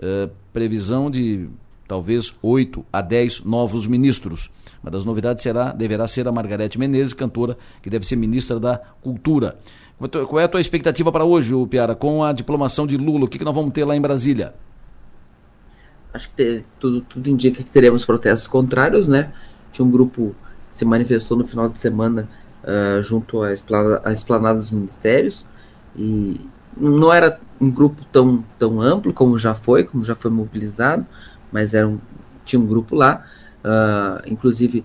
Eh, 0.00 0.28
previsão 0.52 1.10
de 1.10 1.48
talvez 1.88 2.34
8 2.42 2.84
a 2.92 3.00
10 3.00 3.40
novos 3.40 3.86
ministros. 3.86 4.50
Uma 4.82 4.90
das 4.90 5.04
novidades 5.04 5.42
será, 5.42 5.72
deverá 5.72 6.06
ser 6.06 6.28
a 6.28 6.32
Margarete 6.32 6.78
Menezes, 6.78 7.14
cantora, 7.14 7.56
que 7.82 7.90
deve 7.90 8.06
ser 8.06 8.16
ministra 8.16 8.60
da 8.60 8.80
Cultura. 9.00 9.58
Qual 10.28 10.38
é 10.38 10.44
a 10.44 10.48
tua 10.48 10.60
expectativa 10.60 11.10
para 11.10 11.24
hoje, 11.24 11.52
Piara, 11.66 11.96
com 11.96 12.22
a 12.22 12.32
diplomação 12.32 12.86
de 12.86 12.96
Lula? 12.96 13.24
O 13.24 13.28
que, 13.28 13.38
que 13.38 13.44
nós 13.44 13.54
vamos 13.54 13.72
ter 13.72 13.84
lá 13.84 13.96
em 13.96 14.00
Brasília? 14.00 14.54
Acho 16.14 16.28
que 16.30 16.36
te- 16.36 16.64
tudo, 16.78 17.00
tudo 17.00 17.28
indica 17.28 17.62
que 17.64 17.70
teremos 17.70 18.04
protestos 18.04 18.46
contrários, 18.46 19.08
né? 19.08 19.32
Tinha 19.72 19.84
um 19.84 19.90
grupo 19.90 20.36
que 20.70 20.76
se 20.78 20.84
manifestou 20.84 21.36
no 21.36 21.44
final 21.44 21.68
de 21.68 21.78
semana 21.78 22.28
ah, 22.62 23.00
junto 23.02 23.42
à 23.42 23.52
esplanada, 23.52 24.02
à 24.04 24.12
esplanada 24.12 24.58
dos 24.58 24.70
ministérios 24.70 25.44
e 25.96 26.40
não 26.76 27.12
era 27.12 27.40
um 27.60 27.70
grupo 27.70 28.04
tão, 28.12 28.44
tão 28.58 28.80
amplo 28.80 29.12
como 29.12 29.38
já 29.38 29.54
foi, 29.54 29.84
como 29.84 30.04
já 30.04 30.14
foi 30.14 30.30
mobilizado, 30.30 31.04
mas 31.52 31.74
era 31.74 31.86
um, 31.88 31.98
tinha 32.44 32.60
um 32.60 32.66
grupo 32.66 32.94
lá. 32.94 33.24
Ah, 33.64 34.22
inclusive, 34.26 34.84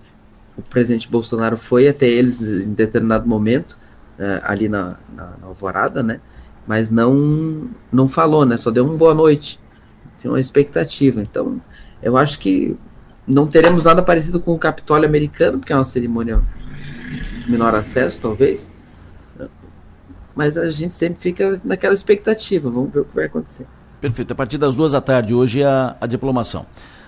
o 0.56 0.62
presidente 0.62 1.08
Bolsonaro 1.08 1.56
foi 1.56 1.88
até 1.88 2.06
eles 2.06 2.40
em 2.40 2.72
determinado 2.72 3.26
momento, 3.28 3.76
ah, 4.18 4.52
ali 4.52 4.68
na, 4.68 4.96
na, 5.14 5.36
na 5.38 5.46
alvorada, 5.46 6.02
né? 6.02 6.20
Mas 6.66 6.90
não, 6.90 7.68
não 7.92 8.08
falou, 8.08 8.44
né? 8.46 8.56
Só 8.56 8.70
deu 8.70 8.86
um 8.86 8.96
boa 8.96 9.14
noite 9.14 9.58
tinha 10.24 10.32
uma 10.32 10.40
expectativa. 10.40 11.20
Então, 11.20 11.60
eu 12.02 12.16
acho 12.16 12.38
que 12.38 12.76
não 13.26 13.46
teremos 13.46 13.84
nada 13.84 14.02
parecido 14.02 14.40
com 14.40 14.54
o 14.54 14.58
Capitólio 14.58 15.06
americano, 15.06 15.58
porque 15.58 15.72
é 15.72 15.76
uma 15.76 15.84
cerimônia 15.84 16.42
de 17.44 17.50
menor 17.50 17.74
acesso, 17.74 18.20
talvez. 18.20 18.72
Mas 20.34 20.56
a 20.56 20.70
gente 20.70 20.94
sempre 20.94 21.20
fica 21.20 21.60
naquela 21.62 21.94
expectativa. 21.94 22.70
Vamos 22.70 22.90
ver 22.92 23.00
o 23.00 23.04
que 23.04 23.14
vai 23.14 23.26
acontecer. 23.26 23.66
Perfeito. 24.04 24.32
A 24.32 24.34
partir 24.34 24.58
das 24.58 24.74
duas 24.74 24.92
da 24.92 25.00
tarde, 25.00 25.32
hoje 25.32 25.62
é 25.62 25.64
a, 25.64 25.96
a 25.98 26.06
diplomação. 26.06 26.66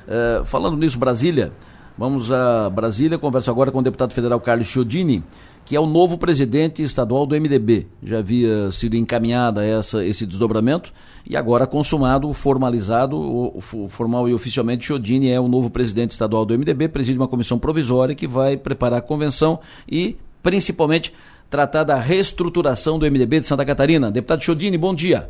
Eh, 0.09 0.41
falando 0.47 0.79
nisso, 0.79 0.99
Brasília, 0.99 1.53
vamos 1.99 2.33
a 2.33 2.71
Brasília, 2.71 3.19
converso 3.19 3.51
agora 3.51 3.71
com 3.71 3.81
o 3.81 3.83
deputado 3.83 4.15
federal 4.15 4.41
Carlos 4.41 4.67
Chiodini, 4.67 5.23
que 5.67 5.77
é 5.77 5.81
o 5.81 5.85
novo 5.85 6.17
presidente 6.17 6.83
estadual 6.83 7.27
do 7.27 7.39
MDB. 7.39 7.87
Já 8.03 8.21
havia 8.21 8.73
sido 8.73 8.97
encaminhada 8.97 9.63
essa, 9.63 10.03
esse 10.07 10.25
desdobramento 10.25 10.91
e 11.29 11.37
agora 11.37 11.67
consumado, 11.67 12.33
formalizado, 12.33 13.15
o, 13.19 13.63
o 13.75 13.89
formal 13.91 14.27
e 14.27 14.33
oficialmente, 14.33 14.87
Chiodini 14.87 15.29
é 15.29 15.39
o 15.39 15.49
novo 15.49 15.69
presidente 15.69 16.13
estadual 16.13 16.47
do 16.47 16.59
MDB, 16.59 16.89
preside 16.89 17.19
uma 17.19 17.29
comissão 17.29 17.59
provisória 17.59 18.15
que 18.15 18.27
vai 18.27 18.57
preparar 18.57 19.01
a 19.01 19.03
convenção 19.03 19.61
e, 19.87 20.17
principalmente, 20.43 21.13
tratar 21.51 21.85
da 21.85 21.97
reestruturação 21.97 22.99
do 22.99 23.05
MDB 23.05 23.41
de 23.41 23.47
Santa 23.47 23.67
Catarina. 23.67 24.11
Deputado 24.11 24.43
Chiodini, 24.43 24.79
bom 24.79 24.95
dia. 24.95 25.29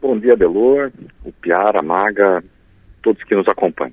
Bom 0.00 0.18
dia, 0.18 0.34
Delor, 0.36 0.90
o 1.24 1.32
Piara, 1.32 1.80
a 1.80 1.82
Maga, 1.82 2.42
todos 3.02 3.22
que 3.24 3.34
nos 3.34 3.46
acompanham. 3.48 3.92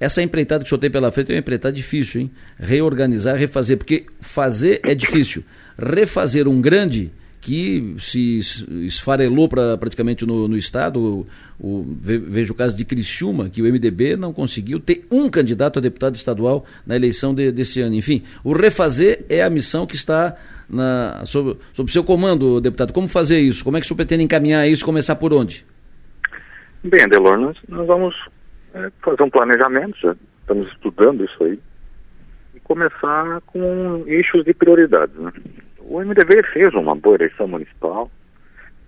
Essa 0.00 0.22
empreitada 0.22 0.62
que 0.62 0.66
o 0.66 0.68
senhor 0.68 0.78
tem 0.80 0.90
pela 0.90 1.10
frente 1.10 1.32
é 1.32 1.34
uma 1.34 1.40
empreitada 1.40 1.74
difícil, 1.74 2.20
hein? 2.20 2.30
Reorganizar, 2.58 3.36
refazer, 3.36 3.76
porque 3.76 4.06
fazer 4.20 4.80
é 4.84 4.94
difícil. 4.94 5.42
Refazer 5.76 6.46
um 6.46 6.60
grande 6.60 7.10
que 7.40 7.96
se 7.98 8.38
es- 8.38 8.64
esfarelou 8.82 9.48
pra, 9.48 9.76
praticamente 9.76 10.24
no, 10.24 10.46
no 10.46 10.56
estado, 10.56 11.26
o, 11.58 11.68
o- 11.80 11.96
ve- 12.00 12.18
vejo 12.18 12.52
o 12.52 12.56
caso 12.56 12.76
de 12.76 12.84
Criciúma, 12.84 13.48
que 13.48 13.60
o 13.60 13.64
MDB 13.64 14.16
não 14.16 14.32
conseguiu 14.32 14.78
ter 14.78 15.04
um 15.10 15.28
candidato 15.28 15.78
a 15.80 15.82
deputado 15.82 16.14
estadual 16.14 16.64
na 16.86 16.94
eleição 16.94 17.34
de- 17.34 17.50
desse 17.50 17.80
ano. 17.80 17.94
Enfim, 17.96 18.22
o 18.44 18.52
refazer 18.52 19.24
é 19.28 19.42
a 19.42 19.50
missão 19.50 19.84
que 19.86 19.96
está 19.96 20.36
na, 20.68 21.24
sob, 21.24 21.58
sob 21.72 21.90
seu 21.90 22.04
comando, 22.04 22.60
deputado. 22.60 22.92
Como 22.92 23.08
fazer 23.08 23.38
isso? 23.38 23.64
Como 23.64 23.76
é 23.76 23.80
que 23.80 23.86
o 23.86 23.88
senhor 23.88 23.96
pretende 23.96 24.24
encaminhar 24.24 24.68
isso? 24.68 24.84
Começar 24.84 25.16
por 25.16 25.32
onde? 25.32 25.64
Bem, 26.84 27.08
Delor, 27.08 27.38
nós, 27.38 27.56
nós 27.68 27.86
vamos 27.86 28.14
é, 28.74 28.90
fazer 29.02 29.22
um 29.22 29.30
planejamento, 29.30 29.96
já 30.00 30.14
estamos 30.40 30.68
estudando 30.68 31.24
isso 31.24 31.44
aí, 31.44 31.58
e 32.54 32.60
começar 32.60 33.40
com 33.46 34.04
eixos 34.06 34.44
de 34.44 34.54
prioridades. 34.54 35.14
Né? 35.16 35.32
O 35.78 36.00
MDB 36.00 36.42
fez 36.52 36.72
uma 36.74 36.94
boa 36.94 37.16
eleição 37.16 37.48
municipal, 37.48 38.10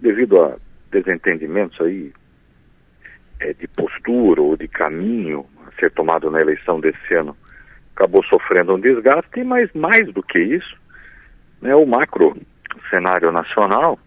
devido 0.00 0.40
a 0.40 0.56
desentendimentos 0.90 1.80
aí 1.80 2.12
é, 3.40 3.52
de 3.54 3.66
postura 3.68 4.40
ou 4.40 4.56
de 4.56 4.68
caminho 4.68 5.46
a 5.66 5.80
ser 5.80 5.90
tomado 5.90 6.30
na 6.30 6.40
eleição 6.40 6.80
desse 6.80 7.14
ano, 7.14 7.36
acabou 7.94 8.24
sofrendo 8.24 8.74
um 8.74 8.80
desgaste, 8.80 9.42
mas 9.44 9.70
mais 9.72 10.12
do 10.12 10.22
que 10.22 10.38
isso, 10.38 10.76
né, 11.60 11.74
o 11.74 11.86
macro 11.86 12.36
cenário 12.88 13.30
nacional 13.30 13.98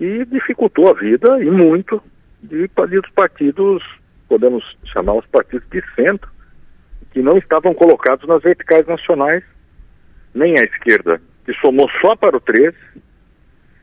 e 0.00 0.24
dificultou 0.24 0.88
a 0.88 0.94
vida 0.94 1.42
e 1.42 1.50
muito 1.50 2.02
de 2.42 2.66
dos 2.66 3.10
partidos, 3.14 3.82
podemos 4.28 4.64
chamar 4.92 5.14
os 5.14 5.26
partidos 5.26 5.68
de 5.70 5.80
centro, 5.94 6.28
que 7.12 7.22
não 7.22 7.38
estavam 7.38 7.72
colocados 7.72 8.26
nas 8.26 8.42
verticais 8.42 8.86
nacionais, 8.86 9.44
nem 10.34 10.58
a 10.58 10.64
esquerda, 10.64 11.20
que 11.44 11.52
somou 11.54 11.88
só 12.00 12.16
para 12.16 12.36
o 12.36 12.40
13, 12.40 12.76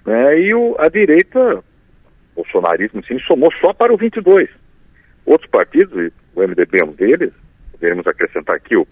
né, 0.05 0.39
e 0.39 0.53
o, 0.53 0.75
a 0.79 0.89
direita, 0.89 1.63
bolsonarismo, 2.35 3.03
sim, 3.05 3.20
somou 3.20 3.51
só 3.61 3.74
para 3.74 3.93
o 3.93 3.97
22. 3.97 4.49
Outros 5.25 5.49
partidos, 5.49 6.11
o 6.36 6.41
MDB 6.41 6.79
é 6.79 6.86
um 6.86 6.89
deles, 6.89 7.32
poderemos 7.71 8.05
acrescentar 8.07 8.55
aqui 8.55 8.75
o 8.75 8.87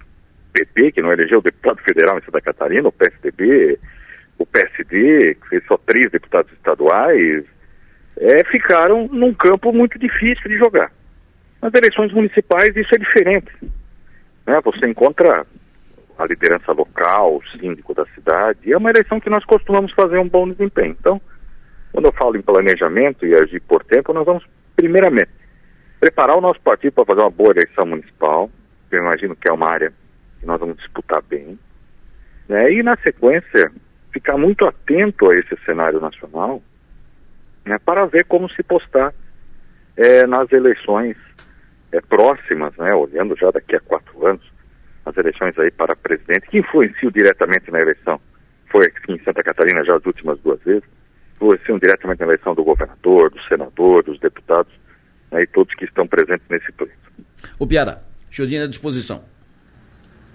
PP, 0.57 0.93
que 0.93 1.01
não 1.01 1.11
elegeu 1.11 1.41
deputado 1.41 1.81
federal 1.83 2.17
em 2.17 2.23
Santa 2.23 2.41
Catarina, 2.41 2.87
o 2.87 2.91
PSDB, 2.91 3.79
o 4.39 4.45
PSD, 4.45 5.35
que 5.35 5.49
fez 5.49 5.63
só 5.65 5.77
três 5.77 6.09
deputados 6.11 6.51
estaduais, 6.53 7.45
é, 8.17 8.43
ficaram 8.45 9.07
num 9.07 9.33
campo 9.33 9.71
muito 9.71 9.99
difícil 9.99 10.49
de 10.49 10.57
jogar. 10.57 10.91
Nas 11.61 11.73
eleições 11.73 12.11
municipais 12.11 12.75
isso 12.75 12.93
é 12.93 12.97
diferente. 12.97 13.51
Né? 14.45 14.53
Você 14.63 14.89
encontra 14.89 15.45
a 16.17 16.25
liderança 16.25 16.71
local, 16.71 17.37
o 17.37 17.57
síndico 17.57 17.93
da 17.93 18.05
cidade, 18.15 18.59
e 18.65 18.73
é 18.73 18.77
uma 18.77 18.89
eleição 18.89 19.19
que 19.19 19.29
nós 19.29 19.45
costumamos 19.45 19.91
fazer 19.91 20.17
um 20.17 20.27
bom 20.27 20.49
desempenho. 20.49 20.95
Então, 20.99 21.21
quando 21.91 22.05
eu 22.05 22.13
falo 22.13 22.37
em 22.37 22.41
planejamento 22.41 23.25
e 23.25 23.35
agir 23.35 23.59
por 23.61 23.83
tempo, 23.83 24.13
nós 24.13 24.25
vamos, 24.25 24.43
primeiramente, 24.75 25.29
preparar 25.99 26.37
o 26.37 26.41
nosso 26.41 26.59
partido 26.61 26.93
para 26.93 27.05
fazer 27.05 27.21
uma 27.21 27.29
boa 27.29 27.51
eleição 27.51 27.85
municipal. 27.85 28.49
Eu 28.91 28.99
imagino 28.99 29.35
que 29.35 29.49
é 29.49 29.53
uma 29.53 29.69
área 29.69 29.93
que 30.39 30.45
nós 30.45 30.59
vamos 30.59 30.77
disputar 30.77 31.21
bem. 31.21 31.57
Né? 32.47 32.73
E, 32.73 32.83
na 32.83 32.95
sequência, 32.97 33.71
ficar 34.11 34.37
muito 34.37 34.65
atento 34.65 35.29
a 35.29 35.35
esse 35.35 35.55
cenário 35.65 35.99
nacional 35.99 36.61
né, 37.65 37.77
para 37.83 38.05
ver 38.05 38.25
como 38.25 38.49
se 38.49 38.63
postar 38.63 39.13
eh, 39.95 40.25
nas 40.25 40.51
eleições 40.51 41.17
eh, 41.91 42.01
próximas, 42.01 42.75
né, 42.77 42.93
olhando 42.93 43.35
já 43.37 43.51
daqui 43.51 43.75
a 43.75 43.79
quatro 43.79 44.25
anos, 44.25 44.43
as 45.05 45.15
eleições 45.17 45.57
aí 45.59 45.69
para 45.69 45.95
presidente, 45.95 46.47
que 46.49 46.59
influenciam 46.59 47.11
diretamente 47.11 47.69
na 47.69 47.79
eleição. 47.79 48.19
Foi 48.71 48.85
aqui 48.85 49.13
em 49.13 49.23
Santa 49.23 49.43
Catarina 49.43 49.83
já 49.83 49.95
as 49.95 50.05
últimas 50.05 50.39
duas 50.39 50.61
vezes, 50.61 50.83
influenciam 51.35 51.77
diretamente 51.77 52.19
na 52.19 52.27
eleição 52.27 52.55
do 52.55 52.63
governador, 52.63 53.29
do 53.29 53.41
senador, 53.43 54.03
dos 54.03 54.19
deputados, 54.19 54.73
né, 55.31 55.43
e 55.43 55.47
todos 55.47 55.73
que 55.75 55.85
estão 55.85 56.07
presentes 56.07 56.47
nesse 56.49 56.71
pleito. 56.71 56.95
O 57.59 57.67
Piara, 57.67 58.01
Chodinha 58.29 58.63
à 58.63 58.67
disposição. 58.67 59.23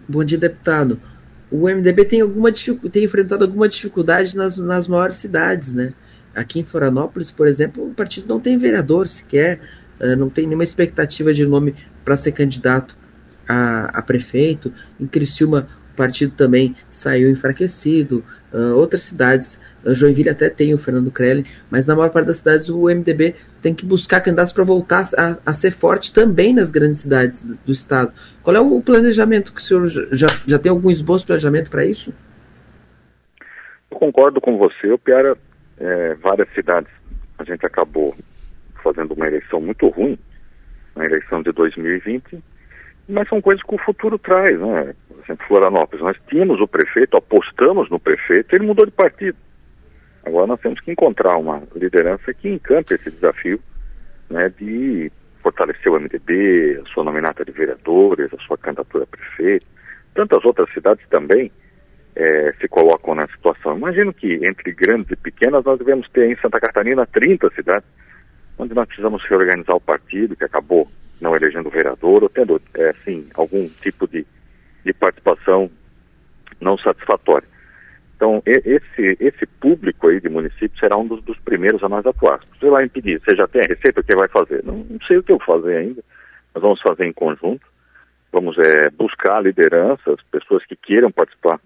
Bom 0.09 0.25
dia, 0.25 0.37
deputado. 0.37 1.01
O 1.51 1.69
MDB 1.69 2.05
tem, 2.05 2.21
alguma 2.23 2.51
tem 2.91 3.05
enfrentado 3.05 3.45
alguma 3.45 3.69
dificuldade 3.69 4.37
nas, 4.37 4.59
nas 4.59 4.89
maiores 4.89 5.17
cidades, 5.17 5.73
né? 5.73 5.95
Aqui 6.35 6.59
em 6.59 6.65
Florianópolis, 6.65 7.31
por 7.31 7.47
exemplo, 7.47 7.87
o 7.87 7.95
partido 7.95 8.27
não 8.27 8.41
tem 8.41 8.57
vereador 8.57 9.07
sequer, 9.07 9.61
uh, 10.01 10.17
não 10.17 10.29
tem 10.29 10.47
nenhuma 10.47 10.65
expectativa 10.65 11.33
de 11.33 11.47
nome 11.47 11.77
para 12.05 12.17
ser 12.17 12.33
candidato 12.33 12.97
a, 13.47 13.99
a, 13.99 14.03
prefeito. 14.03 14.73
Em 14.99 15.07
Criciúma, 15.07 15.69
o 15.93 15.97
partido 15.97 16.33
também 16.35 16.75
saiu 16.91 17.31
enfraquecido. 17.31 18.25
Uh, 18.53 18.77
outras 18.77 19.03
cidades, 19.03 19.59
uh, 19.85 19.95
Joinville 19.95 20.29
até 20.29 20.51
tem 20.51 20.75
o 20.75 20.79
Fernando 20.79 21.11
Krelli, 21.11 21.47
mas 21.71 21.87
na 21.87 21.97
maior 21.97 22.11
parte 22.11 22.27
das 22.27 22.39
cidades 22.39 22.69
o 22.69 22.85
MDB 22.85 23.35
tem 23.63 23.75
que 23.75 23.87
buscar 23.87 24.21
candidatos 24.21 24.53
para 24.53 24.65
voltar 24.65 25.09
a, 25.17 25.39
a, 25.47 25.55
ser 25.55 25.71
forte 25.71 26.13
também 26.13 26.53
nas 26.53 26.71
grandes 26.71 27.01
cidades 27.01 27.41
do, 27.41 27.57
do, 27.57 27.73
estado. 27.73 28.13
Qual 28.43 28.55
é 28.55 28.61
o 28.61 28.81
planejamento 28.83 29.55
que 29.55 29.61
o 29.61 29.65
senhor 29.65 29.87
já, 29.87 30.29
já 30.47 30.59
tem 30.59 30.71
algum 30.71 30.91
esboço 30.91 31.25
de 31.25 31.29
planejamento 31.29 31.71
para 31.71 31.85
isso? 31.87 32.13
Eu 33.91 33.97
concordo 33.97 34.41
com 34.41 34.59
você, 34.59 34.93
o 34.93 34.99
Piara 34.99 35.37
é, 35.79 36.15
várias 36.17 36.53
cidades 36.55 36.91
a 37.39 37.45
gente 37.45 37.65
acabou 37.67 38.15
fazendo 38.83 39.15
uma 39.15 39.27
eleição 39.27 39.61
muito 39.61 39.89
ruim, 39.89 40.19
na 40.95 41.05
eleição 41.05 41.43
de 41.43 41.53
2020, 41.53 42.43
mas 43.09 43.29
são 43.29 43.41
coisas 43.41 43.63
que 43.63 43.75
o 43.75 43.79
futuro 43.79 44.19
traz, 44.19 44.59
né? 44.61 44.95
Por 45.09 45.25
exemplo, 45.25 45.47
Florianópolis, 45.47 46.05
nós 46.05 46.17
tínhamos 46.29 46.61
o 46.61 46.69
prefeito, 46.69 47.17
apostamos 47.17 47.89
no 47.91 47.99
prefeito, 47.99 48.55
ele 48.55 48.67
mudou 48.67 48.87
de 48.87 48.93
partido. 48.93 49.37
Agora 50.25 50.47
nós 50.47 50.61
temos 50.61 50.81
que 50.81 50.93
encontrar 50.93 51.37
uma 51.37 51.63
liderança 51.75 52.33
que 52.33 52.49
encampe 52.49 52.95
esse 52.95 53.11
desafio 53.11 53.61
né, 54.31 54.53
de 54.59 55.11
fortalecer 55.43 55.91
o 55.91 55.99
MDB, 55.99 56.81
a 56.85 56.89
sua 56.89 57.05
nominata 57.05 57.45
de 57.45 57.51
vereadores, 57.51 58.33
a 58.33 58.39
sua 58.39 58.57
candidatura 58.57 59.05
a 59.05 59.07
prefeito. 59.07 59.67
Tantas 60.15 60.45
outras 60.45 60.73
cidades 60.73 61.05
também 61.09 61.51
é, 62.15 62.55
se 62.61 62.69
colocam 62.69 63.15
na 63.15 63.27
situação. 63.29 63.77
Imagino 63.77 64.13
que 64.13 64.47
entre 64.47 64.73
grandes 64.73 65.11
e 65.11 65.17
pequenas 65.17 65.65
nós 65.65 65.79
devemos 65.79 66.09
ter 66.11 66.31
em 66.31 66.37
Santa 66.37 66.61
Catarina 66.61 67.07
30 67.07 67.51
cidades 67.55 67.89
onde 68.59 68.75
nós 68.75 68.87
precisamos 68.87 69.25
reorganizar 69.25 69.75
o 69.75 69.81
partido, 69.81 70.37
que 70.37 70.45
acabou 70.45 70.89
não 71.23 71.37
elegendo 71.37 71.71
vereador, 71.71 72.25
ou 72.25 72.29
tendo, 72.29 72.61
é, 72.75 72.91
assim, 72.91 73.27
algum 73.35 73.69
tipo 73.81 74.09
de, 74.09 74.27
de 74.85 74.93
participação 74.93 75.71
não 76.61 76.77
satisfatória. 76.77 77.47
Então, 78.17 78.43
esse, 78.45 79.17
esse 79.19 79.47
público 79.61 80.09
aí 80.09 80.21
de 80.21 80.29
município 80.29 80.79
será 80.79 80.97
um 80.97 81.07
dos, 81.07 81.23
dos 81.23 81.39
primeiros 81.41 81.83
a 81.83 81.89
nós 81.89 82.05
atuar. 82.05 82.41
Você 82.59 82.69
vai 82.69 82.85
impedir, 82.85 83.21
você 83.21 83.35
já 83.35 83.49
tem 83.49 83.63
a 83.63 83.69
receita, 83.69 84.01
o 84.01 84.05
que 84.05 84.15
vai 84.15 84.29
fazer? 84.29 84.63
Não, 84.65 84.79
não 84.79 85.01
sei 85.07 85.17
o 85.17 85.23
que 85.23 85.33
eu 85.33 85.41
fazer 85.41 85.77
ainda, 85.77 86.03
nós 86.55 86.63
vamos 86.63 86.81
fazer 86.81 87.05
em 87.05 87.13
conjunto, 87.13 87.67
vamos 88.33 88.57
é, 88.59 88.91
buscar 88.91 89.41
lideranças, 89.41 90.21
pessoas 90.31 90.65
que 90.67 90.77
queiram 90.77 91.11
participar 91.11 91.61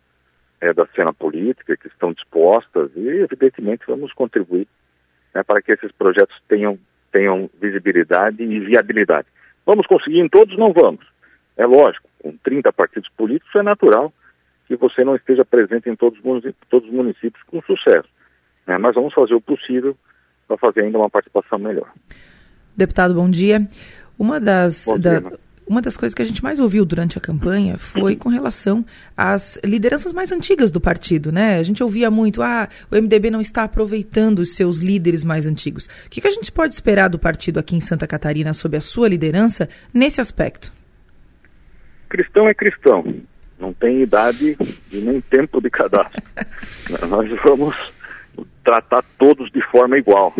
é, 0.60 0.72
da 0.72 0.86
cena 0.94 1.12
política, 1.12 1.76
que 1.76 1.88
estão 1.88 2.12
dispostas 2.12 2.90
e, 2.96 3.06
evidentemente, 3.06 3.84
vamos 3.86 4.12
contribuir 4.12 4.66
né, 5.34 5.42
para 5.42 5.60
que 5.60 5.72
esses 5.72 5.92
projetos 5.92 6.36
tenham, 6.48 6.78
tenham 7.12 7.50
visibilidade 7.60 8.42
e 8.42 8.60
viabilidade. 8.60 9.28
Vamos 9.66 9.86
conseguir 9.86 10.20
em 10.20 10.28
todos? 10.28 10.56
Não 10.56 10.72
vamos. 10.72 11.04
É 11.56 11.66
lógico, 11.66 12.08
com 12.22 12.36
30 12.36 12.72
partidos 12.72 13.10
políticos 13.16 13.54
é 13.56 13.62
natural 13.62 14.12
que 14.68 14.76
você 14.76 15.04
não 15.04 15.16
esteja 15.16 15.44
presente 15.44 15.88
em 15.88 15.96
todos, 15.96 16.18
todos 16.70 16.88
os 16.88 16.94
municípios 16.94 17.42
com 17.44 17.60
sucesso. 17.62 18.08
Né, 18.66 18.78
mas 18.78 18.94
vamos 18.94 19.14
fazer 19.14 19.34
o 19.34 19.40
possível 19.40 19.96
para 20.46 20.56
fazer 20.56 20.82
ainda 20.82 20.98
uma 20.98 21.10
participação 21.10 21.58
melhor. 21.58 21.90
Deputado, 22.76 23.14
bom 23.14 23.28
dia. 23.28 23.66
Uma 24.18 24.40
das, 24.40 24.86
dia, 24.86 25.20
da, 25.20 25.38
uma 25.66 25.82
das 25.82 25.96
coisas 25.96 26.14
que 26.14 26.22
a 26.22 26.24
gente 26.24 26.42
mais 26.44 26.60
ouviu 26.60 26.84
durante 26.84 27.18
a 27.18 27.20
campanha 27.20 27.76
foi 27.76 28.14
com 28.14 28.28
relação 28.28 28.84
às 29.16 29.58
lideranças 29.64 30.12
mais 30.12 30.30
antigas 30.30 30.70
do 30.70 30.80
partido, 30.80 31.32
né? 31.32 31.58
A 31.58 31.62
gente 31.62 31.82
ouvia 31.82 32.10
muito, 32.10 32.40
ah, 32.40 32.68
o 32.90 32.94
MDB 32.94 33.30
não 33.30 33.40
está 33.40 33.64
aproveitando 33.64 34.38
os 34.38 34.54
seus 34.54 34.78
líderes 34.78 35.24
mais 35.24 35.44
antigos. 35.44 35.86
O 36.06 36.10
que, 36.10 36.20
que 36.20 36.28
a 36.28 36.30
gente 36.30 36.52
pode 36.52 36.74
esperar 36.74 37.08
do 37.08 37.18
partido 37.18 37.58
aqui 37.58 37.74
em 37.74 37.80
Santa 37.80 38.06
Catarina 38.06 38.54
sob 38.54 38.76
a 38.76 38.80
sua 38.80 39.08
liderança 39.08 39.68
nesse 39.92 40.20
aspecto? 40.20 40.72
Cristão 42.08 42.48
é 42.48 42.54
cristão, 42.54 43.04
não 43.58 43.72
tem 43.72 44.02
idade 44.02 44.56
e 44.92 44.96
nem 44.98 45.20
tempo 45.20 45.60
de 45.60 45.68
cadastro. 45.68 46.22
Nós 47.08 47.28
vamos 47.42 47.74
tratar 48.62 49.04
todos 49.18 49.50
de 49.50 49.60
forma 49.62 49.98
igual, 49.98 50.32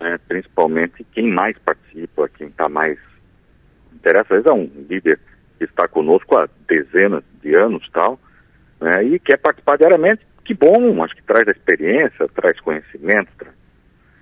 né? 0.00 0.18
principalmente 0.28 1.04
quem 1.12 1.28
mais 1.28 1.58
participa, 1.58 2.28
quem 2.28 2.46
está 2.46 2.68
mais 2.68 2.96
interessa, 4.06 4.34
é 4.34 4.52
um 4.52 4.70
líder 4.88 5.18
que 5.58 5.64
está 5.64 5.88
conosco 5.88 6.36
há 6.36 6.48
dezenas 6.68 7.24
de 7.42 7.54
anos 7.54 7.88
tal, 7.92 8.18
né, 8.80 9.02
e 9.04 9.18
quer 9.18 9.38
participar 9.38 9.76
diariamente, 9.76 10.24
que 10.44 10.54
bom, 10.54 11.02
acho 11.02 11.16
que 11.16 11.22
traz 11.22 11.46
experiência, 11.48 12.28
traz 12.28 12.60
conhecimento, 12.60 13.46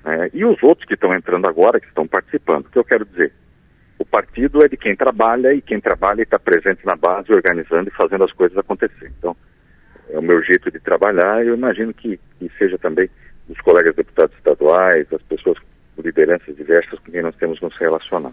né, 0.04 0.30
e 0.32 0.44
os 0.44 0.62
outros 0.62 0.86
que 0.86 0.94
estão 0.94 1.14
entrando 1.14 1.46
agora, 1.46 1.80
que 1.80 1.86
estão 1.86 2.06
participando, 2.06 2.66
o 2.66 2.70
que 2.70 2.78
eu 2.78 2.84
quero 2.84 3.04
dizer? 3.04 3.32
O 3.98 4.04
partido 4.04 4.64
é 4.64 4.68
de 4.68 4.76
quem 4.76 4.96
trabalha 4.96 5.52
e 5.52 5.60
quem 5.60 5.80
trabalha 5.80 6.22
está 6.22 6.38
presente 6.38 6.84
na 6.84 6.96
base, 6.96 7.32
organizando 7.32 7.88
e 7.88 7.96
fazendo 7.96 8.24
as 8.24 8.32
coisas 8.32 8.58
acontecer. 8.58 9.12
Então, 9.18 9.36
é 10.10 10.18
o 10.18 10.22
meu 10.22 10.42
jeito 10.42 10.68
de 10.70 10.80
trabalhar 10.80 11.44
e 11.44 11.48
eu 11.48 11.54
imagino 11.54 11.94
que, 11.94 12.18
que 12.38 12.50
seja 12.58 12.76
também 12.76 13.08
dos 13.48 13.60
colegas 13.60 13.94
deputados 13.94 14.36
estaduais, 14.36 15.06
as 15.12 15.22
pessoas 15.22 15.58
lideranças 15.96 16.56
diversas 16.56 16.98
com 16.98 17.12
quem 17.12 17.22
nós 17.22 17.36
temos 17.36 17.60
nos 17.60 17.76
relacionar. 17.76 18.32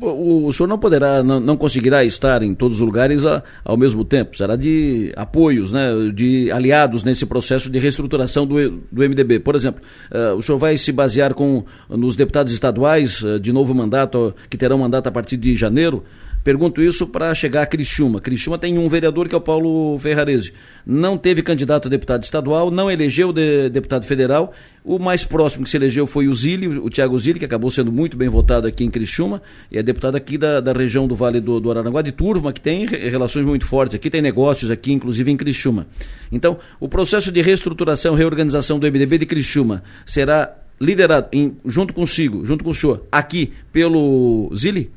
O, 0.00 0.46
o 0.46 0.52
senhor 0.52 0.68
não 0.68 0.78
poderá, 0.78 1.22
não, 1.24 1.40
não, 1.40 1.56
conseguirá 1.56 2.04
estar 2.04 2.42
em 2.42 2.54
todos 2.54 2.80
os 2.80 2.86
lugares 2.86 3.24
a, 3.24 3.42
ao 3.64 3.76
mesmo 3.76 4.04
tempo. 4.04 4.36
Será 4.36 4.54
de 4.54 5.12
apoios, 5.16 5.72
né, 5.72 5.88
de 6.14 6.50
aliados 6.52 7.02
nesse 7.02 7.26
processo 7.26 7.68
de 7.68 7.78
reestruturação 7.78 8.46
do, 8.46 8.70
do 8.70 9.08
MDB. 9.08 9.40
Por 9.40 9.56
exemplo, 9.56 9.82
uh, 10.12 10.36
o 10.36 10.42
senhor 10.42 10.58
vai 10.58 10.78
se 10.78 10.92
basear 10.92 11.34
com, 11.34 11.64
nos 11.88 12.14
deputados 12.14 12.52
estaduais 12.52 13.22
uh, 13.22 13.40
de 13.40 13.52
novo 13.52 13.74
mandato, 13.74 14.34
que 14.48 14.56
terão 14.56 14.78
mandato 14.78 15.08
a 15.08 15.12
partir 15.12 15.36
de 15.36 15.56
janeiro? 15.56 16.04
Pergunto 16.48 16.80
isso 16.80 17.06
para 17.06 17.34
chegar 17.34 17.60
a 17.60 17.66
Criciúma. 17.66 18.22
Criciúma 18.22 18.56
tem 18.56 18.78
um 18.78 18.88
vereador 18.88 19.28
que 19.28 19.34
é 19.34 19.36
o 19.36 19.40
Paulo 19.40 19.98
Ferrarese. 19.98 20.54
Não 20.86 21.18
teve 21.18 21.42
candidato 21.42 21.88
a 21.88 21.90
deputado 21.90 22.22
estadual, 22.22 22.70
não 22.70 22.90
elegeu 22.90 23.34
de 23.34 23.68
deputado 23.68 24.06
federal. 24.06 24.54
O 24.82 24.98
mais 24.98 25.26
próximo 25.26 25.64
que 25.64 25.68
se 25.68 25.76
elegeu 25.76 26.06
foi 26.06 26.26
o 26.26 26.34
Zilli, 26.34 26.66
o 26.66 26.88
Tiago 26.88 27.18
Zilli, 27.18 27.38
que 27.38 27.44
acabou 27.44 27.70
sendo 27.70 27.92
muito 27.92 28.16
bem 28.16 28.30
votado 28.30 28.66
aqui 28.66 28.82
em 28.82 28.88
Criciúma, 28.88 29.42
e 29.70 29.76
é 29.76 29.82
deputado 29.82 30.16
aqui 30.16 30.38
da, 30.38 30.58
da 30.58 30.72
região 30.72 31.06
do 31.06 31.14
Vale 31.14 31.38
do, 31.38 31.60
do 31.60 31.70
Araranguá, 31.70 32.00
de 32.00 32.12
Turma, 32.12 32.50
que 32.50 32.62
tem 32.62 32.86
relações 32.86 33.44
muito 33.44 33.66
fortes 33.66 33.94
aqui, 33.94 34.08
tem 34.08 34.22
negócios 34.22 34.70
aqui, 34.70 34.90
inclusive 34.90 35.30
em 35.30 35.36
Criciúma. 35.36 35.86
Então, 36.32 36.56
o 36.80 36.88
processo 36.88 37.30
de 37.30 37.42
reestruturação, 37.42 38.14
reorganização 38.14 38.78
do 38.78 38.86
MDB 38.90 39.18
de 39.18 39.26
Criciúma 39.26 39.82
será 40.06 40.56
liderado 40.80 41.28
em, 41.30 41.58
junto 41.66 41.92
consigo, 41.92 42.46
junto 42.46 42.64
com 42.64 42.70
o 42.70 42.74
senhor, 42.74 43.04
aqui 43.12 43.52
pelo 43.70 44.50
Zilli? 44.56 44.96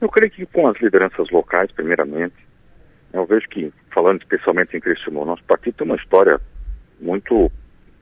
Eu 0.00 0.08
creio 0.08 0.30
que 0.30 0.46
com 0.46 0.68
as 0.68 0.78
lideranças 0.80 1.30
locais, 1.30 1.70
primeiramente, 1.72 2.34
eu 3.12 3.24
vejo 3.24 3.48
que, 3.48 3.72
falando 3.90 4.20
especialmente 4.20 4.76
em 4.76 4.80
Criciúma, 4.80 5.22
o 5.22 5.26
nosso 5.26 5.42
partido 5.44 5.76
tem 5.76 5.86
uma 5.86 5.96
história 5.96 6.38
muito, 7.00 7.50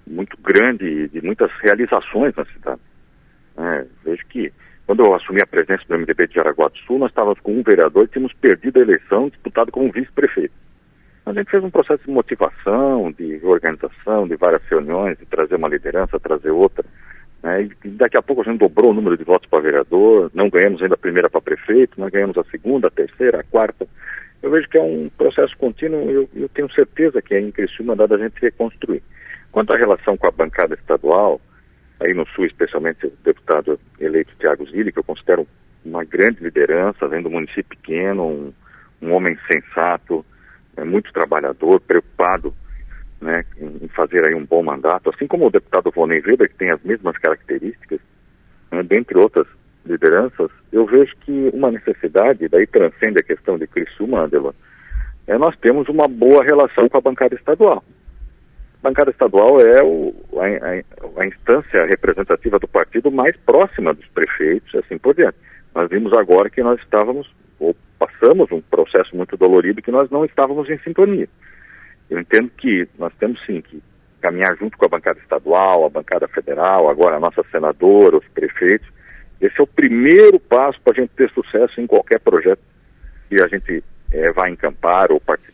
muito 0.07 0.37
grande 0.41 1.09
de 1.09 1.23
muitas 1.23 1.51
realizações 1.61 2.35
na 2.35 2.45
cidade. 2.47 2.81
É, 3.57 3.87
vejo 4.05 4.27
que, 4.27 4.53
quando 4.87 5.05
eu 5.05 5.15
assumi 5.15 5.41
a 5.41 5.47
presença 5.47 5.85
do 5.89 5.97
MDB 5.97 6.27
de 6.27 6.35
Jaraguá 6.35 6.69
do 6.69 6.79
Sul, 6.79 6.99
nós 6.99 7.11
estávamos 7.11 7.39
com 7.41 7.53
um 7.53 7.63
vereador 7.63 8.05
e 8.05 8.09
tínhamos 8.09 8.33
perdido 8.33 8.79
a 8.79 8.83
eleição, 8.83 9.29
disputado 9.29 9.71
como 9.71 9.93
vice-prefeito. 9.93 10.55
A 11.27 11.33
gente 11.33 11.51
fez 11.51 11.65
um 11.65 11.71
processo 11.71 12.05
de 12.05 12.11
motivação, 12.11 13.11
de 13.13 13.41
organização, 13.45 14.29
de 14.29 14.37
várias 14.37 14.63
reuniões, 14.65 15.17
de 15.17 15.25
trazer 15.25 15.55
uma 15.55 15.69
liderança, 15.69 16.21
trazer 16.21 16.51
outra. 16.51 16.85
Né? 17.45 17.69
E 17.85 17.89
daqui 17.91 18.17
a 18.17 18.23
pouco 18.23 18.41
a 18.41 18.45
gente 18.45 18.59
dobrou 18.59 18.91
o 18.91 18.95
número 18.95 19.19
de 19.19 19.23
votos 19.23 19.47
para 19.51 19.61
vereador, 19.61 20.31
não 20.33 20.49
ganhamos 20.49 20.83
ainda 20.83 20.95
a 20.95 20.99
primeira 20.99 21.29
para 21.29 21.43
prefeito, 21.43 22.01
nós 22.01 22.11
ganhamos 22.11 22.39
a 22.39 22.45
segunda, 22.45 22.89
a 22.89 22.91
terceira, 22.91 23.41
a 23.41 23.45
quarta. 23.45 23.87
Eu 24.43 24.51
vejo 24.51 24.67
que 24.67 24.79
é 24.79 24.83
um 24.83 25.11
processo 25.11 25.55
contínuo 25.59 26.11
e 26.11 26.15
eu, 26.15 26.29
eu, 26.35 26.49
tenho 26.49 26.73
certeza 26.73 27.21
que 27.21 27.35
é 27.35 27.41
em 27.41 27.53
Criciúma 27.53 27.95
dá 27.95 28.07
da 28.07 28.17
gente 28.17 28.41
reconstruir. 28.41 29.03
Quanto 29.53 29.75
à 29.75 29.77
relação 29.77 30.17
com 30.17 30.27
a 30.27 30.31
bancada 30.31 30.75
estadual, 30.75 31.39
aí 32.01 32.15
no 32.15 32.27
Sul, 32.29 32.47
especialmente 32.47 33.07
o 33.07 33.13
deputado 33.23 33.79
eleito 34.01 34.33
Tiago 34.41 34.67
Zilli, 34.71 34.91
que 34.91 34.99
eu 34.99 35.05
considero 35.05 35.47
uma 35.85 36.03
grande 36.03 36.43
liderança, 36.43 37.07
vem 37.07 37.23
do 37.23 37.31
município 37.31 37.77
pequeno, 37.77 38.27
um, 38.27 38.53
um 39.03 39.13
homem 39.13 39.37
sensato, 39.53 40.25
é, 40.79 40.83
muito 40.85 41.13
trabalhador, 41.13 41.79
preocupado 41.81 42.55
né, 43.25 43.45
em 43.59 43.89
fazer 43.89 44.25
aí 44.25 44.35
um 44.35 44.45
bom 44.45 44.63
mandato, 44.63 45.11
assim 45.11 45.27
como 45.27 45.47
o 45.47 45.51
deputado 45.51 45.91
Volney 45.91 46.23
Weber, 46.25 46.49
que 46.49 46.57
tem 46.57 46.71
as 46.71 46.83
mesmas 46.83 47.17
características, 47.17 47.99
né, 48.71 48.83
dentre 48.83 49.19
outras 49.19 49.47
lideranças, 49.85 50.51
eu 50.71 50.87
vejo 50.87 51.15
que 51.21 51.51
uma 51.53 51.71
necessidade, 51.71 52.49
daí 52.49 52.67
transcende 52.67 53.19
a 53.19 53.25
questão 53.25 53.59
de 53.59 53.67
Criciúma, 53.67 54.25
Adelon, 54.25 54.53
é 55.27 55.39
nós 55.39 55.57
temos 55.57 55.89
uma 55.89 56.07
boa 56.07 56.45
relação 56.45 56.89
com 56.89 56.99
a 56.99 57.01
bancada 57.01 57.35
estadual. 57.35 57.83
A 58.83 58.89
bancada 58.89 59.11
estadual 59.11 59.59
é 59.61 59.83
o, 59.83 60.15
a, 60.37 61.21
a, 61.21 61.23
a, 61.23 61.27
instância 61.27 61.87
representativa 61.87 62.59
do 62.59 62.69
partido 62.69 63.11
mais 63.11 63.35
próxima 63.39 63.95
dos 63.95 64.07
prefeitos, 64.09 64.75
assim 64.75 64.99
por 64.99 65.15
diante. 65.15 65.39
Nós 65.75 65.89
vimos 65.89 66.13
agora 66.13 66.51
que 66.51 66.63
nós 66.63 66.79
estávamos, 66.81 67.31
ou 67.59 67.75
passamos 67.99 68.53
um 68.53 68.61
processo 68.61 69.17
muito 69.17 69.37
dolorido, 69.37 69.81
que 69.81 69.91
nós 69.91 70.11
não 70.11 70.25
estávamos 70.25 70.69
em 70.69 70.79
sintonia. 70.81 71.29
Eu 72.09 72.21
entendo 72.21 72.51
que 72.57 72.89
nós 72.99 73.13
temos 73.19 73.45
sim 73.47 73.61
que 73.61 73.83
caminhar 74.21 74.57
junto 74.57 74.77
com 74.79 74.87
a 74.87 74.89
bancada 74.89 75.19
estadual, 75.21 75.85
a 75.85 75.91
bancada 75.91 76.27
federal, 76.29 76.89
agora 76.89 77.17
a 77.17 77.21
nossa 77.21 77.45
senadora, 77.51 78.17
os 78.17 78.29
prefeitos. 78.29 78.89
Esse 79.41 79.61
é 79.61 79.63
o 79.63 79.67
primeiro 79.67 80.41
passo 80.41 80.81
para 80.81 80.95
a 80.95 81.01
gente 81.01 81.11
ter 81.11 81.31
sucesso 81.31 81.81
em 81.81 81.87
qualquer 81.87 82.21
projeto 82.21 82.61
que 83.29 83.43
a 83.43 83.47
gente 83.49 83.85
é, 84.13 84.33
vai 84.33 84.51
encampar 84.51 85.13
ou 85.13 85.21
participar. 85.21 85.54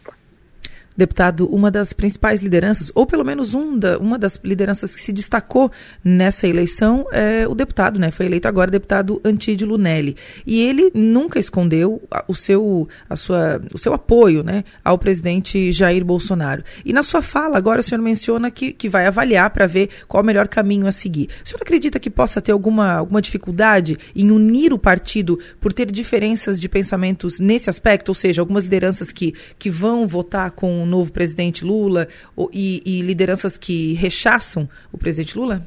Deputado, 1.00 1.46
uma 1.46 1.70
das 1.70 1.94
principais 1.94 2.42
lideranças, 2.42 2.92
ou 2.94 3.06
pelo 3.06 3.24
menos 3.24 3.54
um 3.54 3.78
da, 3.78 3.96
uma 3.96 4.18
das 4.18 4.38
lideranças 4.44 4.94
que 4.94 5.00
se 5.00 5.14
destacou 5.14 5.72
nessa 6.04 6.46
eleição 6.46 7.06
é 7.10 7.48
o 7.48 7.54
deputado, 7.54 7.98
né? 7.98 8.10
Foi 8.10 8.26
eleito 8.26 8.46
agora 8.46 8.70
deputado 8.70 9.18
Antídio 9.24 9.66
Lunelli. 9.66 10.14
E 10.46 10.60
ele 10.60 10.90
nunca 10.92 11.38
escondeu 11.38 12.02
o 12.28 12.34
seu, 12.34 12.86
a 13.08 13.16
sua, 13.16 13.62
o 13.72 13.78
seu 13.78 13.94
apoio 13.94 14.42
né, 14.42 14.62
ao 14.84 14.98
presidente 14.98 15.72
Jair 15.72 16.04
Bolsonaro. 16.04 16.62
E 16.84 16.92
na 16.92 17.02
sua 17.02 17.22
fala, 17.22 17.56
agora 17.56 17.80
o 17.80 17.82
senhor 17.82 18.02
menciona 18.02 18.50
que, 18.50 18.70
que 18.70 18.86
vai 18.86 19.06
avaliar 19.06 19.48
para 19.48 19.66
ver 19.66 19.88
qual 20.06 20.22
o 20.22 20.26
melhor 20.26 20.48
caminho 20.48 20.86
a 20.86 20.92
seguir. 20.92 21.30
O 21.42 21.48
senhor 21.48 21.62
acredita 21.62 21.98
que 21.98 22.10
possa 22.10 22.42
ter 22.42 22.52
alguma, 22.52 22.92
alguma 22.92 23.22
dificuldade 23.22 23.96
em 24.14 24.30
unir 24.30 24.74
o 24.74 24.78
partido 24.78 25.38
por 25.58 25.72
ter 25.72 25.90
diferenças 25.90 26.60
de 26.60 26.68
pensamentos 26.68 27.40
nesse 27.40 27.70
aspecto? 27.70 28.10
Ou 28.10 28.14
seja, 28.14 28.42
algumas 28.42 28.64
lideranças 28.64 29.10
que, 29.10 29.32
que 29.58 29.70
vão 29.70 30.06
votar 30.06 30.50
com 30.50 30.89
novo 30.90 31.12
presidente 31.12 31.64
Lula 31.64 32.08
e, 32.52 32.82
e, 32.84 33.02
lideranças 33.02 33.56
que 33.56 33.94
rechaçam 33.94 34.68
o 34.92 34.98
presidente 34.98 35.38
Lula? 35.38 35.66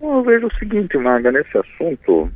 Eu 0.00 0.22
vejo 0.22 0.46
o 0.46 0.54
seguinte, 0.54 0.96
Maga, 0.96 1.32
nesse 1.32 1.56
assunto, 1.58 2.30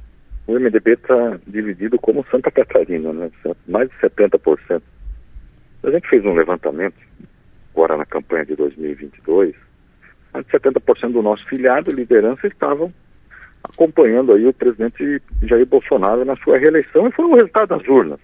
o 0.47 0.53
MDB 0.53 0.93
está 0.93 1.39
dividido 1.47 1.99
como 1.99 2.27
Santa 2.31 2.51
Catarina, 2.51 3.13
né? 3.13 3.31
mais 3.67 3.89
de 3.89 3.97
70%. 3.97 4.83
A 5.85 5.91
gente 5.91 6.09
fez 6.09 6.25
um 6.25 6.35
levantamento, 6.35 6.97
agora 7.75 7.97
na 7.97 8.07
campanha 8.07 8.45
de 8.45 8.57
2022, 8.57 9.55
mais 10.33 10.47
de 10.47 10.53
70% 10.53 11.13
do 11.13 11.23
nosso 11.23 11.47
filiado 11.47 11.91
e 11.91 11.95
liderança 11.95 12.47
estavam 12.47 12.93
acompanhando 13.63 14.35
aí 14.35 14.47
o 14.47 14.53
presidente 14.53 15.23
Jair 15.43 15.67
Bolsonaro 15.67 16.25
na 16.25 16.37
sua 16.37 16.59
reeleição 16.59 17.09
e 17.09 17.13
foi 17.13 17.25
o 17.25 17.35
resultado 17.35 17.69
das 17.69 17.89
urnas. 17.89 18.21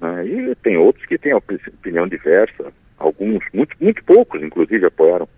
Né? 0.00 0.26
E 0.26 0.54
tem 0.56 0.76
outros 0.76 1.04
que 1.06 1.18
têm 1.18 1.34
opinião 1.34 2.06
diversa, 2.06 2.72
alguns, 2.98 3.44
muito, 3.52 3.76
muito 3.80 4.02
poucos, 4.04 4.42
inclusive, 4.42 4.86
apoiaram 4.86 5.28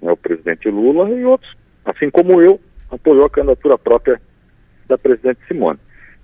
né, 0.00 0.10
o 0.10 0.16
presidente 0.16 0.68
Lula, 0.68 1.10
e 1.10 1.24
outros, 1.24 1.56
assim 1.84 2.10
como 2.10 2.40
eu, 2.40 2.60
apoiou 2.90 3.26
a 3.26 3.30
candidatura 3.30 3.78
própria 3.78 4.20
da 4.86 4.96
presidente 4.96 5.40
Simone. 5.46 5.78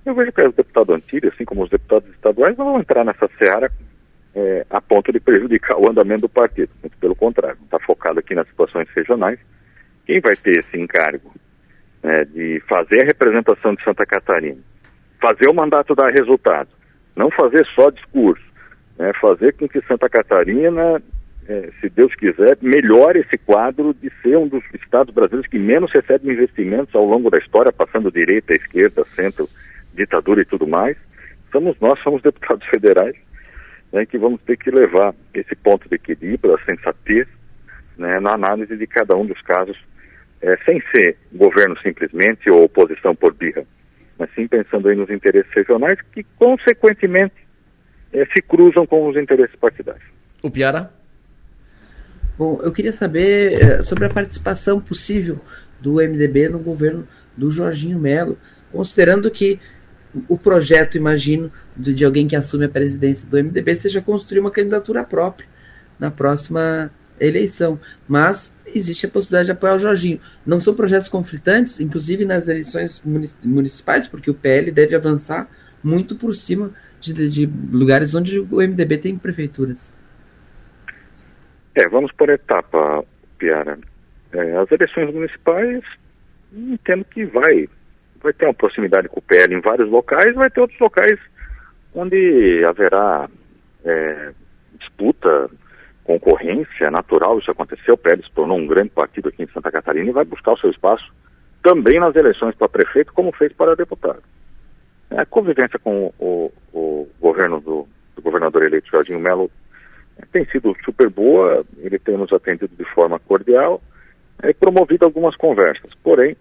Eu 0.05 0.14
vejo 0.14 0.32
que 0.32 0.40
o 0.40 0.52
deputado 0.52 0.92
Antílio, 0.92 1.32
assim 1.32 1.44
como 1.44 1.62
os 1.62 1.70
deputados 1.70 2.09
estaduais, 2.10 2.56
não 2.56 2.66
vão 2.66 2.80
entrar 2.80 3.05
nessa 3.05 3.28
seara 3.38 3.70
é, 4.34 4.66
a 4.68 4.80
ponto 4.80 5.12
de 5.12 5.20
prejudicar 5.20 5.78
o 5.78 5.88
andamento 5.88 6.22
do 6.22 6.28
partido. 6.28 6.70
Muito 6.82 6.96
pelo 6.98 7.14
contrário, 7.14 7.59
está 7.64 7.78
focado 7.78 8.18
aqui 8.18 8.34
nas 8.34 8.46
situações 8.48 8.88
regionais. 8.94 9.38
Quem 10.06 10.20
vai 10.20 10.34
ter 10.34 10.59
esse 10.59 10.78
encargo 10.78 11.32
né, 12.02 12.24
de 12.26 12.60
fazer 12.68 13.02
a 13.02 13.06
representação 13.06 13.74
de 13.74 13.82
Santa 13.82 14.05
Catarina, 14.05 14.60
fazer 15.20 15.48
o 15.48 15.55
mandato 15.55 15.94
dar 15.94 16.10
resultado, 16.10 16.68
não 17.16 17.31
fazer 17.31 17.66
só 17.74 17.91
discurso, 17.91 18.45
né, 18.99 19.12
fazer 19.20 19.55
com 19.55 19.69
que 19.69 19.81
Santa 19.82 20.09
Catarina, 20.09 21.03
é, 21.49 21.70
se 21.81 21.89
Deus 21.89 22.15
quiser, 22.15 22.59
melhore 22.61 23.20
esse 23.20 23.39
quadro 23.39 23.95
de 23.95 24.11
ser 24.23 24.36
um 24.36 24.49
dos 24.49 24.62
estados 24.74 25.15
brasileiros 25.15 25.51
que 25.51 25.59
menos 25.59 25.93
recebe 25.93 26.31
investimentos 26.31 26.95
ao 26.95 27.05
longo 27.05 27.31
da 27.31 27.39
história, 27.39 27.73
passando 27.73 28.11
direita, 28.11 28.53
esquerda, 28.53 29.05
centro, 29.15 29.49
ditadura 29.95 30.43
e 30.43 30.45
tudo 30.45 30.66
mais. 30.66 30.97
Somos 31.53 31.78
nós, 31.81 32.01
somos 32.03 32.23
deputados 32.23 32.66
federais, 32.73 33.16
né, 33.93 34.05
que 34.07 34.19
vamos 34.19 34.41
ter 34.43 34.57
que 34.57 34.70
levar 34.70 35.15
esse 35.32 35.55
ponto 35.55 35.89
de 35.89 35.95
equilíbrio, 35.95 36.55
a 36.55 36.65
sensatez, 36.65 37.28
né, 37.97 38.19
na 38.19 38.32
análise 38.32 38.77
de 38.77 38.86
cada 38.86 39.16
um 39.16 39.24
dos 39.24 39.41
casos, 39.43 39.78
é, 40.43 40.57
sem 40.65 40.82
ser 40.95 41.16
governo 41.32 41.78
simplesmente 41.78 42.51
ou 42.51 42.65
oposição 42.65 43.15
por 43.15 43.32
birra 43.32 43.65
mas 44.19 44.31
sim 44.35 44.47
pensando 44.47 44.89
aí 44.89 44.97
nos 44.97 45.11
interesses 45.11 45.51
regionais 45.53 45.99
que, 46.12 46.24
consequentemente, 46.36 47.35
eh, 48.12 48.27
se 48.32 48.41
cruzam 48.43 48.86
com 48.86 49.09
os 49.09 49.16
interesses 49.16 49.57
partidários. 49.57 50.05
O 50.43 50.51
Piara? 50.51 50.91
Bom, 52.36 52.61
eu 52.62 52.73
queria 52.73 52.93
saber 52.93 53.61
eh, 53.61 53.82
sobre 53.82 54.07
a 54.07 54.11
participação 54.11 54.81
possível 54.81 55.41
do 55.81 55.95
MDB 55.95 56.49
no 56.49 56.59
governo 56.59 57.07
do 57.36 57.51
Jorginho 57.51 57.99
Melo, 57.99 58.39
considerando 58.73 59.31
que 59.31 59.61
o 60.28 60.39
projeto, 60.39 60.97
imagino, 60.97 61.51
de, 61.77 61.93
de 61.93 62.05
alguém 62.05 62.28
que 62.28 62.36
assume 62.36 62.65
a 62.65 62.69
presidência 62.69 63.28
do 63.28 63.36
MDB 63.36 63.74
seja 63.74 64.01
construir 64.01 64.41
uma 64.41 64.51
candidatura 64.51 65.03
própria 65.05 65.49
na 65.99 66.11
próxima 66.11 66.91
eleição. 67.20 67.78
Mas 68.09 68.57
existe 68.66 69.07
a 69.07 69.09
possibilidade 69.09 69.47
de 69.47 69.53
apoiar 69.53 69.77
o 69.77 69.78
Jorginho. 69.78 70.20
Não 70.45 70.61
são 70.61 70.74
projetos 70.74 71.09
conflitantes, 71.09 71.81
inclusive 71.81 72.24
nas 72.24 72.49
eleições 72.49 73.03
municipais, 73.43 74.09
porque 74.09 74.31
o 74.31 74.35
PL 74.35 74.70
deve 74.70 74.97
avançar 74.97 75.49
muito 75.82 76.16
por 76.16 76.35
cima 76.35 76.73
de, 77.01 77.28
de 77.28 77.47
lugares 77.70 78.15
onde 78.15 78.41
o 78.41 78.57
MDB 78.57 78.99
tem 78.99 79.19
prefeituras. 79.19 79.93
É, 81.74 81.89
vamos 81.89 82.12
por 82.12 82.31
etapa, 82.31 83.05
Piara. 83.36 83.78
É, 84.32 84.57
as 84.57 84.70
eleições 84.70 85.12
municipais, 85.12 85.82
entendo 86.53 87.05
que 87.05 87.24
vai, 87.27 87.69
vai 88.23 88.32
ter 88.32 88.47
uma 88.47 88.55
proximidade 88.55 89.09
com 89.09 89.19
o 89.19 89.23
PL 89.23 89.55
em 89.55 89.61
vários 89.61 89.91
locais, 89.91 90.35
vai 90.35 90.51
ter 90.51 90.61
outros 90.61 90.78
locais 90.81 91.19
onde 91.95 92.65
haverá 92.65 93.28
é, 93.85 94.32
disputa 94.78 95.51
concorrência 96.05 96.90
natural, 96.90 97.39
isso 97.39 97.51
aconteceu, 97.51 97.94
o 97.94 97.98
PL 97.98 98.22
se 98.22 98.31
tornou 98.32 98.59
um 98.59 98.66
grande 98.66 98.90
partido 98.90 99.31
aqui 99.31 99.43
em 99.43 99.48
Santa 99.48 99.72
Catarina 99.72 100.10
e 100.10 100.12
vai 100.12 100.24
buscar 100.24 100.52
o 100.52 100.59
seu 100.59 100.70
espaço 100.70 101.10
também 101.62 101.98
nas 101.98 102.14
eleições 102.14 102.55
para 102.55 102.68
prefeito, 102.68 103.12
como 103.14 103.32
fez 103.32 103.52
para 103.55 103.74
deputado. 103.74 104.22
É, 105.10 105.20
a 105.20 105.26
convivência 105.26 105.78
com 105.78 106.12
o, 106.18 106.52
o 106.72 107.09
governo 107.18 107.59
do, 107.59 107.89
do, 108.14 108.22
governador 108.22 108.64
eleito 108.64 108.90
Jorginho 108.90 109.18
Melo 109.18 109.51
é, 110.18 110.26
tem 110.31 110.44
sido 110.47 110.76
super 110.85 111.09
boa, 111.09 111.64
ele 111.78 111.98
tem 111.98 112.18
nos 112.18 112.32
atendido 112.32 112.76
de 112.76 112.85
forma 112.93 113.18
cordial 113.18 113.81
é, 114.43 114.51
e 114.51 114.55
promovido 114.55 115.06
algumas 115.06 115.35
conversas. 115.36 115.90
Porém, 116.02 116.36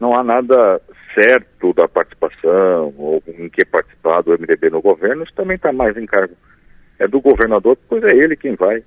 não 0.00 0.18
há 0.18 0.24
nada 0.24 0.80
certo 1.14 1.74
da 1.74 1.86
participação 1.86 2.94
ou 2.96 3.22
em 3.28 3.50
que 3.50 3.66
participar 3.66 4.22
do 4.22 4.32
MDB 4.32 4.70
no 4.70 4.80
governo, 4.80 5.24
isso 5.24 5.34
também 5.34 5.56
está 5.56 5.72
mais 5.72 5.94
em 5.96 6.06
cargo 6.06 6.34
é 6.98 7.08
do 7.08 7.20
governador, 7.20 7.76
pois 7.88 8.02
é 8.04 8.16
ele 8.16 8.36
quem 8.36 8.54
vai 8.54 8.82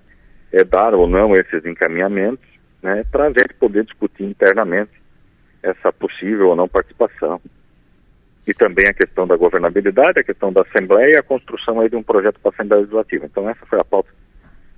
é, 0.52 0.64
dar 0.64 0.94
ou 0.94 1.08
não 1.08 1.34
esses 1.34 1.66
encaminhamentos, 1.66 2.46
né, 2.82 3.04
para 3.12 3.26
a 3.26 3.30
gente 3.30 3.54
poder 3.56 3.84
discutir 3.84 4.24
internamente 4.24 4.92
essa 5.62 5.92
possível 5.92 6.50
ou 6.50 6.56
não 6.56 6.68
participação. 6.68 7.42
E 8.46 8.54
também 8.54 8.88
a 8.88 8.94
questão 8.94 9.28
da 9.28 9.36
governabilidade, 9.36 10.20
a 10.20 10.24
questão 10.24 10.54
da 10.54 10.62
Assembleia 10.62 11.16
e 11.16 11.18
a 11.18 11.24
construção 11.24 11.82
aí 11.82 11.90
de 11.90 11.98
um 11.98 12.04
projeto 12.04 12.40
para 12.40 12.52
a 12.52 12.54
Assembleia 12.54 12.82
Legislativa. 12.82 13.26
Então 13.26 13.50
essa 13.50 13.66
foi 13.66 13.80
a 13.80 13.84
pauta 13.84 14.10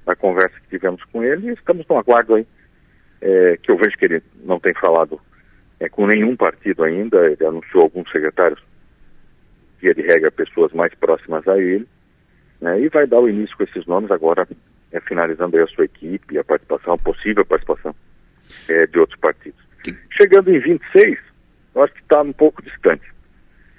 da 0.06 0.16
conversa 0.16 0.60
que 0.62 0.70
tivemos 0.70 1.04
com 1.06 1.24
ele 1.24 1.50
e 1.50 1.54
estamos 1.54 1.86
no 1.88 1.98
aguardo 1.98 2.34
aí, 2.34 2.48
é, 3.22 3.58
que 3.62 3.70
eu 3.70 3.78
vejo 3.78 3.96
que 3.98 4.06
ele 4.06 4.24
não 4.44 4.60
tem 4.60 4.74
falado 4.74 5.22
é, 5.80 5.88
com 5.88 6.08
nenhum 6.08 6.36
partido 6.36 6.84
ainda, 6.84 7.30
ele 7.30 7.46
anunciou 7.46 7.84
alguns 7.84 8.10
secretários, 8.12 8.62
via 9.80 9.94
de 9.94 10.02
regra, 10.02 10.32
pessoas 10.32 10.74
mais 10.74 10.94
próximas 10.96 11.48
a 11.48 11.58
ele, 11.58 11.88
né, 12.60 12.82
e 12.82 12.90
vai 12.90 13.08
dar 13.08 13.20
o 13.20 13.30
início 13.30 13.56
com 13.56 13.64
esses 13.64 13.86
nomes 13.86 14.12
agora 14.12 14.48
é, 14.92 15.00
finalizando 15.02 15.58
aí 15.58 15.64
a 15.64 15.68
sua 15.68 15.86
equipe, 15.86 16.38
a 16.38 16.44
participação, 16.44 16.94
a 16.94 16.98
possível 16.98 17.46
participação 17.46 17.96
é, 18.68 18.88
de 18.88 19.00
outros 19.00 19.20
partidos. 19.20 19.60
Chegando 20.12 20.54
em 20.54 20.60
26, 20.60 21.20
eu 21.76 21.84
acho 21.84 21.94
que 21.94 22.02
está 22.02 22.22
um 22.22 22.34
pouco 22.34 22.62
distante. 22.62 23.06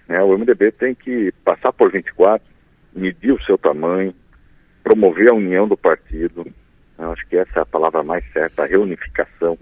Né? 0.08 0.22
O 0.22 0.36
MDB 0.36 0.72
tem 0.72 0.94
que 0.94 1.32
passar 1.44 1.72
por 1.72 1.90
24, 1.90 2.46
medir 2.94 3.32
o 3.32 3.42
seu 3.42 3.58
tamanho, 3.58 4.14
promover 4.82 5.30
a 5.30 5.34
união 5.34 5.68
do 5.68 5.76
partido. 5.76 6.46
Eu 6.98 7.12
acho 7.12 7.26
que 7.26 7.36
essa 7.36 7.60
é 7.60 7.62
a 7.62 7.66
palavra 7.66 8.02
mais 8.02 8.24
certa, 8.32 8.62
a 8.62 8.66
reunificação, 8.66 9.58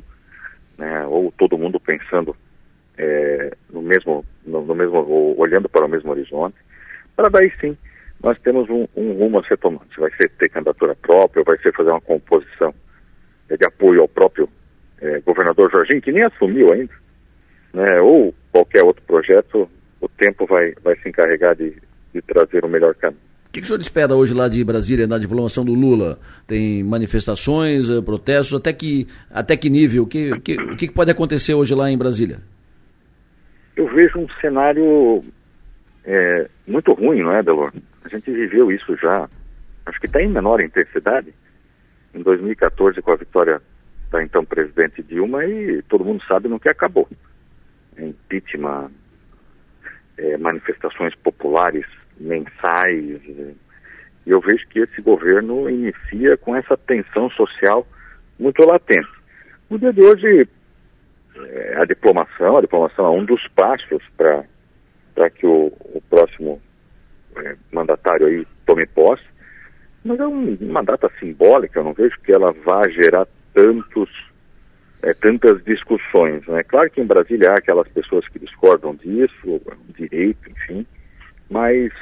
né? 0.77 1.05
ou 1.07 1.33
todo 1.33 1.59
mundo 1.59 1.81
pensando 1.81 2.37
é, 2.97 3.57
no 3.71 3.81
mesmo, 3.81 4.25
no, 4.45 4.65
no 4.65 4.75
mesmo, 4.75 5.35
olhando 5.39 5.69
para 5.69 5.87
o 5.87 5.89
mesmo 5.89 6.11
horizonte, 6.11 6.57
para 7.17 7.29
daí 7.29 7.53
sim 7.61 7.77
nós 8.23 8.39
temos 8.41 8.69
um, 8.69 8.87
um 8.97 9.13
rumo 9.13 9.39
a 9.39 9.45
ser 9.45 9.59
tomado. 9.59 9.87
Se 9.95 10.01
vai 10.01 10.11
ser 10.13 10.29
ter 10.31 10.49
candidatura 10.49 10.95
própria, 10.95 11.45
vai 11.45 11.59
ser 11.59 11.73
fazer 11.73 11.91
uma 11.91 12.01
composição 12.01 12.75
é, 13.49 13.57
de 13.57 13.65
apoio 13.65 14.01
ao 14.03 14.09
próprio 14.09 14.49
é, 15.01 15.21
governador 15.21 15.71
Jorginho, 15.71 16.03
que 16.03 16.13
nem 16.13 16.25
assumiu 16.25 16.73
ainda, 16.73 16.93
né, 17.73 18.01
ou 18.01 18.35
qualquer 18.51 18.83
outro 18.83 19.03
projeto, 19.07 19.69
o 20.01 20.09
tempo 20.09 20.47
vai, 20.47 20.73
vai 20.83 20.97
se 20.99 21.09
encarregar 21.09 21.55
de, 21.55 21.75
de 22.13 22.23
trazer 22.23 22.65
o 22.65 22.69
melhor 22.69 22.95
caminho. 22.95 23.21
O 23.49 23.51
que, 23.51 23.61
que 23.61 23.65
o 23.65 23.67
senhor 23.67 23.81
espera 23.81 24.15
hoje 24.15 24.35
lá 24.35 24.47
de 24.47 24.63
Brasília, 24.63 25.07
na 25.07 25.19
diplomação 25.19 25.65
do 25.65 25.73
Lula? 25.73 26.19
Tem 26.47 26.83
manifestações, 26.85 27.91
eh, 27.91 28.03
protestos, 28.03 28.59
até 28.59 28.73
que, 28.75 29.07
até 29.31 29.57
que 29.57 29.71
nível? 29.71 30.03
O 30.03 30.07
que, 30.07 30.39
que, 30.41 30.61
o 30.61 30.77
que 30.77 30.93
pode 30.93 31.11
acontecer 31.11 31.55
hoje 31.55 31.75
lá 31.75 31.91
em 31.91 31.97
Brasília? 31.97 32.41
Eu 33.75 33.89
vejo 33.89 34.19
um 34.19 34.29
cenário 34.41 35.25
é, 36.05 36.47
muito 36.67 36.93
ruim, 36.93 37.23
não 37.23 37.33
é, 37.33 37.43
Delor? 37.43 37.73
A 38.09 38.11
gente 38.11 38.31
viveu 38.31 38.73
isso 38.73 38.97
já, 38.97 39.29
acho 39.85 40.01
que 40.01 40.07
está 40.07 40.23
em 40.23 40.29
menor 40.29 40.63
intensidade, 40.63 41.35
em 42.15 42.23
2014 42.23 43.03
com 43.03 43.13
a 43.13 43.17
vitória 43.17 43.61
da 44.11 44.23
então 44.23 44.47
presidente 44.47 45.03
Dilma 45.03 45.45
e 45.45 45.83
todo 45.83 46.07
mundo 46.07 46.25
sabe 46.25 46.49
no 46.49 46.59
que 46.59 46.71
acabou. 46.71 47.07
Impeachment, 47.99 48.91
é, 50.17 50.39
manifestações 50.39 51.15
populares 51.17 51.85
mensais. 52.19 53.21
E 53.27 53.55
eu 54.27 54.41
vejo 54.41 54.67
que 54.69 54.79
esse 54.79 55.03
governo 55.03 55.69
inicia 55.69 56.39
com 56.39 56.57
essa 56.57 56.79
tensão 56.79 57.29
social 57.33 57.87
muito 58.39 58.65
latente. 58.65 59.11
No 59.69 59.79
dia 59.79 59.93
de 59.93 60.01
hoje, 60.01 60.49
é, 61.37 61.77
a 61.77 61.85
diplomação, 61.85 62.57
a 62.57 62.63
diplomação 62.63 63.05
é 63.05 63.11
um 63.11 63.25
dos 63.27 63.47
passos 63.49 64.03
para 64.17 65.29
que 65.29 65.47
o, 65.47 65.67
o 65.93 66.03
próximo 66.09 66.59
é, 67.41 67.57
mandatário 67.73 68.27
aí 68.27 68.47
tome 68.67 68.87
posse, 68.87 69.25
mas 70.05 70.19
é 70.19 70.27
um, 70.27 70.57
uma 70.61 70.83
data 70.83 71.11
simbólica, 71.19 71.81
eu 71.81 71.85
não 71.85 71.93
vejo 71.93 72.19
que 72.21 72.33
ela 72.33 72.53
vá 72.65 72.89
gerar 72.89 73.27
tantos, 73.53 74.11
é, 75.03 75.13
tantas 75.15 75.63
discussões. 75.65 76.47
É 76.49 76.53
né? 76.53 76.63
claro 76.63 76.91
que 76.91 77.01
em 77.01 77.07
Brasília 77.07 77.51
há 77.51 77.55
aquelas 77.55 77.89
pessoas 77.89 78.27
que 78.29 78.39
discordam 78.39 78.95
disso, 78.95 79.61
direito, 79.97 80.51
enfim, 80.51 80.87
mas 81.51 81.93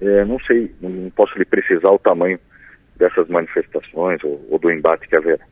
é, 0.00 0.24
não 0.24 0.38
sei, 0.40 0.74
não 0.80 1.10
posso 1.10 1.36
lhe 1.38 1.44
precisar 1.44 1.90
o 1.90 1.98
tamanho 1.98 2.38
dessas 2.96 3.28
manifestações 3.28 4.22
ou, 4.24 4.44
ou 4.50 4.58
do 4.58 4.70
embate 4.70 5.08
que 5.08 5.16
haverá. 5.16 5.44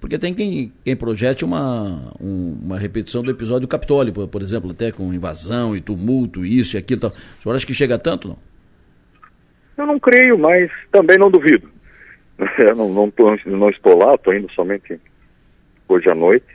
Porque 0.00 0.18
tem 0.18 0.32
quem, 0.32 0.72
quem 0.84 0.96
projete 0.96 1.44
uma, 1.44 2.12
um, 2.20 2.58
uma 2.62 2.78
repetição 2.78 3.22
do 3.22 3.30
episódio 3.30 3.62
do 3.62 3.68
Capitólio, 3.68 4.12
por, 4.12 4.28
por, 4.28 4.42
exemplo, 4.42 4.70
até 4.70 4.92
com 4.92 5.12
invasão 5.12 5.74
e 5.74 5.80
tumulto, 5.80 6.44
isso 6.44 6.76
e 6.76 6.78
aquilo. 6.78 7.00
Tal. 7.00 7.10
O 7.10 7.42
senhor 7.42 7.54
acha 7.54 7.66
que 7.66 7.74
chega 7.74 7.98
tanto, 7.98 8.28
não? 8.28 8.38
Eu 9.78 9.86
não 9.86 9.98
creio, 9.98 10.36
mas 10.36 10.70
também 10.90 11.16
não 11.16 11.30
duvido. 11.30 11.70
Não, 12.76 12.88
não, 12.88 13.10
tô, 13.10 13.36
não 13.46 13.68
estou 13.68 13.98
lá, 13.98 14.14
estou 14.14 14.32
indo 14.32 14.48
somente 14.52 15.00
hoje 15.88 16.08
à 16.08 16.14
noite. 16.14 16.46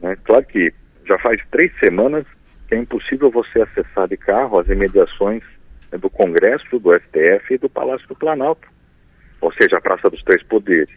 Né? 0.00 0.16
Claro 0.24 0.44
que 0.46 0.74
já 1.04 1.16
faz 1.20 1.40
três 1.52 1.72
semanas 1.78 2.26
que 2.66 2.74
é 2.74 2.78
impossível 2.78 3.30
você 3.30 3.62
acessar 3.62 4.08
de 4.08 4.16
carro 4.16 4.58
as 4.58 4.68
imediações 4.68 5.44
né, 5.92 5.98
do 5.98 6.10
Congresso, 6.10 6.80
do 6.80 6.90
STF 6.92 7.54
e 7.54 7.58
do 7.58 7.68
Palácio 7.68 8.08
do 8.08 8.16
Planalto, 8.16 8.66
ou 9.40 9.52
seja, 9.52 9.76
a 9.76 9.80
Praça 9.80 10.10
dos 10.10 10.24
Três 10.24 10.42
Poderes. 10.42 10.92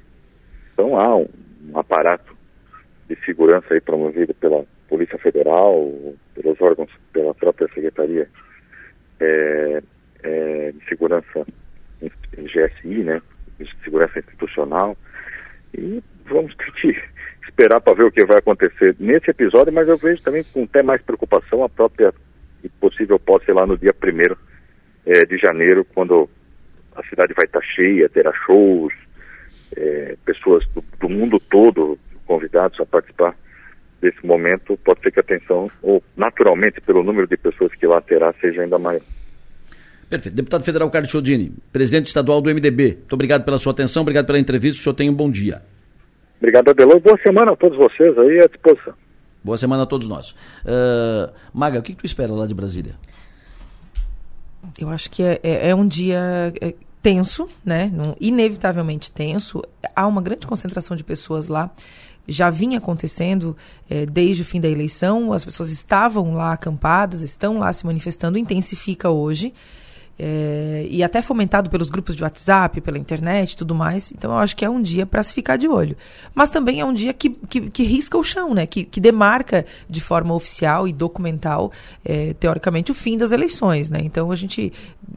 Então 0.74 1.00
há 1.00 1.16
um, 1.16 1.30
um 1.72 1.78
aparato 1.78 2.36
de 3.08 3.16
segurança 3.24 3.76
aí 3.76 3.82
promovido 3.82 4.34
pela 4.34 4.66
Polícia 4.88 5.20
Federal, 5.20 5.88
pelos 6.34 6.60
órgãos, 6.60 6.90
pela 7.14 7.36
própria 7.36 7.68
Secretaria 7.68 8.28
é, 9.20 9.84
é, 10.24 10.72
de 10.72 10.86
Segurança 10.88 11.46
GSI, 12.02 13.04
né, 13.04 13.22
de 13.60 13.70
Segurança 13.84 14.20
Institucional, 14.20 14.98
e 15.74 16.02
vamos 16.26 16.56
esperar 17.48 17.82
para 17.82 17.94
ver 17.94 18.04
o 18.04 18.12
que 18.12 18.26
vai 18.26 18.38
acontecer 18.38 18.96
nesse 19.00 19.32
episódio, 19.32 19.74
mas 19.74 19.88
eu 19.88 19.98
vejo 19.98 20.22
também 20.22 20.44
com 20.54 20.64
até 20.64 20.82
mais 20.82 21.02
preocupação 21.02 21.64
a 21.64 21.70
própria 21.70 22.14
e 22.64 22.70
possível 22.70 23.20
posse 23.20 23.52
lá 23.52 23.66
no 23.66 23.78
dia 23.78 23.94
1 23.94 24.36
é, 25.06 25.26
de 25.26 25.38
janeiro, 25.38 25.86
quando 25.86 26.30
a 26.96 27.04
cidade 27.04 27.34
vai 27.34 27.46
estar 27.46 27.62
cheia, 27.62 28.10
terá 28.10 28.34
shows, 28.46 28.94
é, 29.76 30.18
pessoas 30.26 30.66
do, 30.68 30.84
do, 31.00 31.10
mundo 31.10 31.40
todo 31.40 31.98
convidados 32.26 32.80
a 32.80 32.86
participar 32.86 33.36
desse 34.02 34.26
momento. 34.26 34.78
Pode 34.78 35.02
ser 35.02 35.12
que 35.12 35.20
a 35.20 35.22
atenção, 35.22 35.70
ou 35.82 36.04
naturalmente 36.16 36.82
pelo 36.82 37.04
número 37.04 37.28
de 37.28 37.38
pessoas 37.38 37.74
que 37.76 37.88
lá 37.88 38.02
terá, 38.02 38.34
seja 38.34 38.62
ainda 38.62 38.78
maior. 38.78 39.02
Perfeito. 40.10 40.36
Deputado 40.36 40.64
Federal 40.64 40.90
Carlos 40.90 41.12
Chodini, 41.12 41.54
presidente 41.72 42.08
estadual 42.08 42.42
do 42.42 42.50
MDB, 42.50 42.96
muito 42.96 43.14
obrigado 43.14 43.44
pela 43.44 43.60
sua 43.60 43.72
atenção, 43.72 44.02
obrigado 44.02 44.26
pela 44.26 44.40
entrevista, 44.40 44.80
o 44.80 44.84
senhor 44.84 44.96
tenha 44.96 45.12
um 45.12 45.16
bom 45.16 45.30
dia. 45.30 45.62
Obrigado, 46.40 46.70
Adelor. 46.70 47.00
Boa 47.00 47.18
semana 47.22 47.52
a 47.52 47.56
todos 47.56 47.78
vocês 47.78 48.18
aí 48.18 48.40
à 48.40 48.48
disposição. 48.48 48.94
Boa 49.44 49.58
semana 49.58 49.84
a 49.84 49.86
todos 49.86 50.08
nós. 50.08 50.32
Uh, 50.64 51.32
Maga, 51.54 51.80
o 51.80 51.82
que, 51.82 51.94
que 51.94 52.00
tu 52.00 52.06
espera 52.06 52.32
lá 52.32 52.48
de 52.48 52.54
Brasília? 52.54 52.96
Eu 54.80 54.90
acho 54.90 55.10
que 55.12 55.22
é, 55.22 55.40
é, 55.44 55.70
é 55.70 55.76
um 55.76 55.88
dia 55.88 56.54
é, 56.62 56.74
tenso, 57.02 57.48
né? 57.64 57.92
inevitavelmente 58.20 59.12
tenso. 59.12 59.62
Há 59.96 60.08
uma 60.08 60.22
grande 60.22 60.48
concentração 60.48 60.96
de 60.96 61.04
pessoas 61.04 61.48
lá. 61.48 61.70
Já 62.28 62.50
vinha 62.50 62.78
acontecendo 62.78 63.56
é, 63.90 64.06
desde 64.06 64.42
o 64.44 64.46
fim 64.46 64.60
da 64.60 64.70
eleição. 64.70 65.34
As 65.34 65.44
pessoas 65.44 65.70
estavam 65.70 66.34
lá 66.34 66.54
acampadas, 66.54 67.22
estão 67.22 67.60
lá 67.60 67.72
se 67.72 67.86
manifestando. 67.86 68.38
Intensifica 68.38 69.10
hoje. 69.10 69.54
É, 70.22 70.86
e 70.90 71.02
até 71.02 71.22
fomentado 71.22 71.70
pelos 71.70 71.90
grupos 71.90 72.14
de 72.14 72.24
WhatsApp, 72.24 72.82
pela 72.82 72.98
internet 72.98 73.54
e 73.54 73.56
tudo 73.56 73.74
mais. 73.74 74.12
Então 74.12 74.32
eu 74.32 74.38
acho 74.38 74.54
que 74.54 74.66
é 74.66 74.70
um 74.70 74.82
dia 74.82 75.06
para 75.06 75.24
se 75.24 75.34
ficar 75.34 75.56
de 75.56 75.68
olho. 75.70 75.96
Mas 76.36 76.52
também 76.52 76.82
é 76.82 76.86
um 76.86 76.94
dia 76.94 77.14
que, 77.14 77.30
que, 77.30 77.70
que 77.70 77.84
risca 77.84 78.18
o 78.18 78.24
chão, 78.24 78.54
né? 78.54 78.66
que, 78.66 78.84
que 78.84 79.00
demarca 79.00 79.66
de 79.90 80.02
forma 80.02 80.34
oficial 80.34 80.88
e 80.90 80.92
documental, 80.92 81.72
é, 82.04 82.34
teoricamente, 82.34 82.92
o 82.92 82.96
fim 82.96 83.18
das 83.18 83.32
eleições. 83.32 83.90
Né? 83.90 84.00
Então 84.04 84.30
a 84.30 84.36
gente 84.36 84.74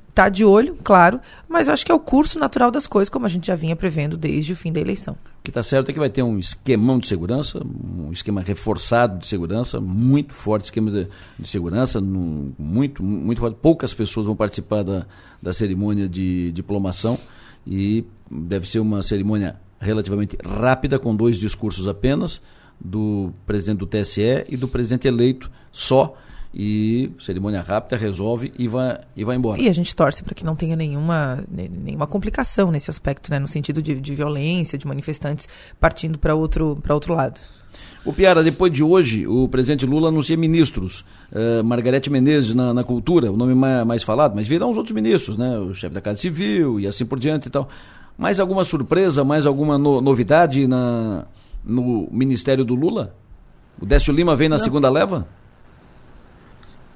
está 0.08 0.28
de 0.28 0.44
olho, 0.44 0.78
claro, 0.84 1.20
mas 1.48 1.68
acho 1.68 1.84
que 1.84 1.90
é 1.90 1.94
o 1.94 1.98
curso 1.98 2.38
natural 2.38 2.70
das 2.70 2.86
coisas, 2.86 3.08
como 3.08 3.26
a 3.26 3.28
gente 3.28 3.48
já 3.48 3.56
vinha 3.56 3.74
prevendo 3.74 4.16
desde 4.16 4.52
o 4.52 4.56
fim 4.56 4.72
da 4.72 4.80
eleição. 4.80 5.16
O 5.42 5.44
que 5.44 5.50
está 5.50 5.60
certo 5.60 5.90
é 5.90 5.92
que 5.92 5.98
vai 5.98 6.08
ter 6.08 6.22
um 6.22 6.38
esquemão 6.38 7.00
de 7.00 7.08
segurança, 7.08 7.60
um 7.66 8.12
esquema 8.12 8.40
reforçado 8.42 9.18
de 9.18 9.26
segurança, 9.26 9.80
muito 9.80 10.34
forte 10.34 10.66
esquema 10.66 10.88
de, 10.88 11.08
de 11.36 11.48
segurança, 11.48 12.00
muito, 12.00 13.02
muito 13.02 13.40
forte. 13.40 13.56
Poucas 13.60 13.92
pessoas 13.92 14.24
vão 14.24 14.36
participar 14.36 14.84
da, 14.84 15.04
da 15.42 15.52
cerimônia 15.52 16.08
de 16.08 16.52
diplomação 16.52 17.18
e 17.66 18.04
deve 18.30 18.68
ser 18.68 18.78
uma 18.78 19.02
cerimônia 19.02 19.56
relativamente 19.80 20.38
rápida, 20.44 20.96
com 20.96 21.12
dois 21.12 21.38
discursos 21.38 21.88
apenas, 21.88 22.40
do 22.80 23.32
presidente 23.44 23.78
do 23.78 23.86
TSE 23.86 24.46
e 24.48 24.56
do 24.56 24.68
presidente 24.68 25.08
eleito 25.08 25.50
só 25.72 26.16
e 26.54 27.10
cerimônia 27.18 27.62
rápida 27.62 27.96
resolve 27.96 28.52
e 28.58 28.68
vai, 28.68 29.00
e 29.16 29.24
vai 29.24 29.36
embora. 29.36 29.60
E 29.60 29.68
a 29.68 29.72
gente 29.72 29.94
torce 29.96 30.22
para 30.22 30.34
que 30.34 30.44
não 30.44 30.54
tenha 30.54 30.76
nenhuma, 30.76 31.42
nenhuma 31.50 32.06
complicação 32.06 32.70
nesse 32.70 32.90
aspecto, 32.90 33.30
né? 33.30 33.38
no 33.38 33.48
sentido 33.48 33.82
de, 33.82 34.00
de 34.00 34.14
violência, 34.14 34.78
de 34.78 34.86
manifestantes 34.86 35.48
partindo 35.80 36.18
para 36.18 36.34
outro, 36.34 36.78
outro 36.90 37.14
lado. 37.14 37.40
O 38.04 38.12
Piara, 38.12 38.42
depois 38.42 38.72
de 38.72 38.82
hoje, 38.82 39.26
o 39.26 39.48
presidente 39.48 39.86
Lula 39.86 40.08
anuncia 40.08 40.36
ministros. 40.36 41.04
Uh, 41.30 41.64
Margarete 41.64 42.10
Menezes 42.10 42.54
na, 42.54 42.74
na, 42.74 42.82
cultura, 42.82 43.30
o 43.30 43.36
nome 43.36 43.54
mais, 43.54 43.86
mais, 43.86 44.02
falado, 44.02 44.34
mas 44.34 44.46
virão 44.46 44.70
os 44.70 44.76
outros 44.76 44.94
ministros, 44.94 45.36
né? 45.36 45.56
O 45.58 45.72
chefe 45.72 45.94
da 45.94 46.00
Casa 46.00 46.18
Civil 46.18 46.80
e 46.80 46.86
assim 46.86 47.06
por 47.06 47.18
diante 47.18 47.46
e 47.46 47.50
tal. 47.50 47.68
Mais 48.18 48.40
alguma 48.40 48.64
surpresa, 48.64 49.24
mais 49.24 49.46
alguma 49.46 49.78
no, 49.78 50.00
novidade 50.00 50.66
na, 50.66 51.24
no 51.64 52.08
ministério 52.10 52.64
do 52.64 52.74
Lula? 52.74 53.14
O 53.80 53.86
Décio 53.86 54.12
Lima 54.12 54.36
vem 54.36 54.48
na 54.48 54.56
Não. 54.56 54.64
segunda 54.64 54.90
leva? 54.90 55.26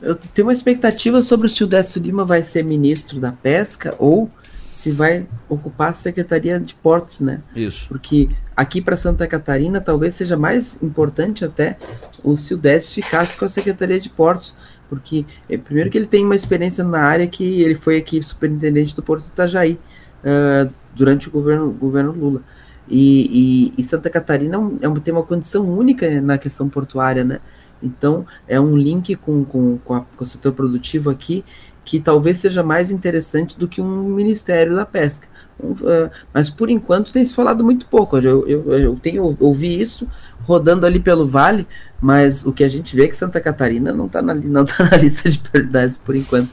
Eu 0.01 0.14
tenho 0.14 0.48
uma 0.48 0.52
expectativa 0.52 1.23
sobre 1.23 1.48
se 1.48 1.64
o 1.64 1.66
Décio 1.66 2.02
Lima 2.02 2.24
vai 2.24 2.43
ser 2.43 2.62
ministro 2.62 3.18
da 3.18 3.32
pesca 3.32 3.94
ou 3.98 4.31
se 4.77 4.90
vai 4.90 5.27
ocupar 5.48 5.89
a 5.89 5.94
Secretaria 5.94 6.60
de 6.60 6.74
Portos, 6.74 7.20
né? 7.20 7.40
Isso. 7.55 7.89
Porque 7.89 8.28
aqui 8.55 8.82
para 8.82 8.94
Santa 8.94 9.27
Catarina 9.27 9.81
talvez 9.81 10.14
seja 10.14 10.36
mais 10.36 10.78
importante 10.82 11.47
até 11.47 11.78
o 12.23 12.36
se 12.36 12.52
o 12.52 12.59
Décio 12.59 13.02
ficasse 13.02 13.39
com 13.39 13.47
a 13.47 13.48
Secretaria 13.48 13.98
de 13.98 14.10
Portos, 14.10 14.55
porque 14.86 15.24
é, 15.48 15.56
primeiro 15.56 15.89
que 15.89 15.97
ele 15.97 16.06
tem 16.06 16.23
uma 16.24 16.36
experiência 16.36 16.85
na 16.85 17.01
área 17.01 17.27
que 17.27 17.62
ele 17.62 17.74
foi 17.74 17.97
aqui 17.97 18.23
superintendente 18.23 18.94
do 18.94 19.02
Porto 19.02 19.28
Itajaí 19.28 19.78
uh, 20.23 20.70
durante 20.94 21.28
o 21.28 21.31
governo, 21.31 21.70
governo 21.70 22.12
Lula. 22.12 22.43
E, 22.86 23.73
e, 23.77 23.81
e 23.81 23.82
Santa 23.82 24.10
Catarina 24.10 24.56
é 24.82 24.89
um, 24.89 24.94
tem 24.97 25.12
uma 25.12 25.23
condição 25.23 25.66
única 25.66 26.20
na 26.20 26.36
questão 26.36 26.68
portuária, 26.68 27.24
né? 27.24 27.40
Então, 27.82 28.27
é 28.48 28.61
um 28.61 28.77
link 28.77 29.15
com, 29.16 29.44
com, 29.44 29.78
com, 29.78 29.94
a, 29.94 30.01
com, 30.01 30.24
o 30.24 30.27
setor 30.27 30.53
produtivo 30.53 31.11
aqui 31.11 31.44
que 31.85 32.01
talvez 32.01 32.39
seja 32.39 32.62
mais 32.65 32.90
interessante 32.90 33.57
do 33.57 33.69
que 33.69 33.81
um 33.81 34.03
Ministério 34.09 34.74
da 34.74 34.85
Pesca. 34.85 35.28
Uh, 35.59 36.11
mas, 36.35 36.51
por 36.51 36.69
enquanto, 36.69 37.12
tem 37.12 37.24
se 37.24 37.32
falado 37.32 37.65
muito 37.65 37.86
pouco. 37.86 38.19
Eu, 38.19 38.47
eu, 38.47 38.73
eu 38.73 38.97
tenho 38.97 39.36
ouvi 39.39 39.81
isso 39.81 40.09
rodando 40.43 40.85
ali 40.85 41.01
pelo 41.01 41.27
vale, 41.27 41.66
mas 42.01 42.44
o 42.44 42.53
que 42.53 42.65
a 42.65 42.69
gente 42.69 42.94
vê 42.94 43.05
é 43.05 43.09
que 43.09 43.16
Santa 43.16 43.40
Catarina 43.40 43.93
não 43.93 44.07
está 44.07 44.20
na, 44.20 44.35
não 44.35 44.65
tá 44.65 44.85
na 44.85 44.97
lista 44.98 45.31
de 45.31 45.39
prioridades, 45.39 45.97
por 45.97 46.15
enquanto, 46.15 46.51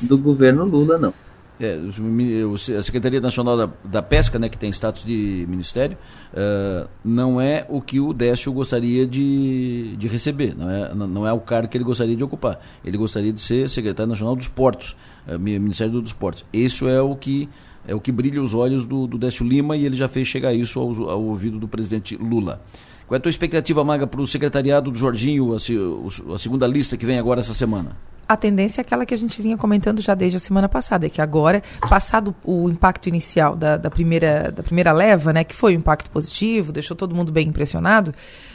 do 0.00 0.18
governo 0.18 0.64
Lula, 0.64 0.98
não. 0.98 1.14
É, 1.64 2.76
a 2.76 2.82
Secretaria 2.82 3.20
Nacional 3.20 3.56
da, 3.56 3.70
da, 3.84 4.02
Pesca, 4.02 4.38
né, 4.38 4.48
que 4.48 4.58
tem 4.58 4.70
status 4.70 5.04
de 5.04 5.46
ministério, 5.48 5.96
uh, 6.32 6.88
não 7.04 7.40
é 7.40 7.64
o 7.68 7.80
que 7.80 8.00
o 8.00 8.12
Décio 8.12 8.52
gostaria 8.52 9.06
de, 9.06 9.96
de 9.96 10.08
receber, 10.08 10.56
não 10.56 10.68
é, 10.68 10.94
não 10.94 11.26
é 11.26 11.32
o 11.32 11.40
cargo 11.40 11.68
que 11.68 11.76
ele 11.76 11.84
gostaria 11.84 12.16
de 12.16 12.24
ocupar. 12.24 12.60
Ele 12.84 12.98
gostaria 12.98 13.32
de 13.32 13.40
ser 13.40 13.68
secretário 13.68 14.10
nacional 14.10 14.34
dos 14.34 14.48
portos, 14.48 14.96
uh, 15.28 15.38
Ministério 15.38 16.00
dos 16.00 16.12
Portos. 16.12 16.44
Isso 16.52 16.88
é 16.88 17.00
o 17.00 17.14
que 17.14 17.48
é 17.86 17.94
o 17.94 18.00
que 18.00 18.12
brilha 18.12 18.40
os 18.40 18.54
olhos 18.54 18.86
do, 18.86 19.06
do 19.06 19.18
Décio 19.18 19.46
Lima 19.46 19.76
e 19.76 19.84
ele 19.84 19.96
já 19.96 20.08
fez 20.08 20.28
chegar 20.28 20.54
isso 20.54 20.78
ao, 20.78 21.10
ao 21.10 21.22
ouvido 21.22 21.58
do 21.58 21.66
presidente 21.66 22.16
Lula. 22.16 22.60
Qual 23.12 23.16
é 23.16 23.18
a 23.18 23.20
tua 23.20 23.28
expectativa, 23.28 23.84
Maga, 23.84 24.06
para 24.06 24.22
o 24.22 24.26
secretariado 24.26 24.90
do 24.90 24.96
Jorginho, 24.96 25.52
a, 25.52 25.56
a 26.34 26.38
segunda 26.38 26.66
lista 26.66 26.96
que 26.96 27.04
vem 27.04 27.18
agora 27.18 27.40
essa 27.40 27.52
semana? 27.52 27.94
a 28.26 28.36
tendência 28.36 28.80
é 28.80 28.82
aquela 28.82 29.04
que 29.04 29.12
a 29.12 29.16
gente 29.16 29.42
vinha 29.42 29.58
comentando 29.58 30.00
já 30.00 30.14
desde 30.14 30.38
a 30.38 30.40
semana 30.40 30.66
passada, 30.66 31.04
é 31.04 31.10
que 31.10 31.20
agora, 31.20 31.62
passado 31.86 32.34
o 32.42 32.70
impacto 32.70 33.08
inicial 33.08 33.54
da, 33.54 33.76
da, 33.76 33.90
primeira, 33.90 34.50
da 34.50 34.62
primeira 34.62 34.90
leva, 34.90 35.34
né, 35.34 35.44
que 35.44 35.54
foi 35.54 35.76
um 35.76 35.80
impacto 35.80 36.08
positivo, 36.10 36.72
deixou 36.72 36.96
todo 36.96 37.14
mundo 37.14 37.30
bem 37.30 37.48
impressionado, 37.48 38.14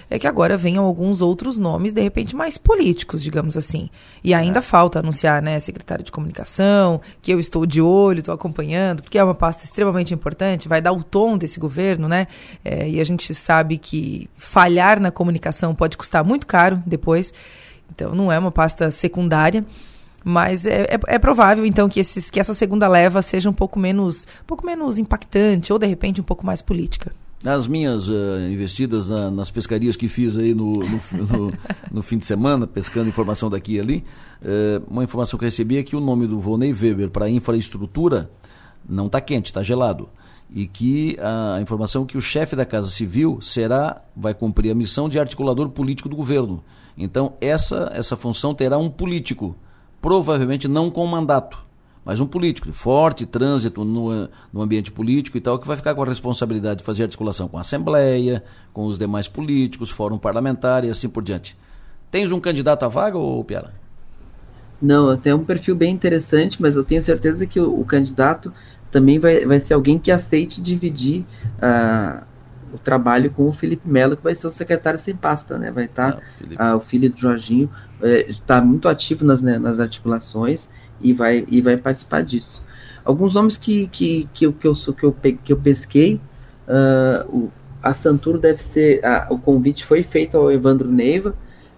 é 0.10 0.18
que 0.18 0.28
agora 0.28 0.58
venham 0.58 0.86
alguns 0.86 1.22
outros 1.22 1.58
nomes, 1.58 1.94
de 1.94 2.02
repente, 2.02 2.36
mais 2.36 2.58
políticos, 2.58 3.22
digamos 3.22 3.58
assim. 3.58 3.90
E 4.24 4.34
ainda 4.34 4.60
é. 4.60 4.62
falta 4.62 5.00
anunciar, 5.00 5.42
né, 5.42 5.60
secretário 5.60 6.04
de 6.04 6.12
comunicação, 6.12 7.02
que 7.22 7.32
eu 7.32 7.40
estou 7.40 7.66
de 7.66 7.82
olho, 7.82 8.20
estou 8.20 8.34
acompanhando, 8.34 9.02
porque 9.02 9.18
é 9.18 9.24
uma 9.24 9.36
pasta 9.36 9.66
extremamente 9.66 10.14
importante, 10.14 10.68
vai 10.68 10.82
dar 10.82 10.94
o 10.94 11.04
tom 11.04 11.38
desse 11.38 11.60
governo, 11.60 12.08
né? 12.08 12.28
É, 12.64 12.90
e 12.90 13.00
a 13.00 13.04
gente 13.04 13.34
sabe 13.36 13.78
que 13.78 14.30
falhar 14.38 15.00
na 15.00 15.12
comunicação 15.12 15.76
pode 15.76 15.98
custar 15.98 16.24
muito 16.24 16.48
caro 16.48 16.82
depois. 16.86 17.34
Então 17.94 18.14
não 18.14 18.32
é 18.32 18.38
uma 18.38 18.52
pasta 18.52 18.92
secundária, 18.92 19.66
mas 20.24 20.66
é, 20.66 20.84
é, 20.84 21.00
é, 21.08 21.20
provável 21.20 21.66
então 21.66 21.88
que, 21.88 22.00
esses, 22.00 22.30
que 22.30 22.40
essa 22.40 22.54
segunda 22.54 22.88
leva 22.88 23.22
seja 23.22 23.50
um 23.50 23.54
pouco 23.54 23.80
menos, 23.80 24.28
um 24.44 24.46
pouco 24.46 24.66
menos 24.66 24.98
impactante 24.98 25.72
ou 25.72 25.80
de 25.80 25.88
repente 25.88 26.22
um 26.22 26.24
pouco 26.24 26.46
mais 26.46 26.62
política. 26.62 27.12
Nas 27.44 27.68
minhas 27.68 28.10
uh, 28.10 28.14
investidas 28.52 29.08
na, 29.08 29.30
nas 29.30 29.52
pescarias 29.52 29.96
que 29.96 30.08
fiz 30.08 30.38
aí 30.38 30.56
no, 30.56 30.74
no, 30.74 31.02
no, 31.12 31.54
no, 31.92 32.02
fim 32.02 32.18
de 32.18 32.26
semana, 32.26 32.66
pescando 32.66 33.08
informação 33.08 33.48
daqui 33.48 33.76
e 33.76 33.80
ali, 33.80 34.04
uh, 34.42 34.84
uma 34.90 35.04
informação 35.04 35.38
que 35.38 35.46
eu 35.46 35.48
recebi 35.48 35.78
é 35.78 35.84
que 35.84 35.96
o 35.96 36.00
nome 36.00 36.26
do 36.26 36.40
Volney 36.40 36.74
Weber 36.74 37.12
para 37.12 37.30
infraestrutura 37.30 38.32
não 38.90 39.06
está 39.06 39.22
quente, 39.22 39.48
está 39.48 39.62
gelado. 39.62 40.10
E 40.50 40.66
que 40.66 41.18
a 41.20 41.62
informação 41.62 42.06
que 42.06 42.18
o 42.18 42.22
chefe 42.22 42.56
da 42.56 42.66
Casa 42.66 42.90
Civil 42.90 43.40
será, 43.42 44.02
vai 44.16 44.34
cumprir 44.34 44.72
a 44.72 44.76
missão 44.76 45.10
de 45.10 45.20
articulador 45.20 45.70
político 45.70 46.08
do 46.08 46.16
governo. 46.16 46.64
Então, 46.98 47.34
essa, 47.42 47.92
essa 47.94 48.16
função 48.16 48.56
terá 48.56 48.78
um 48.78 48.90
político, 48.90 49.56
provavelmente 50.02 50.68
não 50.68 50.90
com 50.90 51.06
mandato, 51.06 51.67
mas 52.08 52.22
um 52.22 52.26
político, 52.26 52.68
de 52.68 52.74
forte 52.74 53.26
trânsito 53.26 53.84
no, 53.84 54.30
no 54.54 54.62
ambiente 54.62 54.90
político 54.90 55.38
e 55.38 55.42
tal, 55.42 55.60
que 55.60 55.68
vai 55.68 55.76
ficar 55.76 55.94
com 55.94 56.02
a 56.02 56.06
responsabilidade 56.06 56.80
de 56.80 56.86
fazer 56.86 57.04
articulação 57.04 57.50
com 57.50 57.58
a 57.58 57.62
Assembleia, 57.62 58.42
com 58.72 58.86
os 58.86 58.98
demais 58.98 59.28
políticos, 59.28 59.90
fórum 59.90 60.18
parlamentar 60.18 60.86
e 60.86 60.90
assim 60.90 61.10
por 61.10 61.22
diante. 61.22 61.58
Tens 62.10 62.32
um 62.32 62.40
candidato 62.40 62.84
à 62.84 62.88
vaga, 62.88 63.18
ou 63.18 63.44
Piara? 63.44 63.74
Não, 64.82 65.18
tem 65.18 65.34
um 65.34 65.44
perfil 65.44 65.76
bem 65.76 65.92
interessante, 65.92 66.62
mas 66.62 66.78
eu 66.78 66.86
tenho 66.86 67.02
certeza 67.02 67.46
que 67.46 67.60
o, 67.60 67.78
o 67.78 67.84
candidato 67.84 68.54
também 68.90 69.20
vai, 69.20 69.46
vai 69.46 69.60
ser 69.60 69.74
alguém 69.74 70.00
que 70.00 70.10
aceite 70.10 70.62
dividir 70.62 71.26
uh, 71.58 72.26
o 72.74 72.78
trabalho 72.78 73.32
com 73.32 73.48
o 73.48 73.52
Felipe 73.52 73.88
Melo, 73.88 74.18
que 74.18 74.24
vai 74.24 74.36
ser 74.36 74.48
o 74.48 74.52
secretário 74.52 75.00
sem 75.00 75.16
pasta, 75.16 75.58
né? 75.58 75.72
Vai 75.72 75.86
estar 75.86 76.14
tá, 76.14 76.22
ah, 76.58 76.76
o 76.76 76.80
filho 76.80 77.10
do 77.10 77.20
Jorginho, 77.20 77.70
está 78.28 78.58
é, 78.58 78.62
muito 78.62 78.88
ativo 78.88 79.26
nas, 79.26 79.42
né, 79.42 79.58
nas 79.58 79.80
articulações 79.80 80.70
e 81.02 81.14
vai, 81.14 81.46
e 81.48 81.62
vai 81.62 81.78
participar 81.78 82.24
disso. 82.24 82.64
Alguns 83.04 83.34
nomes 83.34 83.58
que, 83.58 83.88
que, 83.88 84.30
que, 84.34 84.46
eu, 84.46 84.54
que, 84.54 84.68
eu, 84.68 84.74
que, 84.76 85.04
eu, 85.04 85.16
que 85.44 85.54
eu 85.54 85.58
pesquei, 85.58 86.20
uh, 86.68 87.30
o, 87.30 87.52
a 87.82 87.94
Santuro 87.94 88.38
deve 88.38 88.62
ser, 88.62 89.02
o 89.30 89.38
convite 89.38 89.86
foi 89.86 90.04
feito 90.04 90.38
ao 90.38 90.52
Evandro 90.52 90.90
Neiva, 90.92 91.36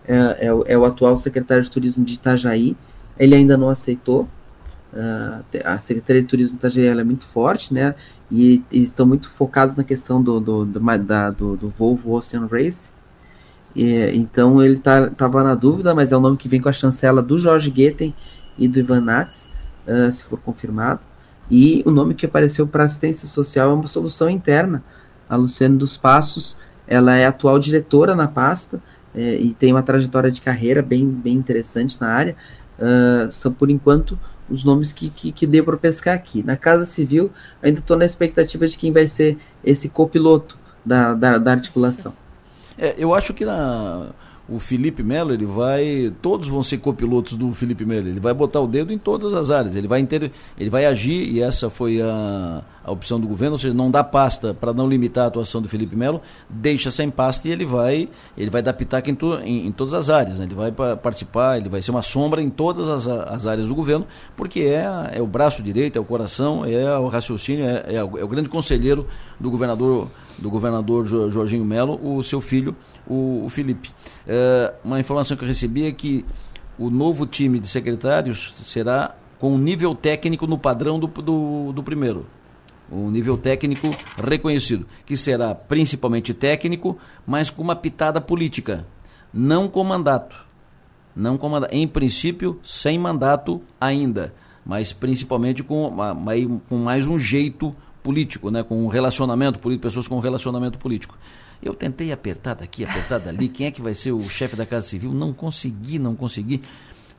é, 0.08 0.48
é, 0.48 0.54
o, 0.54 0.64
é 0.66 0.78
o 0.78 0.86
atual 0.86 1.16
secretário 1.16 1.64
de 1.64 1.70
Turismo 1.70 2.04
de 2.04 2.16
Itajaí, 2.16 2.76
ele 3.18 3.36
ainda 3.36 3.56
não 3.58 3.70
aceitou, 3.70 4.28
Uh, 4.92 5.46
a 5.66 5.80
Secretaria 5.80 6.24
de 6.24 6.28
Turismo 6.28 6.58
de 6.58 6.66
Itajaí 6.66 6.88
é 6.88 7.04
muito 7.04 7.24
forte, 7.24 7.72
né? 7.72 7.94
E, 8.32 8.64
e, 8.72 8.84
estão 8.84 9.06
muito 9.06 9.30
focados 9.30 9.76
na 9.76 9.84
questão 9.84 10.22
do, 10.22 10.40
do, 10.40 10.66
do, 10.66 10.98
da, 11.00 11.32
do, 11.32 11.58
do 11.58 11.70
Volvo 11.70 12.12
Ocean 12.12 12.48
Race. 12.48 12.92
E, 13.76 14.12
então 14.16 14.62
ele 14.62 14.78
tá, 14.78 15.12
na 15.44 15.56
dúvida, 15.56 15.96
mas 15.96 16.12
é 16.12 16.18
o 16.18 16.20
nome 16.20 16.38
que 16.38 16.48
vem 16.48 16.62
com 16.62 16.70
a 16.70 16.74
chancela 16.74 17.22
do 17.22 17.38
Jorge 17.38 17.70
Goethen 17.70 18.14
e 18.58 18.68
do 18.68 18.80
Ivan 18.80 19.02
Nats, 19.02 19.50
uh, 19.88 20.12
se 20.12 20.24
for 20.24 20.40
confirmado. 20.40 21.02
E 21.50 21.82
o 21.86 21.92
nome 21.92 22.14
que 22.14 22.26
apareceu 22.26 22.68
para 22.68 22.84
assistência 22.84 23.28
social 23.28 23.72
é 23.72 23.74
uma 23.74 23.88
solução 23.88 24.30
interna. 24.30 24.84
A 25.28 25.36
Luciane 25.36 25.78
dos 25.78 25.98
Passos, 25.98 26.56
ela 26.88 27.16
é 27.16 27.26
atual 27.26 27.58
diretora 27.58 28.16
na 28.16 28.28
pasta 28.28 28.82
é, 29.14 29.36
e 29.36 29.54
tem 29.54 29.72
uma 29.72 29.82
trajetória 29.82 30.30
de 30.30 30.42
carreira 30.42 30.82
bem, 30.82 31.08
bem 31.08 31.36
interessante 31.36 32.00
na 32.00 32.10
área. 32.10 32.36
Uh, 32.78 33.32
são, 33.32 33.52
por 33.52 33.70
enquanto, 33.70 34.18
os 34.50 34.64
nomes 34.64 34.92
que, 34.92 35.10
que, 35.10 35.32
que 35.32 35.48
deu 35.48 35.64
para 35.64 35.78
pescar 35.78 36.16
aqui. 36.16 36.44
Na 36.44 36.58
Casa 36.58 36.86
Civil, 36.86 37.32
ainda 37.62 37.80
estou 37.80 37.98
na 37.98 38.06
expectativa 38.06 38.68
de 38.68 38.78
quem 38.78 38.92
vai 38.92 39.08
ser 39.08 39.38
esse 39.64 39.90
copiloto 39.90 40.58
da, 40.86 41.14
da, 41.14 41.38
da 41.38 41.52
articulação. 41.52 42.14
É, 42.78 42.96
eu 42.98 43.14
acho 43.14 43.34
que 43.34 43.46
na, 43.46 44.10
o 44.52 44.60
Felipe 44.60 45.04
Melo, 45.04 45.34
ele 45.34 45.46
vai. 45.46 46.12
Todos 46.22 46.48
vão 46.48 46.64
ser 46.64 46.80
copilotos 46.80 47.38
do 47.38 47.54
Felipe 47.54 47.86
Melo. 47.86 48.08
Ele 48.08 48.20
vai 48.20 48.34
botar 48.34 48.60
o 48.60 48.68
dedo 48.68 48.92
em 48.92 48.98
todas 48.98 49.34
as 49.34 49.52
áreas. 49.52 49.76
Ele 49.76 49.88
vai, 49.88 50.00
inter, 50.00 50.32
ele 50.58 50.70
vai 50.70 50.86
agir, 50.86 51.30
e 51.30 51.42
essa 51.42 51.70
foi 51.70 52.02
a, 52.02 52.64
a 52.84 52.92
opção 52.92 53.20
do 53.20 53.28
governo, 53.28 53.54
ou 53.54 53.60
seja, 53.60 53.74
não 53.74 53.92
dá 53.92 54.04
pasta 54.04 54.54
para 54.54 54.74
não 54.74 54.88
limitar 54.88 55.26
a 55.26 55.28
atuação 55.28 55.62
do 55.62 55.70
Felipe 55.70 55.96
Melo, 55.96 56.22
deixa 56.50 56.90
sem 56.90 57.10
pasta 57.10 57.48
e 57.48 57.52
ele 57.52 57.66
vai, 57.66 58.10
ele 58.38 58.50
vai 58.50 58.62
dar 58.62 58.74
pitaco 58.74 59.10
em, 59.10 59.16
to, 59.16 59.40
em, 59.44 59.68
em 59.68 59.72
todas 59.72 59.94
as 59.94 60.10
áreas. 60.10 60.40
Né? 60.40 60.46
Ele 60.46 60.56
vai 60.56 60.72
participar, 60.72 61.58
ele 61.58 61.70
vai 61.70 61.82
ser 61.82 61.92
uma 61.92 62.02
sombra 62.02 62.42
em 62.42 62.50
todas 62.50 62.90
as, 62.90 63.08
as 63.08 63.46
áreas 63.46 63.68
do 63.68 63.76
governo, 63.76 64.08
porque 64.36 64.62
é, 64.62 64.86
é 65.14 65.22
o 65.22 65.28
braço 65.28 65.62
direito, 65.62 65.98
é 65.98 66.00
o 66.00 66.06
coração, 66.06 66.66
é 66.66 66.98
o 66.98 67.08
raciocínio, 67.08 67.66
é, 67.66 67.96
é, 67.96 68.04
o, 68.04 68.18
é 68.18 68.24
o 68.24 68.28
grande 68.28 68.50
conselheiro 68.50 69.06
do 69.40 69.52
governador, 69.52 70.08
do 70.38 70.50
governador 70.50 71.06
Jorginho 71.06 71.64
Melo, 71.66 72.00
o 72.02 72.24
seu 72.24 72.42
filho, 72.42 72.76
o, 73.10 73.46
o 73.46 73.50
Felipe. 73.50 73.92
É, 74.28 74.74
uma 74.84 75.00
informação 75.00 75.36
que 75.36 75.44
eu 75.44 75.48
recebi 75.48 75.86
é 75.86 75.92
que 75.92 76.26
o 76.78 76.90
novo 76.90 77.26
time 77.26 77.60
de 77.60 77.68
secretários 77.68 78.54
será 78.64 79.16
com 79.40 79.58
nível 79.58 79.96
técnico 79.96 80.46
no 80.48 80.58
padrão 80.58 81.00
do, 81.00 81.08
do, 81.08 81.74
do 81.74 81.84
primeiro 81.84 82.26
um 82.92 83.10
nível 83.10 83.38
técnico 83.38 83.90
reconhecido, 84.18 84.86
que 85.06 85.16
será 85.16 85.54
principalmente 85.54 86.34
técnico, 86.34 86.98
mas 87.26 87.50
com 87.50 87.62
uma 87.62 87.76
pitada 87.76 88.20
política, 88.20 88.86
não 89.34 89.68
com 89.68 89.84
mandato. 89.84 90.46
Não 91.16 91.38
com 91.38 91.50
mandato. 91.50 91.74
Em 91.74 91.88
princípio, 91.88 92.60
sem 92.64 92.98
mandato 92.98 93.62
ainda, 93.80 94.34
mas 94.66 94.94
principalmente 94.94 95.64
com, 95.64 95.96
com 96.68 96.78
mais 96.78 97.08
um 97.08 97.18
jeito 97.18 97.76
político, 98.02 98.50
né? 98.50 98.64
com 98.64 98.84
um 98.84 98.88
relacionamento 98.88 99.60
político, 99.60 99.84
pessoas 99.84 100.08
com 100.08 100.16
um 100.16 100.22
relacionamento 100.22 100.80
político. 100.80 101.18
Eu 101.62 101.74
tentei 101.74 102.12
apertar 102.12 102.56
daqui, 102.56 102.86
apertar 102.86 103.20
dali, 103.20 103.50
quem 103.50 103.68
é 103.68 103.72
que 103.72 103.82
vai 103.82 103.94
ser 103.94 104.12
o 104.12 104.30
chefe 104.30 104.56
da 104.56 104.66
Casa 104.66 104.88
Civil? 104.88 105.12
Não 105.14 105.34
consegui, 105.34 106.00
não 106.00 106.16
consegui 106.16 106.62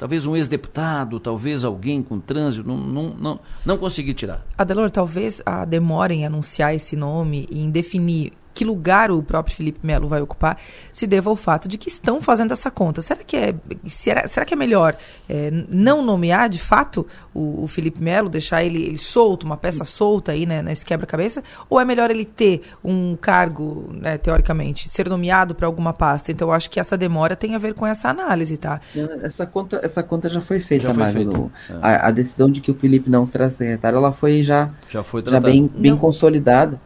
talvez 0.01 0.27
um 0.27 0.35
ex-deputado, 0.35 1.21
talvez 1.21 1.63
alguém 1.63 2.03
com 2.03 2.19
trânsito, 2.19 2.67
não, 2.67 2.79
não, 2.79 3.11
não, 3.11 3.41
não 3.67 3.77
consegui 3.77 4.15
tirar. 4.15 4.43
Adelor, 4.57 4.91
talvez 4.91 5.43
a 5.45 5.67
demora 5.67 6.15
em 6.15 6.25
anunciar 6.25 6.75
esse 6.75 6.97
nome 6.97 7.47
e 7.51 7.61
em 7.61 7.71
definir 7.71 8.33
que 8.53 8.65
lugar 8.65 9.11
o 9.11 9.23
próprio 9.23 9.57
Felipe 9.57 9.81
Melo 9.83 10.09
vai 10.09 10.21
ocupar 10.21 10.59
se 10.93 11.07
deva 11.07 11.31
ao 11.31 11.37
fato 11.37 11.69
de 11.69 11.79
que 11.79 11.89
estão 11.89 12.21
fazendo 12.21 12.53
essa 12.53 12.71
conta. 12.71 13.01
Será 13.03 13.21
que 13.23 13.37
é, 13.37 13.55
será, 13.87 14.29
será 14.29 14.45
que 14.45 14.55
é 14.55 14.57
melhor 14.57 14.97
é, 15.29 15.51
não 15.69 16.03
nomear 16.03 16.49
de 16.49 16.59
fato 16.59 17.07
o, 17.33 17.65
o 17.65 17.69
Felipe 17.69 18.03
Melo, 18.03 18.29
deixar 18.29 18.63
ele, 18.65 18.83
ele, 18.83 18.99
solto, 18.99 19.45
uma 19.45 19.57
peça 19.57 19.85
solta 19.85 20.33
aí 20.33 20.47
né, 20.47 20.63
nesse 20.63 20.85
quebra-cabeça? 20.85 21.43
Ou 21.69 21.81
é 21.81 21.85
melhor 21.85 22.11
ele 22.11 22.25
ter 22.25 22.63
um 22.85 23.17
cargo, 23.17 23.91
né, 23.93 24.19
teoricamente, 24.19 24.89
ser 24.89 25.09
nomeado 25.09 25.55
para 25.55 25.67
alguma 25.67 25.93
pasta? 25.93 26.33
Então 26.33 26.49
eu 26.49 26.53
acho 26.53 26.71
que 26.71 26.81
essa 26.81 26.97
demora 26.97 27.37
tem 27.37 27.55
a 27.55 27.59
ver 27.59 27.75
com 27.75 27.87
essa 27.87 28.09
análise, 28.09 28.57
tá? 28.57 28.81
Essa 29.23 29.47
conta, 29.47 29.81
essa 29.83 30.03
conta 30.03 30.29
já 30.29 30.41
foi 30.41 30.61
feita, 30.61 30.89
já 30.89 30.95
foi 30.95 31.13
feita. 31.13 31.51
É. 31.71 31.75
A, 31.81 32.09
a, 32.09 32.11
decisão 32.11 32.51
de 32.51 32.61
que 32.61 32.71
o 32.71 32.75
Felipe 32.75 33.09
não 33.09 33.25
será 33.25 33.49
secretário, 33.49 33.97
ela 33.97 34.13
foi 34.13 34.43
já, 34.43 34.71
já, 34.89 35.03
foi 35.03 35.23
já 35.27 35.41
bem, 35.41 35.71
bem 35.75 35.97
consolidada. 35.97 36.81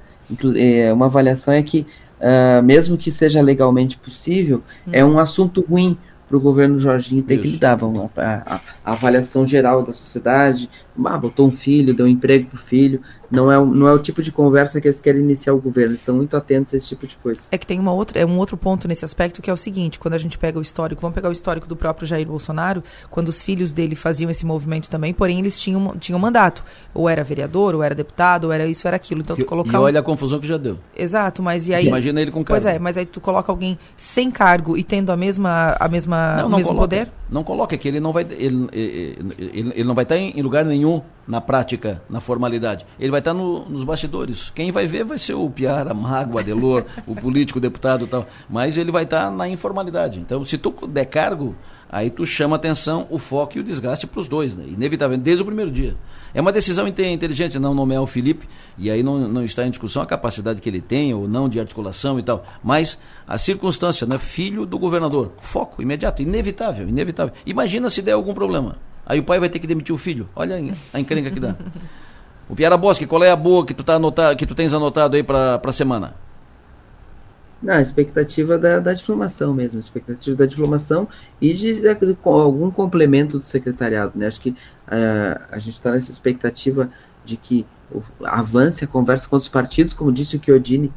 É, 0.57 0.93
uma 0.93 1.07
avaliação 1.07 1.53
é 1.53 1.63
que, 1.63 1.87
uh, 2.21 2.63
mesmo 2.63 2.97
que 2.97 3.11
seja 3.11 3.41
legalmente 3.41 3.97
possível, 3.97 4.63
é 4.91 5.05
um 5.05 5.19
assunto 5.19 5.65
ruim 5.69 5.99
para 6.29 6.37
o 6.37 6.41
governo 6.41 6.79
Jorginho 6.79 7.23
ter 7.23 7.35
Isso. 7.35 7.43
que 7.43 7.49
lidar. 7.51 7.77
Vamos, 7.77 8.11
a, 8.17 8.43
a, 8.47 8.61
a, 8.85 8.93
avaliação 8.93 9.47
geral 9.47 9.83
da 9.83 9.93
sociedade, 9.93 10.71
ah, 11.05 11.19
botou 11.19 11.49
um 11.49 11.53
filho, 11.53 11.95
deu 11.95 12.07
um 12.07 12.09
emprego 12.09 12.47
para 12.47 12.57
o 12.57 12.61
filho, 12.61 13.01
não 13.31 13.51
é, 13.51 13.57
não 13.57 13.89
é 13.89 13.93
o 13.93 13.99
tipo 13.99 14.23
de 14.23 14.31
conversa 14.31 14.81
que 14.81 14.87
eles 14.87 15.01
querem 15.01 15.21
iniciar 15.21 15.53
o 15.53 15.61
governo, 15.61 15.91
eles 15.91 16.01
estão 16.01 16.15
muito 16.15 16.37
atentos 16.37 16.73
a 16.73 16.77
esse 16.77 16.89
tipo 16.89 17.07
de 17.07 17.17
coisa. 17.17 17.41
É 17.51 17.59
que 17.59 17.67
tem 17.67 17.81
uma 17.81 17.93
outra, 17.93 18.19
é 18.21 18.25
um 18.25 18.39
outro 18.39 18.57
ponto 18.57 18.87
nesse 18.87 19.05
aspecto 19.05 19.43
que 19.43 19.51
é 19.51 19.53
o 19.53 19.57
seguinte, 19.57 19.99
quando 19.99 20.15
a 20.15 20.19
gente 20.19 20.39
pega 20.39 20.59
o 20.59 20.63
histórico, 20.63 21.01
vamos 21.01 21.15
pegar 21.15 21.29
o 21.29 21.33
histórico 21.33 21.67
do 21.67 21.75
próprio 21.75 22.07
Jair 22.07 22.27
Bolsonaro, 22.27 22.83
quando 23.11 23.29
os 23.29 23.43
filhos 23.43 23.73
dele 23.73 23.97
faziam 23.97 24.31
esse 24.31 24.47
movimento 24.47 24.89
também, 24.89 25.13
porém 25.13 25.41
eles 25.41 25.59
tinham, 25.59 25.97
tinham 25.99 26.19
mandato, 26.19 26.63
ou 26.93 27.09
era 27.09 27.25
vereador, 27.25 27.75
ou 27.75 27.83
era 27.83 27.95
deputado, 27.95 28.45
ou 28.45 28.53
era 28.53 28.67
isso, 28.67 28.87
ou 28.87 28.89
era 28.89 28.97
aquilo, 28.97 29.23
então 29.23 29.37
tu 29.37 29.45
colocar... 29.45 29.79
E 29.79 29.81
olha 29.81 30.01
a 30.01 30.03
confusão 30.03 30.39
que 30.39 30.47
já 30.47 30.57
deu. 30.57 30.79
Exato, 30.97 31.43
mas 31.43 31.67
e 31.67 31.75
aí... 31.75 31.89
Imagina 31.89 32.21
ele 32.21 32.31
com 32.31 32.45
cargo. 32.45 32.63
Pois 32.63 32.67
é, 32.67 32.79
mas 32.79 32.97
aí 32.97 33.07
tu 33.07 33.21
coloca 33.21 33.51
alguém 33.51 33.77
sem 33.97 34.31
cargo 34.31 34.77
e 34.77 34.85
tendo 34.85 35.11
a 35.11 35.17
mesma, 35.17 35.77
a 35.81 35.89
mesma, 35.89 36.37
não, 36.37 36.47
o 36.47 36.51
mesmo 36.51 36.67
coloca, 36.69 36.83
poder? 36.83 37.09
Não 37.29 37.43
coloca, 37.43 37.75
é 37.75 37.79
que 37.79 37.89
ele 37.89 37.99
não 37.99 38.13
vai, 38.13 38.25
ele, 38.31 38.69
ele, 38.73 39.19
ele, 39.39 39.73
ele 39.75 39.85
não 39.85 39.95
vai 39.95 40.05
estar 40.05 40.17
em, 40.17 40.31
em 40.39 40.43
lugar 40.43 40.65
nenhum 40.65 40.84
na 41.27 41.41
prática, 41.41 42.03
na 42.09 42.21
formalidade. 42.21 42.87
Ele 42.99 43.11
vai 43.11 43.21
estar 43.21 43.35
no, 43.35 43.65
nos 43.69 43.85
bastidores. 43.85 44.51
Quem 44.51 44.71
vai 44.71 44.87
ver 44.87 45.05
vai 45.05 45.19
ser 45.19 45.35
o 45.35 45.49
Piara, 45.49 45.95
Mago, 45.95 46.39
Adelor, 46.39 46.85
o 47.07 47.15
político, 47.15 47.59
o 47.59 47.63
deputado 47.63 48.05
e 48.05 48.09
tal. 48.09 48.27
Mas 48.49 48.77
ele 48.77 48.91
vai 48.91 49.05
estar 49.05 49.31
na 49.31 49.49
informalidade. 49.49 50.21
Então, 50.21 50.45
se 50.45 50.59
tu 50.59 50.71
der 50.87 51.07
cargo, 51.07 51.57
aí 51.89 52.11
tu 52.11 52.27
chama 52.27 52.57
atenção, 52.57 53.07
o 53.11 53.19
foco 53.19 53.57
e 53.57 53.61
o 53.61 53.65
desgaste 53.65 54.07
para 54.07 54.21
os 54.21 54.29
dois, 54.29 54.55
né? 54.55 54.65
inevitavelmente, 54.69 55.25
desde 55.25 55.43
o 55.43 55.47
primeiro 55.47 55.71
dia. 55.71 55.97
É 56.35 56.41
uma 56.41 56.53
decisão 56.53 56.87
inteligente 56.87 57.59
não 57.59 57.73
nomear 57.73 58.03
o 58.03 58.07
Felipe, 58.07 58.49
e 58.77 58.91
aí 58.91 59.03
não, 59.03 59.29
não 59.29 59.45
está 59.45 59.67
em 59.67 59.71
discussão 59.71 60.03
a 60.03 60.07
capacidade 60.07 60.61
que 60.61 60.69
ele 60.69 60.81
tem 60.81 61.15
ou 61.15 61.29
não 61.29 61.49
de 61.49 61.59
articulação 61.61 62.19
e 62.19 62.23
tal. 62.23 62.45
Mas 62.63 62.99
a 63.27 63.39
circunstância, 63.39 64.07
né? 64.07 64.19
filho 64.19 64.67
do 64.67 64.79
governador, 64.79 65.33
foco 65.39 65.81
imediato, 65.81 66.21
inevitável, 66.21 66.89
inevitável. 66.89 67.35
Imagina 67.47 67.89
se 67.89 68.03
der 68.03 68.13
algum 68.13 68.35
problema. 68.35 68.77
Aí 69.07 69.21
o 69.21 69.25
pai 69.25 69.39
vai 69.39 69.49
ter 69.49 69.59
que 69.59 69.67
demitir 69.67 69.95
o 69.95 69.99
filho. 69.99 70.29
Olha 70.35 70.57
a 70.93 71.01
encrenca 71.01 71.31
que 71.31 71.41
dá. 71.41 71.57
O 72.49 72.55
Piara 72.55 72.77
Bosque, 72.77 73.07
qual 73.07 73.23
é 73.25 73.31
a 73.31 73.37
boa 73.37 73.65
que 73.65 73.73
tu, 73.73 73.83
tá 73.83 73.95
anotado, 73.95 74.37
que 74.37 74.47
tu 74.47 74.55
tens 74.55 74.75
anotado 74.75 75.17
aí 75.17 75.23
para 75.23 75.61
a 75.63 75.73
semana? 75.73 76.15
Não, 77.63 77.75
a 77.75 77.81
expectativa 77.81 78.59
da, 78.59 78.79
da 78.79 78.93
diplomação 78.93 79.55
mesmo, 79.55 79.79
a 79.79 79.81
expectativa 79.81 80.37
da 80.37 80.45
diplomação 80.45 81.09
e 81.41 81.55
de, 81.55 81.81
de, 81.81 81.95
de 81.95 82.17
algum 82.23 82.71
complemento 82.71 83.39
do 83.39 83.45
secretariado. 83.45 84.13
Né? 84.15 84.27
Acho 84.27 84.41
que 84.41 84.51
uh, 84.51 85.41
a 85.51 85.59
gente 85.59 85.75
está 85.75 85.91
nessa 85.91 86.11
expectativa 86.11 86.91
de 87.25 87.39
que 87.39 87.65
avance 88.25 88.85
a 88.85 88.87
conversa 88.87 89.27
com 89.29 89.37
os 89.37 89.49
partidos, 89.49 89.95
como 89.95 90.13
disse 90.13 90.37
o 90.37 90.41
Chiodini, 90.43 90.93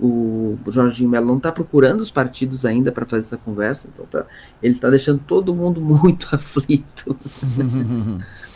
o, 0.00 0.58
o 0.66 0.72
Jorginho 0.72 1.10
Melo 1.10 1.26
não 1.26 1.36
está 1.36 1.52
procurando 1.52 2.00
os 2.00 2.10
partidos 2.10 2.64
ainda 2.64 2.90
para 2.90 3.06
fazer 3.06 3.20
essa 3.20 3.36
conversa, 3.36 3.88
então 3.92 4.06
tá, 4.06 4.26
ele 4.62 4.74
está 4.74 4.90
deixando 4.90 5.20
todo 5.26 5.54
mundo 5.54 5.80
muito 5.82 6.28
aflito. 6.32 7.16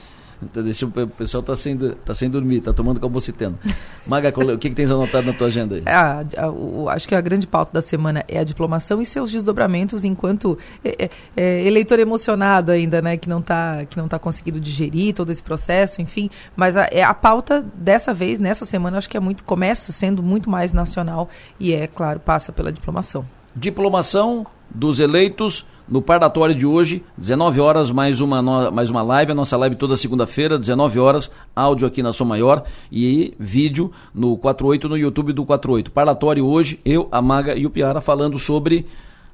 Então, 0.43 0.63
deixa, 0.63 0.87
o 0.87 0.91
pessoal 0.91 1.43
tá 1.43 1.57
sem, 1.57 1.77
tá 1.77 2.15
sem 2.15 2.29
dormir, 2.29 2.61
tá 2.61 2.73
tomando 2.73 2.99
calbociteno. 2.99 3.59
Maga, 4.07 4.33
o 4.55 4.59
que, 4.59 4.71
que 4.71 4.75
tens 4.75 4.91
anotado 4.91 5.27
na 5.27 5.33
tua 5.33 5.47
agenda 5.47 5.77
aí? 5.77 5.83
Ah, 5.87 6.51
o, 6.51 6.89
acho 6.89 7.07
que 7.07 7.15
a 7.15 7.21
grande 7.21 7.47
pauta 7.47 7.73
da 7.73 7.83
semana 7.83 8.25
é 8.29 8.39
a 8.39 8.45
diplomação 8.45 9.01
e 9.01 9.07
seus 9.07 9.31
desdobramentos 9.31 10.05
enquanto 10.05 10.59
é, 10.85 11.05
é, 11.05 11.11
é, 11.37 11.67
eleitor 11.67 11.99
emocionado 11.99 12.73
ainda, 12.73 13.01
né? 13.01 13.17
Que 13.17 13.29
não 13.29 13.39
está 13.39 13.85
que 13.87 13.97
não 13.97 14.09
tá 14.09 14.19
conseguindo 14.19 14.61
digerir 14.61 15.15
todo 15.15 15.31
esse 15.31 15.43
processo, 15.43 16.03
enfim. 16.03 16.31
Mas 16.57 16.77
a, 16.77 16.89
é, 16.91 17.03
a 17.03 17.15
pauta 17.15 17.65
dessa 17.75 18.13
vez, 18.13 18.39
nessa 18.39 18.65
semana, 18.65 18.99
acho 18.99 19.09
que 19.09 19.17
é 19.17 19.21
muito, 19.21 19.45
começa 19.45 19.93
sendo 19.93 20.23
muito 20.23 20.51
mais 20.51 20.73
nacional 20.73 21.29
e 21.59 21.73
é, 21.73 21.87
claro, 21.87 22.21
passa 22.21 22.53
pela 22.53 22.73
diplomação. 22.73 23.25
Diplomação 23.55 24.47
dos 24.75 25.01
eleitos 25.01 25.67
no 25.93 26.01
parlatório 26.01 26.55
de 26.55 26.65
hoje, 26.65 27.05
19 27.19 27.61
horas, 27.61 27.91
mais 27.91 28.23
uma, 28.23 28.71
mais 28.71 28.89
uma 28.89 29.03
live, 29.03 29.33
a 29.33 29.35
nossa 29.35 29.59
live 29.59 29.77
toda 29.77 29.95
segunda-feira, 29.95 30.59
19 30.59 30.99
horas, 30.99 31.31
áudio 31.55 31.87
aqui 31.87 32.03
na 32.03 32.15
Som 32.15 32.25
Maior 32.25 32.65
e 32.91 33.35
vídeo 33.39 33.93
no 34.15 34.39
48 34.39 34.89
no 34.89 34.97
YouTube 34.97 35.35
do 35.35 35.45
48. 35.45 35.91
Parlatório 35.91 36.47
hoje, 36.47 36.81
eu, 36.83 37.09
a 37.13 37.21
Maga 37.21 37.55
e 37.55 37.67
o 37.67 37.71
Piara 37.71 38.01
falando 38.01 38.39
sobre 38.39 38.87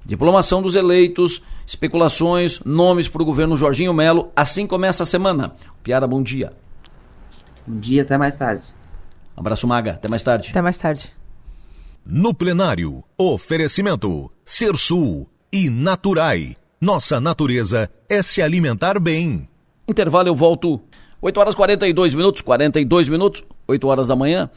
diplomação 0.05 0.61
dos 0.61 0.75
eleitos, 0.75 1.41
especulações, 1.65 2.59
nomes 2.65 3.07
para 3.09 3.23
o 3.23 3.25
governo 3.25 3.57
Jorginho 3.57 3.95
Melo. 3.95 4.33
Assim 4.35 4.67
começa 4.67 5.05
a 5.05 5.07
semana. 5.07 5.55
Piara, 5.85 6.09
bom 6.09 6.21
dia. 6.21 6.53
Bom 7.65 7.79
dia, 7.79 8.03
até 8.03 8.19
mais 8.19 8.37
tarde. 8.37 8.65
Abraço, 9.37 9.65
Maga, 9.69 9.93
até 9.93 10.09
mais 10.09 10.25
tarde. 10.25 10.51
Até 10.51 10.61
mais 10.61 10.77
tarde. 10.77 11.09
No 12.05 12.35
plenário, 12.35 13.05
oferecimento 13.17 14.29
Sul 14.45 15.29
e 15.53 15.71
Naturai. 15.71 16.57
Nossa 16.81 17.21
natureza 17.21 17.91
é 18.09 18.23
se 18.23 18.41
alimentar 18.41 19.01
bem. 19.01 19.49
Intervalo, 19.89 20.29
eu 20.29 20.35
volto 20.35 20.81
8 21.21 21.41
horas 21.41 21.55
42 21.55 22.15
minutos, 22.15 22.43
42 22.43 23.09
minutos, 23.09 23.45
8 23.67 23.89
horas 23.89 24.09
da 24.09 24.15
manhã. 24.15 24.51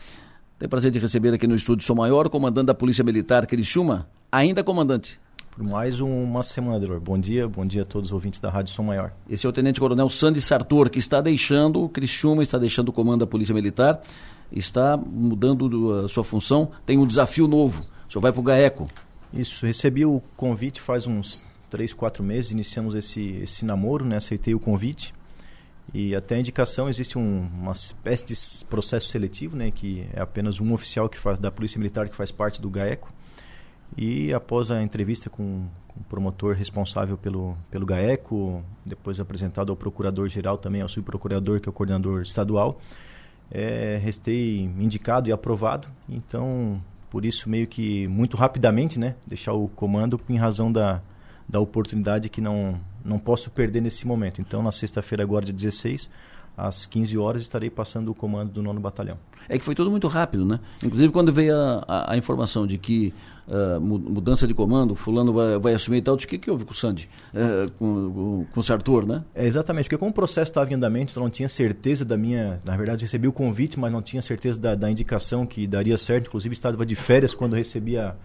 Tenho 0.59 0.69
prazer 0.69 0.91
de 0.91 0.99
receber 0.99 1.33
aqui 1.33 1.47
no 1.47 1.55
estúdio 1.55 1.85
Sou 1.85 1.95
Maior, 1.95 2.29
comandante 2.29 2.67
da 2.67 2.73
Polícia 2.73 3.03
Militar 3.03 3.47
Criciúma, 3.47 4.07
ainda 4.31 4.63
comandante. 4.63 5.19
Por 5.49 5.63
mais 5.63 5.99
uma 5.99 6.43
semana, 6.43 6.79
Delor. 6.79 6.99
Bom 6.99 7.17
dia, 7.17 7.47
bom 7.47 7.65
dia 7.65 7.81
a 7.81 7.85
todos 7.85 8.09
os 8.09 8.13
ouvintes 8.13 8.39
da 8.39 8.49
Rádio 8.49 8.73
Som 8.73 8.83
Maior. 8.83 9.11
Esse 9.29 9.45
é 9.45 9.49
o 9.49 9.51
Tenente 9.51 9.79
Coronel 9.79 10.09
Sandy 10.09 10.39
Sartor, 10.39 10.89
que 10.89 10.99
está 10.99 11.19
deixando 11.19 11.83
o 11.83 11.89
Criciúma, 11.89 12.43
está 12.43 12.57
deixando 12.57 12.89
o 12.89 12.93
comando 12.93 13.21
da 13.21 13.27
Polícia 13.27 13.55
Militar, 13.55 14.01
está 14.51 14.95
mudando 14.95 16.03
a 16.05 16.07
sua 16.07 16.23
função, 16.23 16.71
tem 16.85 16.97
um 16.97 17.07
desafio 17.07 17.47
novo. 17.47 17.81
O 18.07 18.11
senhor 18.11 18.21
vai 18.21 18.31
para 18.31 18.39
o 18.39 18.43
GAECO, 18.43 18.87
isso, 19.33 19.65
recebi 19.65 20.05
o 20.05 20.21
convite 20.35 20.81
faz 20.81 21.07
uns 21.07 21.43
três, 21.69 21.93
quatro 21.93 22.23
meses, 22.23 22.51
iniciamos 22.51 22.95
esse, 22.95 23.21
esse 23.37 23.63
namoro, 23.63 24.05
né? 24.05 24.17
aceitei 24.17 24.53
o 24.53 24.59
convite. 24.59 25.13
E 25.93 26.15
até 26.15 26.35
a 26.35 26.39
indicação 26.39 26.87
existe 26.87 27.17
um, 27.17 27.49
uma 27.53 27.73
espécie 27.73 28.25
de 28.25 28.65
processo 28.65 29.07
seletivo, 29.09 29.57
né, 29.57 29.71
que 29.71 30.07
é 30.13 30.21
apenas 30.21 30.61
um 30.61 30.73
oficial 30.73 31.09
que 31.09 31.17
faz 31.17 31.37
da 31.37 31.51
Polícia 31.51 31.77
Militar 31.77 32.07
que 32.07 32.15
faz 32.15 32.31
parte 32.31 32.61
do 32.61 32.69
GAECO. 32.69 33.11
E 33.97 34.33
após 34.33 34.71
a 34.71 34.81
entrevista 34.81 35.29
com, 35.29 35.67
com 35.89 35.99
o 35.99 36.03
promotor 36.03 36.55
responsável 36.55 37.17
pelo, 37.17 37.57
pelo 37.69 37.85
GAECO, 37.85 38.63
depois 38.85 39.19
apresentado 39.19 39.69
ao 39.69 39.75
procurador-geral 39.75 40.57
também, 40.57 40.81
ao 40.81 40.87
subprocurador, 40.87 41.59
que 41.59 41.67
é 41.67 41.71
o 41.71 41.73
coordenador 41.73 42.21
estadual, 42.21 42.79
é, 43.51 43.99
restei 44.01 44.59
indicado 44.61 45.27
e 45.27 45.31
aprovado. 45.33 45.89
Então, 46.07 46.81
por 47.11 47.25
isso 47.25 47.49
meio 47.49 47.67
que 47.67 48.07
muito 48.07 48.35
rapidamente, 48.37 48.97
né, 48.97 49.15
deixar 49.27 49.53
o 49.53 49.67
comando 49.67 50.19
em 50.29 50.37
razão 50.37 50.71
da, 50.71 51.01
da 51.47 51.59
oportunidade 51.59 52.29
que 52.29 52.41
não 52.41 52.79
não 53.03 53.17
posso 53.17 53.49
perder 53.49 53.81
nesse 53.81 54.05
momento. 54.05 54.39
Então, 54.41 54.61
na 54.61 54.71
sexta-feira 54.71 55.23
agora 55.23 55.43
dia 55.43 55.53
16, 55.53 56.09
às 56.55 56.85
15 56.85 57.17
horas 57.17 57.41
estarei 57.41 57.69
passando 57.69 58.11
o 58.11 58.15
comando 58.15 58.51
do 58.51 58.61
nono 58.61 58.79
batalhão. 58.79 59.17
É 59.49 59.57
que 59.57 59.65
foi 59.65 59.73
tudo 59.73 59.89
muito 59.89 60.07
rápido, 60.07 60.45
né? 60.45 60.59
Inclusive 60.83 61.11
quando 61.11 61.33
veio 61.33 61.55
a, 61.55 61.83
a, 61.87 62.13
a 62.13 62.17
informação 62.17 62.67
de 62.67 62.77
que 62.77 63.11
uh, 63.51 63.81
mudança 63.81 64.47
de 64.47 64.53
comando, 64.53 64.95
fulano 64.95 65.33
vai, 65.33 65.59
vai 65.59 65.73
assumir 65.73 65.97
e 65.97 66.01
tal, 66.01 66.15
o 66.15 66.17
que, 66.17 66.37
que 66.37 66.49
houve 66.49 66.63
com 66.63 66.71
o 66.71 66.75
Sandy, 66.75 67.09
uh, 67.33 67.71
com, 67.73 68.45
com, 68.51 68.59
o 68.61 68.73
Arthur, 68.73 69.05
né? 69.05 69.23
É, 69.35 69.45
exatamente, 69.45 69.85
porque 69.85 69.97
como 69.97 70.11
o 70.11 70.13
processo 70.13 70.49
estava 70.49 70.71
em 70.71 70.75
andamento, 70.75 71.17
eu 71.17 71.21
não 71.21 71.29
tinha 71.29 71.49
certeza 71.49 72.05
da 72.05 72.15
minha... 72.15 72.61
Na 72.65 72.77
verdade, 72.77 73.03
recebi 73.03 73.27
o 73.27 73.33
convite, 73.33 73.77
mas 73.79 73.91
não 73.91 74.01
tinha 74.01 74.21
certeza 74.21 74.59
da, 74.59 74.73
da 74.73 74.89
indicação 74.89 75.45
que 75.45 75.67
daria 75.67 75.97
certo. 75.97 76.27
Inclusive, 76.27 76.53
estava 76.53 76.85
de 76.85 76.95
férias 76.95 77.33
quando 77.33 77.55
recebi 77.55 77.97
a, 77.97 78.15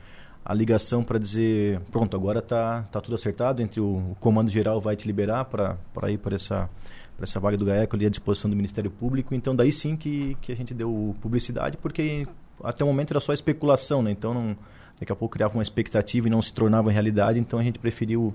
a 0.44 0.55
ligação 0.55 1.03
para 1.03 1.19
dizer, 1.19 1.81
pronto, 1.90 2.16
agora 2.16 2.40
tá, 2.40 2.82
tá 2.93 3.01
tudo 3.01 3.15
acertado, 3.15 3.61
entre 3.61 3.81
o, 3.81 4.12
o 4.12 4.16
comando 4.20 4.51
geral 4.51 4.81
vai 4.81 4.94
te 4.94 5.07
liberar 5.07 5.44
para 5.44 6.11
ir 6.11 6.19
para 6.19 6.36
essa 6.36 6.70
para 7.16 7.24
essa 7.24 7.40
vaga 7.40 7.57
do 7.57 7.65
GAECO 7.65 7.97
ali 7.97 8.05
à 8.05 8.11
disposição 8.11 8.51
do 8.51 8.55
Ministério 8.55 8.90
Público. 8.90 9.35
Então, 9.35 9.57
daí 9.57 9.73
sim 9.73 9.97
que, 9.97 10.36
que 10.43 10.53
a 10.53 10.55
gente 10.55 10.74
deu 10.74 11.16
publicidade, 11.23 11.78
porque 11.78 12.28
até 12.62 12.85
o 12.85 12.86
momento 12.86 13.12
era 13.12 13.20
só 13.20 13.32
especulação, 13.32 14.03
né? 14.03 14.11
Então, 14.11 14.35
não, 14.35 14.55
daqui 14.98 15.12
a 15.12 15.16
pouco 15.16 15.32
criava 15.32 15.55
uma 15.55 15.62
expectativa 15.62 16.27
e 16.27 16.31
não 16.31 16.40
se 16.40 16.52
tornava 16.52 16.90
realidade, 16.90 17.39
então 17.39 17.59
a 17.59 17.62
gente 17.62 17.78
preferiu 17.78 18.35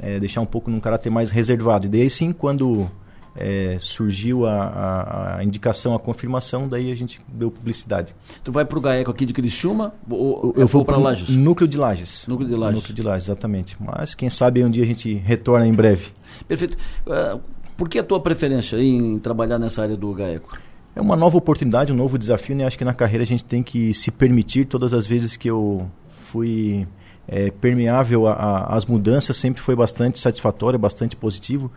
é, 0.00 0.18
deixar 0.18 0.40
um 0.40 0.46
pouco 0.46 0.70
num 0.70 0.80
caráter 0.80 1.10
mais 1.10 1.30
reservado. 1.30 1.86
E 1.86 1.88
daí 1.88 2.10
sim, 2.10 2.32
quando 2.32 2.90
é, 3.34 3.76
surgiu 3.80 4.46
a, 4.46 4.52
a, 4.52 5.36
a, 5.38 5.44
indicação, 5.44 5.94
a 5.94 5.98
confirmação, 5.98 6.68
daí 6.68 6.90
a 6.90 6.94
gente 6.94 7.20
deu 7.28 7.50
publicidade. 7.50 8.14
Tu 8.44 8.52
vai 8.52 8.64
para 8.64 8.78
o 8.78 8.80
GAECO 8.80 9.10
aqui 9.10 9.24
de 9.24 9.32
Criciúma 9.32 9.94
ou, 10.08 10.52
eu 10.56 10.66
vou 10.66 10.84
para 10.84 10.96
Lages? 10.96 11.30
Núcleo 11.30 11.68
de 11.68 11.78
Lages. 11.78 12.26
Núcleo 12.26 12.48
de 12.48 12.54
Lages. 12.54 12.76
Núcleo 12.76 12.94
de 12.94 13.02
Lages, 13.02 13.28
exatamente. 13.28 13.76
Mas 13.80 14.14
quem 14.14 14.28
sabe 14.28 14.64
um 14.64 14.70
dia 14.70 14.82
a 14.82 14.86
gente 14.86 15.14
retorna 15.14 15.66
em 15.66 15.72
breve. 15.72 16.10
Perfeito. 16.46 16.76
Uh, 17.06 17.40
por 17.76 17.88
que 17.88 17.98
a 17.98 18.04
tua 18.04 18.20
preferência 18.20 18.76
em 18.76 19.18
trabalhar 19.18 19.58
nessa 19.58 19.82
área 19.82 19.96
do 19.96 20.12
GAECO? 20.12 20.58
É 20.94 21.00
uma 21.00 21.16
nova 21.16 21.38
oportunidade, 21.38 21.90
um 21.90 21.96
novo 21.96 22.18
desafio, 22.18 22.54
né? 22.54 22.66
Acho 22.66 22.76
que 22.76 22.84
na 22.84 22.92
carreira 22.92 23.22
a 23.22 23.26
gente 23.26 23.42
tem 23.42 23.62
que 23.62 23.94
se 23.94 24.10
permitir 24.10 24.66
todas 24.66 24.92
as 24.92 25.06
vezes 25.06 25.36
que 25.36 25.48
eu 25.48 25.90
fui 26.32 26.88
é, 27.28 27.50
permeável 27.50 28.26
às 28.26 28.86
mudanças, 28.86 29.36
sempre 29.36 29.60
foi 29.60 29.76
bastante 29.76 30.18
satisfatório, 30.18 30.78
bastante 30.78 31.14
positivo. 31.14 31.70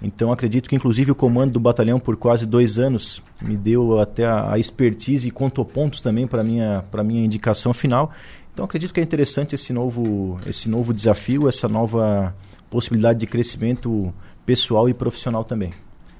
Então 0.00 0.30
acredito 0.30 0.68
que 0.68 0.76
inclusive 0.76 1.10
o 1.10 1.14
comando 1.14 1.52
do 1.52 1.60
batalhão 1.60 1.98
por 1.98 2.16
quase 2.16 2.46
dois 2.46 2.78
anos 2.78 3.22
me 3.42 3.56
deu 3.56 3.98
até 3.98 4.26
a, 4.26 4.52
a 4.52 4.58
expertise 4.58 5.26
e 5.26 5.30
contou 5.30 5.64
pontos 5.64 6.00
também 6.00 6.26
para 6.26 6.44
minha 6.44 6.84
para 6.90 7.02
minha 7.02 7.24
indicação 7.24 7.72
final. 7.72 8.12
Então 8.52 8.64
acredito 8.64 8.92
que 8.92 9.00
é 9.00 9.02
interessante 9.02 9.54
esse 9.54 9.72
novo 9.72 10.38
esse 10.46 10.68
novo 10.68 10.92
desafio, 10.92 11.48
essa 11.48 11.66
nova 11.66 12.34
possibilidade 12.70 13.18
de 13.18 13.26
crescimento 13.26 14.12
pessoal 14.44 14.86
e 14.88 14.94
profissional 14.94 15.44
também. 15.44 15.72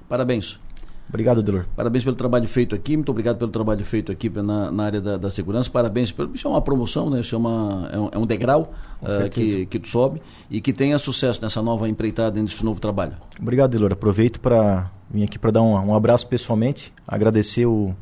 Parabéns. 0.09 0.59
Obrigado, 1.09 1.41
Delor. 1.41 1.65
Parabéns 1.75 2.03
pelo 2.03 2.15
trabalho 2.15 2.47
feito 2.47 2.75
aqui, 2.75 2.97
muito 2.97 3.09
obrigado 3.09 3.37
pelo 3.37 3.49
trabalho 3.49 3.83
feito 3.85 4.11
aqui 4.11 4.29
na, 4.29 4.69
na 4.69 4.83
área 4.83 4.99
da, 5.01 5.17
da, 5.17 5.29
segurança. 5.29 5.69
Parabéns, 5.69 6.11
pelo, 6.11 6.35
isso 6.35 6.47
é 6.47 6.51
uma 6.51 6.61
promoção, 6.61 7.09
né? 7.09 7.21
isso 7.21 7.33
é, 7.33 7.37
uma, 7.37 7.89
é, 7.91 7.97
um, 7.97 8.09
é 8.11 8.17
um 8.17 8.25
degrau 8.25 8.73
uh, 9.01 9.29
que, 9.29 9.65
que 9.67 9.79
tu 9.79 9.87
sobe 9.87 10.21
e 10.49 10.59
que 10.59 10.73
tenha 10.73 10.99
sucesso 10.99 11.41
nessa 11.41 11.61
nova 11.61 11.87
empreitada, 11.87 12.41
nesse 12.41 12.63
novo 12.63 12.81
trabalho. 12.81 13.13
Obrigado, 13.39 13.71
Delor. 13.71 13.93
Aproveito 13.93 14.39
para 14.41 14.91
vir 15.09 15.23
aqui 15.23 15.39
para 15.39 15.51
dar 15.51 15.61
um, 15.61 15.73
um, 15.73 15.95
abraço 15.95 16.27
pessoalmente, 16.27 16.91
agradecer 17.07 17.65
o, 17.65 17.95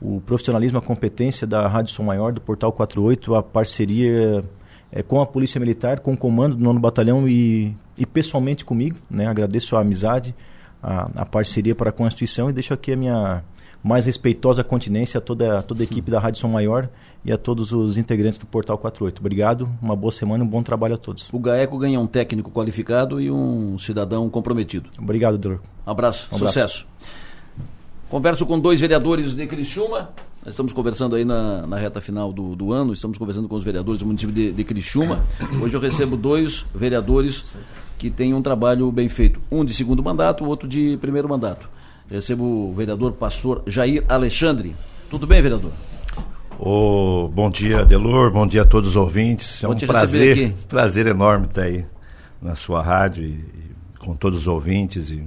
o 0.00 0.20
profissionalismo, 0.20 0.78
a 0.78 0.82
competência 0.82 1.46
da 1.46 1.66
Rádio 1.66 1.94
Som 1.94 2.02
Maior, 2.02 2.30
do 2.30 2.42
Portal 2.42 2.70
48, 2.72 3.34
a 3.36 3.42
parceria 3.42 4.44
é, 4.92 5.02
com 5.02 5.18
a 5.18 5.26
Polícia 5.26 5.58
Militar, 5.58 6.00
com 6.00 6.12
o 6.12 6.16
comando 6.16 6.56
do 6.56 6.62
nono 6.62 6.78
batalhão 6.78 7.26
e, 7.26 7.74
e 7.96 8.04
pessoalmente 8.04 8.66
comigo. 8.66 8.98
Né? 9.10 9.26
Agradeço 9.26 9.76
a 9.76 9.80
amizade 9.80 10.34
a, 10.82 11.22
a 11.22 11.26
parceria 11.26 11.74
para 11.74 11.90
a 11.90 11.92
Constituição 11.92 12.50
e 12.50 12.52
deixo 12.52 12.72
aqui 12.74 12.92
a 12.92 12.96
minha 12.96 13.42
mais 13.82 14.04
respeitosa 14.04 14.62
continência 14.62 15.18
a 15.18 15.20
toda, 15.20 15.62
toda 15.62 15.82
a 15.82 15.84
equipe 15.84 16.10
da 16.10 16.20
Rádio 16.20 16.40
Som 16.40 16.48
Maior 16.48 16.88
e 17.24 17.32
a 17.32 17.38
todos 17.38 17.72
os 17.72 17.96
integrantes 17.96 18.38
do 18.38 18.46
Portal 18.46 18.76
48. 18.76 19.20
Obrigado, 19.20 19.68
uma 19.80 19.96
boa 19.96 20.12
semana 20.12 20.44
e 20.44 20.46
um 20.46 20.50
bom 20.50 20.62
trabalho 20.62 20.94
a 20.94 20.98
todos. 20.98 21.28
O 21.32 21.38
GAECO 21.38 21.78
ganha 21.78 21.98
um 21.98 22.06
técnico 22.06 22.50
qualificado 22.50 23.20
e 23.20 23.30
um 23.30 23.78
cidadão 23.78 24.28
comprometido. 24.28 24.90
Obrigado, 24.98 25.38
Dor. 25.38 25.60
Abraço, 25.86 26.28
um 26.30 26.36
abraço. 26.36 26.52
sucesso. 26.52 26.86
Converso 28.08 28.44
com 28.44 28.58
dois 28.58 28.80
vereadores 28.80 29.34
de 29.34 29.46
Criciúma. 29.46 30.10
Nós 30.44 30.54
estamos 30.54 30.72
conversando 30.72 31.16
aí 31.16 31.24
na, 31.24 31.66
na 31.66 31.76
reta 31.76 32.00
final 32.00 32.32
do, 32.32 32.56
do 32.56 32.72
ano, 32.72 32.92
estamos 32.92 33.18
conversando 33.18 33.46
com 33.46 33.56
os 33.56 33.62
vereadores 33.62 34.00
do 34.00 34.06
município 34.06 34.34
de, 34.34 34.52
de 34.52 34.64
Criciúma. 34.64 35.22
Hoje 35.62 35.74
eu 35.74 35.80
recebo 35.80 36.16
dois 36.16 36.66
vereadores 36.74 37.54
que 38.00 38.08
tem 38.08 38.32
um 38.32 38.40
trabalho 38.40 38.90
bem 38.90 39.10
feito. 39.10 39.38
Um 39.50 39.62
de 39.62 39.74
segundo 39.74 40.02
mandato, 40.02 40.42
o 40.42 40.48
outro 40.48 40.66
de 40.66 40.96
primeiro 41.02 41.28
mandato. 41.28 41.68
Recebo 42.10 42.70
o 42.70 42.74
vereador 42.74 43.12
pastor 43.12 43.62
Jair 43.66 44.02
Alexandre. 44.08 44.74
Tudo 45.10 45.26
bem, 45.26 45.42
vereador? 45.42 45.70
Oh, 46.58 47.28
bom 47.30 47.50
dia, 47.50 47.84
Delor, 47.84 48.30
bom 48.30 48.46
dia 48.46 48.62
a 48.62 48.64
todos 48.64 48.90
os 48.90 48.96
ouvintes. 48.96 49.62
É 49.62 49.68
um 49.68 49.76
prazer, 49.76 50.54
prazer 50.66 51.06
enorme 51.08 51.44
estar 51.44 51.64
aí 51.64 51.84
na 52.40 52.54
sua 52.54 52.82
rádio 52.82 53.22
e, 53.22 53.26
e, 53.26 53.98
com 53.98 54.14
todos 54.14 54.40
os 54.40 54.48
ouvintes 54.48 55.10
e 55.10 55.22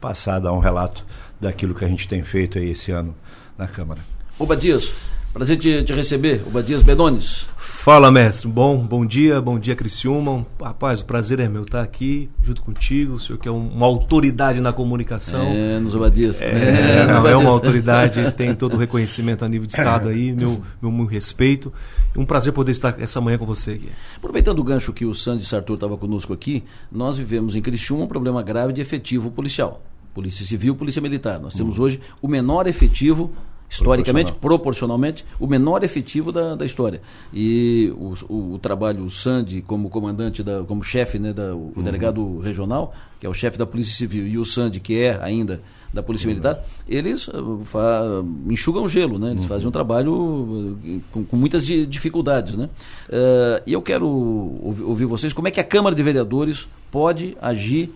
passar 0.00 0.40
dar 0.40 0.52
um 0.52 0.58
relato 0.58 1.06
daquilo 1.40 1.72
que 1.72 1.84
a 1.84 1.88
gente 1.88 2.08
tem 2.08 2.24
feito 2.24 2.58
aí 2.58 2.70
esse 2.70 2.90
ano 2.90 3.14
na 3.56 3.68
Câmara. 3.68 4.00
Oba 4.36 4.56
Dias, 4.56 4.92
prazer 5.32 5.56
te, 5.56 5.84
te 5.84 5.92
receber, 5.92 6.42
Oba 6.48 6.64
Dias 6.64 6.82
Benones. 6.82 7.46
Fala, 7.80 8.10
mestre. 8.10 8.48
Bom, 8.48 8.76
bom 8.84 9.06
dia, 9.06 9.40
bom 9.40 9.56
dia, 9.56 9.74
Criciúma. 9.74 10.44
Rapaz, 10.60 11.00
o 11.00 11.04
prazer 11.04 11.38
é 11.38 11.48
meu 11.48 11.62
estar 11.62 11.80
aqui 11.80 12.28
junto 12.42 12.60
contigo. 12.60 13.14
O 13.14 13.20
senhor 13.20 13.38
que 13.38 13.48
é 13.48 13.50
uma 13.52 13.86
autoridade 13.86 14.60
na 14.60 14.72
comunicação. 14.72 15.46
É, 15.46 15.78
nos 15.78 15.94
obadias. 15.94 16.40
É, 16.40 16.50
é, 16.50 17.06
não, 17.06 17.26
é 17.26 17.36
uma 17.36 17.50
autoridade, 17.50 18.30
tem 18.36 18.52
todo 18.52 18.74
o 18.74 18.76
reconhecimento 18.76 19.44
a 19.44 19.48
nível 19.48 19.66
de 19.66 19.74
Estado 19.74 20.08
aí, 20.08 20.32
meu, 20.32 20.60
meu 20.82 20.90
muito 20.90 21.08
respeito. 21.08 21.72
Um 22.16 22.26
prazer 22.26 22.52
poder 22.52 22.72
estar 22.72 23.00
essa 23.00 23.20
manhã 23.20 23.38
com 23.38 23.46
você 23.46 23.70
aqui. 23.70 23.88
Aproveitando 24.16 24.58
o 24.58 24.64
gancho 24.64 24.92
que 24.92 25.06
o 25.06 25.14
Sandy 25.14 25.46
Sartor 25.46 25.76
estava 25.76 25.96
conosco 25.96 26.32
aqui, 26.32 26.64
nós 26.90 27.16
vivemos 27.16 27.54
em 27.54 27.62
Criciúma 27.62 28.04
um 28.04 28.08
problema 28.08 28.42
grave 28.42 28.72
de 28.72 28.80
efetivo 28.80 29.30
policial. 29.30 29.80
Polícia 30.12 30.44
Civil, 30.44 30.74
Polícia 30.74 31.00
Militar. 31.00 31.38
Nós 31.38 31.54
temos 31.54 31.78
hum. 31.78 31.82
hoje 31.82 32.00
o 32.20 32.26
menor 32.26 32.66
efetivo 32.66 33.32
historicamente, 33.70 34.32
proporcionalmente, 34.32 35.24
o 35.38 35.46
menor 35.46 35.84
efetivo 35.84 36.32
da, 36.32 36.54
da 36.54 36.64
história. 36.64 37.00
E 37.32 37.92
o, 37.96 38.14
o, 38.28 38.54
o 38.54 38.58
trabalho, 38.58 39.04
o 39.04 39.10
Sandy 39.10 39.60
como 39.60 39.90
comandante, 39.90 40.42
da, 40.42 40.64
como 40.64 40.82
chefe, 40.82 41.18
né, 41.18 41.32
da, 41.32 41.54
o 41.54 41.72
uhum. 41.76 41.82
delegado 41.82 42.38
regional, 42.40 42.94
que 43.20 43.26
é 43.26 43.28
o 43.28 43.34
chefe 43.34 43.58
da 43.58 43.66
Polícia 43.66 43.94
Civil, 43.94 44.26
e 44.26 44.38
o 44.38 44.44
Sandy, 44.44 44.80
que 44.80 44.98
é 44.98 45.18
ainda 45.22 45.60
da 45.92 46.02
Polícia 46.02 46.26
uhum. 46.26 46.34
Militar, 46.34 46.64
eles 46.88 47.28
fa, 47.64 48.22
enxugam 48.48 48.88
gelo, 48.88 49.18
né? 49.18 49.30
eles 49.30 49.42
uhum. 49.42 49.48
fazem 49.48 49.68
um 49.68 49.70
trabalho 49.70 50.12
uh, 50.14 51.00
com, 51.10 51.24
com 51.24 51.36
muitas 51.36 51.64
di, 51.64 51.86
dificuldades. 51.86 52.56
Né? 52.56 52.68
Uh, 53.08 53.62
e 53.66 53.72
eu 53.72 53.82
quero 53.82 54.06
ouvir, 54.06 54.82
ouvir 54.82 55.04
vocês 55.06 55.32
como 55.32 55.48
é 55.48 55.50
que 55.50 55.60
a 55.60 55.64
Câmara 55.64 55.96
de 55.96 56.02
Vereadores 56.02 56.68
pode 56.90 57.36
agir, 57.40 57.92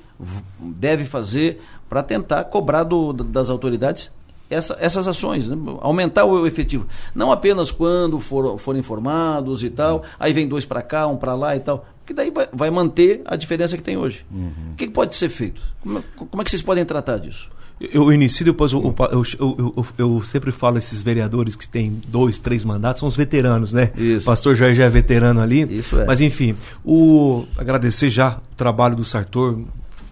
deve 0.58 1.04
fazer 1.04 1.60
para 1.88 2.02
tentar 2.02 2.44
cobrar 2.44 2.84
do, 2.84 3.12
das 3.12 3.50
autoridades 3.50 4.10
essa, 4.52 4.76
essas 4.80 5.08
ações, 5.08 5.48
né? 5.48 5.56
aumentar 5.80 6.24
o 6.24 6.46
efetivo. 6.46 6.86
Não 7.14 7.32
apenas 7.32 7.70
quando 7.70 8.20
for, 8.20 8.58
forem 8.58 8.80
informados 8.80 9.62
e 9.62 9.70
tal, 9.70 10.02
aí 10.18 10.32
vem 10.32 10.46
dois 10.46 10.64
para 10.64 10.82
cá, 10.82 11.06
um 11.06 11.16
para 11.16 11.34
lá 11.34 11.56
e 11.56 11.60
tal, 11.60 11.86
que 12.06 12.12
daí 12.12 12.30
vai, 12.30 12.48
vai, 12.52 12.70
manter 12.70 13.22
a 13.24 13.36
diferença 13.36 13.76
que 13.76 13.82
tem 13.82 13.96
hoje. 13.96 14.24
Uhum. 14.30 14.72
O 14.72 14.76
que, 14.76 14.88
pode 14.88 15.14
ser 15.16 15.28
feito? 15.28 15.62
Como, 15.80 15.98
é, 15.98 16.02
como, 16.16 16.42
é 16.42 16.44
que 16.44 16.50
vocês 16.50 16.62
podem 16.62 16.84
tratar 16.84 17.18
disso? 17.18 17.48
Eu 17.80 18.12
inicio 18.12 18.44
depois, 18.44 18.72
eu, 18.72 18.94
eu, 19.10 19.24
eu, 19.40 19.86
eu, 19.98 20.24
sempre 20.24 20.52
falo 20.52 20.78
esses 20.78 21.02
vereadores 21.02 21.56
que 21.56 21.68
têm 21.68 22.00
dois, 22.06 22.38
três 22.38 22.62
mandatos, 22.62 23.00
são 23.00 23.08
os 23.08 23.16
veteranos, 23.16 23.72
né? 23.72 23.90
Isso. 23.96 24.24
Pastor 24.24 24.54
Jorge 24.54 24.80
é 24.80 24.88
veterano 24.88 25.40
ali. 25.40 25.78
Isso 25.78 25.98
é. 25.98 26.04
Mas 26.04 26.20
enfim, 26.20 26.54
o, 26.84 27.44
agradecer 27.56 28.08
já 28.08 28.38
o 28.52 28.56
trabalho 28.56 28.94
do 28.94 29.04
Sartor, 29.04 29.58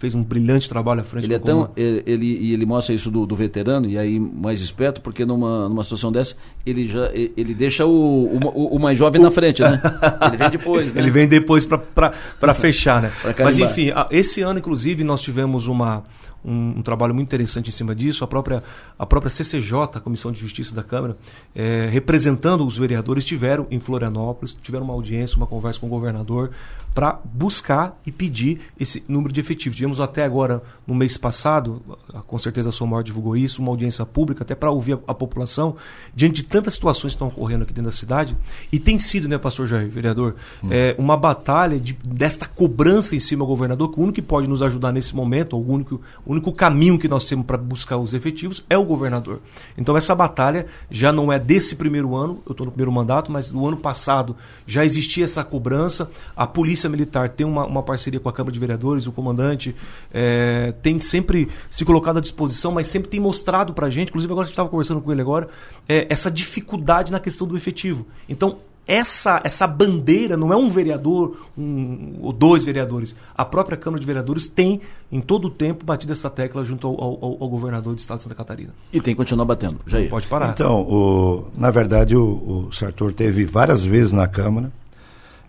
fez 0.00 0.14
um 0.14 0.24
brilhante 0.24 0.66
trabalho 0.66 1.02
à 1.02 1.04
frente 1.04 1.24
ele 1.24 1.34
é 1.34 1.38
tão 1.38 1.70
ele, 1.76 2.02
ele, 2.06 2.26
e 2.40 2.54
ele 2.54 2.64
mostra 2.64 2.94
isso 2.94 3.10
do, 3.10 3.26
do, 3.26 3.36
veterano 3.36 3.86
e 3.86 3.98
aí 3.98 4.18
mais 4.18 4.62
esperto 4.62 5.02
porque 5.02 5.26
numa, 5.26 5.68
numa 5.68 5.84
situação 5.84 6.10
dessa 6.10 6.34
ele 6.64 6.88
já 6.88 7.10
ele 7.12 7.52
deixa 7.52 7.84
o, 7.84 8.24
o, 8.26 8.76
o 8.76 8.78
mais 8.78 8.98
jovem 8.98 9.20
o... 9.20 9.24
na 9.24 9.30
frente 9.30 9.60
né? 9.62 9.80
Ele 10.26 10.36
vem 10.38 10.50
depois 10.50 10.94
né? 10.94 11.00
ele 11.02 11.10
vem 11.10 11.28
depois 11.28 11.66
para 11.66 12.54
fechar 12.54 13.02
né? 13.02 13.12
Mas 13.44 13.58
enfim 13.58 13.90
esse 14.10 14.40
ano 14.40 14.58
inclusive 14.58 15.04
nós 15.04 15.20
tivemos 15.20 15.66
uma 15.66 16.02
um, 16.44 16.78
um, 16.78 16.82
trabalho 16.82 17.14
muito 17.14 17.28
interessante 17.28 17.68
em 17.68 17.72
cima 17.72 17.94
disso. 17.94 18.24
A 18.24 18.26
própria, 18.26 18.62
a 18.98 19.06
própria 19.06 19.30
CCJ, 19.30 19.76
a 19.94 20.00
Comissão 20.00 20.32
de 20.32 20.38
Justiça 20.38 20.74
da 20.74 20.82
Câmara, 20.82 21.16
é, 21.54 21.88
representando 21.90 22.66
os 22.66 22.76
vereadores, 22.76 23.24
tiveram 23.24 23.66
em 23.70 23.80
Florianópolis, 23.80 24.56
tiveram 24.60 24.84
uma 24.84 24.94
audiência, 24.94 25.36
uma 25.36 25.46
conversa 25.46 25.80
com 25.80 25.86
o 25.86 25.90
governador 25.90 26.50
para 26.94 27.20
buscar 27.24 27.98
e 28.04 28.10
pedir 28.10 28.60
esse 28.78 29.04
número 29.08 29.32
de 29.32 29.40
efetivos. 29.40 29.76
Tivemos 29.76 30.00
até 30.00 30.24
agora, 30.24 30.62
no 30.86 30.94
mês 30.94 31.16
passado, 31.16 31.80
com 32.26 32.36
certeza 32.38 32.70
a 32.70 32.72
Somar 32.72 33.02
divulgou 33.02 33.36
isso, 33.36 33.62
uma 33.62 33.70
audiência 33.70 34.04
pública, 34.04 34.42
até 34.42 34.54
para 34.54 34.70
ouvir 34.70 34.94
a, 34.94 34.98
a, 35.08 35.14
população, 35.14 35.76
diante 36.14 36.42
de 36.42 36.44
tantas 36.44 36.74
situações 36.74 37.12
que 37.12 37.16
estão 37.16 37.28
ocorrendo 37.28 37.62
aqui 37.62 37.72
dentro 37.72 37.90
da 37.90 37.96
cidade. 37.96 38.36
E 38.72 38.78
tem 38.78 38.98
sido, 38.98 39.28
né, 39.28 39.38
pastor 39.38 39.66
Jair, 39.66 39.88
vereador, 39.88 40.34
hum. 40.62 40.68
é, 40.70 40.94
uma 40.98 41.16
batalha 41.16 41.78
de, 41.78 41.92
desta 41.92 42.46
cobrança 42.46 43.14
em 43.14 43.20
cima 43.20 43.44
do 43.44 43.46
governador, 43.46 43.92
que 43.92 44.00
o 44.00 44.02
único 44.02 44.16
que 44.16 44.22
pode 44.22 44.48
nos 44.48 44.62
ajudar 44.62 44.92
nesse 44.92 45.14
momento, 45.14 45.56
o 45.56 45.72
único, 45.72 46.00
o 46.30 46.32
único 46.32 46.52
caminho 46.52 46.96
que 46.96 47.08
nós 47.08 47.26
temos 47.26 47.44
para 47.44 47.58
buscar 47.58 47.98
os 47.98 48.14
efetivos 48.14 48.62
é 48.70 48.78
o 48.78 48.84
governador. 48.84 49.40
Então 49.76 49.96
essa 49.96 50.14
batalha 50.14 50.66
já 50.88 51.12
não 51.12 51.32
é 51.32 51.40
desse 51.40 51.74
primeiro 51.74 52.14
ano, 52.14 52.40
eu 52.46 52.52
estou 52.52 52.64
no 52.64 52.70
primeiro 52.70 52.92
mandato, 52.92 53.32
mas 53.32 53.50
no 53.50 53.66
ano 53.66 53.76
passado 53.76 54.36
já 54.64 54.84
existia 54.84 55.24
essa 55.24 55.42
cobrança, 55.42 56.08
a 56.36 56.46
polícia 56.46 56.88
Militar 56.88 57.30
tem 57.30 57.44
uma, 57.44 57.66
uma 57.66 57.82
parceria 57.82 58.20
com 58.20 58.28
a 58.28 58.32
Câmara 58.32 58.52
de 58.52 58.60
Vereadores, 58.60 59.08
o 59.08 59.12
comandante 59.12 59.74
é, 60.14 60.72
tem 60.80 61.00
sempre 61.00 61.48
se 61.68 61.84
colocado 61.84 62.18
à 62.18 62.20
disposição, 62.20 62.70
mas 62.70 62.86
sempre 62.86 63.08
tem 63.08 63.18
mostrado 63.18 63.74
para 63.74 63.88
a 63.88 63.90
gente, 63.90 64.10
inclusive 64.10 64.32
agora 64.32 64.44
a 64.44 64.46
gente 64.46 64.52
estava 64.52 64.68
conversando 64.68 65.00
com 65.00 65.10
ele 65.10 65.22
agora, 65.22 65.48
é, 65.88 66.06
essa 66.08 66.30
dificuldade 66.30 67.10
na 67.10 67.18
questão 67.18 67.44
do 67.44 67.56
efetivo. 67.56 68.06
Então, 68.28 68.58
essa, 68.86 69.40
essa 69.44 69.66
bandeira 69.66 70.36
não 70.36 70.52
é 70.52 70.56
um 70.56 70.68
vereador 70.68 71.46
um, 71.56 72.16
ou 72.20 72.32
dois 72.32 72.64
vereadores. 72.64 73.14
A 73.36 73.44
própria 73.44 73.76
Câmara 73.76 74.00
de 74.00 74.06
Vereadores 74.06 74.48
tem, 74.48 74.80
em 75.12 75.20
todo 75.20 75.46
o 75.46 75.50
tempo, 75.50 75.84
batido 75.84 76.12
essa 76.12 76.28
tecla 76.28 76.64
junto 76.64 76.86
ao, 76.86 76.94
ao, 77.00 77.42
ao 77.42 77.48
governador 77.48 77.94
do 77.94 77.98
estado 77.98 78.18
de 78.18 78.24
Santa 78.24 78.34
Catarina. 78.34 78.74
E 78.92 79.00
tem 79.00 79.14
que 79.14 79.18
continuar 79.18 79.44
batendo. 79.44 79.78
Jair. 79.86 80.10
Pode 80.10 80.26
parar. 80.26 80.50
Então, 80.50 80.80
o, 80.82 81.46
na 81.56 81.70
verdade, 81.70 82.16
o, 82.16 82.66
o 82.68 82.72
Sartor 82.72 83.12
teve 83.12 83.44
várias 83.44 83.84
vezes 83.84 84.12
na 84.12 84.26
Câmara 84.26 84.72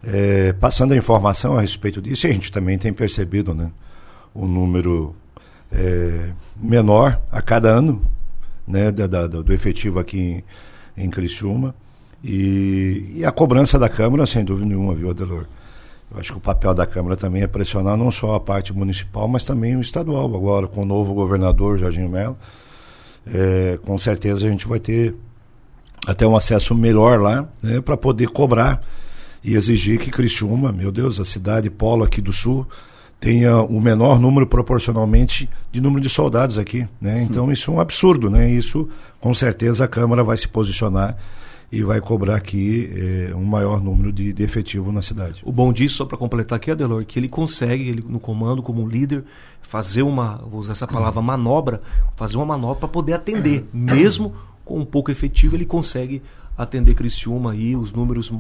é, 0.04 0.54
passando 0.54 0.94
a 0.94 0.98
informação 0.98 1.58
a 1.58 1.62
respeito 1.62 2.02
disso, 2.02 2.28
e 2.28 2.30
a 2.30 2.34
gente 2.34 2.52
também 2.52 2.78
tem 2.78 2.92
percebido 2.92 3.54
né, 3.54 3.72
o 4.34 4.48
número 4.48 5.16
é, 5.72 6.32
menor 6.58 7.22
a 7.32 7.42
cada 7.42 7.70
ano 7.70 8.02
né, 8.68 8.92
da, 8.92 9.08
da, 9.08 9.28
do 9.28 9.54
efetivo 9.54 10.00
aqui 10.00 10.44
em, 10.98 11.06
em 11.06 11.10
Criciúma. 11.10 11.76
E, 12.24 13.14
e, 13.16 13.26
a 13.26 13.32
cobrança 13.32 13.80
da 13.80 13.90
Câmara, 13.90 14.26
sem 14.28 14.46
dúvida 14.46 14.68
nenhuma, 14.68 14.94
viu, 14.94 15.10
Adelor? 15.10 15.46
Eu 16.12 16.20
acho 16.20 16.32
que 16.34 16.38
o 16.38 16.42
papel 16.42 16.74
da 16.74 16.86
Câmara 16.86 17.16
também 17.16 17.42
é 17.42 17.48
pressionar 17.48 17.98
não 17.98 18.12
só 18.12 18.36
a 18.36 18.40
parte 18.40 18.74
municipal, 18.74 19.28
mas 19.28 19.44
também 19.46 19.76
o 19.76 19.82
estadual. 19.82 20.26
Agora, 20.36 20.68
com 20.68 20.84
o 20.84 20.86
novo 20.86 21.14
governador, 21.14 21.80
Jorginho 21.80 22.10
Melo, 22.10 22.38
é, 23.26 23.80
com 23.84 23.98
certeza 23.98 24.46
a 24.46 24.50
gente 24.50 24.68
vai 24.68 24.80
ter 24.80 25.16
até 26.06 26.26
um 26.28 26.36
acesso 26.36 26.76
melhor 26.76 27.20
lá 27.20 27.48
né, 27.62 27.80
para 27.80 27.96
poder 27.96 28.28
cobrar 28.30 28.82
e 29.44 29.56
exigir 29.56 30.00
que 30.00 30.12
Criciúma, 30.12 30.72
meu 30.72 30.92
Deus, 30.92 31.20
a 31.20 31.26
cidade 31.26 31.70
polo 31.70 32.04
aqui 32.04 32.22
do 32.22 32.34
sul, 32.34 32.68
tenha 33.20 33.62
o 33.62 33.80
menor 33.80 34.20
número 34.20 34.48
proporcionalmente 34.48 35.50
de 35.72 35.80
número 35.80 36.02
de 36.02 36.10
soldados 36.10 36.58
aqui, 36.58 36.88
né? 37.00 37.22
Então 37.22 37.52
isso 37.52 37.70
é 37.70 37.74
um 37.74 37.80
absurdo, 37.80 38.30
né? 38.30 38.50
Isso 38.50 38.90
com 39.20 39.34
certeza 39.34 39.86
a 39.86 39.88
Câmara 39.88 40.24
vai 40.24 40.36
se 40.38 40.48
posicionar 40.48 41.16
e 41.72 41.82
vai 41.84 42.02
cobrar 42.02 42.36
aqui 42.36 42.92
é, 42.94 43.36
um 43.36 43.46
maior 43.46 43.82
número 43.82 44.12
de, 44.12 44.34
de 44.34 44.44
efetivo 44.44 44.92
na 44.92 45.02
cidade. 45.02 45.42
O 45.46 45.52
bom 45.54 45.72
disso, 45.72 45.96
só 45.98 46.06
para 46.06 46.18
completar 46.18 46.58
aqui, 46.58 46.70
Adelor, 46.70 47.06
que 47.06 47.18
ele 47.18 47.30
consegue, 47.30 47.88
ele 47.88 48.04
no 48.06 48.20
comando, 48.20 48.62
como 48.62 48.86
líder, 48.88 49.24
fazer 49.62 50.02
uma, 50.02 50.38
vou 50.38 50.60
usar 50.60 50.74
essa 50.74 50.86
palavra, 50.86 51.22
manobra, 51.22 51.82
fazer 52.18 52.36
uma 52.36 52.46
manobra 52.46 52.80
para 52.82 52.90
poder 52.90 53.14
atender. 53.14 53.66
Mesmo 53.72 54.36
com 54.66 54.80
um 54.80 54.86
pouco 54.86 55.12
efetivo, 55.12 55.56
ele 55.56 55.66
consegue 55.66 56.22
atender 56.58 56.94
Criciúma 56.94 57.54
aí, 57.54 57.76
os 57.76 57.94
números 57.94 58.34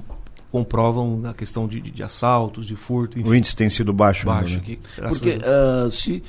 comprovam 0.52 1.22
a 1.24 1.34
questão 1.34 1.66
de, 1.66 1.80
de, 1.80 1.90
de 1.90 2.03
assaltos, 2.03 2.66
de 2.66 2.76
furto. 2.76 3.18
Enfim. 3.18 3.30
O 3.30 3.34
índice 3.34 3.56
tem 3.56 3.70
sido 3.70 3.94
baixo. 3.94 4.26
Baixo. 4.26 4.56
Né? 4.56 4.62
Aqui, 4.62 4.80
Porque 5.08 5.40
uh, 5.40 5.90
se 5.90 6.22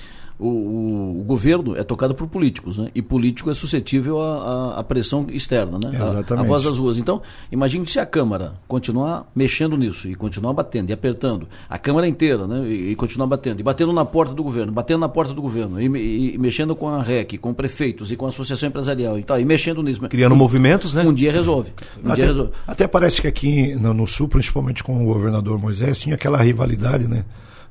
o, 0.42 1.20
o, 1.20 1.24
governo 1.24 1.76
é 1.76 1.84
tocado 1.84 2.14
por 2.14 2.26
políticos, 2.26 2.78
né? 2.78 2.90
E 2.94 3.00
político 3.00 3.50
é 3.50 3.54
suscetível 3.54 4.20
à, 4.20 4.82
pressão 4.82 5.26
externa, 5.30 5.78
né? 5.78 5.90
Exatamente. 5.94 6.32
A, 6.32 6.40
a, 6.40 6.42
voz 6.42 6.64
das 6.64 6.78
ruas. 6.78 6.98
Então, 6.98 7.22
imagine 7.50 7.86
se 7.86 8.00
a 8.00 8.06
Câmara 8.06 8.54
continuar 8.66 9.30
mexendo 9.34 9.76
nisso 9.76 10.08
e 10.08 10.14
continuar 10.14 10.52
batendo 10.52 10.90
e 10.90 10.92
apertando, 10.92 11.46
a 11.68 11.78
Câmara 11.78 12.08
inteira, 12.08 12.46
né? 12.46 12.66
E, 12.66 12.90
e 12.90 12.94
continuar 12.96 13.26
batendo, 13.26 13.60
e 13.60 13.62
batendo 13.62 13.92
na 13.92 14.04
porta 14.04 14.34
do 14.34 14.42
governo, 14.42 14.72
batendo 14.72 15.00
na 15.00 15.08
porta 15.08 15.32
do 15.32 15.40
governo, 15.40 15.80
e, 15.80 15.86
e, 15.86 16.34
e, 16.34 16.38
mexendo 16.38 16.74
com 16.74 16.88
a 16.88 17.00
REC, 17.00 17.38
com 17.38 17.54
prefeitos 17.54 18.10
e 18.10 18.16
com 18.16 18.26
a 18.26 18.30
associação 18.30 18.68
empresarial 18.68 19.18
e 19.18 19.22
tal, 19.22 19.38
e 19.38 19.44
mexendo 19.44 19.82
nisso. 19.82 20.00
Criando 20.08 20.34
um, 20.34 20.38
movimentos, 20.38 20.94
né? 20.94 21.02
Um 21.02 21.14
dia 21.14 21.32
resolve. 21.32 21.72
Um 22.02 22.08
até, 22.08 22.16
dia 22.16 22.26
resolve. 22.26 22.52
Até 22.66 22.88
parece 22.88 23.20
que 23.20 23.28
aqui 23.28 23.74
no, 23.76 23.94
no 23.94 24.06
Sul, 24.06 24.28
principalmente 24.28 24.82
com 24.82 25.02
o 25.02 25.06
governador 25.06 25.58
Moisés, 25.58 26.00
tinha 26.00 26.16
aquela 26.16 26.42
rivalidade, 26.42 27.06
né? 27.06 27.24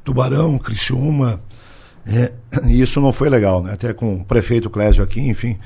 Tubarão, 0.04 0.58
Criciúma, 0.58 1.42
é, 2.06 2.32
e 2.66 2.82
isso 2.82 3.00
não 3.00 3.12
foi 3.12 3.30
legal, 3.30 3.64
né? 3.64 3.74
Até 3.74 3.94
com 3.94 4.16
o 4.16 4.26
prefeito 4.26 4.70
Clésio 4.70 5.04
aqui, 5.04 5.20
enfim. 5.20 5.58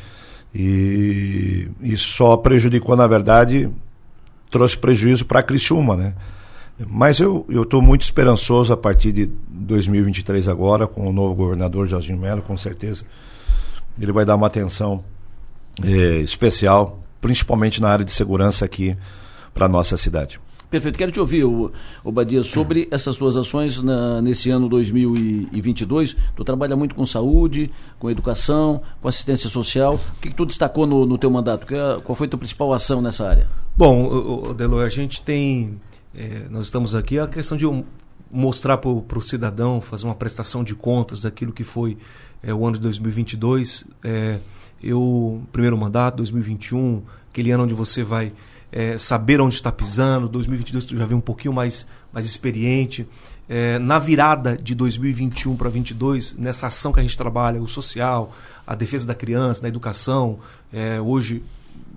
E 0.54 1.70
isso 1.82 2.12
só 2.14 2.38
prejudicou, 2.38 2.96
na 2.96 3.08
verdade, 3.08 3.70
trouxe 4.50 4.78
prejuízo 4.78 5.26
para 5.26 5.40
a 5.40 5.44
Criciúma, 5.44 5.96
né? 5.96 6.14
Mas 6.88 7.20
eu 7.20 7.46
estou 7.50 7.82
muito 7.82 8.02
esperançoso 8.02 8.74
a 8.74 8.78
partir 8.78 9.12
de 9.12 9.30
2023 9.48 10.48
agora, 10.48 10.86
com 10.86 11.08
o 11.08 11.14
novo 11.14 11.34
governador 11.34 11.88
Jorginho 11.88 12.20
Melo, 12.20 12.42
com 12.42 12.58
certeza. 12.58 13.06
Ele 14.00 14.12
vai 14.12 14.26
dar 14.26 14.36
uma 14.36 14.48
atenção 14.48 15.04
é, 15.84 16.18
especial, 16.20 17.00
principalmente 17.22 17.82
na 17.82 17.90
área 17.90 18.04
de 18.04 18.12
segurança 18.12 18.66
aqui 18.66 18.96
para 19.54 19.70
nossa 19.70 19.96
cidade. 19.96 20.40
Perfeito. 20.76 20.98
Quero 20.98 21.10
te 21.10 21.22
ouvir, 21.22 21.46
o, 21.46 21.72
o 22.04 22.12
Badia, 22.12 22.44
sobre 22.44 22.90
essas 22.92 23.16
suas 23.16 23.38
ações 23.38 23.82
na, 23.82 24.22
nesse 24.22 24.50
ano 24.50 24.68
2022. 24.68 26.18
Tu 26.36 26.44
trabalha 26.44 26.76
muito 26.76 26.94
com 26.96 27.06
saúde, 27.06 27.72
com 27.98 28.12
educação, 28.12 28.82
com 29.02 29.08
assistência 29.08 29.50
social. 29.50 29.96
O 29.96 30.20
que, 30.20 30.28
que 30.32 30.36
tu 30.36 30.46
destacou 30.46 30.86
no, 30.86 31.06
no 31.06 31.18
teu 31.18 31.32
mandato? 31.32 31.66
Qual 32.04 32.14
foi 32.14 32.28
a 32.28 32.30
tua 32.30 32.40
principal 32.40 32.74
ação 32.74 33.02
nessa 33.02 33.26
área? 33.26 33.48
Bom, 33.78 34.54
Delo, 34.54 34.80
a 34.80 34.90
gente 34.90 35.22
tem. 35.22 35.80
É, 36.14 36.46
nós 36.50 36.66
estamos 36.66 36.94
aqui 36.94 37.18
a 37.18 37.26
questão 37.26 37.58
de 37.58 37.66
mostrar 38.30 38.78
para 38.78 38.90
o 38.90 39.22
cidadão, 39.22 39.80
fazer 39.80 40.04
uma 40.04 40.16
prestação 40.16 40.62
de 40.62 40.76
contas 40.76 41.22
daquilo 41.22 41.54
que 41.54 41.64
foi 41.64 41.98
é, 42.44 42.54
o 42.54 42.66
ano 42.68 42.76
de 42.76 42.82
2022. 42.82 43.86
É, 44.04 44.40
eu, 44.84 45.42
primeiro 45.54 45.78
mandato, 45.78 46.18
2021, 46.18 47.02
aquele 47.32 47.52
ano 47.52 47.64
onde 47.64 47.74
você 47.74 48.04
vai 48.04 48.34
é, 48.76 48.98
saber 48.98 49.40
onde 49.40 49.56
está 49.56 49.72
pisando. 49.72 50.28
2022 50.28 50.86
tu 50.86 50.98
já 50.98 51.06
veio 51.06 51.18
um 51.18 51.22
pouquinho 51.22 51.54
mais, 51.54 51.88
mais 52.12 52.26
experiente. 52.26 53.08
É, 53.48 53.80
na 53.80 53.98
virada 53.98 54.58
de 54.58 54.76
2021 54.76 55.56
para 55.56 55.70
2022, 55.70 56.36
nessa 56.38 56.68
ação 56.68 56.92
que 56.92 57.00
a 57.00 57.02
gente 57.02 57.16
trabalha, 57.16 57.62
o 57.62 57.68
social, 57.70 58.34
a 58.68 58.76
defesa 58.76 59.08
da 59.08 59.16
criança, 59.16 59.62
na 59.62 59.70
educação, 59.70 60.40
é, 60.74 61.00
hoje 61.00 61.42